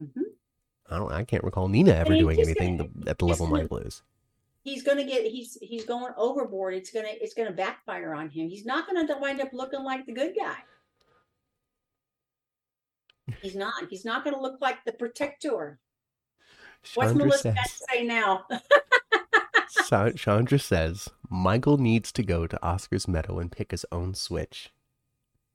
Mhm. 0.03 0.23
I 0.91 0.99
don't. 0.99 1.13
I 1.13 1.25
can't 1.25 1.43
recall 1.45 1.69
Nina 1.69 1.93
ever 1.93 2.13
And 2.13 2.21
doing 2.21 2.41
anything 2.41 2.77
gonna- 2.77 2.91
at 3.11 3.19
the 3.19 3.25
level 3.27 3.47
Michael 3.47 3.79
is. 3.79 4.03
He's 4.63 4.83
gonna 4.83 5.05
get 5.05 5.27
he's 5.31 5.55
he's 5.61 5.85
going 5.85 6.13
overboard. 6.17 6.75
It's 6.75 6.91
gonna 6.91 7.09
it's 7.09 7.35
gonna 7.35 7.53
backfire 7.53 8.13
on 8.15 8.29
him. 8.29 8.49
He's 8.49 8.65
not 8.67 8.87
gonna 8.87 9.19
wind 9.19 9.41
up 9.41 9.53
looking 9.53 9.83
like 9.83 10.07
the 10.07 10.13
good 10.13 10.37
guy. 10.37 10.63
He's 13.43 13.57
not. 13.57 13.75
He's 13.91 14.05
not 14.05 14.25
gonna 14.25 14.41
look 14.41 14.61
like 14.61 14.85
the 14.85 14.93
protector. 14.93 15.79
What's 16.95 17.11
Chandra 17.11 17.27
Melissa 17.27 17.53
got 17.53 17.65
to 17.67 17.85
say 17.91 18.05
now? 18.05 18.47
Chandra 20.17 20.59
says 20.59 21.09
Michael 21.29 21.77
needs 21.79 22.13
to 22.13 22.23
go 22.23 22.47
to 22.47 22.63
Oscar's 22.65 23.09
Meadow 23.09 23.39
and 23.39 23.51
pick 23.51 23.71
his 23.73 23.85
own 23.93 24.15
switch. 24.15 24.71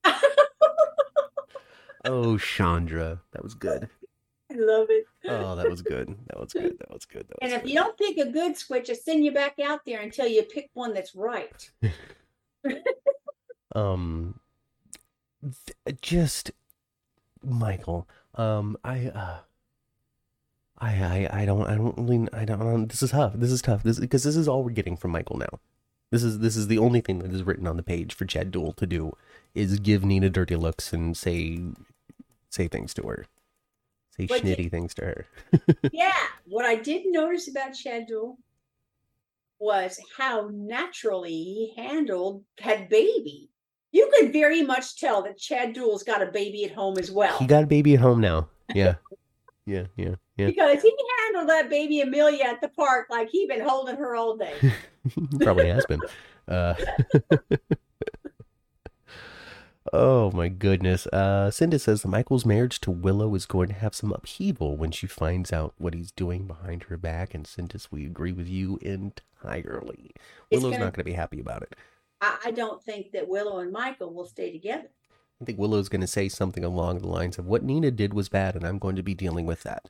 Oh, 2.06 2.38
Chandra, 2.38 3.22
that 3.32 3.44
was 3.44 3.54
good. 3.54 3.88
I 4.52 4.56
love 4.56 4.88
it. 4.90 5.06
Oh, 5.26 5.56
that 5.56 5.70
was 5.70 5.82
good. 5.82 6.14
That 6.28 6.40
was 6.40 6.52
good. 6.52 6.78
That 6.80 6.92
was 6.92 7.06
good. 7.06 7.26
That 7.30 7.38
was 7.42 7.44
And 7.44 7.54
if 7.54 7.62
good. 7.62 7.70
you 7.70 7.76
don't 7.80 7.98
pick 7.98 8.18
a 8.18 8.30
good 8.30 8.58
switch, 8.58 8.90
I 8.90 8.94
send 8.94 9.24
you 9.24 9.32
back 9.32 9.58
out 9.60 9.86
there 9.86 10.02
until 10.02 10.28
you 10.28 10.44
pick 10.44 10.70
one 10.74 10.94
that's 10.94 11.16
right. 11.16 11.72
um, 13.74 14.40
th- 15.42 15.98
just 16.02 16.52
Michael. 17.44 18.08
Um, 18.36 18.78
I 18.84 19.08
uh. 19.08 19.38
I, 20.80 20.90
I, 21.32 21.42
I 21.42 21.46
don't 21.46 21.66
I 21.66 21.76
don't 21.76 21.98
really 21.98 22.28
I 22.34 22.44
don't, 22.44 22.62
I 22.62 22.66
don't 22.66 22.90
this 22.90 23.02
is 23.02 23.12
tough 23.12 23.34
this 23.36 23.52
is 23.52 23.62
tough 23.62 23.84
this 23.84 24.00
because 24.00 24.24
this 24.24 24.36
is 24.36 24.50
all 24.50 24.64
we're 24.64 24.72
getting 24.72 24.98
from 24.98 25.12
Michael 25.12 25.38
now 25.38 25.60
this 26.12 26.24
is 26.24 26.40
this 26.40 26.58
is 26.58 26.68
the 26.68 26.80
only 26.80 27.00
thing 27.00 27.20
that 27.20 27.32
is 27.32 27.44
written 27.44 27.68
on 27.68 27.78
the 27.78 27.84
page 27.84 28.14
for 28.14 28.26
Chad 28.26 28.52
Duell 28.52 28.76
to 28.76 28.86
do 28.86 29.14
is 29.56 29.80
give 29.80 30.04
Nina 30.04 30.30
dirty 30.30 30.56
looks 30.58 30.92
and 30.92 31.16
say 31.16 31.60
say 32.50 32.68
things 32.68 32.94
to 32.96 33.04
her 33.04 33.28
say 34.18 34.24
you- 34.24 34.28
schnitty 34.28 34.70
things 34.70 34.94
to 34.96 35.02
her 35.06 35.28
yeah. 35.94 36.18
What 36.46 36.66
I 36.66 36.76
did 36.76 37.04
notice 37.06 37.48
about 37.48 37.76
Chad 37.76 38.08
Duell 38.12 38.38
was 39.60 39.98
how 40.18 40.50
naturally 40.52 41.32
he 41.32 41.74
handled 41.78 42.44
that 42.64 42.90
baby. 42.90 43.50
You 43.94 44.12
could 44.14 44.34
very 44.34 44.64
much 44.64 45.00
tell 45.00 45.22
that 45.24 45.38
Chad 45.38 45.74
Duell's 45.74 46.04
got 46.04 46.22
a 46.22 46.26
baby 46.26 46.66
at 46.66 46.74
home 46.74 46.98
as 46.98 47.10
well. 47.10 47.38
he 47.38 47.48
got 47.48 47.64
a 47.64 47.68
baby 47.68 47.94
at 47.94 48.02
home 48.02 48.20
now 48.20 48.50
yeah 48.74 48.96
yeah 49.66 49.86
yeah 49.96 50.16
yeah 50.36 50.48
because 50.48 50.82
he 50.82 50.94
handled 51.26 51.48
that 51.50 51.70
baby 51.70 52.02
Amelia 52.02 52.44
at 52.44 52.60
the 52.60 52.68
park 52.70 53.08
like 53.10 53.30
he'd 53.30 53.48
been 53.48 53.62
holding 53.62 53.96
her 53.96 54.16
all 54.16 54.36
day. 54.36 54.74
Probably 55.42 55.70
has 55.70 55.86
been. 55.86 56.02
Uh, 56.48 56.74
oh 59.94 60.32
my 60.32 60.50
goodness. 60.50 61.08
Uh, 61.08 61.52
Cinda 61.52 61.80
says 61.80 62.02
that 62.02 62.08
Michael's 62.08 62.46
marriage 62.46 62.80
to 62.82 62.92
Willow 62.92 63.34
is 63.36 63.46
going 63.46 63.68
to 63.70 63.74
have 63.76 63.96
some 63.96 64.12
upheaval 64.12 64.78
when 64.78 64.92
she 64.92 65.08
finds 65.08 65.52
out 65.54 65.74
what 65.78 65.94
he's 65.94 66.12
doing 66.12 66.48
behind 66.48 66.84
her 66.84 66.98
back. 66.98 67.34
And 67.34 67.46
Cindas, 67.46 67.88
we 67.92 68.06
agree 68.06 68.32
with 68.32 68.48
you 68.48 68.80
entirely. 68.82 70.12
It's 70.50 70.62
Willow's 70.62 70.74
gonna- 70.74 70.86
not 70.86 70.94
going 70.94 71.06
to 71.06 71.12
be 71.12 71.14
happy 71.14 71.40
about 71.40 71.64
it. 71.64 71.76
I, 72.24 72.38
I 72.46 72.52
don't 72.52 72.82
think 72.82 73.12
that 73.12 73.28
Willow 73.28 73.60
and 73.60 73.72
Michael 73.72 74.14
will 74.14 74.26
stay 74.26 74.52
together. 74.52 74.88
I 75.42 75.46
think 75.46 75.60
Willow's 75.60 75.90
going 75.90 76.02
to 76.02 76.08
say 76.08 76.30
something 76.30 76.64
along 76.64 77.00
the 77.00 77.08
lines 77.08 77.38
of 77.38 77.46
what 77.46 77.64
Nina 77.64 77.92
did 77.92 78.14
was 78.14 78.30
bad, 78.30 78.56
and 78.56 78.66
I'm 78.66 78.80
going 78.80 78.96
to 78.96 79.04
be 79.04 79.14
dealing 79.14 79.46
with 79.46 79.64
that. 79.64 79.90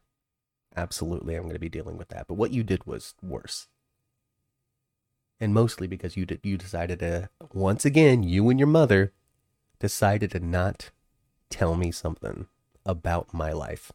Absolutely, 0.76 1.36
I'm 1.36 1.44
going 1.44 1.54
to 1.54 1.60
be 1.60 1.70
dealing 1.70 1.96
with 1.96 2.08
that. 2.08 2.28
But 2.28 2.34
what 2.34 2.52
you 2.52 2.64
did 2.64 2.88
was 2.88 3.14
worse. 3.22 3.68
And 5.40 5.54
mostly 5.54 5.86
because 5.86 6.18
you 6.18 6.26
did, 6.26 6.40
you 6.42 6.58
decided 6.58 7.00
to 7.00 7.30
once 7.54 7.86
again, 7.86 8.24
you 8.24 8.50
and 8.50 8.60
your 8.60 8.68
mother 8.68 9.14
decided 9.80 10.32
to 10.32 10.40
not 10.40 10.90
tell 11.52 11.76
me 11.76 11.92
something 11.92 12.48
about 12.86 13.32
my 13.32 13.52
life. 13.52 13.92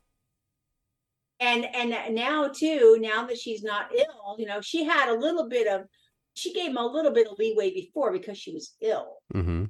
And 1.41 1.65
and 1.75 2.15
now 2.15 2.49
too, 2.49 2.99
now 3.01 3.27
that 3.27 3.39
she's 3.39 3.65
not 3.65 3.91
ill, 3.93 4.37
you 4.39 4.47
know, 4.47 4.61
she 4.61 4.85
had 4.85 5.09
a 5.09 5.19
little 5.19 5.49
bit 5.49 5.67
of 5.67 5.87
she 6.39 6.53
gave 6.53 6.71
him 6.71 6.77
a 6.77 6.87
little 6.87 7.13
bit 7.13 7.27
of 7.27 7.39
leeway 7.39 7.73
before 7.73 8.13
because 8.13 8.39
she 8.39 8.53
was 8.53 8.75
ill. 8.81 9.17
Mm-hmm. 9.35 9.65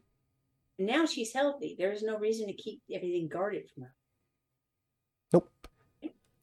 Now 0.78 1.06
she's 1.06 1.32
healthy. 1.32 1.74
There's 1.78 2.02
no 2.02 2.18
reason 2.18 2.46
to 2.46 2.52
keep 2.52 2.80
everything 2.92 3.28
guarded 3.28 3.64
from 3.74 3.84
her. 3.84 3.94
Nope. 5.32 5.50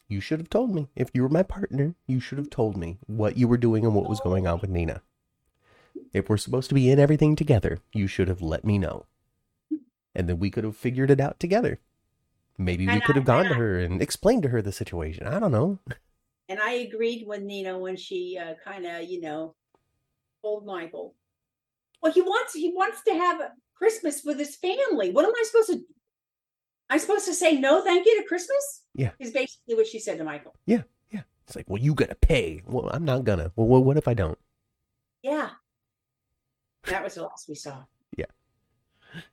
You 0.07 0.19
should 0.19 0.39
have 0.39 0.49
told 0.49 0.73
me. 0.75 0.89
If 0.95 1.09
you 1.13 1.23
were 1.23 1.29
my 1.29 1.43
partner, 1.43 1.95
you 2.07 2.19
should 2.19 2.37
have 2.37 2.49
told 2.49 2.75
me 2.77 2.97
what 3.07 3.37
you 3.37 3.47
were 3.47 3.57
doing 3.57 3.85
and 3.85 3.95
what 3.95 4.09
was 4.09 4.19
going 4.19 4.45
on 4.45 4.59
with 4.59 4.69
Nina. 4.69 5.01
If 6.13 6.29
we're 6.29 6.37
supposed 6.37 6.69
to 6.69 6.75
be 6.75 6.89
in 6.89 6.99
everything 6.99 7.35
together, 7.35 7.79
you 7.93 8.07
should 8.07 8.27
have 8.27 8.41
let 8.41 8.65
me 8.65 8.77
know. 8.77 9.05
And 10.13 10.29
then 10.29 10.39
we 10.39 10.49
could 10.49 10.63
have 10.63 10.77
figured 10.77 11.11
it 11.11 11.19
out 11.19 11.39
together. 11.39 11.79
Maybe 12.57 12.85
we 12.87 12.93
And 12.93 13.03
could 13.03 13.15
I- 13.15 13.19
have 13.19 13.25
gone 13.25 13.45
to 13.45 13.53
her 13.55 13.79
and 13.79 14.01
explained 14.01 14.43
to 14.43 14.49
her 14.49 14.61
the 14.61 14.71
situation. 14.71 15.27
I 15.27 15.39
don't 15.39 15.51
know. 15.51 15.79
And 16.47 16.59
I 16.59 16.71
agreed 16.73 17.25
when 17.25 17.47
Nina 17.47 17.77
when 17.79 17.95
she 17.97 18.37
uh, 18.41 18.53
kind 18.63 18.85
of 18.85 19.03
you 19.03 19.19
know 19.19 19.55
told 20.45 20.65
Michael, 20.65 21.15
well, 22.01 22.13
he 22.13 22.21
wants 22.21 22.53
he 22.53 22.71
wants 22.71 23.01
to 23.07 23.13
have 23.13 23.41
Christmas 23.75 24.23
with 24.23 24.37
his 24.37 24.55
family. 24.55 25.09
What 25.11 25.25
am 25.25 25.31
I 25.31 25.43
supposed 25.45 25.69
to? 25.69 25.81
I'm 26.89 26.99
supposed 26.99 27.25
to 27.25 27.33
say 27.33 27.59
no, 27.59 27.83
thank 27.83 28.05
you 28.05 28.21
to 28.21 28.27
Christmas. 28.27 28.83
Yeah. 28.93 29.11
is 29.19 29.31
basically 29.31 29.75
what 29.75 29.87
she 29.87 29.99
said 29.99 30.19
to 30.19 30.23
Michael. 30.23 30.53
Yeah, 30.67 30.83
yeah. 31.11 31.21
It's 31.47 31.55
like, 31.55 31.67
well, 31.67 31.81
you 31.81 31.95
gotta 31.95 32.15
pay. 32.15 32.61
Well, 32.65 32.89
I'm 32.93 33.05
not 33.05 33.23
gonna. 33.23 33.51
Well, 33.55 33.67
well 33.67 33.83
what 33.83 33.97
if 33.97 34.07
I 34.07 34.13
don't? 34.13 34.37
Yeah, 35.23 35.49
that 36.85 37.03
was 37.03 37.15
the 37.15 37.23
last 37.23 37.49
we 37.49 37.55
saw. 37.55 37.83
Yeah. 38.15 38.25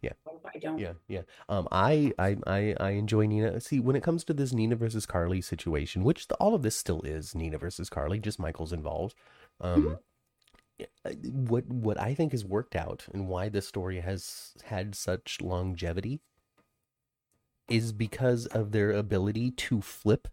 Yeah. 0.00 0.12
What 0.24 0.36
if 0.36 0.56
I 0.56 0.58
don't? 0.58 0.78
Yeah, 0.78 0.92
yeah. 1.08 1.22
Um, 1.50 1.68
I, 1.70 2.12
I, 2.18 2.36
I, 2.46 2.74
I 2.80 2.90
enjoy 2.90 3.26
Nina. 3.26 3.60
See, 3.60 3.80
when 3.80 3.96
it 3.96 4.02
comes 4.02 4.24
to 4.24 4.32
this 4.32 4.52
Nina 4.52 4.76
versus 4.76 5.04
Carly 5.04 5.42
situation, 5.42 6.04
which 6.04 6.28
the, 6.28 6.36
all 6.36 6.54
of 6.54 6.62
this 6.62 6.76
still 6.76 7.02
is 7.02 7.34
Nina 7.34 7.58
versus 7.58 7.90
Carly, 7.90 8.18
just 8.18 8.38
Michael's 8.38 8.72
involved. 8.72 9.14
Um, 9.60 9.88
uh, 9.88 9.96
Uh, 10.80 11.10
what 11.10 11.66
what 11.66 12.00
I 12.00 12.14
think 12.14 12.32
has 12.32 12.44
worked 12.44 12.74
out 12.74 13.06
and 13.12 13.28
why 13.28 13.48
this 13.48 13.68
story 13.68 14.00
has 14.00 14.52
had 14.64 14.94
such 14.94 15.40
longevity 15.40 16.20
is 17.68 17.92
because 17.92 18.46
of 18.46 18.72
their 18.72 18.90
ability 18.92 19.50
to 19.52 19.80
flip 19.80 20.28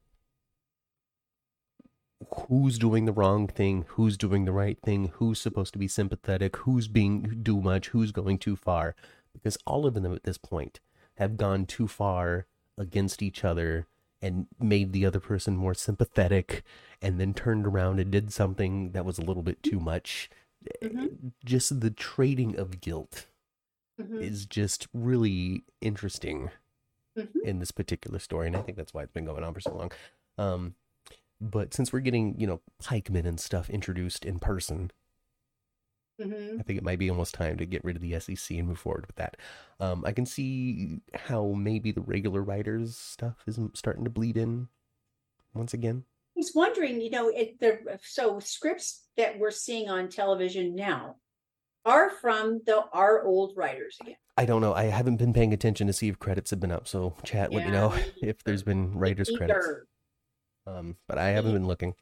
who's 2.47 2.77
doing 2.77 3.05
the 3.05 3.13
wrong 3.13 3.47
thing, 3.47 3.85
who's 3.89 4.17
doing 4.17 4.45
the 4.45 4.51
right 4.51 4.79
thing, 4.81 5.11
who's 5.15 5.39
supposed 5.39 5.73
to 5.73 5.79
be 5.79 5.87
sympathetic, 5.87 6.57
who's 6.57 6.87
being 6.87 7.41
too 7.43 7.61
much, 7.61 7.89
who's 7.89 8.11
going 8.11 8.37
too 8.37 8.55
far. 8.55 8.95
Because 9.33 9.57
all 9.65 9.85
of 9.85 9.93
them 9.93 10.13
at 10.13 10.23
this 10.23 10.37
point 10.37 10.79
have 11.15 11.37
gone 11.37 11.65
too 11.65 11.87
far 11.87 12.45
against 12.77 13.21
each 13.21 13.45
other 13.45 13.87
and 14.21 14.47
made 14.59 14.91
the 14.91 15.05
other 15.05 15.19
person 15.19 15.55
more 15.55 15.73
sympathetic 15.73 16.63
and 17.01 17.19
then 17.19 17.33
turned 17.33 17.65
around 17.65 17.99
and 17.99 18.11
did 18.11 18.33
something 18.33 18.91
that 18.91 19.05
was 19.05 19.17
a 19.17 19.23
little 19.23 19.43
bit 19.43 19.61
too 19.63 19.79
much. 19.79 20.29
Mhm. 20.83 21.31
Just 21.45 21.79
the 21.79 21.89
trading 21.91 22.57
of 22.57 22.81
guilt 22.81 23.27
Mhm, 23.99 24.21
is 24.21 24.45
just 24.45 24.87
really 24.93 25.63
interesting 25.81 26.49
mhm. 27.17 27.41
in 27.43 27.59
this 27.59 27.71
particular 27.71 28.19
story, 28.19 28.47
and 28.47 28.55
I 28.57 28.61
think 28.61 28.77
that's 28.77 28.93
why 28.93 29.03
it's 29.03 29.13
been 29.13 29.25
going 29.25 29.43
on 29.43 29.53
for 29.53 29.61
so 29.61 29.73
long. 29.73 29.91
Um, 30.37 30.75
but 31.41 31.73
since 31.73 31.93
we're 31.93 31.99
getting, 32.01 32.37
you 32.39 32.47
know, 32.47 32.61
Pikeman 32.81 33.25
and 33.25 33.39
stuff 33.39 33.69
introduced 33.69 34.25
in 34.25 34.39
person, 34.39 34.91
Mhm. 36.19 36.59
I 36.59 36.63
think 36.63 36.77
it 36.77 36.83
might 36.83 36.99
be 36.99 37.09
almost 37.09 37.33
time 37.33 37.57
to 37.57 37.65
get 37.65 37.83
rid 37.83 37.95
of 37.95 38.01
the 38.01 38.13
SEC 38.13 38.57
and 38.59 38.67
move 38.67 38.79
forward 38.79 39.07
with 39.07 39.15
that. 39.15 39.37
Um, 39.79 40.03
I 40.05 40.11
can 40.11 40.25
see 40.25 40.99
how 41.13 41.53
maybe 41.53 41.91
the 41.91 42.01
regular 42.01 42.43
writers 42.43 42.97
stuff 42.97 43.37
is 43.47 43.59
starting 43.73 44.03
to 44.03 44.09
bleed 44.09 44.37
in 44.37 44.67
once 45.53 45.73
again. 45.73 46.03
I 46.35 46.39
was 46.39 46.51
wondering, 46.55 47.01
you 47.01 47.09
know, 47.09 47.29
it, 47.29 47.59
the 47.59 47.99
so 48.03 48.39
scripts 48.39 49.07
that 49.17 49.39
we're 49.39 49.51
seeing 49.51 49.89
on 49.89 50.09
television 50.09 50.75
now 50.75 51.15
are 51.85 52.09
from 52.09 52.61
the 52.65 52.83
our 52.93 53.23
old 53.23 53.55
writers 53.55 53.97
again. 54.01 54.15
I 54.37 54.45
don't 54.45 54.61
know. 54.61 54.73
I 54.73 54.85
haven't 54.85 55.17
been 55.17 55.33
paying 55.33 55.53
attention 55.53 55.87
to 55.87 55.93
see 55.93 56.07
if 56.07 56.19
credits 56.19 56.51
have 56.51 56.59
been 56.59 56.71
up. 56.71 56.87
So 56.87 57.15
chat, 57.23 57.51
let 57.51 57.65
me 57.65 57.71
know 57.71 57.93
if 58.21 58.43
there's 58.43 58.63
been 58.63 58.97
writers 58.97 59.29
credits. 59.35 59.67
Um, 60.67 60.97
but 61.07 61.17
I 61.17 61.29
haven't 61.29 61.53
been 61.53 61.67
looking. 61.67 61.95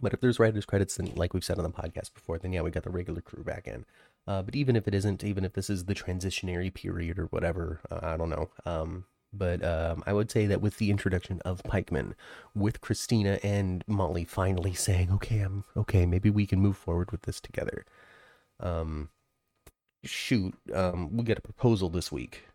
But 0.00 0.12
if 0.12 0.20
there's 0.20 0.38
writers 0.38 0.66
credits, 0.66 0.96
then 0.96 1.12
like 1.14 1.34
we've 1.34 1.44
said 1.44 1.58
on 1.58 1.64
the 1.64 1.70
podcast 1.70 2.12
before, 2.14 2.38
then 2.38 2.52
yeah, 2.52 2.62
we 2.62 2.70
got 2.70 2.82
the 2.82 2.90
regular 2.90 3.20
crew 3.20 3.44
back 3.44 3.66
in. 3.66 3.84
Uh, 4.26 4.42
but 4.42 4.54
even 4.56 4.74
if 4.76 4.88
it 4.88 4.94
isn't, 4.94 5.22
even 5.22 5.44
if 5.44 5.52
this 5.52 5.70
is 5.70 5.84
the 5.84 5.94
transitionary 5.94 6.72
period 6.72 7.18
or 7.18 7.26
whatever, 7.26 7.80
uh, 7.90 8.00
I 8.02 8.16
don't 8.16 8.30
know. 8.30 8.50
Um, 8.64 9.04
but 9.32 9.64
um, 9.64 10.02
I 10.06 10.12
would 10.12 10.30
say 10.30 10.46
that 10.46 10.60
with 10.60 10.78
the 10.78 10.90
introduction 10.90 11.40
of 11.44 11.62
Pikeman, 11.62 12.14
with 12.54 12.80
Christina 12.80 13.38
and 13.42 13.84
Molly 13.86 14.24
finally 14.24 14.74
saying, 14.86 15.10
"Okay, 15.12 15.40
I'm 15.40 15.64
okay. 15.76 16.06
Maybe 16.06 16.30
we 16.30 16.46
can 16.46 16.60
move 16.60 16.76
forward 16.76 17.10
with 17.12 17.22
this 17.22 17.40
together." 17.40 17.84
Um, 18.60 19.10
shoot, 20.04 20.54
um, 20.72 21.16
we 21.16 21.24
get 21.24 21.38
a 21.38 21.42
proposal 21.42 21.88
this 21.88 22.12
week. 22.12 22.46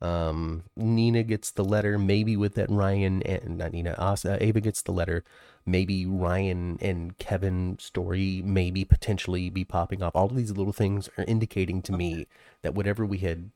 Um, 0.00 0.64
Nina 0.76 1.22
gets 1.22 1.50
the 1.50 1.64
letter, 1.64 1.98
maybe 1.98 2.36
with 2.36 2.54
that 2.54 2.70
Ryan 2.70 3.22
and 3.22 3.58
not 3.58 3.72
Nina, 3.72 3.94
Asa, 3.98 4.42
Ava 4.42 4.60
gets 4.60 4.82
the 4.82 4.92
letter. 4.92 5.24
Maybe 5.66 6.04
Ryan 6.04 6.78
and 6.82 7.16
Kevin 7.18 7.78
story, 7.78 8.42
maybe 8.44 8.84
potentially 8.84 9.48
be 9.48 9.64
popping 9.64 10.02
off. 10.02 10.14
All 10.14 10.26
of 10.26 10.36
these 10.36 10.50
little 10.50 10.74
things 10.74 11.08
are 11.16 11.24
indicating 11.24 11.80
to 11.82 11.92
me 11.92 12.26
that 12.62 12.74
whatever 12.74 13.06
we 13.06 13.18
had 13.18 13.50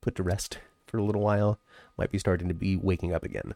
put 0.00 0.14
to 0.16 0.22
rest 0.22 0.58
for 0.86 0.98
a 0.98 1.02
little 1.04 1.22
while 1.22 1.58
might 1.98 2.12
be 2.12 2.18
starting 2.18 2.48
to 2.48 2.54
be 2.54 2.76
waking 2.76 3.12
up 3.12 3.24
again. 3.24 3.54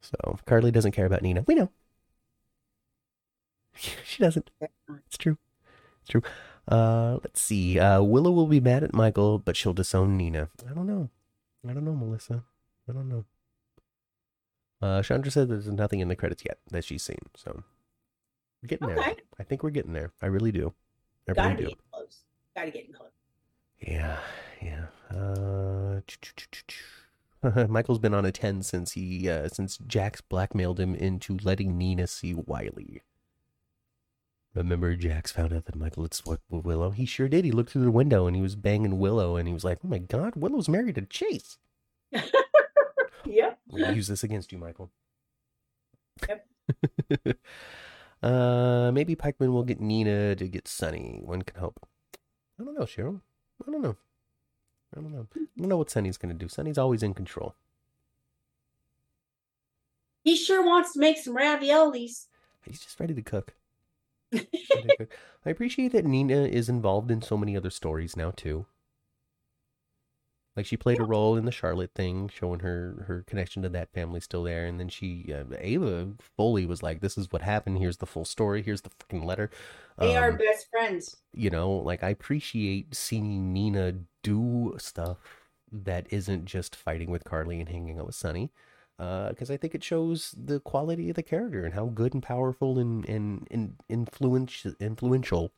So 0.00 0.38
Carly 0.46 0.70
doesn't 0.70 0.92
care 0.92 1.06
about 1.06 1.22
Nina. 1.22 1.44
We 1.46 1.54
know. 1.54 1.70
She 4.04 4.22
doesn't. 4.22 4.50
It's 5.06 5.18
true. 5.18 5.36
It's 6.00 6.10
true. 6.10 6.22
Uh, 6.68 7.18
let's 7.22 7.40
see. 7.40 7.78
Uh, 7.78 8.02
Willow 8.02 8.30
will 8.30 8.46
be 8.46 8.60
mad 8.60 8.82
at 8.82 8.92
Michael, 8.92 9.38
but 9.38 9.56
she'll 9.56 9.72
disown 9.72 10.16
Nina. 10.16 10.48
I 10.68 10.72
don't 10.74 10.86
know. 10.86 11.10
I 11.68 11.72
don't 11.72 11.84
know, 11.84 11.94
Melissa. 11.94 12.42
I 12.88 12.92
don't 12.92 13.08
know. 13.08 13.24
Uh, 14.82 15.02
Chandra 15.02 15.30
said 15.30 15.48
there's 15.48 15.68
nothing 15.68 16.00
in 16.00 16.08
the 16.08 16.16
credits 16.16 16.42
yet 16.44 16.58
that 16.70 16.84
she's 16.84 17.02
seen, 17.02 17.18
so 17.34 17.62
we're 18.62 18.68
getting 18.68 18.88
there. 18.88 18.98
I 19.38 19.42
think 19.42 19.62
we're 19.62 19.70
getting 19.70 19.94
there. 19.94 20.12
I 20.20 20.26
really 20.26 20.52
do. 20.52 20.74
I 21.28 21.32
Gotta 21.32 21.48
really 21.50 21.64
be 21.64 21.70
do. 21.70 21.76
close. 21.92 22.18
Gotta 22.54 22.70
get 22.70 22.94
close. 22.94 23.10
Yeah, 23.80 24.18
yeah. 24.60 24.86
Uh, 25.10 26.00
Michael's 27.68 27.98
been 27.98 28.14
on 28.14 28.24
a 28.26 28.32
ten 28.32 28.62
since 28.62 28.92
he 28.92 29.28
uh, 29.30 29.48
since 29.48 29.78
Jax 29.78 30.20
blackmailed 30.20 30.78
him 30.78 30.94
into 30.94 31.36
letting 31.42 31.78
Nina 31.78 32.06
see 32.06 32.34
Wiley. 32.34 33.02
Remember, 34.56 34.96
Jax 34.96 35.30
found 35.30 35.52
out 35.52 35.66
that 35.66 35.76
Michael 35.76 36.04
had 36.04 36.14
slept 36.14 36.42
with 36.48 36.64
Willow. 36.64 36.90
He 36.90 37.04
sure 37.04 37.28
did. 37.28 37.44
He 37.44 37.52
looked 37.52 37.70
through 37.70 37.84
the 37.84 37.90
window 37.90 38.26
and 38.26 38.34
he 38.34 38.42
was 38.42 38.56
banging 38.56 38.98
Willow, 38.98 39.36
and 39.36 39.46
he 39.46 39.54
was 39.54 39.64
like, 39.64 39.78
"Oh 39.84 39.88
my 39.88 39.98
God, 39.98 40.34
Willow's 40.34 40.68
married 40.68 40.94
to 40.96 41.02
Chase." 41.02 41.58
Yep. 43.26 43.58
Gonna 43.70 43.92
use 43.92 44.08
this 44.08 44.22
against 44.22 44.52
you, 44.52 44.58
Michael. 44.58 44.90
Yep. 46.28 46.46
uh, 48.22 48.90
maybe 48.92 49.16
Pikeman 49.16 49.52
will 49.52 49.64
get 49.64 49.80
Nina 49.80 50.36
to 50.36 50.48
get 50.48 50.68
Sonny. 50.68 51.20
One 51.22 51.42
can 51.42 51.60
hope. 51.60 51.80
I 52.58 52.64
don't 52.64 52.78
know, 52.78 52.84
Cheryl. 52.84 53.20
I 53.66 53.70
don't 53.70 53.82
know. 53.82 53.96
I 54.96 55.00
don't 55.00 55.12
know. 55.12 55.26
I 55.34 55.40
don't 55.58 55.68
know 55.68 55.76
what 55.76 55.90
Sonny's 55.90 56.16
gonna 56.16 56.34
do. 56.34 56.48
Sonny's 56.48 56.78
always 56.78 57.02
in 57.02 57.14
control. 57.14 57.54
He 60.22 60.36
sure 60.36 60.64
wants 60.64 60.92
to 60.94 60.98
make 60.98 61.18
some 61.18 61.36
raviolis. 61.36 62.26
He's 62.64 62.80
just 62.80 62.98
ready 62.98 63.14
to 63.14 63.22
cook. 63.22 63.54
Ready 64.74 64.88
to 64.88 64.94
cook. 64.94 65.12
I 65.44 65.50
appreciate 65.50 65.92
that 65.92 66.04
Nina 66.04 66.42
is 66.44 66.68
involved 66.68 67.10
in 67.10 67.22
so 67.22 67.36
many 67.36 67.56
other 67.56 67.70
stories 67.70 68.16
now 68.16 68.30
too. 68.32 68.66
Like 70.56 70.64
she 70.64 70.78
played 70.78 71.00
a 71.00 71.04
role 71.04 71.36
in 71.36 71.44
the 71.44 71.52
Charlotte 71.52 71.92
thing, 71.94 72.28
showing 72.28 72.60
her 72.60 73.04
her 73.06 73.22
connection 73.26 73.62
to 73.62 73.68
that 73.70 73.92
family 73.92 74.20
still 74.20 74.42
there, 74.42 74.64
and 74.64 74.80
then 74.80 74.88
she 74.88 75.30
uh, 75.32 75.44
Ava 75.58 76.12
Foley 76.18 76.64
was 76.64 76.82
like, 76.82 77.00
"This 77.00 77.18
is 77.18 77.30
what 77.30 77.42
happened. 77.42 77.76
Here's 77.78 77.98
the 77.98 78.06
full 78.06 78.24
story. 78.24 78.62
Here's 78.62 78.80
the 78.80 78.88
freaking 78.90 79.24
letter." 79.24 79.50
They 79.98 80.16
are 80.16 80.30
Um, 80.30 80.38
best 80.38 80.68
friends. 80.70 81.16
you 81.34 81.50
know, 81.50 81.70
like 81.72 82.02
I 82.02 82.08
appreciate 82.08 82.94
seeing 82.94 83.52
Nina 83.52 83.94
do 84.22 84.74
stuff 84.78 85.18
that 85.70 86.06
isn't 86.10 86.46
just 86.46 86.74
fighting 86.74 87.10
with 87.10 87.24
Carly 87.24 87.60
and 87.60 87.68
hanging 87.68 87.98
out 87.98 88.06
with 88.06 88.14
Sonny, 88.14 88.50
because 88.98 89.50
I 89.50 89.56
think 89.56 89.74
it 89.74 89.84
shows 89.84 90.34
the 90.36 90.60
quality 90.60 91.10
of 91.10 91.16
the 91.16 91.22
character 91.22 91.64
and 91.64 91.74
how 91.74 91.86
good 91.86 92.14
and 92.14 92.22
powerful 92.22 92.78
and 92.78 93.06
and, 93.08 93.46
and 93.50 93.76
influential 93.88 94.74
influential 94.80 95.52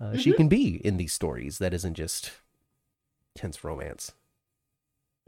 uh, 0.00 0.16
she 0.16 0.32
Mhm. 0.32 0.36
can 0.36 0.48
be 0.48 0.84
in 0.84 0.96
these 0.96 1.12
stories. 1.12 1.58
That 1.58 1.72
isn't 1.72 1.94
just 1.94 2.32
tense 3.36 3.62
romance. 3.62 4.12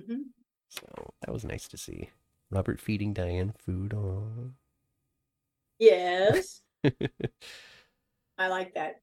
Mhm. 0.00 0.30
So 0.68 1.12
that 1.20 1.32
was 1.32 1.44
nice 1.44 1.68
to 1.68 1.76
see. 1.76 2.10
Robert 2.50 2.80
feeding 2.80 3.12
Diane 3.14 3.52
food. 3.52 3.92
Aww. 3.92 4.52
Yes, 5.78 6.62
I 8.38 8.48
like 8.48 8.74
that. 8.74 9.00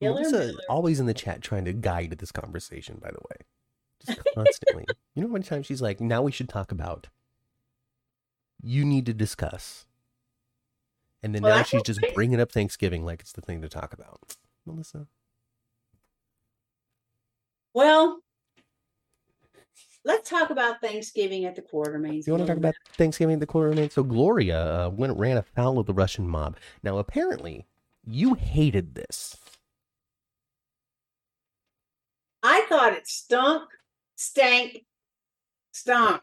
Miller, 0.00 0.14
Melissa 0.20 0.54
always 0.68 1.00
in 1.00 1.06
the 1.06 1.14
chat 1.14 1.42
trying 1.42 1.66
to 1.66 1.72
guide 1.74 2.12
this 2.12 2.32
conversation, 2.32 2.98
by 3.02 3.10
the 3.10 3.20
way. 3.30 3.36
Just 4.06 4.20
constantly. 4.34 4.86
you 5.14 5.22
know 5.22 5.28
how 5.28 5.32
many 5.34 5.44
times 5.44 5.66
she's 5.66 5.82
like, 5.82 6.00
now 6.00 6.22
we 6.22 6.32
should 6.32 6.48
talk 6.48 6.72
about 6.72 7.08
you 8.62 8.84
need 8.84 9.06
to 9.06 9.14
discuss. 9.14 9.86
And 11.22 11.34
then 11.34 11.42
Well, 11.42 11.56
now 11.56 11.62
she's 11.62 11.82
just 11.82 12.00
bringing 12.14 12.40
up 12.40 12.50
Thanksgiving 12.50 13.04
like 13.04 13.20
it's 13.20 13.32
the 13.32 13.40
thing 13.40 13.60
to 13.62 13.68
talk 13.68 13.92
about. 13.92 14.36
Melissa. 14.66 15.06
Well, 17.74 18.20
let's 20.04 20.28
talk 20.28 20.50
about 20.50 20.80
Thanksgiving 20.80 21.44
at 21.44 21.56
the 21.56 21.62
Quartermaines. 21.62 22.26
You 22.26 22.32
want 22.32 22.44
to 22.44 22.46
talk 22.46 22.56
about 22.56 22.74
Thanksgiving 22.96 23.34
at 23.34 23.40
the 23.40 23.46
Quartermaine? 23.46 23.92
So 23.92 24.02
Gloria 24.02 24.86
uh, 24.86 24.90
went 24.90 25.16
ran 25.18 25.36
afoul 25.36 25.78
of 25.78 25.86
the 25.86 25.94
Russian 25.94 26.26
mob. 26.26 26.56
Now 26.82 26.98
apparently 26.98 27.66
you 28.06 28.34
hated 28.34 28.94
this. 28.94 29.36
I 32.42 32.64
thought 32.70 32.94
it 32.94 33.06
stunk, 33.06 33.68
stank, 34.20 34.84
Stonk. 35.74 36.20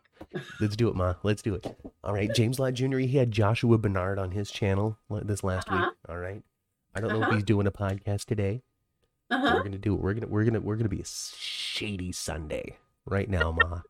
Let's 0.59 0.75
do 0.75 0.87
it, 0.89 0.95
Ma. 0.95 1.15
Let's 1.23 1.41
do 1.41 1.55
it. 1.55 1.65
All 2.03 2.13
right. 2.13 2.29
James 2.33 2.59
Lott 2.59 2.73
Jr. 2.73 2.97
He 2.97 3.17
had 3.17 3.31
Joshua 3.31 3.77
Benard 3.77 4.19
on 4.19 4.31
his 4.31 4.51
channel 4.51 4.97
this 5.09 5.43
last 5.43 5.67
Uh-huh. 5.69 5.85
week. 5.87 5.95
All 6.09 6.17
right. 6.17 6.41
I 6.95 6.99
don't 7.01 7.09
know 7.11 7.17
if 7.17 7.23
Uh-huh. 7.23 7.35
he's 7.35 7.43
doing 7.43 7.65
a 7.67 7.71
podcast 7.71 8.25
today. 8.25 8.61
Uh-huh. 9.29 9.53
We're 9.55 9.63
gonna 9.63 9.77
do 9.77 9.93
it. 9.95 9.99
We're 10.01 10.13
gonna 10.13 10.27
we're 10.27 10.43
gonna 10.45 10.59
we're 10.59 10.75
gonna 10.75 10.89
be 10.89 11.01
a 11.01 11.05
shady 11.05 12.11
Sunday 12.11 12.77
right 13.05 13.29
now, 13.29 13.51
Ma. 13.51 13.81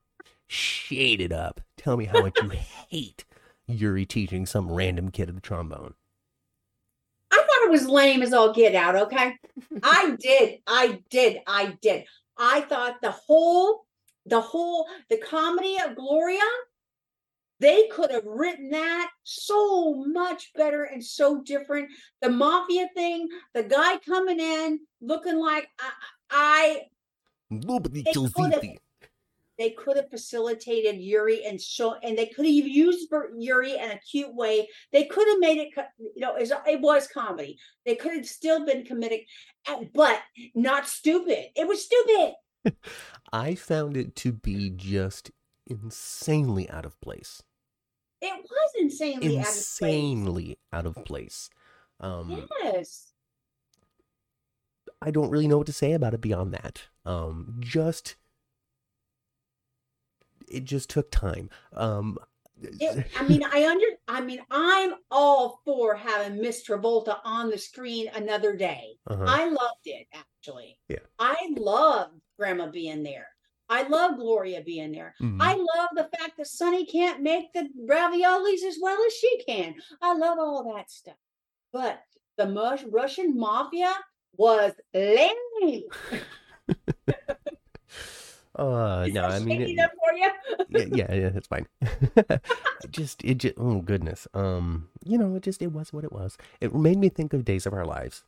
Shade 0.47 1.21
it 1.21 1.31
up. 1.31 1.61
Tell 1.75 1.97
me 1.97 2.05
how 2.05 2.21
much 2.21 2.37
you 2.41 2.49
hate 2.89 3.25
Yuri 3.67 4.05
teaching 4.05 4.45
some 4.45 4.71
random 4.71 5.11
kid 5.11 5.29
of 5.29 5.35
the 5.35 5.41
trombone. 5.41 5.93
I 7.31 7.35
thought 7.37 7.65
it 7.67 7.71
was 7.71 7.87
lame 7.87 8.21
as 8.21 8.31
all 8.33 8.53
get 8.53 8.73
out, 8.75 8.95
okay? 8.95 9.37
I 9.83 10.15
did. 10.19 10.59
I 10.67 11.01
did. 11.09 11.41
I 11.47 11.77
did. 11.81 12.05
I 12.37 12.61
thought 12.61 13.01
the 13.01 13.11
whole, 13.11 13.85
the 14.27 14.41
whole, 14.41 14.87
the 15.09 15.17
comedy 15.17 15.77
of 15.83 15.95
Gloria, 15.95 16.39
they 17.59 17.87
could 17.87 18.11
have 18.11 18.25
written 18.25 18.69
that 18.69 19.09
so 19.23 20.03
much 20.05 20.51
better 20.53 20.83
and 20.83 21.03
so 21.03 21.41
different. 21.41 21.89
The 22.21 22.29
mafia 22.29 22.87
thing, 22.93 23.29
the 23.53 23.63
guy 23.63 23.97
coming 23.97 24.39
in 24.39 24.79
looking 25.01 25.37
like 25.37 25.67
I, 25.79 25.91
I 26.29 26.81
Nobody 27.49 28.03
They 28.03 28.11
kills 28.11 28.33
could've- 28.33 28.61
they 29.57 29.71
could 29.71 29.97
have 29.97 30.11
facilitated 30.11 31.01
Yuri 31.01 31.43
and 31.45 31.59
show, 31.59 31.95
and 32.03 32.15
they 32.15 32.27
could 32.27 32.45
have 32.45 32.53
used 32.53 33.11
Yuri 33.39 33.71
in 33.71 33.89
a 33.89 33.99
cute 33.99 34.35
way. 34.35 34.67
They 34.91 35.05
could 35.05 35.27
have 35.27 35.39
made 35.39 35.57
it, 35.57 35.69
you 35.97 36.21
know, 36.21 36.35
it 36.35 36.41
was, 36.41 36.51
it 36.67 36.79
was 36.79 37.07
comedy. 37.07 37.57
They 37.83 37.95
could 37.95 38.13
have 38.13 38.27
still 38.27 38.65
been 38.67 38.83
comedic, 38.83 39.25
but 39.95 40.21
not 40.53 40.87
stupid. 40.87 41.45
It 41.55 41.67
was 41.67 41.83
stupid. 41.83 42.35
I 43.31 43.55
found 43.55 43.97
it 43.97 44.15
to 44.17 44.31
be 44.31 44.69
just 44.69 45.31
insanely 45.65 46.69
out 46.69 46.85
of 46.85 46.99
place. 47.01 47.43
It 48.21 48.33
was 48.33 48.71
insanely 48.79 49.37
out 49.37 49.43
of 49.43 49.47
Insanely 49.47 50.57
out 50.73 50.85
of 50.85 51.05
place. 51.05 51.49
Um. 51.99 52.47
Yes. 52.63 53.13
I 55.01 55.11
don't 55.11 55.29
really 55.29 55.47
know 55.47 55.57
what 55.59 55.67
to 55.67 55.73
say 55.73 55.93
about 55.93 56.15
it 56.15 56.21
beyond 56.21 56.53
that. 56.53 56.83
Um, 57.05 57.57
just 57.59 58.15
it 60.49 60.63
just 60.63 60.89
took 60.89 61.11
time. 61.11 61.49
Um, 61.73 62.17
It, 62.59 63.05
I 63.19 63.27
mean, 63.27 63.43
I 63.43 63.67
under. 63.67 63.85
I 64.07 64.21
mean, 64.21 64.39
I'm 64.49 64.95
all 65.11 65.61
for 65.65 65.93
having 65.95 66.41
Miss 66.41 66.67
Travolta 66.67 67.19
on 67.23 67.49
the 67.51 67.57
screen 67.57 68.09
another 68.15 68.55
day. 68.55 68.97
uh-huh. 69.05 69.25
I 69.27 69.45
loved 69.45 69.85
it 69.85 70.07
actually. 70.13 70.79
Yeah. 70.87 71.05
I 71.19 71.35
loved 71.55 72.21
Grandma 72.37 72.67
being 72.67 73.03
there. 73.03 73.27
I 73.69 73.83
love 73.87 74.17
Gloria 74.17 74.61
being 74.61 74.91
there. 74.93 75.13
Mhm. 75.21 75.37
I 75.41 75.53
love 75.53 75.89
the 75.93 76.09
fact 76.17 76.37
that 76.37 76.47
Sonny 76.47 76.85
can't 76.85 77.21
make 77.21 77.51
the 77.53 77.69
raviolis 77.85 78.63
as 78.63 78.77
well 78.81 78.97
as 79.05 79.13
she 79.13 79.43
can. 79.43 79.75
I 80.01 80.13
love 80.15 80.39
all 80.39 80.73
that 80.75 80.89
stuff. 80.89 81.17
But 81.73 82.01
the 82.37 82.45
mush 82.47 82.83
Russian 82.83 83.37
mafia 83.37 83.93
was 84.37 84.73
lame. 84.93 85.83
uh, 88.55 89.05
Is 89.07 89.13
no, 89.13 89.23
I 89.23 89.39
mean, 89.39 89.61
it, 89.63 89.69
enough 89.71 89.91
for 89.91 90.13
you? 90.13 90.29
yeah, 90.69 90.85
yeah, 90.93 91.13
yeah, 91.21 91.29
that's 91.29 91.47
fine. 91.47 91.67
Just, 92.91 93.23
it 93.25 93.39
just, 93.39 93.55
oh 93.57 93.81
goodness. 93.81 94.27
Um, 94.33 94.87
you 95.03 95.17
know, 95.17 95.35
it 95.35 95.41
just, 95.43 95.61
it 95.63 95.71
was 95.73 95.91
what 95.91 96.03
it 96.03 96.13
was. 96.13 96.37
It 96.61 96.75
made 96.75 96.97
me 96.99 97.09
think 97.09 97.33
of 97.33 97.43
Days 97.43 97.65
of 97.65 97.73
Our 97.73 97.85
Lives. 97.85 98.23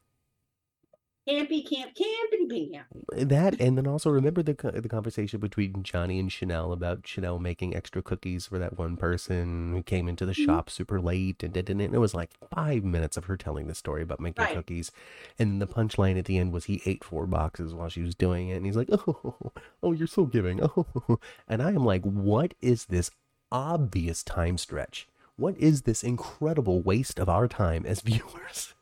Campy 1.27 1.67
camp, 1.69 1.91
campy 1.95 2.71
camp. 2.71 2.87
That, 3.11 3.59
and 3.61 3.77
then 3.77 3.85
also 3.85 4.09
remember 4.09 4.41
the 4.41 4.53
the 4.53 4.89
conversation 4.89 5.39
between 5.39 5.83
Johnny 5.83 6.17
and 6.19 6.31
Chanel 6.31 6.71
about 6.71 7.05
Chanel 7.05 7.37
making 7.37 7.75
extra 7.75 8.01
cookies 8.01 8.47
for 8.47 8.57
that 8.57 8.77
one 8.79 8.97
person 8.97 9.73
who 9.73 9.83
came 9.83 10.07
into 10.07 10.25
the 10.25 10.31
Mhm. 10.31 10.45
shop 10.45 10.69
super 10.71 10.99
late 10.99 11.43
and 11.43 11.53
did 11.53 11.69
and 11.69 11.81
it 11.81 11.99
was 11.99 12.15
like 12.15 12.31
five 12.49 12.83
minutes 12.83 13.15
of 13.15 13.25
her 13.25 13.37
telling 13.37 13.67
the 13.67 13.75
story 13.75 14.01
about 14.01 14.19
making 14.19 14.43
Right. 14.45 14.55
cookies, 14.55 14.91
and 15.37 15.61
the 15.61 15.67
punchline 15.67 16.17
at 16.17 16.25
the 16.25 16.37
end 16.39 16.51
was 16.51 16.65
he 16.65 16.81
ate 16.85 17.03
four 17.03 17.27
boxes 17.27 17.75
while 17.75 17.89
she 17.89 18.01
was 18.01 18.15
doing 18.15 18.49
it, 18.49 18.55
and 18.55 18.65
he's 18.65 18.77
like, 18.77 18.89
oh, 18.91 19.35
oh, 19.83 19.91
you're 19.91 20.07
so 20.07 20.25
giving, 20.25 20.59
oh, 20.63 21.19
and 21.47 21.61
I 21.61 21.69
am 21.69 21.85
like, 21.85 22.03
what 22.03 22.55
is 22.61 22.85
this 22.85 23.11
obvious 23.51 24.23
time 24.23 24.57
stretch? 24.57 25.07
What 25.35 25.55
is 25.57 25.83
this 25.83 26.03
incredible 26.03 26.81
waste 26.81 27.19
of 27.19 27.29
our 27.29 27.47
time 27.47 27.85
as 27.85 28.01
viewers? 28.09 28.73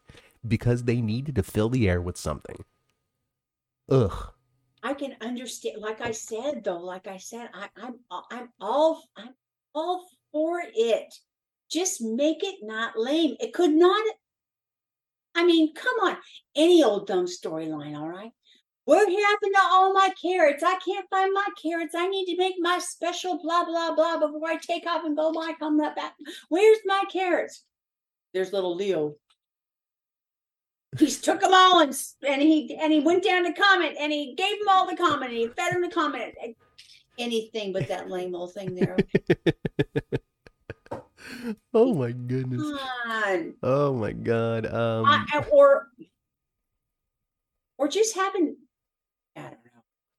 Because 0.46 0.84
they 0.84 1.02
needed 1.02 1.36
to 1.36 1.44
fill 1.44 1.70
the 1.70 1.88
air 1.90 2.02
with 2.02 2.18
something. 2.18 2.64
Ugh. 3.90 4.34
I 4.84 4.94
can 4.94 5.16
understand. 5.22 5.82
Like 5.82 6.02
I 6.02 6.12
said, 6.12 6.64
though, 6.64 6.80
like 6.80 7.08
I 7.08 7.18
said, 7.18 7.50
I, 7.54 7.70
I'm 7.76 7.96
a- 8.12 8.22
I'm 8.32 8.50
all 8.62 9.04
I'm 9.16 9.34
all 9.74 10.06
for 10.32 10.62
it. 10.66 11.14
Just 11.70 12.02
make 12.02 12.44
it 12.44 12.58
not 12.62 12.98
lame. 12.98 13.36
It 13.40 13.54
could 13.54 13.74
not. 13.74 14.06
I 15.36 15.46
mean, 15.46 15.74
come 15.74 15.96
on, 16.04 16.18
any 16.56 16.84
old 16.84 17.08
dumb 17.08 17.26
storyline, 17.26 17.98
all 17.98 18.10
right. 18.10 18.32
What 18.86 19.10
happened 19.12 19.54
to 19.54 19.62
all 19.64 19.94
my 19.94 20.10
carrots? 20.22 20.64
I 20.64 20.80
can't 20.80 21.10
find 21.10 21.34
my 21.34 21.46
carrots. 21.62 21.94
I 21.94 22.08
need 22.08 22.26
to 22.28 22.38
make 22.38 22.56
my 22.60 22.80
special 22.80 23.38
blah 23.42 23.66
blah 23.66 23.94
blah 23.94 24.18
before 24.18 24.48
I 24.48 24.56
take 24.56 24.88
off 24.88 25.04
and 25.04 25.18
go 25.18 25.28
on 25.28 25.78
that 25.78 25.96
back. 25.96 26.14
Where's 26.50 26.80
my 26.86 27.04
carrots? 27.12 27.66
There's 28.34 28.54
little 28.54 28.76
Leo. 28.76 29.16
He's 30.98 31.20
took 31.20 31.42
them 31.42 31.54
all 31.54 31.82
and 31.82 31.96
and 32.28 32.42
he 32.42 32.76
and 32.76 32.94
he 32.94 33.00
went 33.02 33.24
down 33.24 33.44
to 33.44 33.54
comment 33.54 33.98
and 34.00 34.12
he 34.12 34.34
gave 34.36 34.58
them 34.60 34.70
all 34.70 34.88
the 34.90 34.96
comment 34.96 35.32
and 35.32 35.40
he 35.40 35.48
fed 35.48 35.74
them 35.74 35.82
the 35.82 35.90
comment. 35.90 36.34
Anything 37.18 37.74
but 37.74 37.88
that 37.88 38.10
lame 38.10 38.34
old 38.36 38.54
thing 38.54 38.74
there. 38.76 38.96
oh 41.74 41.94
my 41.94 42.12
goodness. 42.12 42.62
Oh 43.64 43.94
my 43.94 44.14
god. 44.14 44.66
Um 44.66 45.06
I- 45.06 45.46
or 45.52 45.90
or 47.78 47.88
just 47.88 48.16
having 48.16 48.46
I 48.46 48.46
don't 48.46 48.56
know. 48.56 48.67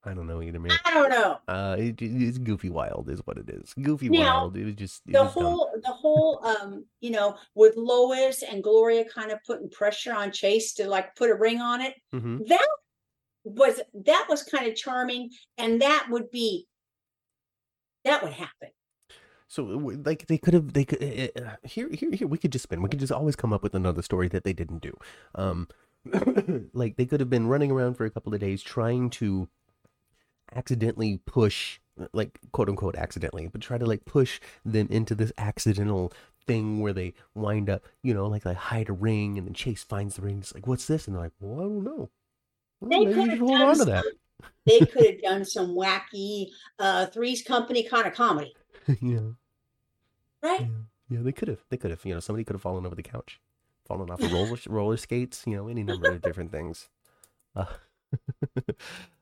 I 0.03 0.13
don't 0.13 0.27
know 0.27 0.41
either, 0.41 0.59
man. 0.59 0.77
I 0.85 0.93
don't 0.93 1.09
know. 1.09 1.39
Uh 1.47 1.75
it, 1.77 2.01
it's 2.01 2.37
goofy 2.37 2.69
wild 2.69 3.09
is 3.09 3.19
what 3.25 3.37
it 3.37 3.49
is. 3.49 3.73
Goofy 3.73 4.09
Now, 4.09 4.41
wild. 4.43 4.57
It 4.57 4.65
was 4.65 4.75
just 4.75 5.01
it 5.07 5.13
The 5.13 5.23
was 5.23 5.33
dumb. 5.33 5.43
whole 5.43 5.71
the 5.83 5.91
whole 5.91 6.45
um, 6.45 6.85
you 7.01 7.11
know, 7.11 7.35
with 7.55 7.75
Lois 7.75 8.41
and 8.43 8.63
Gloria 8.63 9.03
kind 9.05 9.31
of 9.31 9.39
putting 9.45 9.69
pressure 9.69 10.13
on 10.13 10.31
Chase 10.31 10.73
to 10.75 10.87
like 10.87 11.15
put 11.15 11.29
a 11.29 11.35
ring 11.35 11.59
on 11.59 11.81
it. 11.81 11.95
Mhm. 12.13 12.47
That 12.47 12.67
was 13.43 13.81
that 14.05 14.25
was 14.29 14.43
kind 14.43 14.67
of 14.67 14.75
charming 14.75 15.29
and 15.57 15.81
that 15.81 16.07
would 16.09 16.29
be 16.31 16.67
that 18.05 18.23
would 18.23 18.33
happen. 18.33 18.69
So 19.47 19.63
like 19.63 20.27
they 20.27 20.37
could 20.37 20.53
have 20.53 20.71
they 20.73 20.85
could 20.85 21.03
uh, 21.03 21.41
uh, 21.41 21.55
here 21.63 21.89
here 21.91 22.11
here 22.13 22.27
we 22.27 22.37
could 22.37 22.51
just 22.53 22.63
spin. 22.63 22.81
We 22.81 22.89
could 22.89 22.99
just 22.99 23.11
always 23.11 23.35
come 23.35 23.51
up 23.51 23.63
with 23.63 23.75
another 23.75 24.01
story 24.01 24.27
that 24.29 24.43
they 24.45 24.53
didn't 24.53 24.79
do. 24.81 24.95
Um 25.35 25.67
like 26.73 26.95
they 26.95 27.05
could 27.05 27.19
have 27.19 27.29
been 27.29 27.47
running 27.47 27.71
around 27.71 27.95
for 27.95 28.05
a 28.05 28.09
couple 28.11 28.33
of 28.33 28.39
days 28.39 28.61
trying 28.63 29.09
to 29.09 29.49
accidentally 30.55 31.17
push 31.25 31.79
like 32.13 32.39
quote 32.53 32.69
unquote 32.69 32.95
accidentally 32.95 33.47
but 33.47 33.59
try 33.61 33.77
to 33.77 33.85
like 33.85 34.05
push 34.05 34.39
them 34.63 34.87
into 34.89 35.13
this 35.13 35.33
accidental 35.37 36.13
thing 36.47 36.79
where 36.79 36.93
they 36.93 37.13
wind 37.35 37.69
up 37.69 37.83
you 38.01 38.13
know 38.13 38.25
like 38.27 38.43
they 38.43 38.53
hide 38.53 38.87
a 38.89 38.93
ring 38.93 39.37
and 39.37 39.45
then 39.45 39.53
chase 39.53 39.83
finds 39.83 40.15
the 40.15 40.21
ring 40.21 40.39
it's 40.39 40.53
like 40.55 40.65
what's 40.65 40.85
this? 40.85 41.07
And 41.07 41.15
they're 41.15 41.23
like 41.23 41.33
well 41.39 41.59
i 41.59 41.63
don't 41.63 41.83
know. 41.83 42.09
Well, 42.81 43.05
They 43.05 43.13
could 43.13 43.29
have 43.29 43.39
hold 43.39 43.51
done 43.51 43.61
on 43.61 43.73
to 43.73 43.75
some- 43.79 43.87
that. 43.89 44.05
They 44.65 44.79
could 44.85 45.05
have 45.05 45.21
done 45.21 45.43
some 45.45 45.75
wacky 45.75 46.47
uh 46.79 47.07
three's 47.07 47.43
company 47.43 47.83
kind 47.83 48.07
of 48.07 48.13
comedy, 48.13 48.53
yeah. 49.01 49.19
Right? 50.41 50.61
yeah. 50.61 50.67
Yeah 51.09 51.19
they 51.21 51.33
could 51.33 51.49
have 51.49 51.59
they 51.69 51.75
could 51.77 51.91
have 51.91 52.05
you 52.05 52.13
know 52.13 52.21
somebody 52.21 52.45
could 52.45 52.53
have 52.53 52.61
fallen 52.61 52.85
over 52.85 52.95
the 52.95 53.03
couch 53.03 53.41
fallen 53.85 54.09
off 54.09 54.21
of 54.21 54.31
roller 54.37 54.57
roller 54.67 54.95
skates 54.97 55.43
you 55.45 55.55
know 55.57 55.67
any 55.67 55.83
number 55.83 56.09
of 56.11 56.21
different 56.21 56.51
things. 56.53 56.87
Uh, 57.55 57.65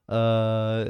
uh 0.10 0.86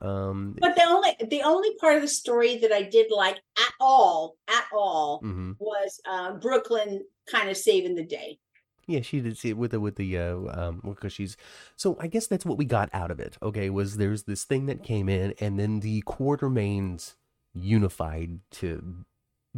um 0.00 0.56
But 0.60 0.76
the 0.76 0.84
only 0.86 1.16
the 1.28 1.42
only 1.42 1.74
part 1.80 1.96
of 1.96 2.02
the 2.02 2.08
story 2.08 2.58
that 2.58 2.72
I 2.72 2.82
did 2.82 3.10
like 3.10 3.36
at 3.36 3.72
all, 3.80 4.36
at 4.48 4.66
all, 4.72 5.20
mhm. 5.22 5.56
was 5.58 6.00
uh, 6.08 6.34
Brooklyn 6.34 7.04
kind 7.30 7.48
of 7.48 7.56
saving 7.56 7.94
the 7.94 8.04
day. 8.04 8.38
Yeah, 8.86 9.00
she 9.00 9.20
did 9.20 9.36
see 9.36 9.50
it 9.50 9.56
with 9.56 9.72
the 9.72 9.80
with 9.80 9.96
the 9.96 10.16
uh 10.16 10.36
um 10.52 10.80
because 10.84 11.12
she's 11.12 11.36
so 11.74 11.96
I 12.00 12.06
guess 12.06 12.26
that's 12.26 12.46
what 12.46 12.58
we 12.58 12.64
got 12.64 12.88
out 12.92 13.10
of 13.10 13.18
it. 13.18 13.36
Okay, 13.42 13.68
was 13.70 13.96
there's 13.96 14.24
this 14.24 14.44
thing 14.44 14.66
that 14.66 14.84
came 14.84 15.08
in 15.08 15.34
and 15.40 15.58
then 15.58 15.80
the 15.80 16.02
Quartermaines 16.02 17.14
unified 17.54 18.40
to 18.52 19.04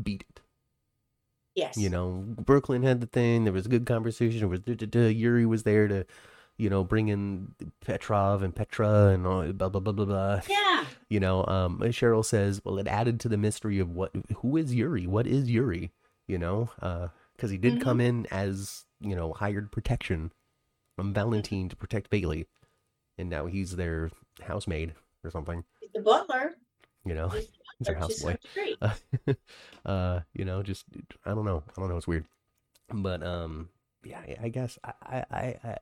beat 0.01 0.25
it. 0.31 0.41
Yes. 1.55 1.77
You 1.77 1.91
know, 1.91 2.25
Brooklyn 2.39 2.85
had 2.85 3.01
the 3.01 3.07
thing. 3.07 3.43
There 3.43 3.53
was 3.53 3.67
a 3.67 3.69
good 3.69 3.85
conversation. 3.85 4.39
There 4.39 4.49
was 4.49 4.61
Yuri 5.17 5.45
was 5.45 5.65
there 5.65 5.89
to, 5.89 6.07
you 6.59 6.69
know, 6.69 6.85
bring 6.85 7.09
in 7.09 7.55
Petrov 7.81 8.43
and 8.43 8.55
Petra 8.55 9.07
and 9.09 9.27
all, 9.27 9.51
blah 9.53 9.69
blah 9.69 9.81
blah 9.81 9.93
blah 9.93 10.05
blah. 10.05 10.41
Yeah. 10.49 10.85
You 11.09 11.21
know, 11.21 11.47
um, 11.47 11.79
Cheryl 11.81 12.25
says, 12.25 12.61
well, 12.65 12.79
it 12.79 12.87
added 12.87 13.19
to 13.21 13.29
the 13.29 13.39
mystery 13.39 13.79
of 13.79 13.91
what 13.91 14.11
who 14.39 14.57
is 14.57 14.75
Yuri? 14.75 15.07
What 15.07 15.27
is 15.27 15.49
Yuri? 15.51 15.91
You 16.27 16.39
know, 16.39 16.69
because 17.37 17.51
he 17.51 17.57
did 17.59 17.75
Mhm. 17.77 17.81
come 17.81 18.01
in 18.01 18.27
as 18.31 18.85
you 19.01 19.17
know 19.17 19.33
hired 19.33 19.71
protection 19.73 20.33
from 20.97 21.15
Valentine 21.15 21.69
to 21.71 21.77
protect 21.77 22.11
Bailey, 22.11 22.47
and 23.17 23.31
now 23.31 23.47
he's 23.47 23.77
their 23.77 24.11
housemaid 24.43 24.95
or 25.25 25.31
something. 25.31 25.65
The 25.95 26.01
butler. 26.03 26.57
You 27.05 27.15
know, 27.15 27.29
he's 27.29 27.49
our 27.89 27.95
houseboy. 27.95 28.37
uh, 28.83 28.95
uh, 29.89 30.21
you 30.35 30.45
know, 30.45 30.63
just 30.63 30.85
I 31.25 31.31
don't 31.31 31.45
know, 31.47 31.63
I 31.77 31.81
don't 31.81 31.89
know, 31.89 31.97
it's 31.97 32.09
weird, 32.09 32.27
but 32.93 33.23
um, 33.23 33.71
yeah, 34.05 34.19
I- 34.19 34.37
I 34.43 34.49
guess 34.49 34.79
I, 34.85 34.93
I, 35.03 35.25
I, 35.31 35.57
I, 35.65 35.77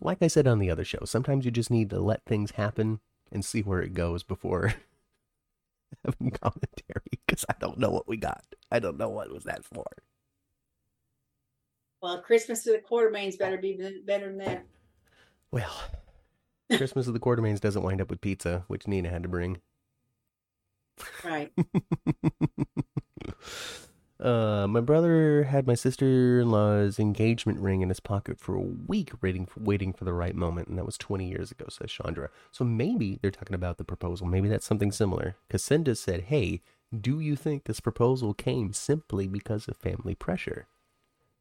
like 0.00 0.18
I 0.22 0.26
said 0.26 0.46
on 0.46 0.58
the 0.58 0.70
other 0.70 0.84
show, 0.84 1.04
sometimes 1.04 1.44
you 1.44 1.50
just 1.50 1.70
need 1.70 1.90
to 1.90 2.00
let 2.00 2.24
things 2.24 2.52
happen 2.52 3.00
and 3.32 3.44
see 3.44 3.62
where 3.62 3.82
it 3.82 3.94
goes 3.94 4.22
before 4.22 4.74
having 6.04 6.30
commentary 6.30 7.20
because 7.26 7.44
I 7.48 7.54
don't 7.60 7.78
know 7.78 7.90
what 7.90 8.08
we 8.08 8.16
got. 8.16 8.44
I 8.70 8.78
don't 8.78 8.98
know 8.98 9.08
what 9.08 9.32
was 9.32 9.44
that 9.44 9.64
for. 9.64 9.84
Well, 12.02 12.20
Christmas 12.22 12.66
of 12.66 12.74
the 12.74 12.80
Quartermaines 12.80 13.38
better 13.38 13.58
be 13.58 13.78
better 14.04 14.26
than 14.28 14.38
that. 14.38 14.66
Well, 15.50 15.74
Christmas 16.76 17.06
of 17.06 17.14
the 17.14 17.20
Quartermaines 17.20 17.60
doesn't 17.60 17.82
wind 17.82 18.00
up 18.00 18.10
with 18.10 18.20
pizza, 18.20 18.64
which 18.68 18.86
Nina 18.86 19.08
had 19.08 19.22
to 19.22 19.28
bring. 19.28 19.58
Right. 21.24 21.52
Uh, 24.18 24.66
my 24.66 24.80
brother 24.80 25.44
had 25.44 25.66
my 25.66 25.74
sister-in-law's 25.74 26.98
engagement 26.98 27.60
ring 27.60 27.82
in 27.82 27.90
his 27.90 28.00
pocket 28.00 28.40
for 28.40 28.54
a 28.54 28.60
week, 28.60 29.10
waiting 29.20 29.44
for, 29.44 29.60
waiting 29.60 29.92
for 29.92 30.04
the 30.04 30.14
right 30.14 30.34
moment, 30.34 30.68
and 30.68 30.78
that 30.78 30.86
was 30.86 30.96
20 30.96 31.28
years 31.28 31.50
ago, 31.50 31.66
says 31.68 31.90
Chandra. 31.90 32.30
So 32.50 32.64
maybe 32.64 33.18
they're 33.20 33.30
talking 33.30 33.54
about 33.54 33.76
the 33.76 33.84
proposal. 33.84 34.26
Maybe 34.26 34.48
that's 34.48 34.64
something 34.64 34.90
similar. 34.90 35.36
Cassandra 35.50 35.94
said, 35.94 36.22
"Hey, 36.22 36.62
do 36.98 37.20
you 37.20 37.36
think 37.36 37.64
this 37.64 37.80
proposal 37.80 38.32
came 38.32 38.72
simply 38.72 39.26
because 39.26 39.68
of 39.68 39.76
family 39.76 40.14
pressure?" 40.14 40.66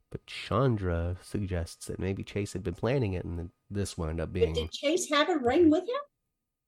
But 0.10 0.26
Chandra 0.28 1.18
suggests 1.22 1.88
that 1.88 2.00
maybe 2.00 2.24
Chase 2.24 2.54
had 2.54 2.64
been 2.64 2.76
planning 2.76 3.14
it, 3.14 3.24
and 3.24 3.52
this 3.70 3.98
wound 3.98 4.20
up 4.20 4.30
But 4.30 4.34
being 4.34 4.54
did 4.54 4.72
Chase 4.72 5.10
have 5.10 5.30
a 5.30 5.38
ring 5.38 5.70
with 5.70 5.84
him? 5.84 6.02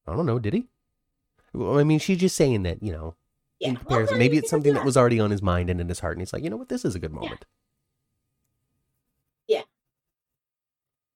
I 0.08 0.16
don't 0.16 0.26
know, 0.26 0.40
did 0.40 0.54
he? 0.54 0.68
Well, 1.54 1.80
I 1.80 1.84
mean, 1.84 2.00
she's 2.00 2.20
just 2.20 2.36
saying 2.36 2.64
that, 2.64 2.82
you 2.82 2.92
know, 2.92 3.16
Yeah. 3.60 3.70
in 3.70 3.74
well, 3.76 3.82
comparison. 3.82 4.14
then 4.14 4.20
Maybe 4.20 4.38
it's 4.38 4.50
something 4.50 4.74
that 4.74 4.86
was 4.86 4.98
already 4.98 5.20
on 5.20 5.32
his 5.32 5.42
mind 5.42 5.70
and 5.70 5.82
in 5.82 5.90
his 5.90 6.00
heart, 6.00 6.18
and 6.18 6.22
he's 6.22 6.34
like, 6.34 6.44
you 6.44 6.50
know 6.50 6.58
what, 6.58 6.70
this 6.70 6.86
is 6.86 6.96
a 6.96 7.00
good 7.00 7.14
moment. 7.14 7.46
Yeah. 9.48 9.64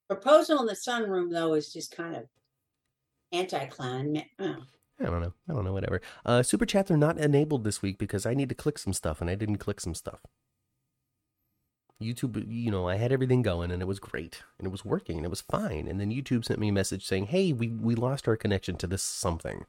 Proposal 0.07 0.59
in 0.59 0.65
the 0.65 0.73
sunroom 0.73 1.31
though 1.31 1.53
is 1.53 1.71
just 1.71 1.95
kind 1.95 2.15
of 2.15 2.23
anti-climb. 3.31 4.17
Oh. 4.39 4.57
I 4.99 5.05
don't 5.05 5.21
know. 5.21 5.33
I 5.49 5.53
don't 5.53 5.65
know, 5.65 5.73
whatever. 5.73 6.01
Uh, 6.25 6.43
super 6.43 6.65
chats 6.65 6.91
are 6.91 6.97
not 6.97 7.17
enabled 7.17 7.63
this 7.63 7.81
week 7.81 7.97
because 7.97 8.25
I 8.25 8.33
need 8.33 8.49
to 8.49 8.55
click 8.55 8.77
some 8.77 8.93
stuff, 8.93 9.19
and 9.19 9.29
I 9.29 9.35
didn't 9.35 9.57
click 9.57 9.79
some 9.79 9.95
stuff. 9.95 10.19
YouTube, 12.01 12.43
you 12.47 12.71
know, 12.71 12.87
I 12.87 12.95
had 12.95 13.11
everything 13.11 13.41
going 13.41 13.71
and 13.71 13.81
it 13.81 13.85
was 13.85 13.99
great 13.99 14.41
and 14.57 14.65
it 14.65 14.71
was 14.71 14.83
working 14.83 15.17
and 15.17 15.25
it 15.25 15.29
was 15.29 15.41
fine. 15.41 15.87
And 15.87 15.99
then 15.99 16.11
YouTube 16.11 16.43
sent 16.43 16.59
me 16.59 16.69
a 16.69 16.73
message 16.73 17.05
saying, 17.05 17.27
"Hey, 17.27 17.53
we 17.53 17.67
we 17.69 17.95
lost 17.95 18.27
our 18.27 18.35
connection 18.35 18.75
to 18.77 18.87
this 18.87 19.03
something," 19.03 19.65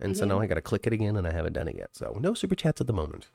and 0.00 0.16
so 0.16 0.24
Mhm. 0.24 0.28
now 0.28 0.40
I 0.40 0.46
got 0.46 0.54
to 0.56 0.62
click 0.62 0.86
it 0.86 0.92
again, 0.92 1.16
and 1.16 1.26
I 1.26 1.32
haven't 1.32 1.54
done 1.54 1.68
it 1.68 1.76
yet. 1.76 1.96
So 1.96 2.16
no 2.20 2.34
super 2.34 2.54
chats 2.54 2.80
at 2.80 2.86
the 2.86 2.92
moment, 2.92 3.30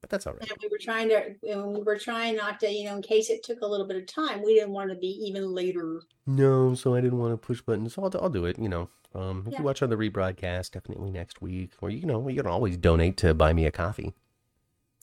but 0.00 0.10
that's 0.10 0.26
all 0.26 0.34
right. 0.34 0.48
And 0.50 0.58
we 0.62 0.68
were 0.68 0.78
trying 0.78 1.08
to, 1.10 1.34
we 1.42 1.82
were 1.82 1.98
trying 1.98 2.36
not 2.36 2.60
to, 2.60 2.70
you 2.70 2.84
know, 2.84 2.96
in 2.96 3.02
case 3.02 3.30
it 3.30 3.42
took 3.42 3.60
a 3.60 3.66
little 3.66 3.86
bit 3.86 3.96
of 3.96 4.06
time, 4.06 4.42
we 4.42 4.54
didn't 4.54 4.72
want 4.72 4.90
to 4.90 4.96
be 4.96 5.08
even 5.08 5.52
later. 5.54 6.02
No, 6.26 6.74
so 6.74 6.94
I 6.94 7.00
didn't 7.00 7.18
want 7.18 7.32
to 7.32 7.36
push 7.38 7.60
buttons. 7.60 7.94
So 7.94 8.04
I'll, 8.04 8.12
I'll 8.22 8.28
do 8.30 8.44
it. 8.44 8.58
You 8.58 8.68
know, 8.68 8.88
um, 9.14 9.44
if 9.48 9.52
Yeah. 9.52 9.58
you 9.58 9.64
watch 9.64 9.82
on 9.82 9.90
the 9.90 9.96
rebroadcast, 9.96 10.70
definitely 10.72 11.10
next 11.10 11.40
week, 11.42 11.72
or 11.80 11.90
you 11.90 12.06
know, 12.06 12.28
you 12.28 12.36
can 12.42 12.46
always 12.50 12.76
donate 12.76 13.16
to 13.18 13.34
buy 13.34 13.52
me 13.52 13.66
a 13.66 13.70
coffee. 13.72 14.14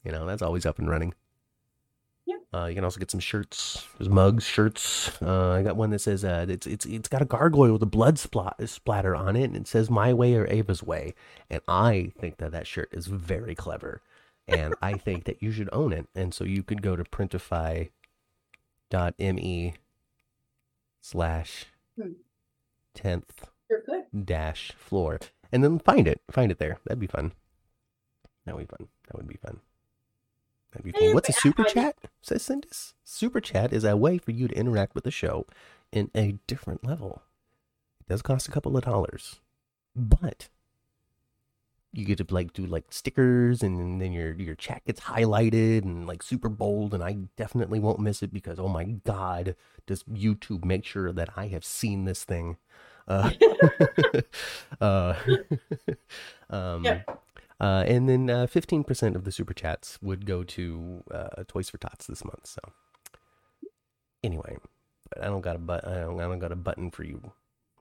You 0.04 0.12
know, 0.14 0.26
that's 0.26 0.42
always 0.44 0.66
up 0.66 0.80
and 0.80 0.90
running. 0.90 1.14
Yeah. 2.26 2.38
Uh, 2.54 2.66
you 2.66 2.76
can 2.76 2.84
also 2.84 3.00
get 3.00 3.12
some 3.12 3.20
shirts. 3.20 3.86
There's 3.98 4.10
mugs, 4.10 4.44
shirts. 4.46 5.12
Uh, 5.22 5.52
I 5.52 5.62
got 5.64 5.76
one 5.76 5.92
that 5.92 6.00
says 6.00 6.24
uh, 6.26 6.46
it's 6.50 6.66
it's 6.66 6.86
it's 6.86 7.08
got 7.10 7.22
a 7.22 7.26
gargoyle 7.26 7.74
with 7.74 7.84
a 7.84 7.88
blood 7.88 8.18
splat 8.18 8.56
splatter 8.68 9.16
on 9.16 9.36
it, 9.36 9.44
and 9.44 9.56
it 9.56 9.68
says 9.68 9.90
"My 9.92 10.12
Way 10.14 10.34
or 10.36 10.48
Ava's 10.48 10.82
Way," 10.82 11.14
and 11.50 11.62
I 11.68 12.12
think 12.18 12.38
that 12.38 12.52
that 12.52 12.66
shirt 12.66 12.90
is 12.92 13.06
very 13.08 13.54
clever, 13.54 14.02
and 14.48 14.74
I 14.82 14.94
think 14.98 15.26
that 15.26 15.44
you 15.44 15.52
should 15.52 15.70
own 15.72 15.94
it. 15.94 16.08
And 16.16 16.34
so 16.34 16.44
you 16.44 16.64
could 16.64 16.82
go 16.82 16.96
to 16.96 17.04
printify.me 17.04 17.92
slash 21.02 21.66
Hmm. 22.02 22.12
tenth 22.96 23.46
dash 24.24 24.72
floor, 24.78 25.20
and 25.52 25.64
then 25.64 25.78
find 25.80 26.08
it. 26.08 26.22
Find 26.32 26.52
it 26.52 26.58
there. 26.60 26.80
That'd 26.86 27.00
be 27.00 27.08
fun. 27.08 27.34
That 28.46 28.56
would 28.56 28.68
be 28.68 28.76
fun. 28.78 28.88
That 29.08 29.18
would 29.18 29.28
be 29.28 29.38
fun. 29.38 29.60
That'd 30.76 30.94
be 30.94 31.00
fun. 31.00 31.14
What's 31.14 31.30
a 31.30 31.34
super 31.34 31.64
chat? 31.64 31.96
Says 32.22 32.44
Cindus. 32.44 32.94
Super 33.06 33.40
chat 33.40 33.72
is 33.72 33.86
a 33.86 33.96
way 33.96 34.18
for 34.18 34.32
you 34.32 34.50
to 34.50 34.56
interact 34.56 34.94
with 34.94 35.06
the 35.06 35.12
show 35.12 35.46
in 35.94 36.12
a 36.14 36.38
different 36.48 36.86
level. 36.86 37.22
It 38.02 38.10
does 38.10 38.22
cost 38.22 38.50
a 38.50 38.52
couple 38.52 38.76
of 38.76 38.84
dollars, 38.84 39.40
but 39.96 40.50
you 41.94 42.04
get 42.04 42.18
to 42.18 42.26
like 42.30 42.52
do 42.52 42.66
like 42.66 42.86
stickers, 42.90 43.64
and 43.64 44.02
then 44.02 44.12
your 44.12 44.34
your 44.34 44.56
chat 44.56 44.84
gets 44.86 45.00
highlighted 45.02 45.84
and 45.84 46.06
like 46.06 46.22
super 46.22 46.50
bold. 46.50 46.94
And 46.94 47.02
I 47.02 47.20
definitely 47.38 47.80
won't 47.80 48.00
miss 48.02 48.22
it 48.22 48.34
because 48.34 48.60
oh 48.60 48.68
my 48.68 48.84
god, 48.84 49.56
does 49.88 50.04
YouTube 50.04 50.66
make 50.66 50.84
sure 50.84 51.14
that 51.14 51.30
I 51.38 51.48
have 51.48 51.64
seen 51.64 52.04
this 52.04 52.26
thing? 52.26 52.58
Uh, 53.08 53.32
uh, 54.82 55.16
um, 56.50 56.84
Yeah. 56.84 57.02
Uh, 57.60 57.84
and 57.88 58.10
then 58.10 58.30
uh, 58.30 58.48
15% 58.48 59.16
of 59.16 59.24
the 59.24 59.32
super 59.32 59.54
chats 59.54 59.98
would 60.02 60.26
go 60.26 60.44
to 60.44 61.04
uh, 61.12 61.44
Toys 61.48 61.70
for 61.70 61.78
Tots 61.78 62.08
this 62.08 62.24
month. 62.24 62.46
So, 62.48 62.60
anyway, 64.24 64.58
but 65.10 65.24
I 65.24 65.28
don't 65.28 65.42
got 65.42 65.56
a 65.56 65.60
but 65.60 65.88
I 65.88 66.02
don't, 66.02 66.20
I 66.20 66.24
don't 66.24 66.40
got 66.40 66.52
a 66.52 66.58
button 66.58 66.92
for 66.92 67.04
you 67.04 67.32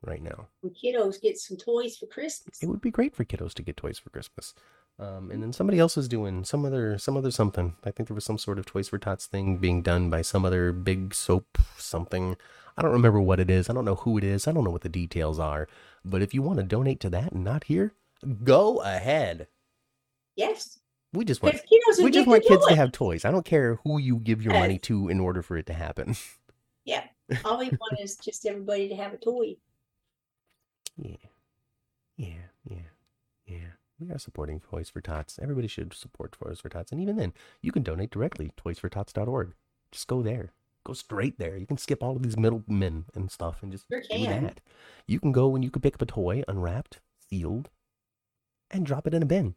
right 0.03 0.23
now. 0.23 0.49
When 0.61 0.73
kiddos 0.73 1.21
get 1.21 1.39
some 1.39 1.57
toys 1.57 1.97
for 1.97 2.07
Christmas. 2.07 2.63
It 2.63 2.67
would 2.67 2.81
be 2.81 2.91
great 2.91 3.17
for 3.17 3.25
kiddos 3.25 3.55
to 3.55 3.63
get 3.63 3.77
toys 3.77 3.99
for 3.99 4.11
Christmas. 4.11 4.55
Um, 4.99 5.31
and 5.33 5.43
then 5.43 5.53
somebody 5.53 5.79
else 5.81 5.97
is 5.97 6.07
doing 6.07 6.45
some 6.45 6.65
other 6.65 6.99
some 6.99 7.17
other 7.17 7.33
something. 7.33 7.75
I 7.85 7.91
think 7.91 8.09
there 8.09 8.15
was 8.15 8.25
some 8.25 8.39
sort 8.39 8.59
of 8.59 8.67
Toys 8.67 8.89
for 8.89 8.99
Tots 8.99 9.27
thing 9.27 9.57
being 9.59 9.83
done 9.83 10.09
by 10.09 10.23
some 10.23 10.45
other 10.45 10.73
big 10.73 11.15
soap 11.15 11.59
something. 11.77 12.37
I 12.77 12.83
don't 12.83 12.93
remember 12.93 13.21
what 13.21 13.41
it 13.41 13.51
is. 13.51 13.69
I 13.69 13.73
don't 13.73 13.85
know 13.85 13.97
who 13.97 14.19
it 14.19 14.25
is. 14.25 14.47
I 14.47 14.53
don't 14.53 14.65
know 14.65 14.71
what 14.71 14.83
the 14.83 14.89
details 14.89 15.41
are. 15.41 15.69
But 16.05 16.23
if 16.23 16.33
you 16.33 16.43
want 16.43 16.59
to 16.59 16.65
donate 16.65 17.01
to 17.01 17.11
that 17.11 17.33
and 17.33 17.43
not 17.43 17.65
here, 17.65 17.93
go 18.45 18.83
ahead. 18.83 19.49
Yes. 20.37 20.79
We 21.13 21.25
just 21.25 21.43
want 21.43 21.55
Because 21.55 22.03
we 22.03 22.11
just 22.11 22.27
want 22.27 22.45
kids 22.45 22.67
to 22.67 22.75
have 22.75 22.91
toys. 22.91 23.25
I 23.25 23.31
don't 23.31 23.45
care 23.45 23.77
who 23.85 23.99
you 23.99 24.17
give 24.19 24.43
your 24.43 24.53
Yes. 24.53 24.61
money 24.61 24.79
to 24.81 25.09
in 25.09 25.21
order 25.21 25.43
for 25.43 25.57
it 25.57 25.67
to 25.67 25.75
happen. 25.75 26.17
Yeah. 26.87 27.05
All 27.47 27.59
we 27.59 27.71
want 27.71 27.99
is 27.99 28.17
just 28.17 28.45
everybody 28.45 28.91
to 28.91 28.95
have 28.95 29.15
a 29.15 29.17
toy. 29.17 29.57
Yeah. 30.99 31.17
Yeah, 32.19 32.49
yeah, 32.69 32.77
yeah. 33.47 33.57
We 33.99 34.11
are 34.11 34.19
supporting 34.19 34.61
Toys 34.61 34.91
for 34.91 35.01
Tots. 35.01 35.39
Everybody 35.41 35.67
should 35.67 35.95
support 35.95 36.33
Toys 36.33 36.61
for 36.61 36.69
Tots. 36.69 36.93
And 36.93 37.01
even 37.01 37.17
then, 37.17 37.33
you 37.63 37.73
can 37.73 37.83
donate 37.83 38.11
directly, 38.11 38.51
toysfortots.org. 38.63 39.55
Just 39.93 40.07
go 40.07 40.21
there. 40.21 40.53
Go 40.85 40.93
straight 40.93 41.39
there. 41.39 41.57
You 41.57 41.67
can 41.67 41.79
skip 41.79 42.03
all 42.03 42.17
of 42.17 42.23
these 42.23 42.37
middlemen 42.37 43.07
and 43.15 43.31
stuff 43.31 43.63
and 43.63 43.73
just 43.73 43.87
Sure 43.91 44.03
do 44.11 44.27
that. 44.27 44.61
You 45.07 45.21
can 45.21 45.33
go 45.33 45.55
and 45.55 45.65
you 45.65 45.71
can 45.71 45.81
pick 45.81 45.95
up 45.95 46.03
a 46.03 46.07
toy, 46.07 46.43
unwrapped, 46.47 47.01
sealed, 47.31 47.71
and 48.71 48.85
drop 48.85 49.07
it 49.07 49.15
in 49.15 49.23
a 49.23 49.27
bin. 49.27 49.55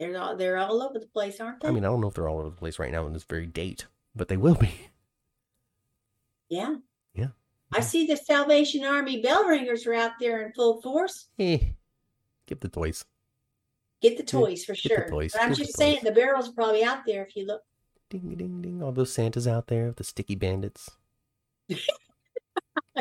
They're 0.00 0.18
all 0.20 0.34
they're 0.36 0.56
all 0.58 0.82
over 0.82 0.98
the 0.98 1.06
place, 1.06 1.38
aren't 1.40 1.60
they? 1.60 1.68
I 1.68 1.70
mean, 1.70 1.84
I 1.84 1.88
don't 1.88 2.00
know 2.00 2.08
if 2.08 2.14
they're 2.14 2.28
all 2.28 2.38
over 2.40 2.48
the 2.50 2.56
place 2.56 2.78
right 2.80 2.90
now 2.90 3.04
on 3.04 3.12
this 3.12 3.22
very 3.24 3.46
date, 3.46 3.86
but 4.16 4.26
they 4.28 4.36
will 4.38 4.54
be. 4.56 4.72
yeah. 6.48 6.76
Yeah. 7.14 7.28
I 7.72 7.80
see 7.80 8.06
the 8.06 8.16
Salvation 8.16 8.84
Army 8.84 9.20
bell 9.22 9.44
ringers 9.44 9.86
are 9.86 9.94
out 9.94 10.12
there 10.18 10.44
in 10.44 10.52
full 10.54 10.80
force. 10.82 11.26
Eh. 11.38 11.58
Give 12.48 12.58
the 12.58 12.68
toys. 12.68 13.04
Get 14.02 14.16
the 14.16 14.22
toys 14.24 14.64
for 14.64 14.72
the 14.72 14.78
sure. 14.78 15.06
toys, 15.08 15.32
But 15.34 15.42
I'm 15.42 15.50
get 15.50 15.58
the 15.58 15.64
just 15.66 15.76
saying 15.76 15.96
toys. 15.98 16.04
the 16.04 16.12
barrels 16.12 16.48
are 16.48 16.52
probably 16.52 16.82
out 16.82 17.00
there 17.06 17.22
if 17.24 17.36
you 17.36 17.46
look. 17.46 17.60
Ding, 18.08 18.34
ding, 18.36 18.62
ding. 18.62 18.82
All 18.82 18.90
those 18.92 19.12
Santas 19.12 19.46
out 19.46 19.66
there, 19.68 19.92
the 19.92 20.02
sticky 20.02 20.34
bandits. 20.34 20.90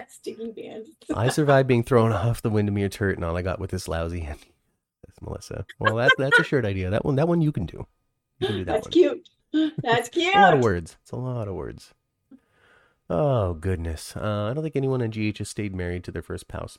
Sticky 0.08 0.52
bands. 0.52 0.90
I 1.16 1.30
survived 1.30 1.68
being 1.68 1.84
thrown 1.84 2.12
off 2.14 2.42
the 2.42 2.50
Wyndemere 2.50 2.90
turret, 2.90 3.18
and 3.18 3.26
all 3.26 3.36
I 3.38 3.42
got 3.42 3.60
with 3.60 3.72
this 3.72 3.88
lousy 3.88 4.20
hand. 4.22 4.40
Melissa. 5.22 5.66
Well, 5.80 5.96
that, 5.96 6.12
that's 6.18 6.40
a 6.40 6.44
shirt 6.44 6.66
idea. 6.66 6.90
That 6.90 7.06
one, 7.06 7.16
that 7.16 7.28
one 7.28 7.42
you 7.42 7.52
can 7.52 7.66
do. 7.66 7.86
You 8.40 8.48
can 8.48 8.56
do 8.58 8.66
that 8.66 8.74
That's 8.74 8.86
one. 8.88 8.92
cute. 8.92 9.30
That's 9.84 10.10
cute. 10.16 10.36
A 10.36 10.40
lot 10.40 10.54
of 10.54 10.64
words. 10.64 10.98
It's 11.02 11.12
a 11.12 11.16
lot 11.18 11.48
of 11.48 11.56
words. 11.56 11.94
Oh 13.10 13.54
goodness. 13.56 14.16
Uh, 14.16 14.48
I 14.50 14.54
don't 14.54 14.64
think 14.64 14.76
anyone 14.76 15.02
in 15.02 15.12
GH 15.12 15.40
has 15.40 15.50
stayed 15.50 15.76
married 15.76 16.04
to 16.06 16.12
their 16.12 16.22
first 16.22 16.42
spouse. 16.42 16.78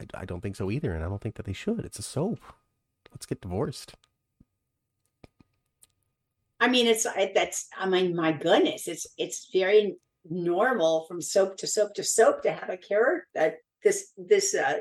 I, 0.00 0.06
I 0.14 0.24
don't 0.24 0.40
think 0.40 0.56
so 0.56 0.70
either, 0.70 0.92
and 0.92 1.04
I 1.04 1.08
don't 1.08 1.20
think 1.22 1.36
that 1.36 1.46
they 1.46 1.52
should. 1.52 1.84
It's 1.84 1.98
a 1.98 2.02
soap. 2.02 2.40
Let's 3.12 3.26
get 3.26 3.40
divorced. 3.40 3.94
I 6.60 6.68
mean, 6.68 6.86
it's 6.86 7.06
I- 7.06 7.32
that's. 7.34 7.68
I 7.78 7.88
mean, 7.88 8.16
my 8.16 8.32
goodness, 8.32 8.88
it's 8.88 9.06
it's 9.16 9.48
very 9.52 9.96
normal 10.28 11.04
from 11.06 11.22
soap 11.22 11.56
to 11.58 11.66
soap 11.66 11.94
to 11.94 12.02
soap 12.04 12.42
to 12.42 12.52
have 12.52 12.68
a 12.68 12.76
character 12.76 13.28
that 13.34 13.54
this 13.84 14.12
this 14.18 14.54
uh 14.54 14.80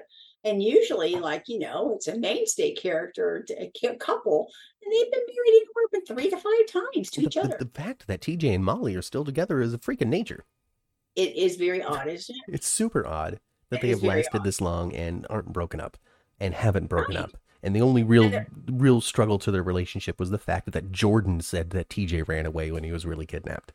and 0.50 0.62
usually 0.64 1.16
like 1.16 1.44
you 1.48 1.60
know 1.60 1.94
it's 1.96 2.08
a 2.08 2.18
mainstay 2.18 2.74
character 2.74 3.46
a 3.58 3.96
couple 4.00 4.48
and 4.84 4.92
they've 4.94 5.12
been 5.12 5.22
married 5.28 5.62
anywhere 5.62 5.88
from 5.92 6.06
three 6.06 6.30
to 6.30 6.38
five 6.38 6.66
times 6.94 7.10
to 7.12 7.22
The, 7.22 7.28
each 7.28 7.34
the- 7.36 7.42
other 7.42 7.58
the 7.60 7.70
fact 7.82 8.08
that 8.08 8.22
TJ 8.22 8.56
and 8.56 8.64
Molly 8.66 8.96
are 8.96 9.02
still 9.02 9.26
together 9.26 9.62
is 9.62 9.74
a 9.74 9.78
freak 9.80 10.02
of 10.02 10.08
nature. 10.08 10.46
it 11.16 11.36
is 11.36 11.56
very 11.56 11.82
odd 11.84 12.08
isn't 12.18 12.36
it 12.48 12.54
It's 12.56 12.68
super 12.68 13.06
odd 13.06 13.40
that 13.70 13.78
It 13.78 13.82
they 13.82 13.90
have 13.90 14.04
lasted 14.04 14.38
odd. 14.40 14.44
this 14.46 14.62
long 14.62 14.94
and 14.94 15.26
aren't 15.30 15.52
broken 15.54 15.80
up. 15.82 15.98
and 16.40 16.54
haven't 16.54 16.88
broken 16.88 17.16
Right. 17.16 17.24
up. 17.26 17.38
And 17.64 17.76
the 17.76 17.82
only 17.82 18.04
real 18.04 18.32
real 18.72 19.02
struggle 19.02 19.40
to 19.40 19.50
their 19.52 19.64
relationship 19.64 20.20
was 20.20 20.30
the 20.30 20.38
fact 20.38 20.72
that 20.72 20.92
Jordan 20.92 21.42
said 21.42 21.72
that 21.72 21.90
TJ 21.90 22.28
ran 22.28 22.46
away 22.46 22.72
when 22.72 22.84
he 22.84 22.92
was 22.92 23.06
really 23.06 23.26
kidnapped. 23.26 23.74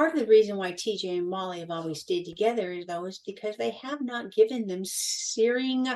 Part 0.00 0.14
of 0.14 0.20
the 0.20 0.26
reason 0.26 0.56
why 0.56 0.72
TJ 0.72 1.18
and 1.18 1.28
Molly 1.28 1.60
have 1.60 1.70
always 1.70 2.00
stayed 2.00 2.24
together 2.24 2.72
is 2.72 2.86
though 2.86 3.04
is 3.04 3.18
because 3.18 3.54
they 3.58 3.72
have 3.82 4.00
not 4.00 4.32
given 4.32 4.66
them 4.66 4.82
searing 4.82 5.86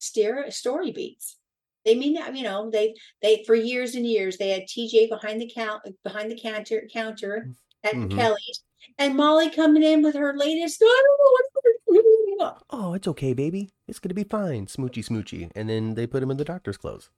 stare, 0.00 0.50
story 0.50 0.90
beats. 0.90 1.38
They 1.84 1.94
mean 1.94 2.14
that 2.14 2.34
you 2.34 2.42
know 2.42 2.70
they 2.70 2.96
they 3.22 3.44
for 3.46 3.54
years 3.54 3.94
and 3.94 4.04
years 4.04 4.36
they 4.36 4.48
had 4.48 4.66
TJ 4.66 5.08
behind 5.08 5.40
the 5.40 5.48
count 5.48 5.84
behind 6.02 6.28
the 6.32 6.40
counter 6.40 6.88
counter 6.92 7.50
at 7.84 7.94
Mhm. 7.94 8.10
Kelly's 8.16 8.64
and 8.98 9.14
Molly 9.16 9.48
coming 9.48 9.84
in 9.84 10.02
with 10.02 10.16
her 10.16 10.36
latest. 10.36 10.82
"I 10.82 11.02
don't 11.06 11.18
know 11.20 11.30
what's 11.30 12.56
Oh, 12.70 12.94
it's 12.94 13.06
okay, 13.06 13.32
baby. 13.32 13.70
It's 13.86 14.00
gonna 14.00 14.12
be 14.12 14.24
fine. 14.24 14.66
Smoochy, 14.66 15.04
smoochy. 15.04 15.52
And 15.54 15.68
then 15.68 15.94
they 15.94 16.08
put 16.08 16.24
him 16.24 16.32
in 16.32 16.36
the 16.36 16.44
doctor's 16.44 16.78
clothes. 16.78 17.10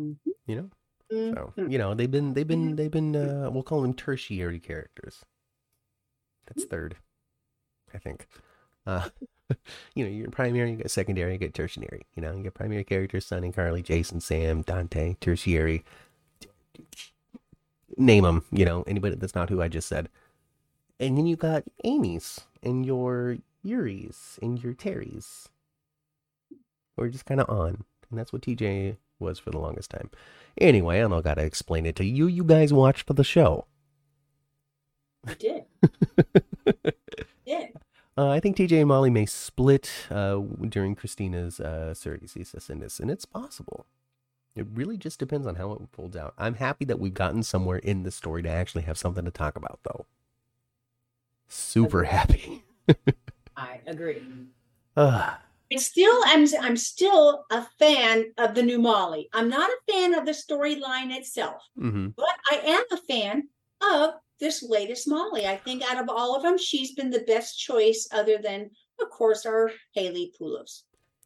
Mhm. 0.00 0.16
You 0.46 0.56
know. 0.56 0.70
So 1.10 1.52
Mhm. 1.56 1.70
you 1.70 1.78
know 1.78 1.94
they've 1.94 2.10
been 2.10 2.34
they've 2.34 2.46
been 2.48 2.76
they've 2.76 2.90
been 2.90 3.14
uh, 3.16 3.50
we'll 3.52 3.62
call 3.62 3.82
them 3.82 3.94
tertiary 3.94 4.58
characters. 4.60 5.24
That's 6.46 6.64
Mm-hmm. 6.64 6.70
third, 6.70 6.96
I 7.94 7.98
think. 7.98 8.26
Uh, 8.86 9.08
you 9.94 10.04
know, 10.04 10.10
you're 10.10 10.30
primary, 10.30 10.70
you 10.72 10.76
get 10.76 10.90
secondary, 10.90 11.32
you 11.32 11.38
get 11.38 11.54
tertiary. 11.54 12.06
You 12.14 12.22
know, 12.22 12.34
you 12.36 12.42
get 12.42 12.54
primary 12.54 12.84
characters: 12.84 13.26
Sonny, 13.26 13.52
Carly, 13.52 13.82
Jason, 13.82 14.20
Sam, 14.20 14.62
Dante. 14.62 15.14
Tertiary, 15.20 15.84
name 17.96 18.24
them. 18.24 18.44
You 18.52 18.64
know, 18.64 18.82
anybody 18.86 19.16
that's 19.16 19.34
not 19.34 19.50
who 19.50 19.62
I 19.62 19.68
just 19.68 19.88
said. 19.88 20.08
And 20.98 21.18
then 21.18 21.26
you 21.26 21.36
got 21.36 21.64
Amy's 21.84 22.40
and 22.62 22.86
your 22.86 23.38
Yuri's 23.62 24.38
and 24.42 24.62
your 24.62 24.74
Terry's. 24.74 25.48
We're 26.96 27.08
just 27.08 27.26
kind 27.26 27.40
of 27.40 27.50
on, 27.50 27.84
and 28.10 28.18
that's 28.18 28.32
what 28.32 28.42
TJ 28.42 28.96
was 29.18 29.38
for 29.38 29.50
the 29.50 29.58
longest 29.58 29.90
time. 29.90 30.10
Anyway, 30.58 30.98
I 30.98 31.08
don't 31.08 31.24
gotta 31.24 31.42
explain 31.42 31.86
it 31.86 31.96
to 31.96 32.04
you. 32.04 32.26
You 32.26 32.44
guys 32.44 32.72
watched 32.72 33.06
for 33.06 33.14
the 33.14 33.24
show. 33.24 33.66
I 35.26 35.34
did. 35.34 35.64
did. 37.46 37.72
Uh, 38.18 38.30
I 38.30 38.40
think 38.40 38.56
TJ 38.56 38.78
and 38.78 38.88
Molly 38.88 39.10
may 39.10 39.26
split 39.26 39.90
uh, 40.10 40.36
during 40.68 40.94
Christina's 40.94 41.60
uh, 41.60 41.92
surrogacy 41.94 42.70
in 42.70 42.80
this, 42.80 42.98
and 42.98 43.10
it's 43.10 43.26
possible. 43.26 43.86
It 44.54 44.66
really 44.72 44.96
just 44.96 45.18
depends 45.18 45.46
on 45.46 45.56
how 45.56 45.72
it 45.72 45.80
folds 45.92 46.16
out. 46.16 46.32
I'm 46.38 46.54
happy 46.54 46.86
that 46.86 46.98
we've 46.98 47.12
gotten 47.12 47.42
somewhere 47.42 47.76
in 47.76 48.04
the 48.04 48.10
story 48.10 48.42
to 48.42 48.48
actually 48.48 48.84
have 48.84 48.96
something 48.96 49.24
to 49.26 49.30
talk 49.30 49.54
about, 49.54 49.80
though. 49.82 50.06
Super 51.46 52.04
Agreed. 52.04 52.10
happy. 52.10 52.64
I 53.56 53.80
agree. 53.86 54.22
Uh, 54.96 55.34
still, 55.76 56.14
I'm 56.26 56.46
I'm 56.60 56.76
still 56.76 57.44
a 57.50 57.66
fan 57.78 58.32
of 58.38 58.54
the 58.54 58.62
new 58.62 58.78
Molly. 58.78 59.28
I'm 59.32 59.48
not 59.48 59.70
a 59.70 59.92
fan 59.92 60.14
of 60.14 60.26
the 60.26 60.32
storyline 60.32 61.14
itself, 61.16 61.62
hmm 61.76 62.08
but 62.16 62.36
I 62.50 62.56
am 62.64 62.84
a 62.90 62.96
fan 63.02 63.48
of 63.82 64.14
this 64.40 64.62
latest 64.62 65.08
Molly. 65.08 65.46
I 65.46 65.56
think 65.56 65.82
out 65.82 66.02
of 66.02 66.08
all 66.08 66.36
of 66.36 66.42
them, 66.42 66.58
she's 66.58 66.94
been 66.94 67.10
the 67.10 67.24
best 67.26 67.58
choice, 67.58 68.08
other 68.12 68.38
than, 68.38 68.70
of 69.00 69.10
course, 69.10 69.46
our 69.46 69.72
Haley 69.92 70.32
Pullos. 70.38 70.82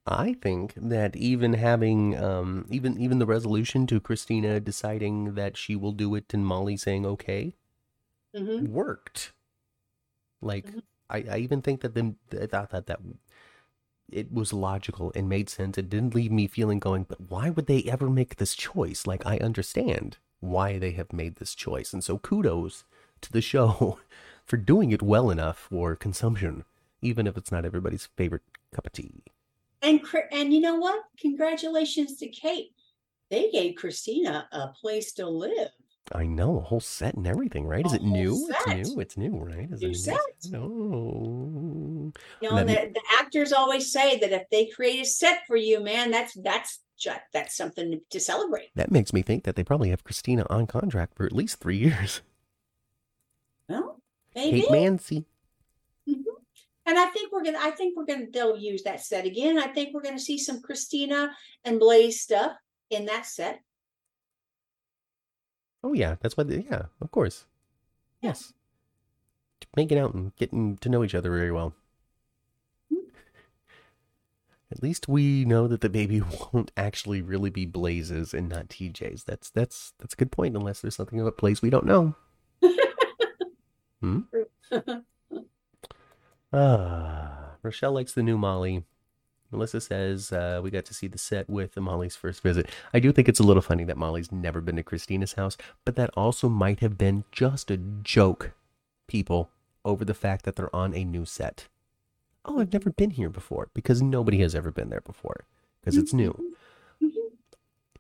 I 0.07 0.35
think 0.35 0.75
that 0.77 1.17
even 1.17 1.55
having 1.55 2.15
um, 2.19 2.67
even 2.71 2.99
even 3.01 3.19
the 3.19 3.25
resolution 3.27 3.87
to 3.87 3.99
Christina 4.01 4.61
deciding 4.61 5.35
that 5.37 5.57
she 5.57 5.75
will 5.75 5.93
do 5.93 6.15
it 6.15 6.35
and 6.35 6.45
Molly 6.45 6.77
saying 6.77 7.07
okay 7.07 7.55
hmm 8.35 8.65
worked. 8.65 9.33
Like 10.43 10.67
Mhm. 10.67 10.83
I, 11.09 11.25
I 11.31 11.39
even 11.39 11.63
think 11.63 11.81
that 11.81 11.95
them 11.95 12.17
I 12.33 12.47
thought 12.47 12.71
that 12.71 12.87
that 12.87 13.01
it 14.13 14.33
was 14.33 14.53
logical 14.53 15.13
and 15.15 15.29
made 15.29 15.49
sense. 15.49 15.79
It 15.79 15.91
didn't 15.91 16.15
leave 16.15 16.33
me 16.33 16.47
feeling 16.47 16.79
going, 16.79 17.05
but 17.05 17.31
why 17.31 17.51
would 17.51 17.67
they 17.67 17.83
ever 17.85 18.09
make 18.09 18.37
this 18.37 18.55
choice? 18.55 19.07
Like 19.07 19.25
I 19.27 19.39
understand 19.39 20.19
why 20.41 20.79
they 20.79 20.93
have 20.93 21.13
made 21.13 21.37
this 21.37 21.55
choice, 21.55 21.93
and 21.93 22.03
so 22.03 22.19
kudos 22.19 22.85
to 23.21 23.33
the 23.33 23.41
show 23.41 23.99
for 24.45 24.57
doing 24.57 24.91
it 24.91 25.03
well 25.03 25.31
enough 25.31 25.59
for 25.59 25.95
consumption, 25.97 26.65
even 27.03 27.27
if 27.27 27.37
it's 27.37 27.53
not 27.53 27.65
everybody's 27.65 28.09
favorite 28.17 28.43
cup 28.73 28.87
of 28.87 28.93
tea. 28.93 29.23
And 29.83 30.01
and 30.33 30.53
you 30.53 30.61
know 30.61 30.77
what? 30.77 31.05
Congratulations 31.19 32.17
to 32.17 32.29
Kate. 32.29 32.73
They 33.31 33.51
gave 33.51 33.77
Christina 33.77 34.49
a 34.53 34.69
place 34.69 35.13
to 35.15 35.27
live. 35.27 35.71
I 36.13 36.27
know 36.27 36.59
a 36.59 36.61
whole 36.61 36.81
set 36.81 37.15
and 37.15 37.27
everything, 37.27 37.67
right? 37.67 37.87
Is 37.87 37.93
A 37.93 37.97
it 37.97 38.03
whole 38.03 38.11
new? 38.11 38.49
It's 38.51 38.67
new. 38.89 39.01
It's 39.01 39.17
new, 39.17 39.39
right? 39.39 39.69
Is 39.71 39.81
New 39.83 39.91
it 39.91 39.97
set. 39.97 40.17
No. 40.51 42.13
You 42.41 42.51
know, 42.51 42.57
And 42.57 42.69
then- 42.69 42.93
the, 42.93 42.95
the 42.95 43.03
actors 43.21 43.53
always 43.53 43.93
say 43.93 44.19
that 44.19 44.33
if 44.33 44.49
they 44.51 44.67
create 44.67 45.01
a 45.01 45.05
set 45.05 45.41
for 45.47 45.57
you, 45.57 45.81
man, 45.81 46.11
that's 46.11 46.35
that's 46.35 46.81
that's 47.33 47.57
something 47.57 48.01
to 48.11 48.21
celebrate. 48.21 48.69
That 48.75 48.91
makes 48.91 49.13
me 49.13 49.23
think 49.23 49.45
that 49.45 49.57
they 49.57 49.65
probably 49.65 49.89
have 49.91 50.05
Christina 50.05 50.45
on 50.51 50.67
contract 50.67 51.17
for 51.17 51.25
at 51.25 51.33
least 51.33 51.59
three 51.61 51.79
years. 51.79 52.23
Well, 53.69 54.01
maybe. 54.35 54.63
Kate 54.63 54.69
Mansi. 54.71 55.25
Mhm. 56.09 56.25
And 56.87 56.99
I 56.99 57.07
think 57.07 57.31
we're 57.31 57.45
gonna. 57.45 57.61
I 57.61 57.71
think 57.71 57.97
we're 57.97 58.05
gonna. 58.05 58.27
They'll 58.33 58.57
use 58.57 58.83
that 58.83 59.01
set 59.01 59.25
again. 59.25 59.59
I 59.61 59.69
think 59.69 59.95
we're 59.95 60.03
gonna 60.03 60.19
see 60.19 60.39
some 60.39 60.61
Christina 60.61 61.31
and 61.65 61.79
Blaze 61.79 62.21
stuff 62.21 62.53
in 62.91 63.05
that 63.07 63.27
set. 63.27 63.61
Oh 65.83 65.93
yeah, 65.93 66.17
that's 66.21 66.37
why. 66.37 66.45
They, 66.45 66.67
yeah, 66.71 66.85
of 67.01 67.11
course. 67.11 67.47
Yeah. 68.21 68.31
Yes. 68.31 68.53
Making 69.77 69.99
out 69.99 70.15
and 70.15 70.35
getting 70.37 70.77
to 70.79 70.89
know 70.89 71.05
each 71.05 71.15
other 71.15 71.31
very 71.31 71.53
well. 71.53 71.75
Hmm. 72.91 73.09
At 74.73 74.83
least 74.83 75.09
we 75.09 75.45
know 75.45 75.69
that 75.69 75.81
the 75.81 75.89
baby 75.89 76.23
won't 76.53 76.73
actually 76.77 77.23
really 77.23 77.51
be 77.51 77.67
Blaze's 77.67 78.35
and 78.35 78.49
not 78.49 78.69
TJ's. 78.69 79.25
That's 79.25 79.51
that's 79.51 79.93
that's 79.99 80.15
a 80.15 80.17
good 80.17 80.33
point. 80.33 80.57
Unless 80.57 80.81
there's 80.81 80.97
something 80.97 81.21
about 81.21 81.39
Blaze 81.39 81.63
we 81.63 81.71
don't 81.71 81.87
know. 81.87 82.15
Hmm. 84.01 84.21
Ah, 86.53 87.57
Rochelle 87.63 87.93
likes 87.93 88.13
the 88.13 88.23
new 88.25 88.37
Molly. 88.37 88.85
Melissa 89.51 89.81
says 89.81 90.33
uh, 90.33 90.61
we 90.63 90.71
got 90.71 90.85
to 90.87 90.95
see 90.95 91.09
the 91.09 91.19
set 91.19 91.49
with 91.51 91.77
Molly's 91.77 92.17
first 92.17 92.43
visit. 92.43 92.69
I 92.95 93.01
do 93.01 93.11
think 93.13 93.29
it's 93.29 93.41
a 93.41 93.45
little 93.45 93.63
funny 93.63 93.85
that 93.85 93.97
Molly's 93.97 94.31
never 94.31 94.61
been 94.61 94.77
to 94.77 94.83
Christina's 94.83 95.33
house, 95.33 95.57
but 95.85 95.97
that 95.97 96.11
also 96.17 96.49
might 96.49 96.81
have 96.81 96.97
been 96.97 97.25
just 97.33 97.71
a 97.71 97.77
joke, 97.77 98.53
people, 99.09 99.51
over 99.85 100.05
the 100.05 100.15
fact 100.15 100.45
that 100.45 100.57
they're 100.57 100.75
on 100.75 100.95
a 100.95 101.05
new 101.05 101.25
set. 101.25 101.67
Oh, 102.45 102.61
I've 102.61 102.73
never 102.73 102.91
been 102.91 103.11
here 103.11 103.29
before 103.29 103.69
because 103.75 104.01
nobody 104.01 104.39
has 104.41 104.55
ever 104.55 104.71
been 104.71 104.89
there 104.91 105.03
before 105.03 105.47
because 105.81 105.97
it's 105.97 106.13
new. 106.15 106.55
Mhm. 107.03 107.11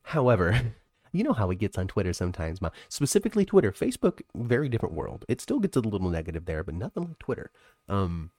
However, 0.05 0.61
you 1.13 1.25
know 1.25 1.33
how 1.33 1.51
it 1.51 1.59
gets 1.59 1.77
on 1.77 1.89
Twitter 1.89 2.13
sometimes, 2.13 2.63
Ma. 2.63 2.71
Specifically 2.89 3.45
Twitter. 3.45 3.73
Facebook, 3.73 4.21
very 4.35 4.69
different 4.69 4.95
world. 4.95 5.25
It 5.29 5.41
still 5.41 5.59
gets 5.59 5.77
a 5.77 5.81
little 5.81 6.11
negative 6.11 6.45
there, 6.47 6.63
but 6.63 6.75
nothing 6.75 7.05
like 7.09 7.19
Twitter. 7.19 7.51
Um, 7.89 8.31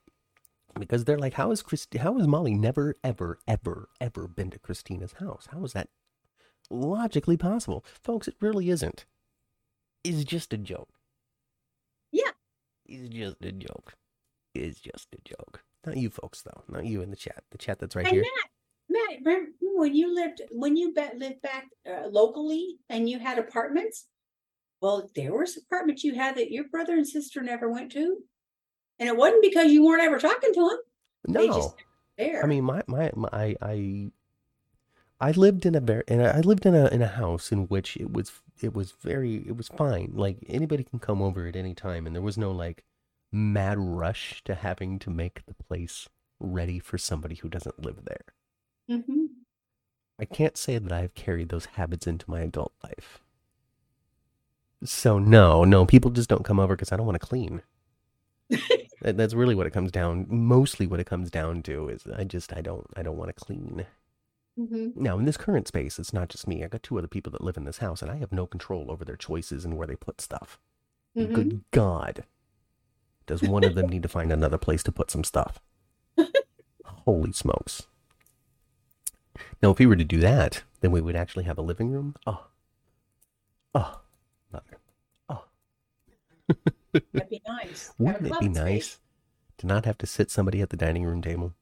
because 0.79 1.05
they're 1.05 1.17
like, 1.17 1.33
how 1.33 1.51
is 1.51 1.61
Christ- 1.61 1.93
how 1.95 2.17
has 2.17 2.27
Molly 2.27 2.53
never, 2.53 2.95
ever, 3.03 3.39
ever, 3.47 3.89
ever 3.99 4.27
been 4.27 4.49
to 4.51 4.59
Christina's 4.59 5.13
house? 5.13 5.47
How 5.51 5.63
is 5.63 5.73
that 5.73 5.89
logically 6.69 7.37
possible, 7.37 7.85
folks? 8.03 8.27
It 8.27 8.35
really 8.39 8.69
isn't. 8.69 9.05
It's 10.03 10.23
just 10.23 10.53
a 10.53 10.57
joke. 10.57 10.89
Yeah. 12.11 12.31
It's 12.85 13.09
just 13.09 13.43
a 13.43 13.51
joke. 13.51 13.95
It's 14.53 14.79
just 14.79 15.07
a 15.13 15.21
joke. 15.23 15.63
Not 15.85 15.97
you 15.97 16.09
folks, 16.09 16.41
though. 16.41 16.63
Not 16.67 16.85
you 16.85 17.01
in 17.01 17.09
the 17.09 17.15
chat. 17.15 17.43
The 17.51 17.57
chat 17.57 17.79
that's 17.79 17.95
right 17.95 18.05
And 18.05 18.15
here. 18.15 18.23
Matt, 18.89 19.19
remember 19.23 19.51
when 19.61 19.95
you 19.95 20.13
lived 20.13 20.41
when 20.51 20.75
you 20.75 20.93
lived 20.93 21.41
back 21.41 21.67
uh, 21.89 22.07
locally 22.07 22.77
and 22.89 23.09
you 23.09 23.19
had 23.19 23.39
apartments? 23.39 24.07
Well, 24.81 25.09
there 25.15 25.33
was 25.33 25.57
apartments 25.57 26.03
you 26.03 26.15
had 26.15 26.35
that 26.37 26.51
your 26.51 26.65
brother 26.69 26.93
and 26.93 27.07
sister 27.07 27.41
never 27.41 27.71
went 27.71 27.91
to, 27.93 28.17
and 29.01 29.09
it 29.09 29.17
wasn't 29.17 29.41
because 29.43 29.71
you 29.73 29.83
weren't 29.83 30.03
ever 30.03 30.19
talking 30.19 30.53
to 30.53 30.69
them. 30.69 30.79
They 31.27 31.47
No. 31.47 31.53
just 31.55 31.75
there. 32.17 32.43
I 32.43 32.47
mean, 32.47 32.63
my, 32.63 32.83
my, 32.87 33.11
my 33.15 33.29
I, 33.33 33.55
I, 33.61 34.11
I 35.19 35.31
lived 35.31 35.65
in 35.65 35.75
a 35.75 35.81
very, 35.81 36.03
and 36.07 36.25
I 36.25 36.39
lived 36.41 36.65
in 36.65 36.73
a 36.75 36.87
in 36.87 37.01
a 37.01 37.07
house 37.07 37.51
in 37.51 37.67
which 37.67 37.97
it 37.97 38.13
was 38.13 38.31
it 38.61 38.73
was 38.73 38.93
very 39.01 39.35
it 39.47 39.57
was 39.57 39.67
fine. 39.67 40.11
Like 40.15 40.37
anybody 40.47 40.83
can 40.83 40.99
come 40.99 41.21
over 41.21 41.47
at 41.47 41.55
any 41.57 41.73
time, 41.75 42.07
and 42.07 42.15
there 42.15 42.23
was 42.23 42.37
no 42.37 42.51
like 42.51 42.83
mad 43.31 43.77
rush 43.79 44.43
to 44.45 44.55
having 44.55 44.99
to 44.99 45.09
make 45.09 45.45
the 45.45 45.53
place 45.53 46.07
ready 46.39 46.79
for 46.79 46.97
somebody 46.97 47.35
who 47.35 47.49
doesn't 47.49 47.83
live 47.85 48.05
there. 48.05 48.25
Mhm. 48.97 49.27
I 50.19 50.25
can't 50.25 50.57
say 50.57 50.77
that 50.77 50.91
I've 50.91 51.15
carried 51.15 51.49
those 51.49 51.65
habits 51.65 52.07
into 52.07 52.29
my 52.29 52.41
adult 52.41 52.73
life. 52.83 53.19
So 54.83 55.19
no, 55.19 55.63
no, 55.63 55.85
people 55.85 56.11
just 56.11 56.29
don't 56.29 56.45
come 56.45 56.59
over 56.59 56.75
because 56.75 56.91
I 56.91 56.97
don't 56.97 57.05
want 57.05 57.19
to 57.21 57.27
clean. 57.27 57.61
That- 59.01 59.17
That's 59.17 59.33
really 59.33 59.55
what 59.55 59.67
it 59.67 59.71
comes 59.71 59.91
down. 59.91 60.25
Mostly, 60.29 60.87
what 60.87 60.99
it 60.99 61.05
comes 61.07 61.29
down 61.29 61.63
to 61.63 61.89
is 61.89 62.05
I 62.15 62.23
just 62.23 62.53
I 62.55 62.61
don't 62.61 62.87
I 62.95 63.03
don't 63.03 63.17
want 63.17 63.29
to 63.35 63.45
clean. 63.45 63.85
Mhm. 64.59 64.95
Now, 64.95 65.17
in 65.17 65.25
this 65.25 65.37
current 65.37 65.67
space, 65.67 65.97
it's 65.97 66.13
not 66.13 66.29
just 66.29 66.47
me. 66.47 66.63
I 66.63 66.67
got 66.67 66.83
two 66.83 66.97
other 66.97 67.07
people 67.07 67.31
that 67.31 67.43
live 67.43 67.57
in 67.57 67.63
this 67.63 67.77
house, 67.79 68.01
and 68.01 68.11
I 68.11 68.17
have 68.17 68.31
no 68.31 68.45
control 68.45 68.91
over 68.91 69.05
their 69.05 69.15
choices 69.15 69.63
and 69.65 69.77
where 69.77 69.87
they 69.87 69.95
put 69.95 70.19
stuff. 70.21 70.59
Mhm. 71.15 71.33
Good 71.33 71.63
God. 71.71 72.25
Does 73.27 73.41
one 73.43 73.63
of 73.63 73.75
them 73.75 73.87
need 73.87 74.03
to 74.03 74.09
find 74.09 74.31
another 74.31 74.57
place 74.57 74.83
to 74.83 74.91
put 74.91 75.09
some 75.09 75.23
stuff? 75.23 75.61
Holy 76.85 77.31
smokes. 77.31 77.87
Now, 79.63 79.71
if 79.71 79.79
we 79.79 79.85
were 79.85 79.95
to 79.95 80.03
do 80.03 80.19
that, 80.19 80.63
then 80.81 80.91
we 80.91 81.01
would 81.01 81.15
actually 81.15 81.45
have 81.45 81.57
a 81.57 81.61
living 81.61 81.89
room. 81.91 82.15
Oh, 82.27 82.47
oh, 83.73 84.01
mother. 84.51 84.77
Oh, 85.29 85.45
That'd 86.93 87.29
be 87.29 87.41
nice. 87.47 87.93
Wouldn't 87.97 88.27
it 88.27 88.39
be 88.39 88.45
space. 88.47 88.55
nice 88.55 88.99
to 89.57 89.67
not 89.67 89.85
have 89.85 89.97
to 89.99 90.05
sit 90.05 90.31
somebody 90.31 90.61
at 90.61 90.69
the 90.69 90.77
dining 90.77 91.03
room 91.03 91.21
table? 91.21 91.53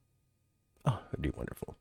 Oh, 0.86 1.00
it'd 1.12 1.22
be 1.22 1.32
wonderful. 1.32 1.76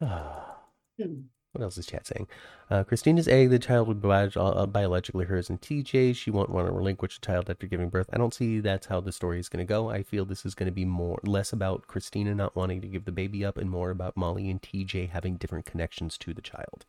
Ah. 0.00 0.44
Hmm. 1.00 1.20
What 1.52 1.62
else 1.62 1.78
is 1.78 1.86
chat 1.86 2.06
saying? 2.06 2.28
Uh, 2.70 2.84
Christina's 2.84 3.26
egg, 3.26 3.50
the 3.50 3.58
child 3.58 3.88
would 3.88 4.02
be 4.02 4.08
uh, 4.08 4.66
biologically 4.66 5.24
hers 5.24 5.48
and 5.48 5.60
TJ. 5.60 6.14
She 6.14 6.30
won't 6.30 6.50
want 6.50 6.68
to 6.68 6.72
relinquish 6.72 7.18
the 7.18 7.26
child 7.26 7.48
after 7.48 7.66
giving 7.66 7.88
birth. 7.88 8.10
I 8.12 8.18
don't 8.18 8.34
see 8.34 8.60
that's 8.60 8.86
how 8.86 9.00
the 9.00 9.12
story 9.12 9.40
is 9.40 9.48
going 9.48 9.66
to 9.66 9.68
go. 9.68 9.88
I 9.88 10.02
feel 10.02 10.24
this 10.24 10.44
is 10.44 10.54
going 10.54 10.66
to 10.66 10.72
be 10.72 10.84
more 10.84 11.18
less 11.24 11.52
about 11.52 11.86
Christina 11.86 12.34
not 12.34 12.54
wanting 12.54 12.80
to 12.82 12.88
give 12.88 13.06
the 13.06 13.12
baby 13.12 13.44
up 13.44 13.56
and 13.56 13.70
more 13.70 13.90
about 13.90 14.16
Molly 14.16 14.50
and 14.50 14.60
TJ 14.60 15.10
having 15.10 15.36
different 15.36 15.64
connections 15.64 16.18
to 16.18 16.34
the 16.34 16.42
child. 16.42 16.84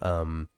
Um, 0.00 0.48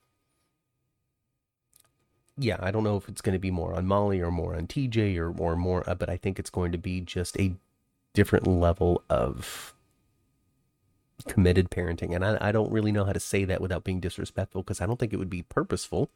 yeah, 2.39 2.57
I 2.61 2.71
don't 2.71 2.85
know 2.85 2.97
if 2.97 3.09
it's 3.09 3.21
going 3.21 3.35
to 3.35 3.39
be 3.39 3.51
more 3.51 3.75
on 3.75 3.87
Molly 3.87 4.21
or 4.21 4.31
more 4.31 4.55
on 4.55 4.67
TJ 4.67 5.19
or 5.19 5.31
or 5.39 5.57
more, 5.57 5.89
uh, 5.89 5.95
but 5.95 6.09
I 6.09 6.17
think 6.17 6.39
it's 6.39 6.51
going 6.51 6.73
to 6.73 6.79
be 6.79 7.01
just 7.01 7.39
a 7.39 7.55
different 8.15 8.47
level 8.47 9.03
of 9.11 9.75
committed 11.27 11.71
parenting. 11.71 12.15
And 12.15 12.25
I, 12.25 12.39
I 12.41 12.53
don't 12.53 12.71
really 12.71 12.93
know 12.93 13.05
how 13.05 13.13
to 13.13 13.21
say 13.21 13.45
that 13.45 13.61
without 13.61 13.85
being 13.85 14.01
disrespectful 14.01 14.63
because 14.63 14.81
I 14.81 14.87
don't 14.87 14.99
think 14.99 15.13
it 15.13 15.17
would 15.19 15.31
be 15.31 15.43
purposeful. 15.43 16.11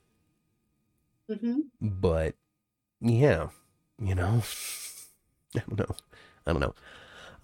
Mm-hmm. 1.28 1.61
But 1.81 2.35
yeah, 3.01 3.49
you 4.01 4.15
know, 4.15 4.43
I 5.57 5.62
don't 5.69 5.78
know. 5.78 5.97
I 6.47 6.53
don't 6.53 6.61
know. 6.61 6.74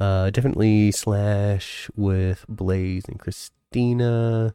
Uh, 0.00 0.30
definitely 0.30 0.92
slash 0.92 1.90
with 1.96 2.44
Blaze 2.48 3.04
and 3.08 3.18
Christina. 3.18 4.54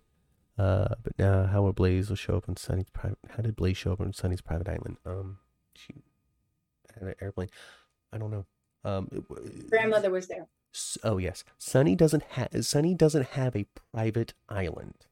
Uh, 0.57 0.95
but 1.01 1.17
now 1.17 1.45
how 1.47 1.63
will 1.63 1.73
Blaze 1.73 2.09
will 2.09 2.15
show 2.15 2.37
up 2.37 2.47
on 2.47 2.55
Sonny's 2.57 2.89
private? 2.91 3.17
How 3.35 3.41
did 3.43 3.55
Blaze 3.55 3.77
show 3.77 3.91
up 3.93 3.99
on 4.01 4.13
Sonny's 4.13 4.41
private 4.41 4.69
island? 4.69 4.97
Um, 5.05 5.39
she 5.75 5.93
had 6.93 7.03
an 7.07 7.15
airplane. 7.21 7.49
I 8.11 8.17
don't 8.19 8.31
know. 8.31 8.45
Um, 8.85 9.07
it 9.11 9.69
Grandmother 9.69 10.11
was 10.11 10.27
there. 10.27 10.47
Oh 11.03 11.17
yes, 11.17 11.43
Sonny 11.57 11.95
doesn't 11.95 12.23
have 12.31 12.49
Sonny 12.65 12.93
doesn't 12.93 13.29
have 13.29 13.55
a 13.55 13.65
private 13.93 14.33
island. 14.49 15.05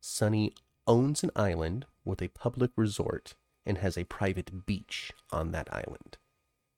Sonny 0.00 0.52
owns 0.86 1.22
an 1.22 1.30
island 1.34 1.86
with 2.04 2.22
a 2.22 2.28
public 2.28 2.70
resort 2.76 3.34
and 3.64 3.78
has 3.78 3.96
a 3.98 4.04
private 4.04 4.66
beach 4.66 5.12
on 5.32 5.50
that 5.52 5.68
island. 5.72 6.18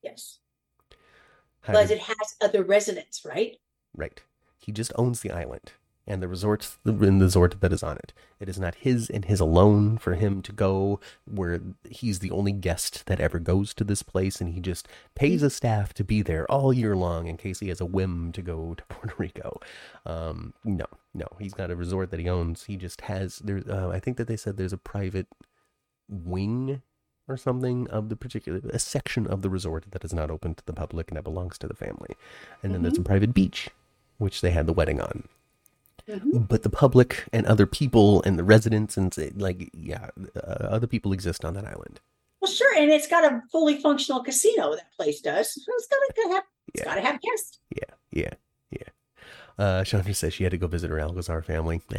Yes. 0.03 0.39
How 1.63 1.73
But 1.75 1.89
did- 1.89 1.99
it 1.99 2.03
has 2.05 2.37
other 2.41 2.63
residents, 2.63 3.25
right? 3.25 3.59
right. 3.95 4.21
He 4.59 4.73
just 4.73 4.93
owns 4.97 5.21
the 5.21 5.31
island 5.31 5.73
and 6.09 6.23
the 6.23 6.27
resorts 6.27 6.79
in 6.85 7.19
the 7.19 7.25
resort 7.27 7.61
that 7.61 7.73
is 7.73 7.83
on 7.83 7.99
it. 7.99 8.13
It 8.41 8.49
is 8.49 8.59
not 8.59 8.77
his 8.77 9.11
and 9.11 9.27
his 9.27 9.41
alone 9.41 9.99
for 9.99 10.15
him 10.15 10.41
to 10.43 10.53
go 10.53 11.01
where 11.27 11.61
he's 11.89 12.21
the 12.21 12.31
only 12.31 12.53
guest 12.53 13.07
that 13.07 13.21
ever 13.21 13.39
goes 13.39 13.75
to 13.75 13.85
this 13.85 14.03
place 14.03 14.41
and 14.41 14.55
he 14.55 14.61
just 14.61 14.89
pays 15.15 15.43
a 15.43 15.51
staff 15.51 15.93
to 15.95 16.05
be 16.05 16.23
there 16.23 16.51
all 16.51 16.73
year 16.73 16.97
long 16.97 17.27
in 17.27 17.37
case 17.37 17.61
he 17.61 17.69
has 17.69 17.81
a 17.81 17.87
whim 17.87 18.33
to 18.33 18.43
go 18.43 18.75
to 18.75 18.85
Puerto 18.89 19.15
Rico. 19.19 19.61
Um, 20.07 20.55
no, 20.65 20.87
no, 21.13 21.27
he's 21.39 21.55
got 21.55 21.71
a 21.71 21.77
resort 21.77 22.11
that 22.11 22.21
he 22.21 22.29
owns. 22.29 22.65
He 22.65 22.77
just 22.77 23.03
has 23.03 23.37
there. 23.37 23.63
Uh, 23.69 23.91
I 23.91 24.01
think 24.01 24.17
that 24.17 24.27
they 24.27 24.37
said 24.37 24.57
there's 24.57 24.73
a 24.73 24.79
private 24.79 25.27
wing 26.09 26.81
or 27.29 27.37
something 27.37 27.87
of 27.91 28.09
the 28.09 28.17
particular 28.17 28.61
a 28.71 28.79
section 28.79 29.27
of 29.27 29.43
the 29.43 29.51
resort 29.51 29.85
that 29.91 30.03
is 30.03 30.15
not 30.15 30.31
open 30.31 30.55
to 30.55 30.65
the 30.65 30.73
public 30.73 31.11
and 31.11 31.19
that 31.19 31.25
belongs 31.25 31.59
to 31.59 31.69
the 31.69 31.77
family. 31.77 32.17
And 32.63 32.73
then 32.73 32.81
there's 32.81 32.97
a 32.97 33.03
private 33.03 33.35
beach, 33.35 33.69
which 34.17 34.41
they 34.41 34.53
had 34.53 34.67
the 34.67 34.73
wedding 34.73 35.03
on 35.03 35.29
Mhm. 36.09 36.49
but 36.49 36.63
the 36.63 36.71
public 36.71 37.25
and 37.35 37.45
other 37.47 37.67
people 37.67 38.23
and 38.23 38.39
the 38.39 38.45
residents 38.45 38.97
and 38.97 39.13
say, 39.13 39.31
like 39.37 39.69
yeah 39.75 40.09
uh, 40.37 40.41
other 40.77 40.87
people 40.87 41.13
exist 41.13 41.45
on 41.45 41.53
that 41.55 41.67
island 41.67 42.01
Well, 42.41 42.51
sure, 42.51 42.75
and 42.79 42.91
it's 42.91 43.09
got 43.09 43.25
a 43.31 43.43
fully 43.53 43.81
functional 43.81 44.23
casino. 44.23 44.75
That 44.75 44.91
place 44.97 45.21
does. 45.21 45.53
So 45.53 45.61
it's 45.77 45.87
got 45.89 45.99
to 46.23 46.29
have. 46.35 46.45
It's 46.73 46.81
Yeah. 46.81 46.85
got 46.85 46.95
to 46.95 47.01
have 47.03 47.21
guests. 47.21 47.59
yeah 47.77 47.93
yeah 48.11 48.35
yeah 48.71 48.89
uh 49.59 49.85
chandra 49.85 50.15
says 50.15 50.33
she 50.35 50.45
had 50.45 50.53
to 50.53 50.59
go 50.59 50.67
visit 50.67 50.89
her 50.91 50.97
algazar 50.99 51.45
family 51.45 51.83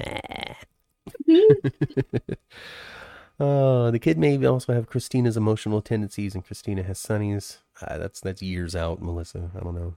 uh 3.39 3.91
the 3.91 3.99
kid 3.99 4.17
may 4.17 4.43
also 4.45 4.73
have 4.73 4.87
christina's 4.87 5.37
emotional 5.37 5.81
tendencies 5.81 6.35
and 6.35 6.45
christina 6.45 6.83
has 6.83 6.99
sonny's 6.99 7.59
uh, 7.81 7.97
that's 7.97 8.19
that's 8.21 8.41
years 8.41 8.75
out 8.75 9.01
melissa 9.01 9.49
i 9.55 9.59
don't 9.63 9.75
know 9.75 9.93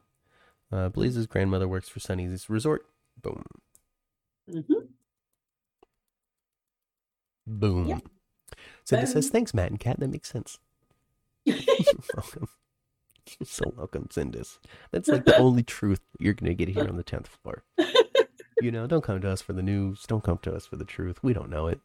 uh 0.73 0.89
blaze's 0.89 1.27
grandmother 1.27 1.67
works 1.69 1.89
for 1.89 2.01
sonny's 2.01 2.49
resort 2.49 2.87
boom 3.21 3.45
Mhm. 4.51 4.89
boom 7.47 7.87
Yep. 7.89 8.03
so 8.85 8.97
this 8.97 9.13
says 9.13 9.31
thanks 9.31 9.55
matt 9.55 9.71
and 9.71 9.81
kat 9.81 9.99
that 10.01 10.09
makes 10.09 10.31
sense 10.31 10.59
You're 11.45 11.57
welcome. 12.17 12.49
You're 13.39 13.47
so 13.47 13.73
welcome, 13.77 14.09
Sindus. 14.11 14.59
That's 14.91 15.09
like 15.09 15.25
the 15.25 15.37
only 15.39 15.63
truth 15.63 16.01
you're 16.19 16.35
going 16.35 16.51
to 16.51 16.55
get 16.55 16.69
here 16.75 16.89
on 16.89 16.97
the 16.97 17.05
10th 17.05 17.27
floor. 17.29 17.63
You 18.61 18.71
know, 18.73 18.87
don't 18.89 19.03
come 19.05 19.21
to 19.21 19.31
us 19.31 19.41
for 19.41 19.53
the 19.53 19.63
news. 19.63 20.05
Don't 20.09 20.23
come 20.25 20.39
to 20.43 20.53
us 20.55 20.67
for 20.67 20.75
the 20.77 20.85
truth. 20.85 21.23
We 21.23 21.33
don't 21.33 21.49
know 21.51 21.69
it. 21.69 21.81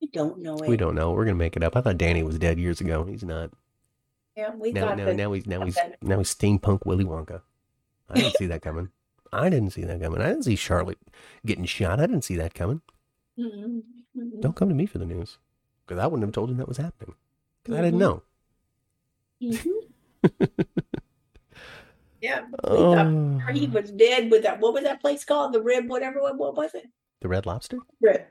We 0.00 0.08
don't 0.08 0.38
know 0.38 0.56
it. 0.56 0.68
We 0.68 0.76
don't 0.78 0.94
know. 0.94 1.10
We're 1.10 1.24
going 1.26 1.36
to 1.36 1.44
make 1.44 1.56
it 1.56 1.62
up. 1.62 1.76
I 1.76 1.82
thought 1.82 1.98
Danny 1.98 2.22
was 2.22 2.38
dead 2.38 2.58
years 2.58 2.80
ago. 2.80 3.04
He's 3.04 3.22
not. 3.22 3.50
Yeah, 4.36 4.54
we 4.54 4.72
Now, 4.72 4.88
thought 4.88 4.96
now, 4.98 5.04
that. 5.06 5.16
now 5.16 5.32
he's 5.32 5.46
now 5.46 5.64
he's 5.64 5.78
now 6.02 6.18
he's 6.18 6.34
steampunk 6.34 6.86
Willy 6.86 7.04
Wonka. 7.04 7.42
I 8.08 8.14
didn't 8.14 8.36
see 8.36 8.46
that 8.46 8.62
coming. 8.62 8.88
I 9.32 9.48
didn't 9.48 9.70
see 9.70 9.84
that 9.84 10.00
coming. 10.00 10.20
I 10.20 10.28
didn't 10.28 10.44
see 10.44 10.56
Charlotte 10.56 10.98
getting 11.46 11.64
shot. 11.64 12.00
I 12.00 12.06
didn't 12.06 12.22
see 12.24 12.36
that 12.36 12.54
coming. 12.54 12.82
Mhm. 13.38 13.82
Mhm. 14.16 14.40
Don't 14.40 14.56
come 14.56 14.68
to 14.68 14.74
me 14.74 14.86
for 14.86 14.98
the 14.98 15.06
news 15.06 15.38
because 15.86 16.02
I 16.02 16.06
wouldn't 16.06 16.24
have 16.26 16.32
told 16.34 16.50
you 16.50 16.56
that 16.56 16.68
was 16.68 16.76
happening 16.78 17.14
because 17.62 17.78
I 17.78 17.82
didn't 17.82 17.98
Mhm. 18.00 18.02
know. 18.02 18.22
Mhm. 19.42 19.66
yeah, 22.20 22.44
Oh, 22.64 23.38
he 23.52 23.66
was 23.66 23.90
dead 23.92 24.30
with 24.30 24.42
that. 24.42 24.60
What 24.60 24.74
was 24.74 24.82
that 24.84 25.00
place 25.00 25.24
called? 25.24 25.52
The 25.54 25.62
rib, 25.62 25.88
whatever. 25.88 26.20
What, 26.20 26.36
what 26.36 26.54
was 26.56 26.74
it? 26.74 26.86
the 27.20 27.28
Red 27.28 27.44
Lobster, 27.46 27.78
Rib. 28.00 28.22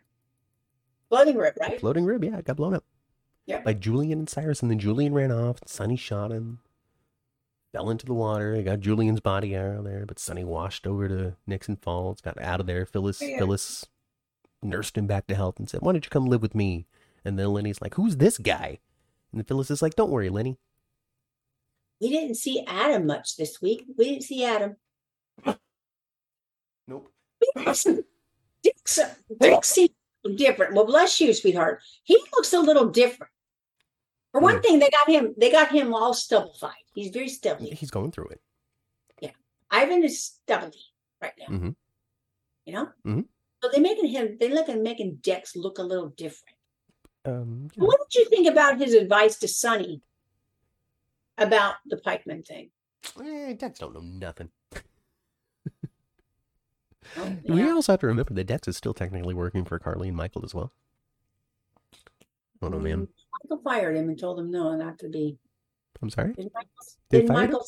Floating 1.09 1.37
rib, 1.37 1.53
right? 1.59 1.79
floating 1.79 2.05
rib. 2.05 2.23
Yeah, 2.23 2.37
it 2.37 2.45
got 2.45 2.55
blown 2.57 2.73
up. 2.73 2.83
Yep. 3.45 3.63
by 3.63 3.73
Julian 3.73 4.19
and 4.19 4.29
Cyrus, 4.29 4.61
and 4.61 4.69
then 4.69 4.77
Julian 4.77 5.11
ran 5.13 5.31
off. 5.31 5.57
Sonny 5.65 5.95
shot 5.95 6.31
him, 6.31 6.59
fell 7.73 7.89
into 7.89 8.05
the 8.05 8.13
water. 8.13 8.55
They 8.55 8.63
got 8.63 8.79
Julian's 8.79 9.19
body 9.19 9.55
out 9.55 9.83
there, 9.83 10.05
but 10.05 10.19
Sonny 10.19 10.43
washed 10.43 10.87
over 10.87 11.07
to 11.07 11.35
Nixon 11.45 11.75
Falls, 11.75 12.21
got 12.21 12.39
out 12.41 12.59
of 12.59 12.65
there. 12.67 12.85
Phyllis, 12.85 13.21
Yeah. 13.21 13.37
Phyllis 13.39 13.85
nursed 14.61 14.97
him 14.97 15.07
back 15.07 15.27
to 15.27 15.35
health 15.35 15.57
and 15.59 15.69
said, 15.69 15.81
"Why 15.81 15.91
don't 15.93 16.03
you 16.05 16.09
come 16.09 16.25
live 16.25 16.41
with 16.41 16.55
me?" 16.55 16.85
And 17.23 17.37
then 17.37 17.53
Lenny's 17.53 17.81
like, 17.81 17.95
"Who's 17.95 18.17
this 18.17 18.37
guy?" 18.37 18.79
And 19.31 19.47
Phyllis 19.47 19.71
is 19.71 19.81
like, 19.81 19.95
"Don't 19.95 20.09
worry, 20.11 20.29
Lenny. 20.29 20.57
We 22.01 22.09
didn't 22.09 22.35
see 22.35 22.63
Adam 22.65 23.05
much 23.05 23.35
this 23.35 23.61
week. 23.61 23.85
We 23.97 24.05
didn't 24.05 24.23
see 24.23 24.43
Adam. 24.43 24.77
Nope. 26.87 27.11
Dick's, 28.63 28.99
Dick 29.39 29.63
seems 29.63 29.89
different. 30.35 30.73
Well, 30.73 30.85
bless 30.85 31.21
you, 31.21 31.33
sweetheart. 31.33 31.81
He 32.03 32.17
looks 32.33 32.51
a 32.51 32.59
little 32.59 32.87
different. 32.87 33.31
For 34.31 34.41
one 34.41 34.57
Mm. 34.57 34.61
thing, 34.63 34.79
they 34.79 34.89
got 34.89 35.09
him. 35.09 35.33
They 35.37 35.51
got 35.51 35.71
him 35.71 35.93
all 35.93 36.13
stubblified. 36.13 36.83
He's 36.93 37.11
very 37.11 37.29
stubbly. 37.29 37.71
He's 37.71 37.89
going 37.91 38.11
through 38.11 38.27
it. 38.29 38.41
Yeah, 39.21 39.31
Evan 39.71 40.03
is 40.03 40.23
stubbly 40.23 40.79
right 41.21 41.33
now. 41.39 41.47
Mhm. 41.47 41.75
You 42.65 42.73
know. 42.73 42.85
Mm-hmm. 43.05 43.21
So 43.63 43.69
they're 43.71 43.81
making 43.81 44.07
him. 44.07 44.37
They're 44.39 44.53
looking 44.53 44.83
making 44.83 45.15
Dex 45.17 45.55
look 45.55 45.79
a 45.79 45.83
little 45.83 46.09
different. 46.09 46.55
Um, 47.25 47.69
know, 47.75 47.85
What 47.87 47.99
did 48.09 48.19
you 48.19 48.29
think 48.29 48.47
about 48.47 48.77
his 48.79 48.93
advice 48.93 49.37
to 49.39 49.47
Sonny 49.47 50.01
about 51.37 51.75
the 51.85 51.97
pikeman 51.97 52.45
thing? 52.47 52.69
eh, 53.21 53.53
Dex 53.53 53.79
don't 53.79 53.93
know 53.93 53.99
nothing. 54.01 54.51
Oh, 57.17 57.35
We 57.45 57.67
also 57.69 57.93
have 57.93 57.99
to 58.01 58.07
remember 58.07 58.33
that 58.35 58.45
Dex 58.45 58.67
is 58.67 58.77
still 58.77 58.93
technically 58.93 59.33
working 59.33 59.65
for 59.65 59.79
Carly 59.79 60.07
and 60.09 60.17
Michael 60.17 60.45
as 60.45 60.53
well. 60.53 60.71
I 61.93 61.97
don't 62.61 62.71
know, 62.71 62.79
man. 62.79 63.07
Michael 63.49 63.63
fired 63.63 63.95
him 63.97 64.09
and 64.09 64.19
told 64.19 64.39
him 64.39 64.51
no, 64.51 64.75
not 64.75 64.99
to 64.99 65.09
be. 65.09 65.37
I'm 66.01 66.09
sorry. 66.09 66.33
Did 66.33 66.49
Michael? 66.53 66.69
Did 67.09 67.21
him? 67.25 67.33
Michael? 67.33 67.65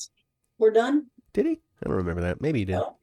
We're 0.57 0.71
done. 0.71 1.07
Did 1.33 1.45
he? 1.47 1.51
I 1.83 1.87
don't 1.87 1.95
remember 1.97 2.21
that. 2.21 2.41
Maybe 2.41 2.59
he 2.59 2.65
did. 2.65 2.73
No. 2.73 2.97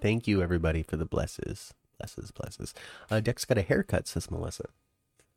Thank 0.00 0.26
you, 0.26 0.42
everybody, 0.42 0.82
for 0.82 0.96
the 0.96 1.04
blesses, 1.04 1.74
blesses, 1.98 2.30
blesses. 2.30 2.74
Uh, 3.10 3.20
Dex 3.20 3.44
got 3.44 3.58
a 3.58 3.62
haircut, 3.62 4.06
says 4.08 4.30
Melissa. 4.30 4.64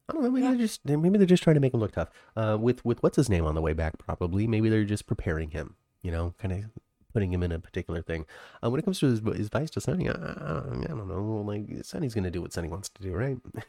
I 0.07 0.13
don't 0.13 0.23
know. 0.23 0.29
Maybe 0.31 0.43
Yeah. 0.43 0.51
they're 0.51 0.59
just 0.59 0.85
maybe 0.85 1.17
they're 1.17 1.27
just 1.27 1.43
trying 1.43 1.55
to 1.55 1.59
make 1.59 1.73
him 1.73 1.79
look 1.79 1.93
tough. 1.93 2.09
Uh, 2.35 2.57
with 2.59 2.83
with 2.85 3.01
what's 3.01 3.15
his 3.15 3.29
name 3.29 3.45
on 3.45 3.55
the 3.55 3.61
way 3.61 3.73
back, 3.73 3.97
probably. 3.97 4.45
Maybe 4.47 4.69
they're 4.69 4.83
just 4.85 5.07
preparing 5.07 5.51
him. 5.51 5.75
You 6.03 6.11
know, 6.11 6.33
kind 6.37 6.53
of 6.53 6.65
putting 7.13 7.33
him 7.33 7.41
in 7.43 7.51
a 7.51 7.59
particular 7.59 8.01
thing. 8.01 8.25
Uh, 8.63 8.69
when 8.69 8.79
it 8.79 8.83
comes 8.83 8.99
to 8.99 9.07
his, 9.07 9.19
his 9.21 9.47
advice 9.47 9.71
to 9.71 9.81
Sonny, 9.81 10.09
I, 10.09 10.11
I, 10.13 10.57
I 10.83 10.87
don't 10.89 11.07
know. 11.07 11.43
Like 11.45 11.83
Sonny's 11.83 12.13
gonna 12.13 12.29
do 12.31 12.41
what 12.41 12.53
Sonny 12.53 12.67
wants 12.67 12.89
to 12.89 13.01
do, 13.01 13.13
right? 13.13 13.37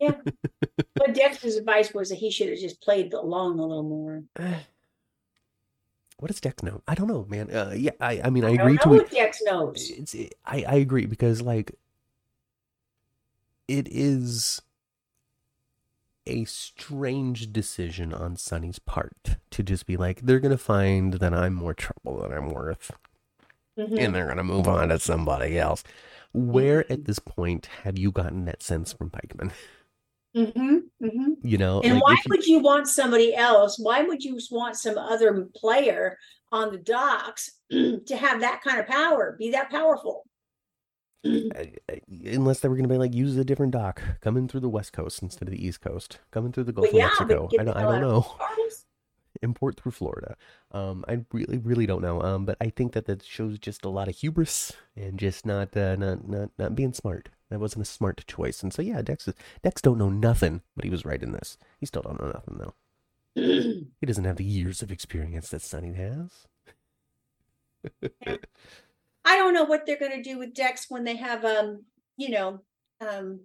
Yeah. 0.00 0.14
But 0.94 1.14
Dexter's 1.14 1.56
advice 1.56 1.94
was 1.94 2.10
that 2.10 2.16
he 2.16 2.30
should 2.30 2.50
have 2.50 2.58
just 2.58 2.82
played 2.82 3.14
along 3.14 3.58
a 3.58 3.62
little 3.66 3.82
more. 3.82 4.22
What 6.18 6.28
does 6.28 6.38
Dex 6.40 6.62
know? 6.62 6.82
I 6.86 6.94
don't 6.94 7.08
know, 7.08 7.24
man. 7.30 7.50
Uh, 7.50 7.72
yeah, 7.74 7.92
I, 7.98 8.20
I 8.24 8.28
mean, 8.28 8.44
I, 8.44 8.48
I 8.48 8.52
agree 8.52 8.76
to 8.76 8.92
it. 8.96 9.10
Dex 9.10 9.40
knows. 9.42 9.90
It's, 9.90 10.14
I, 10.44 10.64
I 10.68 10.74
agree 10.74 11.06
because 11.06 11.40
like 11.40 11.74
it 13.68 13.88
is 13.90 14.60
a 16.26 16.44
strange 16.44 17.52
decision 17.54 18.12
on 18.12 18.36
Sonny's 18.36 18.78
part 18.78 19.36
to 19.50 19.62
just 19.62 19.86
be 19.86 19.96
like, 19.96 20.20
they're 20.20 20.40
gonna 20.40 20.58
find 20.58 21.14
that 21.14 21.32
I'm 21.32 21.54
more 21.54 21.72
trouble 21.72 22.20
than 22.20 22.32
I'm 22.36 22.50
worth, 22.50 22.90
Mhm. 23.78 23.98
and 23.98 24.14
they're 24.14 24.28
gonna 24.28 24.44
move 24.44 24.68
on 24.68 24.90
to 24.90 24.98
somebody 24.98 25.58
else. 25.58 25.82
Where 26.34 26.84
at 26.92 27.06
this 27.06 27.18
point 27.18 27.66
have 27.84 27.98
you 27.98 28.12
gotten 28.12 28.44
that 28.44 28.62
sense 28.62 28.92
from 28.92 29.08
Pikeman? 29.10 29.52
Mm-hmm. 30.36 30.76
Mm-hmm. 31.04 31.32
You 31.42 31.58
know, 31.58 31.80
And 31.80 31.94
like, 31.94 32.02
why 32.04 32.12
you- 32.12 32.28
would 32.28 32.46
you 32.46 32.58
want 32.60 32.88
somebody 32.88 33.34
else? 33.34 33.78
Why 33.78 34.02
would 34.02 34.22
you 34.22 34.38
want 34.50 34.76
some 34.76 34.96
other 34.96 35.48
player 35.54 36.18
on 36.52 36.72
the 36.72 36.78
docks 36.78 37.50
to 37.70 38.16
have 38.16 38.40
that 38.40 38.62
kind 38.62 38.78
of 38.78 38.86
power, 38.86 39.36
be 39.38 39.50
that 39.50 39.70
powerful? 39.70 40.24
Unless 41.24 42.60
they 42.60 42.68
were 42.68 42.76
going 42.76 42.88
to 42.88 42.94
be 42.94 42.96
like 42.96 43.12
use 43.12 43.36
a 43.36 43.44
different 43.44 43.72
dock 43.72 44.00
coming 44.22 44.48
through 44.48 44.60
the 44.60 44.70
west 44.70 44.92
coast 44.94 45.22
instead 45.22 45.48
of 45.48 45.52
the 45.52 45.66
east 45.66 45.82
coast 45.82 46.18
coming 46.30 46.50
through 46.50 46.64
the 46.64 46.72
gulf 46.72 46.88
yeah, 46.94 47.04
of 47.04 47.10
mexico 47.10 47.46
i 47.58 47.64
don't, 47.64 47.76
I 47.76 47.82
don't 47.82 48.00
know 48.00 48.26
import 49.42 49.78
through 49.78 49.92
florida 49.92 50.34
um 50.72 51.04
i 51.08 51.22
really 51.30 51.58
really 51.58 51.84
don't 51.84 52.00
know 52.00 52.22
um 52.22 52.46
but 52.46 52.56
i 52.62 52.70
think 52.70 52.92
that 52.94 53.04
that 53.04 53.22
shows 53.22 53.58
just 53.58 53.84
a 53.84 53.90
lot 53.90 54.08
of 54.08 54.16
hubris 54.16 54.72
and 54.96 55.18
just 55.18 55.44
not 55.44 55.76
uh, 55.76 55.94
not 55.96 56.26
not 56.26 56.50
not 56.58 56.74
being 56.74 56.94
smart 56.94 57.28
that 57.50 57.60
wasn't 57.60 57.82
a 57.82 57.84
smart 57.86 58.24
choice 58.26 58.62
and 58.62 58.72
so 58.72 58.80
yeah 58.80 59.02
dex 59.02 59.28
is, 59.28 59.34
dex 59.62 59.82
don't 59.82 59.98
know 59.98 60.08
nothing 60.08 60.62
but 60.74 60.84
he 60.84 60.90
was 60.90 61.04
right 61.04 61.22
in 61.22 61.32
this 61.32 61.58
he 61.78 61.86
still 61.86 62.02
don't 62.02 62.20
know 62.20 62.32
nothing 62.32 62.58
though 62.58 62.74
he 63.34 64.06
doesn't 64.06 64.24
have 64.24 64.36
the 64.36 64.44
years 64.44 64.82
of 64.82 64.90
experience 64.90 65.50
that 65.50 65.62
Sonny 65.62 65.92
has 65.94 66.46
I 69.24 69.36
don't 69.36 69.54
know 69.54 69.64
what 69.64 69.86
they're 69.86 69.98
going 69.98 70.12
to 70.12 70.22
do 70.22 70.38
with 70.38 70.54
Dex 70.54 70.86
when 70.88 71.04
they 71.04 71.16
have, 71.16 71.44
um, 71.44 71.84
you 72.16 72.30
know, 72.30 72.60
um, 73.00 73.40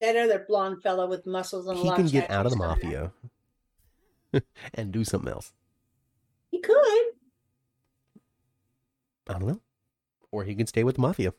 that 0.00 0.16
other 0.16 0.44
blonde 0.48 0.82
fellow 0.82 1.06
with 1.06 1.26
muscles 1.26 1.66
and 1.66 1.78
a 1.78 1.80
he 1.80 1.88
lot 1.88 1.96
can 1.96 2.06
get 2.06 2.30
out 2.30 2.46
of 2.46 2.52
the 2.52 2.58
tattoos 2.58 2.82
coming 2.82 2.96
out. 2.96 3.12
mafia 4.32 4.42
and 4.74 4.92
do 4.92 5.04
something 5.04 5.32
else 5.32 5.52
He 6.50 6.60
could. 6.60 6.76
I 9.28 9.32
don't 9.32 9.46
know. 9.46 9.60
Or 10.30 10.44
he 10.44 10.54
can 10.54 10.66
stay 10.66 10.84
with 10.84 10.96
the 10.96 11.02
mafia. 11.02 11.32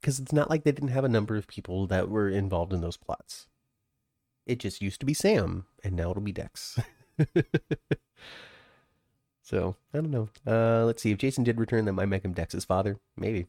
Because 0.00 0.18
it's 0.18 0.32
not 0.32 0.50
like 0.50 0.64
they 0.64 0.72
didn't 0.72 0.88
have 0.90 1.04
a 1.04 1.08
number 1.08 1.36
of 1.36 1.46
people 1.46 1.86
that 1.88 2.08
were 2.08 2.28
involved 2.28 2.72
in 2.72 2.80
those 2.80 2.96
plots. 2.96 3.46
It 4.46 4.58
just 4.58 4.80
used 4.80 5.00
to 5.00 5.06
be 5.06 5.14
Sam, 5.14 5.66
and 5.84 5.94
now 5.94 6.10
it'll 6.10 6.22
be 6.22 6.32
Dex. 6.32 6.78
so, 9.42 9.76
I 9.92 9.98
don't 9.98 10.10
know. 10.10 10.28
Uh, 10.46 10.84
let's 10.84 11.02
see. 11.02 11.10
If 11.10 11.18
Jason 11.18 11.44
did 11.44 11.60
return, 11.60 11.84
that 11.84 11.92
might 11.92 12.08
make 12.08 12.24
him 12.24 12.32
Dex's 12.32 12.64
father. 12.64 12.98
Maybe. 13.16 13.46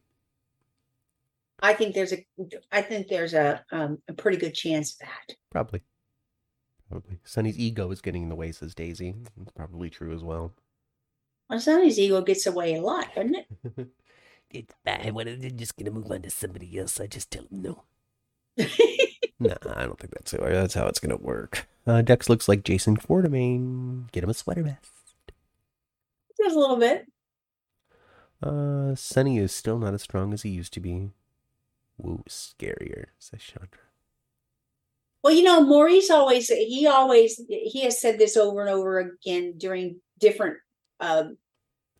I 1.62 1.74
think 1.74 1.94
there's 1.94 2.14
a, 2.14 2.26
I 2.72 2.82
think 2.82 3.08
there's 3.08 3.34
a, 3.34 3.64
um, 3.72 4.00
a 4.08 4.14
pretty 4.14 4.38
good 4.38 4.54
chance 4.54 4.94
of 4.94 5.00
that. 5.00 5.36
Probably. 5.50 5.82
Probably. 6.90 7.20
Sonny's 7.24 7.60
ego 7.60 7.92
is 7.92 8.02
getting 8.02 8.24
in 8.24 8.30
the 8.30 8.36
way, 8.36 8.52
says 8.52 8.74
Daisy. 8.74 9.16
It's 9.42 9.52
probably 9.52 9.90
true 9.90 10.14
as 10.14 10.24
well. 10.24 10.54
Well, 11.50 11.60
Sonny's 11.60 12.00
ego 12.00 12.22
gets 12.22 12.46
away 12.46 12.76
a 12.76 12.82
lot, 12.82 13.14
doesn't 13.16 13.36
it? 13.36 13.88
it's 14.52 14.74
bad. 14.84 15.14
What, 15.14 15.26
they're 15.26 15.50
just 15.50 15.78
going 15.78 15.86
to 15.86 15.92
move 15.92 16.12
on 16.12 16.22
to 16.24 16.30
somebody 16.30 16.78
else. 16.78 17.00
I 17.00 17.08
just 17.08 17.32
tell 17.32 17.44
them 17.44 17.62
no. 17.62 17.84
No, 19.40 19.56
I 19.74 19.84
don't 19.86 19.98
think 19.98 20.12
that's 20.14 20.34
how, 20.34 20.40
that's 20.40 20.74
how 20.74 20.88
it's 20.88 21.00
gonna 21.00 21.16
work. 21.16 21.68
Uh, 21.88 22.02
Dex 22.02 22.28
looks 22.28 22.50
like 22.50 22.64
Jason 22.64 22.98
Quartermaine. 22.98 24.12
Get 24.12 24.24
him 24.24 24.30
a 24.30 24.34
sweater 24.34 24.64
vest. 24.64 24.92
Just 26.38 26.56
a 26.56 26.60
little 26.60 26.78
bit. 26.78 27.06
Uh, 28.44 28.96
Sonny 28.96 29.38
is 29.38 29.54
still 29.54 29.80
not 29.80 29.94
as 29.94 30.02
strong 30.02 30.34
as 30.34 30.42
he 30.42 30.50
used 30.50 30.74
to 30.74 30.80
be. 30.80 31.12
Woo, 31.98 32.24
scarier, 32.28 33.06
says 33.18 33.42
Chandra. 33.42 33.80
Well, 35.24 35.34
you 35.34 35.44
know, 35.44 35.62
Maurice 35.62 36.10
always 36.10 36.50
he 36.50 36.86
always 36.88 37.42
he 37.48 37.82
has 37.84 38.00
said 38.00 38.20
this 38.20 38.36
over 38.36 38.62
and 38.62 38.70
over 38.70 39.00
again 39.00 39.54
during 39.58 40.02
different 40.20 40.58
um 41.00 41.38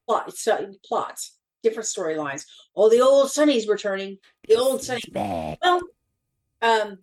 plots, 0.08 0.48
plots, 0.86 1.38
different 1.64 1.88
storylines. 1.88 2.46
Oh, 2.76 2.90
the 2.90 3.02
old 3.02 3.32
Sonny's 3.32 3.68
returning. 3.68 4.18
The 4.48 4.56
old 4.56 4.84
Sonny. 4.84 5.02
back. 5.12 5.58
Well, 5.62 5.82
um, 6.62 7.00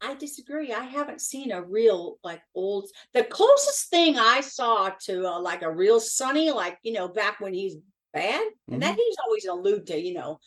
I 0.00 0.14
disagree. 0.14 0.72
I 0.72 0.84
haven't 0.84 1.20
seen 1.20 1.50
a 1.50 1.62
real 1.62 2.18
like 2.22 2.42
old. 2.54 2.90
The 3.12 3.24
closest 3.24 3.88
thing 3.88 4.18
I 4.18 4.40
saw 4.40 4.90
to 5.06 5.26
uh, 5.26 5.40
like 5.40 5.62
a 5.62 5.70
real 5.70 6.00
Sonny, 6.00 6.50
like 6.50 6.78
you 6.82 6.92
know, 6.92 7.08
back 7.08 7.40
when 7.40 7.54
he's 7.54 7.76
bad, 8.12 8.46
and 8.70 8.82
that 8.82 8.96
he's 8.96 9.16
always 9.24 9.46
allude 9.46 9.86
to, 9.88 9.98
you 9.98 10.14
know, 10.14 10.40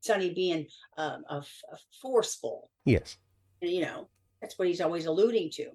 Sonny 0.00 0.32
being 0.32 0.66
um, 0.96 1.24
a, 1.28 1.36
a 1.36 1.78
forceful. 2.00 2.70
Yes. 2.84 3.16
And, 3.60 3.70
you 3.70 3.82
know, 3.82 4.08
that's 4.40 4.58
what 4.58 4.68
he's 4.68 4.80
always 4.80 5.06
alluding 5.06 5.50
to. 5.52 5.70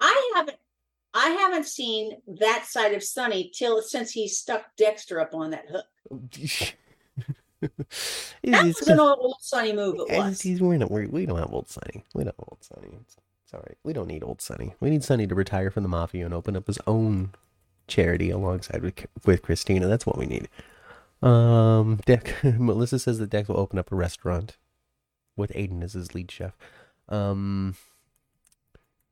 I 0.00 0.32
haven't. 0.34 0.58
I 1.14 1.28
haven't 1.30 1.66
seen 1.66 2.16
that 2.26 2.64
side 2.66 2.94
of 2.94 3.02
Sonny 3.02 3.50
till 3.54 3.82
since 3.82 4.12
he 4.12 4.28
stuck 4.28 4.64
Dexter 4.76 5.20
up 5.20 5.34
on 5.34 5.50
that 5.50 5.66
hook. 5.70 5.86
That 8.44 8.64
was 8.64 8.88
an 8.88 8.96
'cause- 8.98 8.98
old 8.98 9.36
Sonny 9.40 9.72
move. 9.72 9.94
It 10.10 10.18
was. 10.18 10.40
he's- 10.42 10.60
we're 10.60 10.76
not, 10.78 10.90
we're, 10.90 11.06
we 11.08 11.26
don't 11.26 11.38
have 11.38 11.52
old 11.52 11.68
Sonny. 11.68 12.02
We 12.14 12.24
don't 12.24 12.34
have 12.38 12.48
old 12.50 12.58
Sonny. 12.64 12.88
It's, 13.02 13.16
it's 13.44 13.54
all 13.54 13.60
right. 13.60 13.78
We 13.84 13.92
don't 13.92 14.08
need 14.08 14.24
old 14.24 14.40
Sonny. 14.42 14.74
We 14.80 14.90
need 14.90 15.04
Sonny 15.04 15.28
to 15.28 15.34
retire 15.36 15.70
from 15.70 15.84
the 15.84 15.88
mafia 15.88 16.24
and 16.24 16.34
open 16.34 16.56
up 16.56 16.66
his 16.66 16.80
own 16.88 17.30
charity 17.86 18.30
alongside 18.30 18.82
with 18.82 19.06
with 19.24 19.42
Christina. 19.42 19.86
That's 19.86 20.04
what 20.06 20.18
we 20.18 20.26
need. 20.26 20.48
Um, 21.22 22.00
Deck 22.04 22.34
Melissa 22.42 22.98
says 22.98 23.18
that 23.20 23.30
Dex 23.30 23.48
will 23.48 23.60
open 23.60 23.78
up 23.78 23.92
a 23.92 23.96
restaurant 23.96 24.56
with 25.36 25.52
Aiden 25.52 25.84
as 25.84 25.92
his 25.92 26.16
lead 26.16 26.32
chef. 26.32 26.56
Um, 27.08 27.76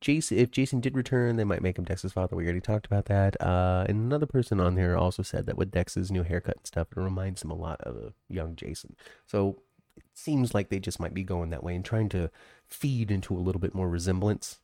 Jason, 0.01 0.39
if 0.39 0.51
Jason 0.51 0.81
did 0.81 0.97
return, 0.97 1.37
they 1.37 1.45
might 1.45 1.63
make 1.63 1.79
him 1.79 1.85
Dex's 1.85 2.13
father. 2.13 2.35
We 2.35 2.45
already 2.45 2.61
talked 2.61 2.87
about 2.87 3.05
that. 3.07 3.41
Uh, 3.41 3.85
and 3.89 3.99
another 3.99 4.27
person 4.27 4.59
on 4.59 4.75
there 4.75 4.97
also 4.97 5.23
said 5.23 5.47
that 5.47 5.59
with 5.59 5.71
Dex's 5.71 6.11
new 6.11 6.23
haircut 6.23 6.57
and 6.57 6.67
stuff, 6.67 6.89
it 6.97 7.01
reminds 7.01 7.43
him 7.43 7.51
a 7.51 7.57
lot 7.57 7.81
of 7.83 8.15
young 8.29 8.57
Jason. 8.57 8.97
So 9.27 9.63
it 9.97 10.05
seems 10.15 10.55
like 10.55 10.71
they 10.71 10.79
just 10.79 11.01
might 11.01 11.13
be 11.13 11.23
going 11.23 11.51
that 11.51 11.63
way 11.63 11.75
and 11.75 11.85
trying 11.85 12.09
to 12.11 12.31
feed 12.67 13.11
into 13.11 13.35
a 13.37 13.41
little 13.41 13.61
bit 13.61 13.75
more 13.75 13.89
resemblance. 13.89 14.61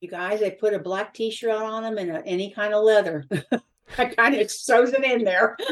You 0.00 0.08
guys, 0.08 0.40
they 0.40 0.50
put 0.50 0.74
a 0.74 0.78
black 0.78 1.14
T-shirt 1.14 1.50
on 1.50 1.84
him 1.84 1.98
and 1.98 2.10
a, 2.10 2.26
any 2.26 2.50
kind 2.50 2.74
of 2.74 2.84
leather. 2.84 3.24
I 3.96 4.06
kind 4.06 4.34
of 4.34 4.50
sews 4.50 4.92
it 4.92 5.04
in 5.04 5.24
there. 5.24 5.56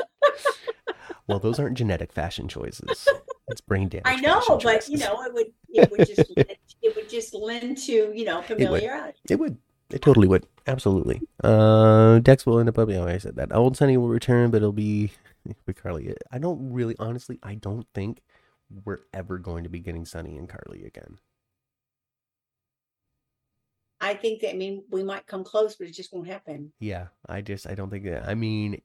Well, 1.29 1.41
those 1.41 1.59
aren't 1.59 1.77
genetic 1.77 2.13
fashion 2.13 2.47
choices. 2.47 3.09
It's 3.49 3.61
brain 3.61 3.89
damage. 3.89 4.05
I 4.07 4.17
know, 4.21 4.41
but 4.63 4.89
you 4.89 4.99
know, 4.99 5.23
it 5.23 5.35
would 5.35 5.47
it 5.71 5.91
would 5.91 6.07
just 6.07 6.33
it 6.37 6.97
would 6.97 7.09
just 7.09 7.35
lend 7.35 7.79
to 7.79 8.13
you 8.15 8.25
know 8.25 8.37
would. 8.49 8.59
familiarity. 8.59 9.19
It 9.29 9.37
would. 9.37 9.59
It 9.91 10.03
totally 10.03 10.29
would. 10.29 10.47
Absolutely. 10.67 11.21
Uh, 11.43 12.19
Dex 12.21 12.45
will 12.47 12.59
end 12.59 12.69
up. 12.69 12.79
Oh, 12.79 13.07
I 13.07 13.19
said 13.19 13.37
that. 13.37 13.55
Old 13.55 13.77
Sonny 13.77 13.97
will 13.97 14.09
return, 14.09 14.51
but 14.51 14.59
it'll 14.59 14.73
be 14.73 15.13
with 15.67 15.81
Carly. 15.81 16.15
I 16.31 16.39
don't 16.39 16.73
really, 16.73 16.97
honestly, 16.99 17.39
I 17.43 17.55
don't 17.55 17.87
think 17.95 18.23
we're 18.85 18.99
ever 19.13 19.39
going 19.39 19.65
to 19.65 19.71
be 19.71 19.79
getting 19.81 20.05
Sonny 20.05 20.37
and 20.37 20.49
Carly 20.49 20.85
again. 20.85 21.19
I 24.01 24.15
think 24.15 24.43
that 24.43 24.51
I 24.51 24.55
mean 24.55 24.85
we 24.91 25.03
might 25.03 25.27
come 25.27 25.45
close, 25.45 25.77
but 25.77 25.87
it 25.87 25.93
just 25.93 26.13
won't 26.13 26.29
happen. 26.29 26.73
Yeah, 26.79 27.07
I 27.29 27.41
just, 27.41 27.67
I 27.67 27.75
don't 27.75 27.91
think 27.91 28.05
that. 28.05 28.29
I 28.29 28.35
mean, 28.35 28.83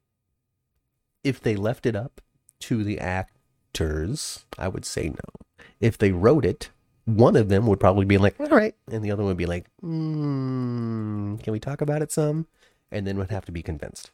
if 1.23 1.41
they 1.41 1.55
left 1.55 1.85
it 1.85 1.95
up 1.95 2.21
to 2.61 2.83
the 2.83 2.99
actors, 2.99 4.45
I 4.57 4.67
would 4.67 4.85
say 4.85 5.09
no. 5.09 5.65
If 5.79 5.97
they 5.97 6.11
wrote 6.11 6.45
it, 6.45 6.69
one 7.05 7.35
of 7.35 7.49
them 7.49 7.67
would 7.67 7.79
probably 7.79 8.05
be 8.05 8.17
like, 8.17 8.39
all 8.39 8.47
right. 8.47 8.75
And 8.89 9.03
the 9.03 9.11
other 9.11 9.23
one 9.23 9.29
would 9.29 9.37
be 9.37 9.45
like, 9.45 9.67
mm, 9.83 11.41
can 11.43 11.53
we 11.53 11.59
talk 11.59 11.81
about 11.81 12.01
it 12.01 12.11
some? 12.11 12.47
And 12.91 13.05
then 13.05 13.17
would 13.17 13.31
have 13.31 13.45
to 13.45 13.51
be 13.51 13.63
convinced. 13.63 14.11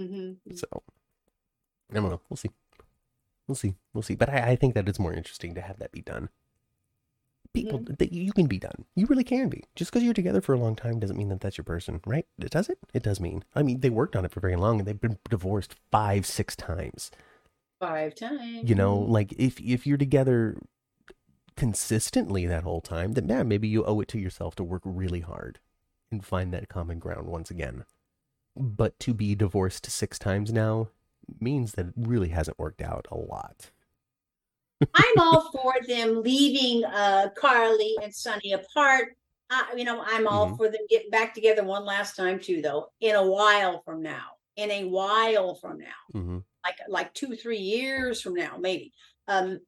Mm-hmm. 0.00 0.54
So 0.54 0.66
I 1.90 1.94
don't 1.94 2.10
know. 2.10 2.20
We'll 2.28 2.36
see. 2.36 2.50
We'll 3.46 3.54
see. 3.54 3.74
We'll 3.92 4.02
see. 4.02 4.16
But 4.16 4.30
I, 4.30 4.50
I 4.50 4.56
think 4.56 4.74
that 4.74 4.88
it's 4.88 4.98
more 4.98 5.12
interesting 5.12 5.54
to 5.54 5.60
have 5.60 5.78
that 5.78 5.92
be 5.92 6.02
done. 6.02 6.30
People, 7.56 7.80
mm-hmm. 7.80 7.94
that 7.94 8.12
you 8.12 8.32
can 8.32 8.46
be 8.46 8.58
done. 8.58 8.84
You 8.94 9.06
really 9.06 9.24
can 9.24 9.48
be. 9.48 9.64
Just 9.74 9.90
because 9.90 10.04
you're 10.04 10.14
together 10.14 10.40
for 10.40 10.54
a 10.54 10.58
long 10.58 10.76
time 10.76 11.00
doesn't 11.00 11.16
mean 11.16 11.28
that 11.30 11.40
that's 11.40 11.56
your 11.56 11.64
person, 11.64 12.00
right? 12.06 12.26
It 12.38 12.50
does 12.50 12.68
it. 12.68 12.78
It 12.92 13.02
does 13.02 13.18
mean. 13.18 13.44
I 13.54 13.62
mean, 13.62 13.80
they 13.80 13.90
worked 13.90 14.14
on 14.14 14.24
it 14.24 14.30
for 14.30 14.40
very 14.40 14.56
long, 14.56 14.78
and 14.78 14.86
they've 14.86 15.00
been 15.00 15.18
divorced 15.28 15.74
five, 15.90 16.26
six 16.26 16.54
times. 16.54 17.10
Five 17.80 18.14
times. 18.14 18.68
You 18.68 18.74
know, 18.74 18.98
mm-hmm. 18.98 19.12
like 19.12 19.32
if 19.38 19.60
if 19.60 19.86
you're 19.86 19.98
together 19.98 20.56
consistently 21.56 22.46
that 22.46 22.62
whole 22.62 22.80
time, 22.80 23.14
then 23.14 23.28
yeah, 23.28 23.42
maybe 23.42 23.68
you 23.68 23.84
owe 23.84 24.00
it 24.00 24.08
to 24.08 24.18
yourself 24.18 24.54
to 24.56 24.64
work 24.64 24.82
really 24.84 25.20
hard 25.20 25.58
and 26.10 26.24
find 26.24 26.52
that 26.52 26.68
common 26.68 26.98
ground 26.98 27.26
once 27.26 27.50
again. 27.50 27.84
But 28.54 28.98
to 29.00 29.14
be 29.14 29.34
divorced 29.34 29.90
six 29.90 30.18
times 30.18 30.52
now 30.52 30.88
means 31.40 31.72
that 31.72 31.86
it 31.86 31.94
really 31.96 32.28
hasn't 32.28 32.58
worked 32.58 32.82
out 32.82 33.06
a 33.10 33.16
lot. 33.16 33.70
I'm 34.94 35.18
all 35.18 35.50
for 35.52 35.74
them 35.86 36.22
leaving 36.22 36.84
uh 36.84 37.30
Carly 37.36 37.96
and 38.02 38.14
Sonny 38.14 38.52
apart 38.52 39.08
I, 39.48 39.74
you 39.76 39.84
know, 39.84 40.02
I'm 40.04 40.26
all 40.26 40.54
Mhm. 40.54 40.56
for 40.56 40.68
them 40.68 40.80
getting 40.90 41.10
back 41.10 41.32
together 41.32 41.62
one 41.62 41.84
last 41.84 42.16
time 42.16 42.40
too, 42.40 42.62
though. 42.62 42.88
In 43.00 43.14
a 43.14 43.24
while 43.24 43.80
from 43.84 44.02
now, 44.02 44.32
in 44.56 44.70
a 44.72 44.84
while 44.86 45.54
from 45.54 45.78
now, 45.78 45.94
hmm 46.12 46.38
like 46.64 46.78
like 46.88 47.14
two, 47.14 47.36
three 47.36 47.58
years 47.58 48.20
from 48.20 48.34
now, 48.34 48.56
maybe. 48.58 48.92
Um, 49.28 49.60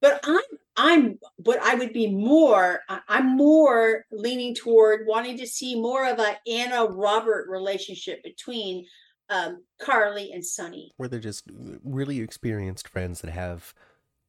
but 0.00 0.20
I'm 0.24 0.42
I'm 0.76 1.18
but 1.38 1.58
I 1.60 1.74
would 1.74 1.92
be 1.92 2.08
more. 2.08 2.80
I'm 2.88 3.36
more 3.36 4.04
leaning 4.10 4.54
toward 4.54 5.06
wanting 5.06 5.38
to 5.38 5.46
see 5.46 5.80
more 5.80 6.08
of 6.08 6.18
a 6.18 6.38
Anna 6.46 6.86
Robert 6.86 7.48
relationship 7.48 8.22
between 8.24 8.86
um, 9.28 9.64
Carly 9.80 10.32
and 10.32 10.44
Sonny. 10.44 10.92
Where 10.96 11.08
they're 11.08 11.20
just 11.20 11.44
really 11.84 12.20
experienced 12.20 12.88
friends 12.88 13.20
that 13.20 13.30
have 13.30 13.74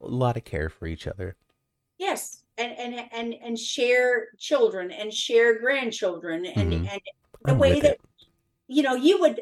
a 0.03 0.07
lot 0.07 0.37
of 0.37 0.43
care 0.43 0.69
for 0.69 0.85
each 0.87 1.07
other. 1.07 1.35
Yes, 1.97 2.43
and 2.57 2.71
and 2.77 3.09
and 3.11 3.33
and 3.33 3.57
share 3.59 4.27
children 4.37 4.91
and 4.91 5.13
share 5.13 5.59
grandchildren 5.59 6.45
and 6.45 6.71
Mhm. 6.73 6.87
and 6.91 7.01
the 7.45 7.51
I'm 7.51 7.57
way 7.59 7.79
that 7.81 7.93
it. 7.93 8.01
you 8.67 8.83
know 8.83 8.95
you 8.95 9.19
would 9.21 9.41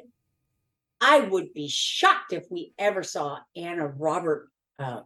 i 1.02 1.20
would 1.20 1.54
be 1.54 1.68
shocked 1.68 2.32
if 2.34 2.46
we 2.50 2.74
ever 2.80 3.04
saw 3.04 3.40
anna 3.56 3.88
robert 3.88 4.50
uh, 4.80 5.02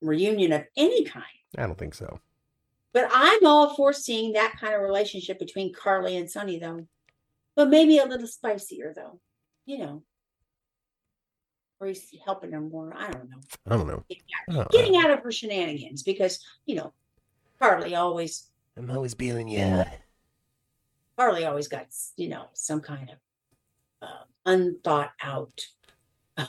reunion 0.00 0.52
of 0.52 0.64
any 0.76 1.04
kind 1.04 1.24
I 1.56 1.62
don't 1.66 1.78
think 1.78 1.94
so. 1.94 2.18
but 2.92 3.08
i'm 3.12 3.46
all 3.46 3.74
for 3.76 3.92
seeing 3.92 4.32
that 4.32 4.56
kind 4.60 4.74
of 4.74 4.80
relationship 4.82 5.38
between 5.38 5.72
carly 5.72 6.16
and 6.16 6.30
sonny 6.30 6.58
though 6.58 6.86
but 7.56 7.68
maybe 7.70 7.98
a 7.98 8.04
little 8.06 8.26
spicier 8.26 8.92
though 8.94 9.20
you 9.64 9.78
know 9.78 10.02
or 11.82 11.86
he's 11.88 12.14
helping 12.24 12.52
her 12.52 12.60
more 12.60 12.94
i 12.96 13.10
don't 13.10 13.28
know 13.28 13.38
I 13.66 13.76
don't 13.76 13.86
know. 13.88 14.04
getting 14.08 14.58
out, 14.60 14.70
getting 14.70 14.96
out 14.96 15.10
of 15.10 15.20
her 15.20 15.32
shenanigans 15.32 16.02
because 16.02 16.38
you 16.64 16.76
know 16.76 16.92
carly 17.58 17.94
always 17.94 18.48
I'm 18.76 18.90
always 18.90 19.12
feeling 19.14 19.48
yeah. 19.48 19.90
Harley 21.18 21.44
always 21.44 21.68
got, 21.68 21.88
you 22.16 22.28
know, 22.30 22.46
some 22.54 22.80
kind 22.80 23.10
of 23.10 24.08
uh, 24.08 24.24
unthought 24.46 25.10
out 25.22 25.60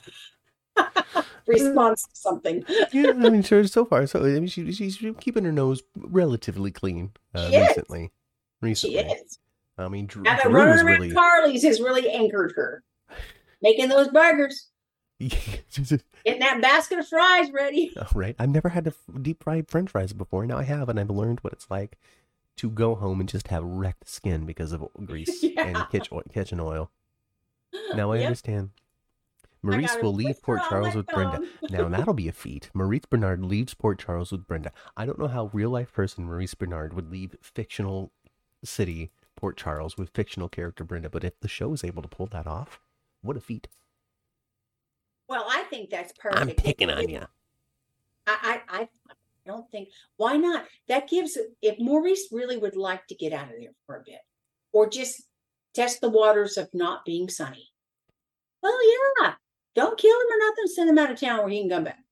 response 1.48 2.04
to 2.04 2.10
something. 2.16 2.64
yeah, 2.94 3.10
I 3.10 3.30
mean, 3.30 3.44
sure. 3.44 3.66
So 3.68 3.84
far, 3.84 4.08
so 4.08 4.22
I 4.22 4.40
mean, 4.40 4.48
she, 4.48 4.72
she's 4.72 4.98
keeping 5.20 5.44
her 5.44 5.52
nose 5.52 5.84
relatively 5.98 6.72
clean 6.72 7.12
uh, 7.36 7.50
She 7.50 7.56
is. 7.58 7.68
recently. 7.68 8.04
She 8.06 8.66
Recently, 8.66 8.98
is. 9.00 9.40
I 9.78 9.90
mean, 9.90 10.06
Drew, 10.06 10.24
Now 10.24 10.38
that 10.38 10.44
Drew 10.44 10.54
running 10.54 10.72
was 10.72 10.82
around 10.82 11.02
really. 11.02 11.14
Carly's 11.14 11.64
has 11.64 11.82
really 11.82 12.10
anchored 12.10 12.54
her. 12.56 12.84
Making 13.62 13.90
those 13.90 14.08
burgers, 14.08 14.70
getting 15.30 16.40
that 16.40 16.62
basket 16.62 17.00
of 17.00 17.08
fries 17.08 17.52
ready. 17.52 17.92
Oh, 17.98 18.08
right. 18.16 18.36
I've 18.40 18.50
never 18.50 18.70
had 18.70 18.86
to 18.86 18.94
deep 19.22 19.44
fried 19.44 19.70
French 19.70 19.92
fries 19.92 20.14
before. 20.14 20.46
Now 20.46 20.58
I 20.58 20.64
have, 20.64 20.90
and 20.90 21.00
I've 21.00 21.10
learned 21.10 21.40
what 21.42 21.54
it's 21.54 21.70
like 21.70 21.98
to 22.58 22.70
go 22.70 22.96
home 22.96 23.20
and 23.20 23.30
just 23.30 23.48
have 23.50 23.64
wrecked 23.64 24.08
skin 24.10 24.46
because 24.46 24.72
of 24.72 24.86
grease 25.06 25.44
Yeah. 25.44 25.68
and 25.68 25.90
kitchen 26.32 26.60
oil, 26.60 26.68
oil. 26.70 26.92
Now 27.96 28.12
I 28.12 28.18
Yep, 28.18 28.26
understand. 28.26 28.70
Maurice 29.62 29.98
will 30.02 30.14
leave 30.14 30.42
Port 30.42 30.60
Charles 30.68 30.96
with 30.96 31.08
Brenda. 31.08 31.40
Now 31.70 31.88
that'll 31.90 32.14
be 32.14 32.28
a 32.28 32.34
feat. 32.34 32.70
Maurice 32.74 33.06
Benard 33.10 33.46
leaves 33.46 33.74
Port 33.74 33.98
Charles 34.00 34.32
with 34.32 34.46
Brenda. 34.46 34.72
I 34.98 35.06
don't 35.06 35.18
know 35.20 35.28
how 35.30 35.50
real 35.54 35.70
life 35.70 35.94
person 35.94 36.26
Maurice 36.26 36.54
Benard 36.54 36.94
would 36.94 37.10
leave 37.10 37.36
fictional 37.42 38.12
city 38.64 39.12
Port 39.36 39.56
Charles 39.58 39.98
with 39.98 40.10
fictional 40.14 40.50
character 40.50 40.84
Brenda, 40.84 41.10
but 41.10 41.24
if 41.24 41.40
the 41.40 41.48
show 41.48 41.74
is 41.74 41.84
able 41.84 42.02
to 42.02 42.08
pull 42.10 42.28
that 42.28 42.46
off, 42.46 42.80
what 43.22 43.38
a 43.38 43.42
feat. 43.42 43.68
Think 45.74 45.90
that's 45.90 46.14
perfect. 46.14 46.40
I'm 46.40 46.56
picking 46.56 46.92
on 46.92 47.10
you. 47.10 47.26
I, 48.28 48.62
I, 48.70 48.82
I 48.82 48.88
don't 49.46 49.70
think 49.72 49.90
why 50.18 50.38
not. 50.38 50.66
That 50.88 51.10
gives 51.10 51.36
if 51.64 51.80
Maurice 51.80 52.28
really 52.32 52.58
would 52.58 52.76
like 52.76 53.08
to 53.08 53.16
get 53.16 53.34
out 53.34 53.46
of 53.52 53.56
there 53.60 53.72
for 53.88 53.98
a 53.98 54.04
bit, 54.06 54.20
or 54.72 54.88
just 54.88 55.24
test 55.74 56.00
the 56.00 56.10
waters 56.10 56.58
of 56.58 56.70
not 56.74 57.06
being 57.06 57.28
Sonny. 57.28 57.70
Well, 58.62 58.78
yeah, 59.20 59.34
don't 59.74 59.98
kill 59.98 60.16
him 60.16 60.28
or 60.28 60.40
nothing. 60.48 60.68
Send 60.68 60.90
him 60.92 61.00
out 61.00 61.10
of 61.10 61.20
town 61.20 61.40
where 61.40 61.50
he 61.50 61.62
can 61.62 61.70
come 61.72 61.84
back. 61.86 62.04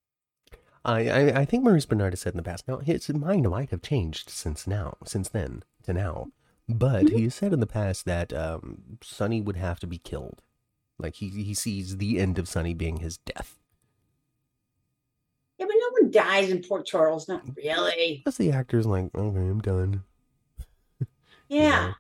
I, 0.84 1.10
I 1.10 1.40
I 1.42 1.46
think 1.46 1.64
Maurice 1.64 1.86
Benard 1.86 2.14
has 2.14 2.22
said 2.22 2.34
in 2.34 2.38
the 2.38 2.44
past. 2.44 2.68
Now 2.68 2.80
his 2.80 3.08
mind 3.10 3.48
might 3.48 3.70
have 3.70 3.84
changed 3.84 4.32
since 4.32 4.66
now, 4.66 4.98
since 5.06 5.30
then 5.30 5.62
to 5.84 5.94
now. 5.94 6.32
But 6.68 7.06
Mhm. 7.06 7.10
he 7.10 7.24
has 7.26 7.36
said 7.36 7.54
in 7.54 7.60
the 7.60 7.68
past 7.68 8.06
that 8.06 8.34
um, 8.34 8.98
Sonny 9.04 9.40
would 9.40 9.58
have 9.58 9.80
to 9.82 9.88
be 9.88 10.00
killed. 10.00 10.42
Like 11.02 11.16
he 11.16 11.30
he 11.30 11.54
sees 11.54 11.98
the 11.98 12.20
end 12.20 12.38
of 12.38 12.48
Sonny 12.48 12.74
being 12.74 12.98
his 12.98 13.18
death. 13.18 13.58
Yeah, 15.58 15.66
but 15.68 15.76
no 15.78 15.90
one 16.02 16.12
dies 16.12 16.50
in 16.50 16.62
Port 16.64 16.86
Charles. 16.86 17.28
Not 17.28 17.44
really. 17.56 18.22
Plus 18.24 18.38
the 18.38 18.52
actor's 18.52 18.86
like, 18.86 19.10
okay, 19.16 19.40
I'm 19.40 19.60
done. 19.62 20.04
you 21.00 21.08
Yeah. 21.50 21.94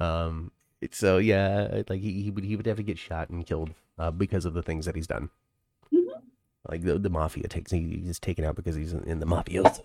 know? 0.00 0.06
Um. 0.06 0.52
it's- 0.80 0.98
So 0.98 1.18
yeah, 1.18 1.82
like 1.88 2.00
he, 2.00 2.22
he 2.22 2.30
would 2.30 2.44
he 2.44 2.56
would 2.56 2.66
have 2.66 2.76
to 2.78 2.82
get 2.82 2.98
shot 2.98 3.28
and 3.30 3.46
killed 3.46 3.70
uh, 3.98 4.10
because 4.10 4.44
of 4.44 4.54
the 4.54 4.62
things 4.62 4.86
that 4.86 4.94
he's 4.96 5.06
done. 5.06 5.30
Mhm. 5.94 6.08
Like 6.68 6.82
the 6.82 6.98
the 6.98 7.10
mafia 7.10 7.48
takes 7.48 7.70
he, 7.70 8.02
he's 8.04 8.18
taken 8.20 8.44
out 8.44 8.56
because 8.56 8.76
he's 8.76 8.92
in, 8.92 9.04
in 9.04 9.20
the 9.20 9.26
mafioso. 9.26 9.84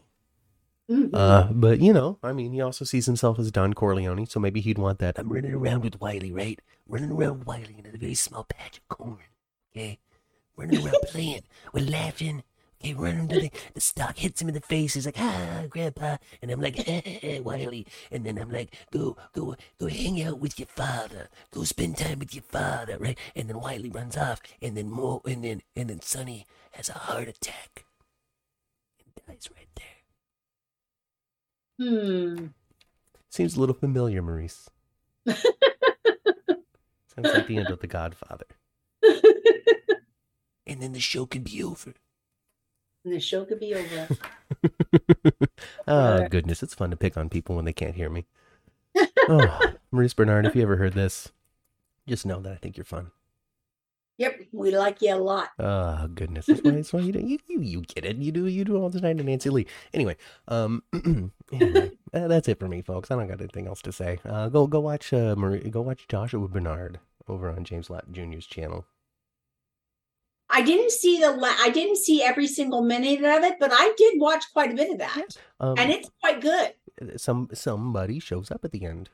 Mhm. 0.90 1.10
Uh, 1.14 1.50
but 1.52 1.80
you 1.82 1.92
know, 1.92 2.18
I 2.24 2.32
mean, 2.34 2.54
he 2.54 2.62
also 2.62 2.86
sees 2.86 3.06
himself 3.06 3.40
as 3.40 3.52
Don 3.52 3.74
Corleone, 3.74 4.26
so 4.26 4.40
maybe 4.40 4.62
he'd 4.62 4.78
want 4.78 5.00
that. 5.00 5.20
I'm 5.20 5.32
running 5.32 5.54
around 5.54 5.84
with 5.84 6.00
Wiley, 6.00 6.32
right? 6.32 6.60
Running 6.88 7.12
around 7.12 7.40
with 7.40 7.48
Wiley 7.48 7.76
in 7.78 7.86
a 7.94 7.98
very 7.98 8.14
small 8.14 8.46
patch 8.46 8.78
of 8.78 8.88
corn. 8.88 9.20
Okay, 9.76 10.00
running 10.56 10.84
around 10.86 10.96
playing, 11.08 11.44
we're 11.74 11.86
laughing. 11.86 12.44
Okay, 12.80 12.94
running 12.94 13.28
to 13.30 13.40
the, 13.42 13.52
the 13.74 13.82
stock 13.82 14.18
hits 14.18 14.42
him 14.42 14.50
in 14.50 14.54
the 14.54 14.62
face. 14.62 14.94
He's 14.94 15.06
like, 15.08 15.20
ah, 15.20 15.64
Grandpa, 15.70 16.18
and 16.42 16.52
I'm 16.52 16.62
like, 16.62 16.78
eh, 16.88 17.40
Wiley, 17.40 17.88
and 18.12 18.26
then 18.26 18.38
I'm 18.38 18.52
like, 18.52 18.76
go, 18.92 19.18
go, 19.34 19.56
go, 19.80 19.88
hang 19.88 20.22
out 20.24 20.40
with 20.40 20.60
your 20.60 20.68
father. 20.68 21.30
Go 21.52 21.64
spend 21.64 21.98
time 21.98 22.20
with 22.20 22.36
your 22.36 22.44
father, 22.44 22.98
right? 23.00 23.18
And 23.36 23.50
then 23.50 23.60
Wiley 23.60 23.90
runs 23.90 24.16
off, 24.16 24.42
and 24.62 24.78
then 24.78 24.90
more, 24.90 25.22
and 25.26 25.44
then 25.44 25.62
and 25.76 25.90
then 25.90 26.02
Sonny 26.02 26.46
has 26.74 26.90
a 26.90 26.94
heart 26.94 27.28
attack 27.28 27.86
and 29.00 29.26
dies 29.28 29.50
right 29.56 29.70
there. 29.76 29.87
Hmm. 31.80 32.48
Seems 33.30 33.56
a 33.56 33.60
little 33.60 33.76
familiar, 33.76 34.22
Maurice. 34.22 34.70
Sounds 35.28 35.44
like 37.18 37.48
the 37.48 37.58
end 37.58 37.70
of 37.70 37.80
The 37.80 37.88
Godfather. 37.88 38.46
And 40.70 40.82
then 40.82 40.92
the 40.92 41.00
show 41.00 41.26
could 41.26 41.46
be 41.46 41.64
over. 41.64 41.94
and 43.06 43.14
the 43.14 43.22
show 43.22 43.46
could 43.46 43.60
be 43.62 43.74
over. 43.74 44.10
oh, 45.88 46.28
goodness. 46.28 46.62
It's 46.62 46.74
fun 46.74 46.90
to 46.90 46.98
pick 46.98 47.16
on 47.16 47.30
people 47.30 47.56
when 47.56 47.64
they 47.64 47.72
can't 47.72 47.96
hear 47.96 48.10
me. 48.10 48.26
Oh, 49.30 49.62
Maurice 49.92 50.14
Benard, 50.14 50.46
if 50.46 50.58
you 50.58 50.62
ever 50.64 50.76
heard 50.76 50.92
this, 50.94 51.32
just 52.06 52.26
know 52.26 52.42
that 52.42 52.52
I 52.52 52.56
think 52.58 52.76
you're 52.76 52.84
fun. 52.84 53.12
Yep, 54.18 54.40
we 54.52 54.76
like 54.76 55.02
you 55.04 55.14
a 55.14 55.16
lot. 55.16 55.50
Oh, 55.60 56.08
goodness. 56.08 56.48
That's 56.48 56.62
why, 56.64 56.72
that's 56.72 56.92
why 56.92 57.02
you, 57.02 57.12
do, 57.12 57.20
you, 57.20 57.38
you, 57.48 57.62
you 57.62 57.82
get 57.82 58.04
it. 58.04 58.18
You 58.18 58.32
do 58.32 58.48
you 58.48 58.66
do 58.66 58.76
all 58.78 58.90
the 58.90 59.00
time 59.00 59.18
to 59.20 59.24
Nancy 59.24 59.50
Lee. 59.52 59.68
Anyway, 59.94 60.18
um, 60.48 60.82
anyway, 61.54 61.92
uh, 62.14 62.28
that's 62.28 62.48
it 62.48 62.58
for 62.60 62.68
me, 62.68 62.82
folks. 62.82 63.12
I 63.12 63.16
don't 63.16 63.28
got 63.28 63.40
anything 63.40 63.68
else 63.68 63.82
to 63.84 63.92
say. 63.92 64.20
Uh, 64.26 64.50
go 64.50 64.66
go 64.66 64.80
watch 64.80 65.14
uh, 65.14 65.36
Marie, 65.38 65.70
go 65.70 65.82
watch 65.82 66.08
Joshua 66.08 66.48
Benard 66.48 66.96
over 67.28 67.50
on 67.52 67.64
James 67.64 67.90
Lott 67.92 68.12
Jr.'s 68.12 68.48
channel. 68.48 68.86
I 70.50 70.62
didn't 70.62 70.92
see 70.92 71.20
the 71.20 71.32
la- 71.32 71.56
I 71.60 71.70
didn't 71.70 71.98
see 71.98 72.24
every 72.24 72.48
single 72.48 72.82
minute 72.82 73.20
of 73.20 73.44
it, 73.44 73.58
but 73.60 73.70
I 73.74 73.94
did 73.98 74.20
watch 74.20 74.46
quite 74.54 74.72
a 74.72 74.76
bit 74.76 74.90
of 74.92 74.98
that, 75.00 75.38
Um, 75.60 75.76
and 75.78 75.92
it's 75.92 76.10
quite 76.22 76.42
good. 76.42 76.74
some 77.22 77.50
somebody 77.54 78.20
shows 78.20 78.50
up 78.50 78.64
at 78.64 78.72
the 78.72 78.86
end 78.86 79.10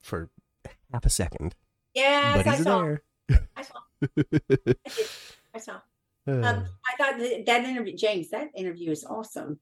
for 0.00 0.28
half 0.92 1.06
a 1.06 1.10
second, 1.10 1.54
Yes, 1.94 2.36
but 2.36 2.46
I 2.46 2.56
he's 2.56 2.64
there. 2.64 3.02
I 3.56 3.62
saw. 3.62 3.80
I. 4.18 5.08
I 5.54 5.58
saw. 5.58 5.80
Uh, 6.26 6.42
Um, 6.42 6.66
I 6.86 6.96
thought 6.96 7.18
that, 7.18 7.46
that 7.46 7.64
interview, 7.64 7.96
James, 7.96 8.30
that 8.30 8.50
interview 8.54 8.90
is 8.90 9.04
awesome. 9.04 9.60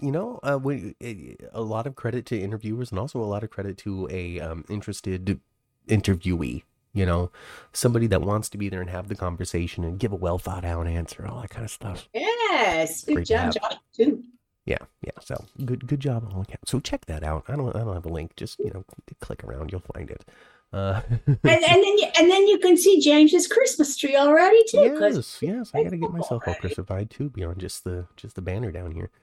you 0.00 0.10
know, 0.10 0.40
uh, 0.42 0.58
we, 0.62 0.94
eh, 1.00 1.34
a 1.52 1.62
lot 1.62 1.86
of 1.86 1.94
credit 1.94 2.26
to 2.26 2.38
interviewers 2.40 2.90
and 2.90 2.98
also 2.98 3.20
a 3.20 3.24
lot 3.24 3.44
of 3.44 3.50
credit 3.50 3.76
to 3.78 4.08
a 4.10 4.40
um, 4.40 4.64
interested 4.68 5.40
interviewee. 5.88 6.62
You 6.94 7.06
know, 7.06 7.30
somebody 7.72 8.06
that 8.08 8.20
wants 8.20 8.50
to 8.50 8.58
be 8.58 8.68
there 8.68 8.80
and 8.82 8.90
have 8.90 9.08
the 9.08 9.14
conversation 9.14 9.82
and 9.84 9.98
give 9.98 10.12
a 10.12 10.16
well 10.16 10.38
thought 10.38 10.64
out 10.64 10.86
answer, 10.86 11.26
all 11.26 11.40
that 11.40 11.50
kind 11.50 11.64
of 11.64 11.70
stuff. 11.70 12.08
Yes, 12.12 13.04
good 13.04 13.24
to 13.26 13.50
job, 13.50 13.54
Too. 13.94 14.24
Yeah, 14.66 14.78
yeah. 15.02 15.12
So 15.20 15.44
good, 15.64 15.86
good 15.86 16.00
job 16.00 16.24
on 16.26 16.32
all 16.32 16.42
accounts. 16.42 16.70
So 16.70 16.80
check 16.80 17.06
that 17.06 17.22
out. 17.24 17.44
I 17.48 17.56
don't, 17.56 17.74
I 17.74 17.80
don't 17.80 17.94
have 17.94 18.04
a 18.06 18.10
link. 18.12 18.36
Just 18.36 18.58
you 18.58 18.70
know, 18.72 18.84
click 19.20 19.42
around, 19.42 19.72
you'll 19.72 19.82
find 19.94 20.10
it. 20.10 20.24
Uh, 20.72 21.02
And, 21.26 21.38
and 21.44 21.62
then 21.62 21.98
you, 21.98 22.06
and 22.18 22.30
then 22.30 22.46
you 22.46 22.58
can 22.58 22.76
see 22.76 23.00
James's 23.00 23.46
Christmas 23.46 23.96
tree 23.96 24.16
already 24.16 24.62
too. 24.68 24.96
yes, 25.00 25.38
yes. 25.42 25.70
I 25.74 25.82
gotta 25.84 25.96
get 25.98 26.10
myself 26.12 26.42
all. 26.46 26.54
Christified 26.54 27.10
too, 27.10 27.28
beyond 27.30 27.58
just 27.58 27.84
the 27.84 28.06
just 28.16 28.34
the 28.36 28.42
banner 28.42 28.70
down 28.72 28.92
here. 28.92 29.10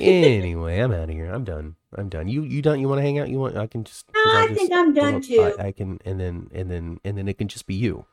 Anyway, 0.00 0.78
I'm 0.78 0.90
out 0.92 1.04
of 1.04 1.10
here. 1.10 1.30
I'm 1.30 1.44
done. 1.44 1.76
I'm 1.96 2.08
done. 2.08 2.26
You 2.26 2.42
you 2.44 2.62
done? 2.62 2.80
You 2.80 2.88
want 2.88 2.98
to 3.00 3.02
hang 3.02 3.18
out? 3.18 3.28
You 3.28 3.38
want? 3.38 3.58
I 3.58 3.66
can 3.66 3.84
just. 3.84 4.06
No, 4.14 4.20
I'll 4.24 4.44
I 4.44 4.46
just 4.48 4.58
think 4.58 4.72
I'm 4.72 4.94
done 4.94 5.16
up- 5.16 5.22
too. 5.22 5.54
I, 5.58 5.66
I 5.66 5.72
can, 5.72 5.98
and 6.06 6.18
then 6.18 6.48
and 6.52 6.70
then 6.70 6.98
and 7.04 7.18
then 7.18 7.28
it 7.28 7.36
can 7.36 7.48
just 7.48 7.66
be 7.66 7.74
you. 7.74 8.06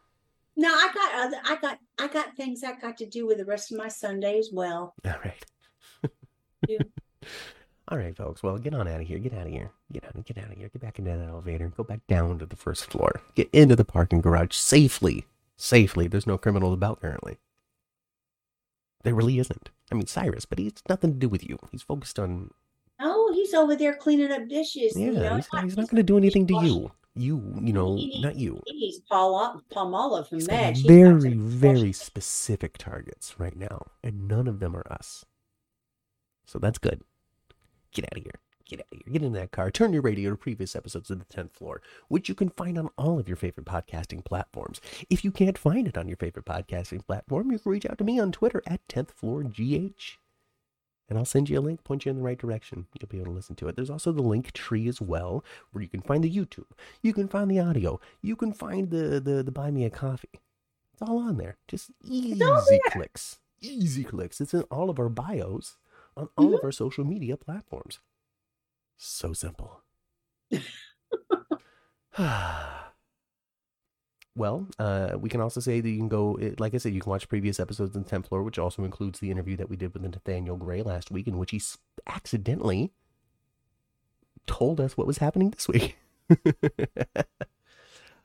No, 0.57 0.67
I 0.67 0.89
got 0.93 1.25
other, 1.25 1.37
I 1.45 1.55
got 1.55 1.79
I 1.97 2.07
got 2.07 2.35
things 2.35 2.65
I 2.65 2.73
got 2.73 2.97
to 2.97 3.05
do 3.05 3.25
with 3.25 3.37
the 3.37 3.45
rest 3.45 3.71
of 3.71 3.77
my 3.77 3.87
Sunday 3.87 4.37
as 4.39 4.49
well. 4.51 4.93
All 5.05 5.15
right. 5.23 5.45
All 7.89 7.97
right, 7.97 8.15
folks. 8.15 8.43
Well, 8.43 8.57
get 8.59 8.75
on 8.75 8.87
out 8.87 9.01
of 9.01 9.07
here. 9.07 9.17
Get 9.17 9.33
out 9.33 9.47
of 9.47 9.51
here. 9.51 9.71
Get 9.91 10.05
out. 10.05 10.23
Get 10.23 10.37
out 10.37 10.51
of 10.51 10.57
here. 10.57 10.69
Get 10.69 10.81
back 10.81 10.99
into 10.99 11.09
that 11.11 11.27
elevator. 11.27 11.69
Go 11.75 11.83
back 11.83 12.05
down 12.07 12.37
to 12.37 12.45
the 12.45 12.55
first 12.55 12.85
floor. 12.91 13.21
Get 13.33 13.49
into 13.51 13.75
the 13.75 13.85
parking 13.85 14.21
garage 14.21 14.55
safely. 14.55 15.25
Safely. 15.57 16.07
There's 16.07 16.27
no 16.27 16.37
criminals 16.37 16.75
about 16.75 17.01
currently. 17.01 17.37
There 19.03 19.15
really 19.15 19.39
isn't. 19.39 19.69
I 19.91 19.95
mean, 19.95 20.05
Cyrus, 20.05 20.45
but 20.45 20.59
he's 20.59 20.73
nothing 20.87 21.13
to 21.13 21.17
do 21.19 21.29
with 21.29 21.47
you. 21.49 21.57
He's 21.71 21.81
focused 21.81 22.19
on. 22.19 22.51
Oh, 22.99 23.31
he's 23.33 23.53
over 23.55 23.75
there 23.75 23.95
cleaning 23.95 24.31
up 24.31 24.47
dishes. 24.47 24.95
Yeah, 24.95 25.05
you 25.07 25.11
know, 25.13 25.35
he's 25.37 25.47
not, 25.51 25.63
he's 25.63 25.77
not 25.77 25.87
going 25.89 25.97
to 25.97 26.03
do 26.03 26.17
anything 26.17 26.45
to 26.47 26.63
you. 26.63 26.91
You, 27.15 27.55
you 27.61 27.73
know, 27.73 27.95
He- 27.95 28.21
not 28.21 28.35
you. 28.35 28.61
He's 28.67 28.75
needs 28.97 28.99
Paul 29.09 29.61
from 29.73 29.93
He's 30.29 30.47
Madge. 30.47 30.85
Very, 30.85 31.33
very 31.33 31.91
specific 31.91 32.77
targets 32.77 33.35
right 33.39 33.55
now, 33.55 33.87
and 34.03 34.27
none 34.27 34.47
of 34.47 34.59
them 34.59 34.75
are 34.75 34.85
us. 34.91 35.25
So 36.45 36.59
that's 36.59 36.77
good. 36.77 37.01
Get 37.93 38.05
out 38.05 38.17
of 38.17 38.23
here. 38.23 38.39
Get 38.65 38.81
out 38.81 38.87
of 38.91 38.99
here. 39.03 39.13
Get 39.13 39.23
in 39.23 39.33
that 39.33 39.51
car. 39.51 39.71
Turn 39.71 39.93
your 39.93 40.01
radio 40.01 40.29
to 40.29 40.35
previous 40.35 40.75
episodes 40.75 41.09
of 41.09 41.19
the 41.19 41.25
10th 41.25 41.51
floor, 41.51 41.81
which 42.07 42.29
you 42.29 42.35
can 42.35 42.49
find 42.49 42.77
on 42.77 42.89
all 42.97 43.19
of 43.19 43.27
your 43.27 43.37
favorite 43.37 43.65
podcasting 43.65 44.23
platforms. 44.23 44.79
If 45.09 45.23
you 45.23 45.31
can't 45.31 45.57
find 45.57 45.87
it 45.87 45.97
on 45.97 46.07
your 46.07 46.17
favorite 46.17 46.45
podcasting 46.45 47.05
platform, 47.05 47.51
you 47.51 47.59
can 47.59 47.71
reach 47.71 47.85
out 47.85 47.97
to 47.97 48.03
me 48.03 48.19
on 48.19 48.31
Twitter 48.31 48.61
at 48.67 48.87
10th 48.87 49.11
floor 49.11 49.43
GH. 49.43 50.17
And 51.09 51.17
I'll 51.17 51.25
send 51.25 51.49
you 51.49 51.57
a 51.57 51.61
link, 51.61 51.83
point 51.83 52.05
you 52.05 52.11
in 52.11 52.17
the 52.17 52.23
right 52.23 52.37
direction. 52.37 52.85
You'll 52.99 53.09
be 53.09 53.17
able 53.17 53.31
to 53.31 53.35
listen 53.35 53.55
to 53.55 53.67
it. 53.67 53.75
There's 53.75 53.89
also 53.89 54.11
the 54.11 54.21
link 54.21 54.51
tree 54.51 54.87
as 54.87 55.01
well, 55.01 55.43
where 55.71 55.81
you 55.81 55.89
can 55.89 56.01
find 56.01 56.23
the 56.23 56.31
YouTube. 56.31 56.67
You 57.01 57.13
can 57.13 57.27
find 57.27 57.49
the 57.49 57.59
audio. 57.59 57.99
You 58.21 58.35
can 58.35 58.53
find 58.53 58.91
the 58.91 59.19
the, 59.19 59.41
the 59.41 59.51
buy 59.51 59.71
me 59.71 59.85
a 59.85 59.89
coffee. 59.89 60.39
It's 60.93 61.01
all 61.01 61.17
on 61.17 61.37
there. 61.37 61.57
Just 61.67 61.89
easy 62.03 62.79
clicks. 62.91 63.39
Easy 63.59 64.03
clicks. 64.03 64.39
It's 64.39 64.53
in 64.53 64.61
all 64.63 64.91
of 64.91 64.99
our 64.99 65.09
bios 65.09 65.77
on 66.17 66.29
all 66.37 66.45
Mm-hmm. 66.47 66.53
of 66.55 66.63
our 66.63 66.71
social 66.71 67.03
media 67.05 67.37
platforms. 67.37 67.99
So 68.97 69.33
simple. 69.33 69.81
well, 74.35 74.67
uh, 74.77 75.17
we 75.19 75.29
can 75.29 75.41
also 75.41 75.59
say 75.59 75.81
that 75.81 75.89
you 75.89 75.97
can 75.97 76.07
go, 76.07 76.37
like 76.59 76.73
I 76.73 76.77
said, 76.77 76.93
you 76.93 77.01
can 77.01 77.09
watch 77.09 77.27
previous 77.29 77.59
episodes 77.59 77.95
in 77.95 78.03
the 78.03 78.09
10th 78.09 78.27
floor, 78.27 78.43
which 78.43 78.59
also 78.59 78.83
includes 78.83 79.19
the 79.19 79.31
interview 79.31 79.57
that 79.57 79.69
we 79.69 79.75
did 79.75 79.93
with 79.93 80.01
Nathaniel 80.03 80.57
Gray 80.57 80.81
last 80.81 81.11
week, 81.11 81.27
in 81.27 81.37
which 81.37 81.51
he 81.51 81.61
accidentally 82.07 82.91
told 84.47 84.79
us 84.81 84.95
what 84.97 85.07
was 85.07 85.17
happening 85.19 85.49
this 85.51 85.67
week. 85.67 85.97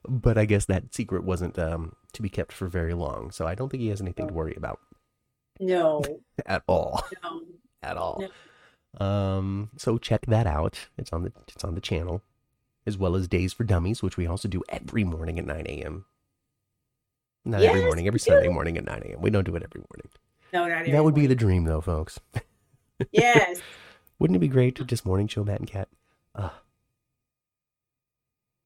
but 0.08 0.38
I 0.38 0.44
guess 0.44 0.66
that 0.66 0.94
secret 0.94 1.24
wasn't 1.24 1.58
um, 1.58 1.94
to 2.12 2.22
be 2.22 2.28
kept 2.28 2.52
for 2.52 2.68
very 2.68 2.94
long, 2.94 3.30
so 3.30 3.46
I 3.46 3.54
don't 3.54 3.68
think 3.70 3.82
he 3.82 3.88
has 3.88 4.00
anything 4.00 4.28
to 4.28 4.34
worry 4.34 4.54
about 4.56 4.80
No, 5.60 6.02
at 6.46 6.62
all. 6.66 7.02
no. 7.22 7.42
At 7.84 7.96
all. 7.96 8.24
Um, 8.98 9.70
so 9.76 9.98
check 9.98 10.24
that 10.26 10.46
out. 10.46 10.86
It's 10.96 11.12
on 11.12 11.22
the 11.24 11.32
it's 11.48 11.64
on 11.64 11.74
the 11.74 11.80
channel, 11.80 12.22
as 12.86 12.96
well 12.96 13.14
as 13.14 13.28
Days 13.28 13.52
for 13.52 13.64
Dummies, 13.64 14.02
which 14.02 14.16
we 14.16 14.26
also 14.26 14.48
do 14.48 14.62
every 14.68 15.04
morning 15.04 15.38
at 15.38 15.44
nine 15.44 15.66
a.m. 15.68 16.06
Not 17.44 17.62
every 17.62 17.84
morning, 17.84 18.06
every 18.06 18.20
Sunday 18.20 18.46
do. 18.48 18.52
morning 18.54 18.78
at 18.78 18.84
nine 18.84 19.02
a.m. 19.04 19.20
We 19.20 19.30
don't 19.30 19.44
do 19.44 19.54
it 19.56 19.62
every 19.62 19.80
morning. 19.90 20.08
No, 20.52 20.66
not 20.68 20.86
that 20.86 21.04
would 21.04 21.14
be 21.14 21.26
the 21.26 21.34
dream, 21.34 21.64
though, 21.64 21.80
folks. 21.80 22.20
Yes. 23.10 23.60
Wouldn't 24.20 24.36
it 24.36 24.40
be 24.40 24.48
great 24.48 24.76
to 24.76 24.84
just 24.84 25.04
morning 25.04 25.26
show 25.26 25.42
Matt 25.44 25.58
and 25.58 25.68
Cat? 25.68 25.88
Uh, 26.34 26.50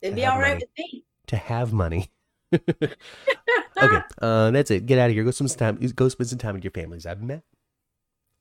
It'd 0.02 0.14
be 0.14 0.26
all 0.26 0.38
right 0.38 0.50
money. 0.54 0.64
with 0.76 0.92
me. 0.92 1.04
to 1.28 1.36
have 1.36 1.72
money. 1.72 2.10
okay, 2.52 4.02
uh, 4.22 4.50
that's 4.50 4.70
it. 4.70 4.86
Get 4.86 4.98
out 4.98 5.08
of 5.10 5.14
here. 5.14 5.24
Go 5.24 5.30
spend 5.30 5.50
some 5.50 5.58
time. 5.58 5.76
Go 5.94 6.08
spend 6.08 6.28
some 6.28 6.38
time 6.38 6.54
with 6.54 6.64
your 6.64 6.70
families. 6.70 7.06
I've 7.06 7.22
met, 7.22 7.42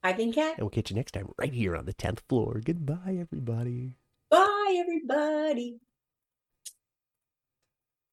I've 0.02 0.16
been 0.16 0.32
cat. 0.32 0.54
and 0.56 0.62
we'll 0.62 0.70
catch 0.70 0.90
you 0.90 0.96
next 0.96 1.12
time 1.12 1.28
right 1.38 1.52
here 1.52 1.76
on 1.76 1.84
the 1.84 1.92
tenth 1.92 2.22
floor. 2.28 2.60
Goodbye, 2.64 3.18
everybody. 3.20 3.96
Bye, 4.30 4.76
everybody. 4.78 5.80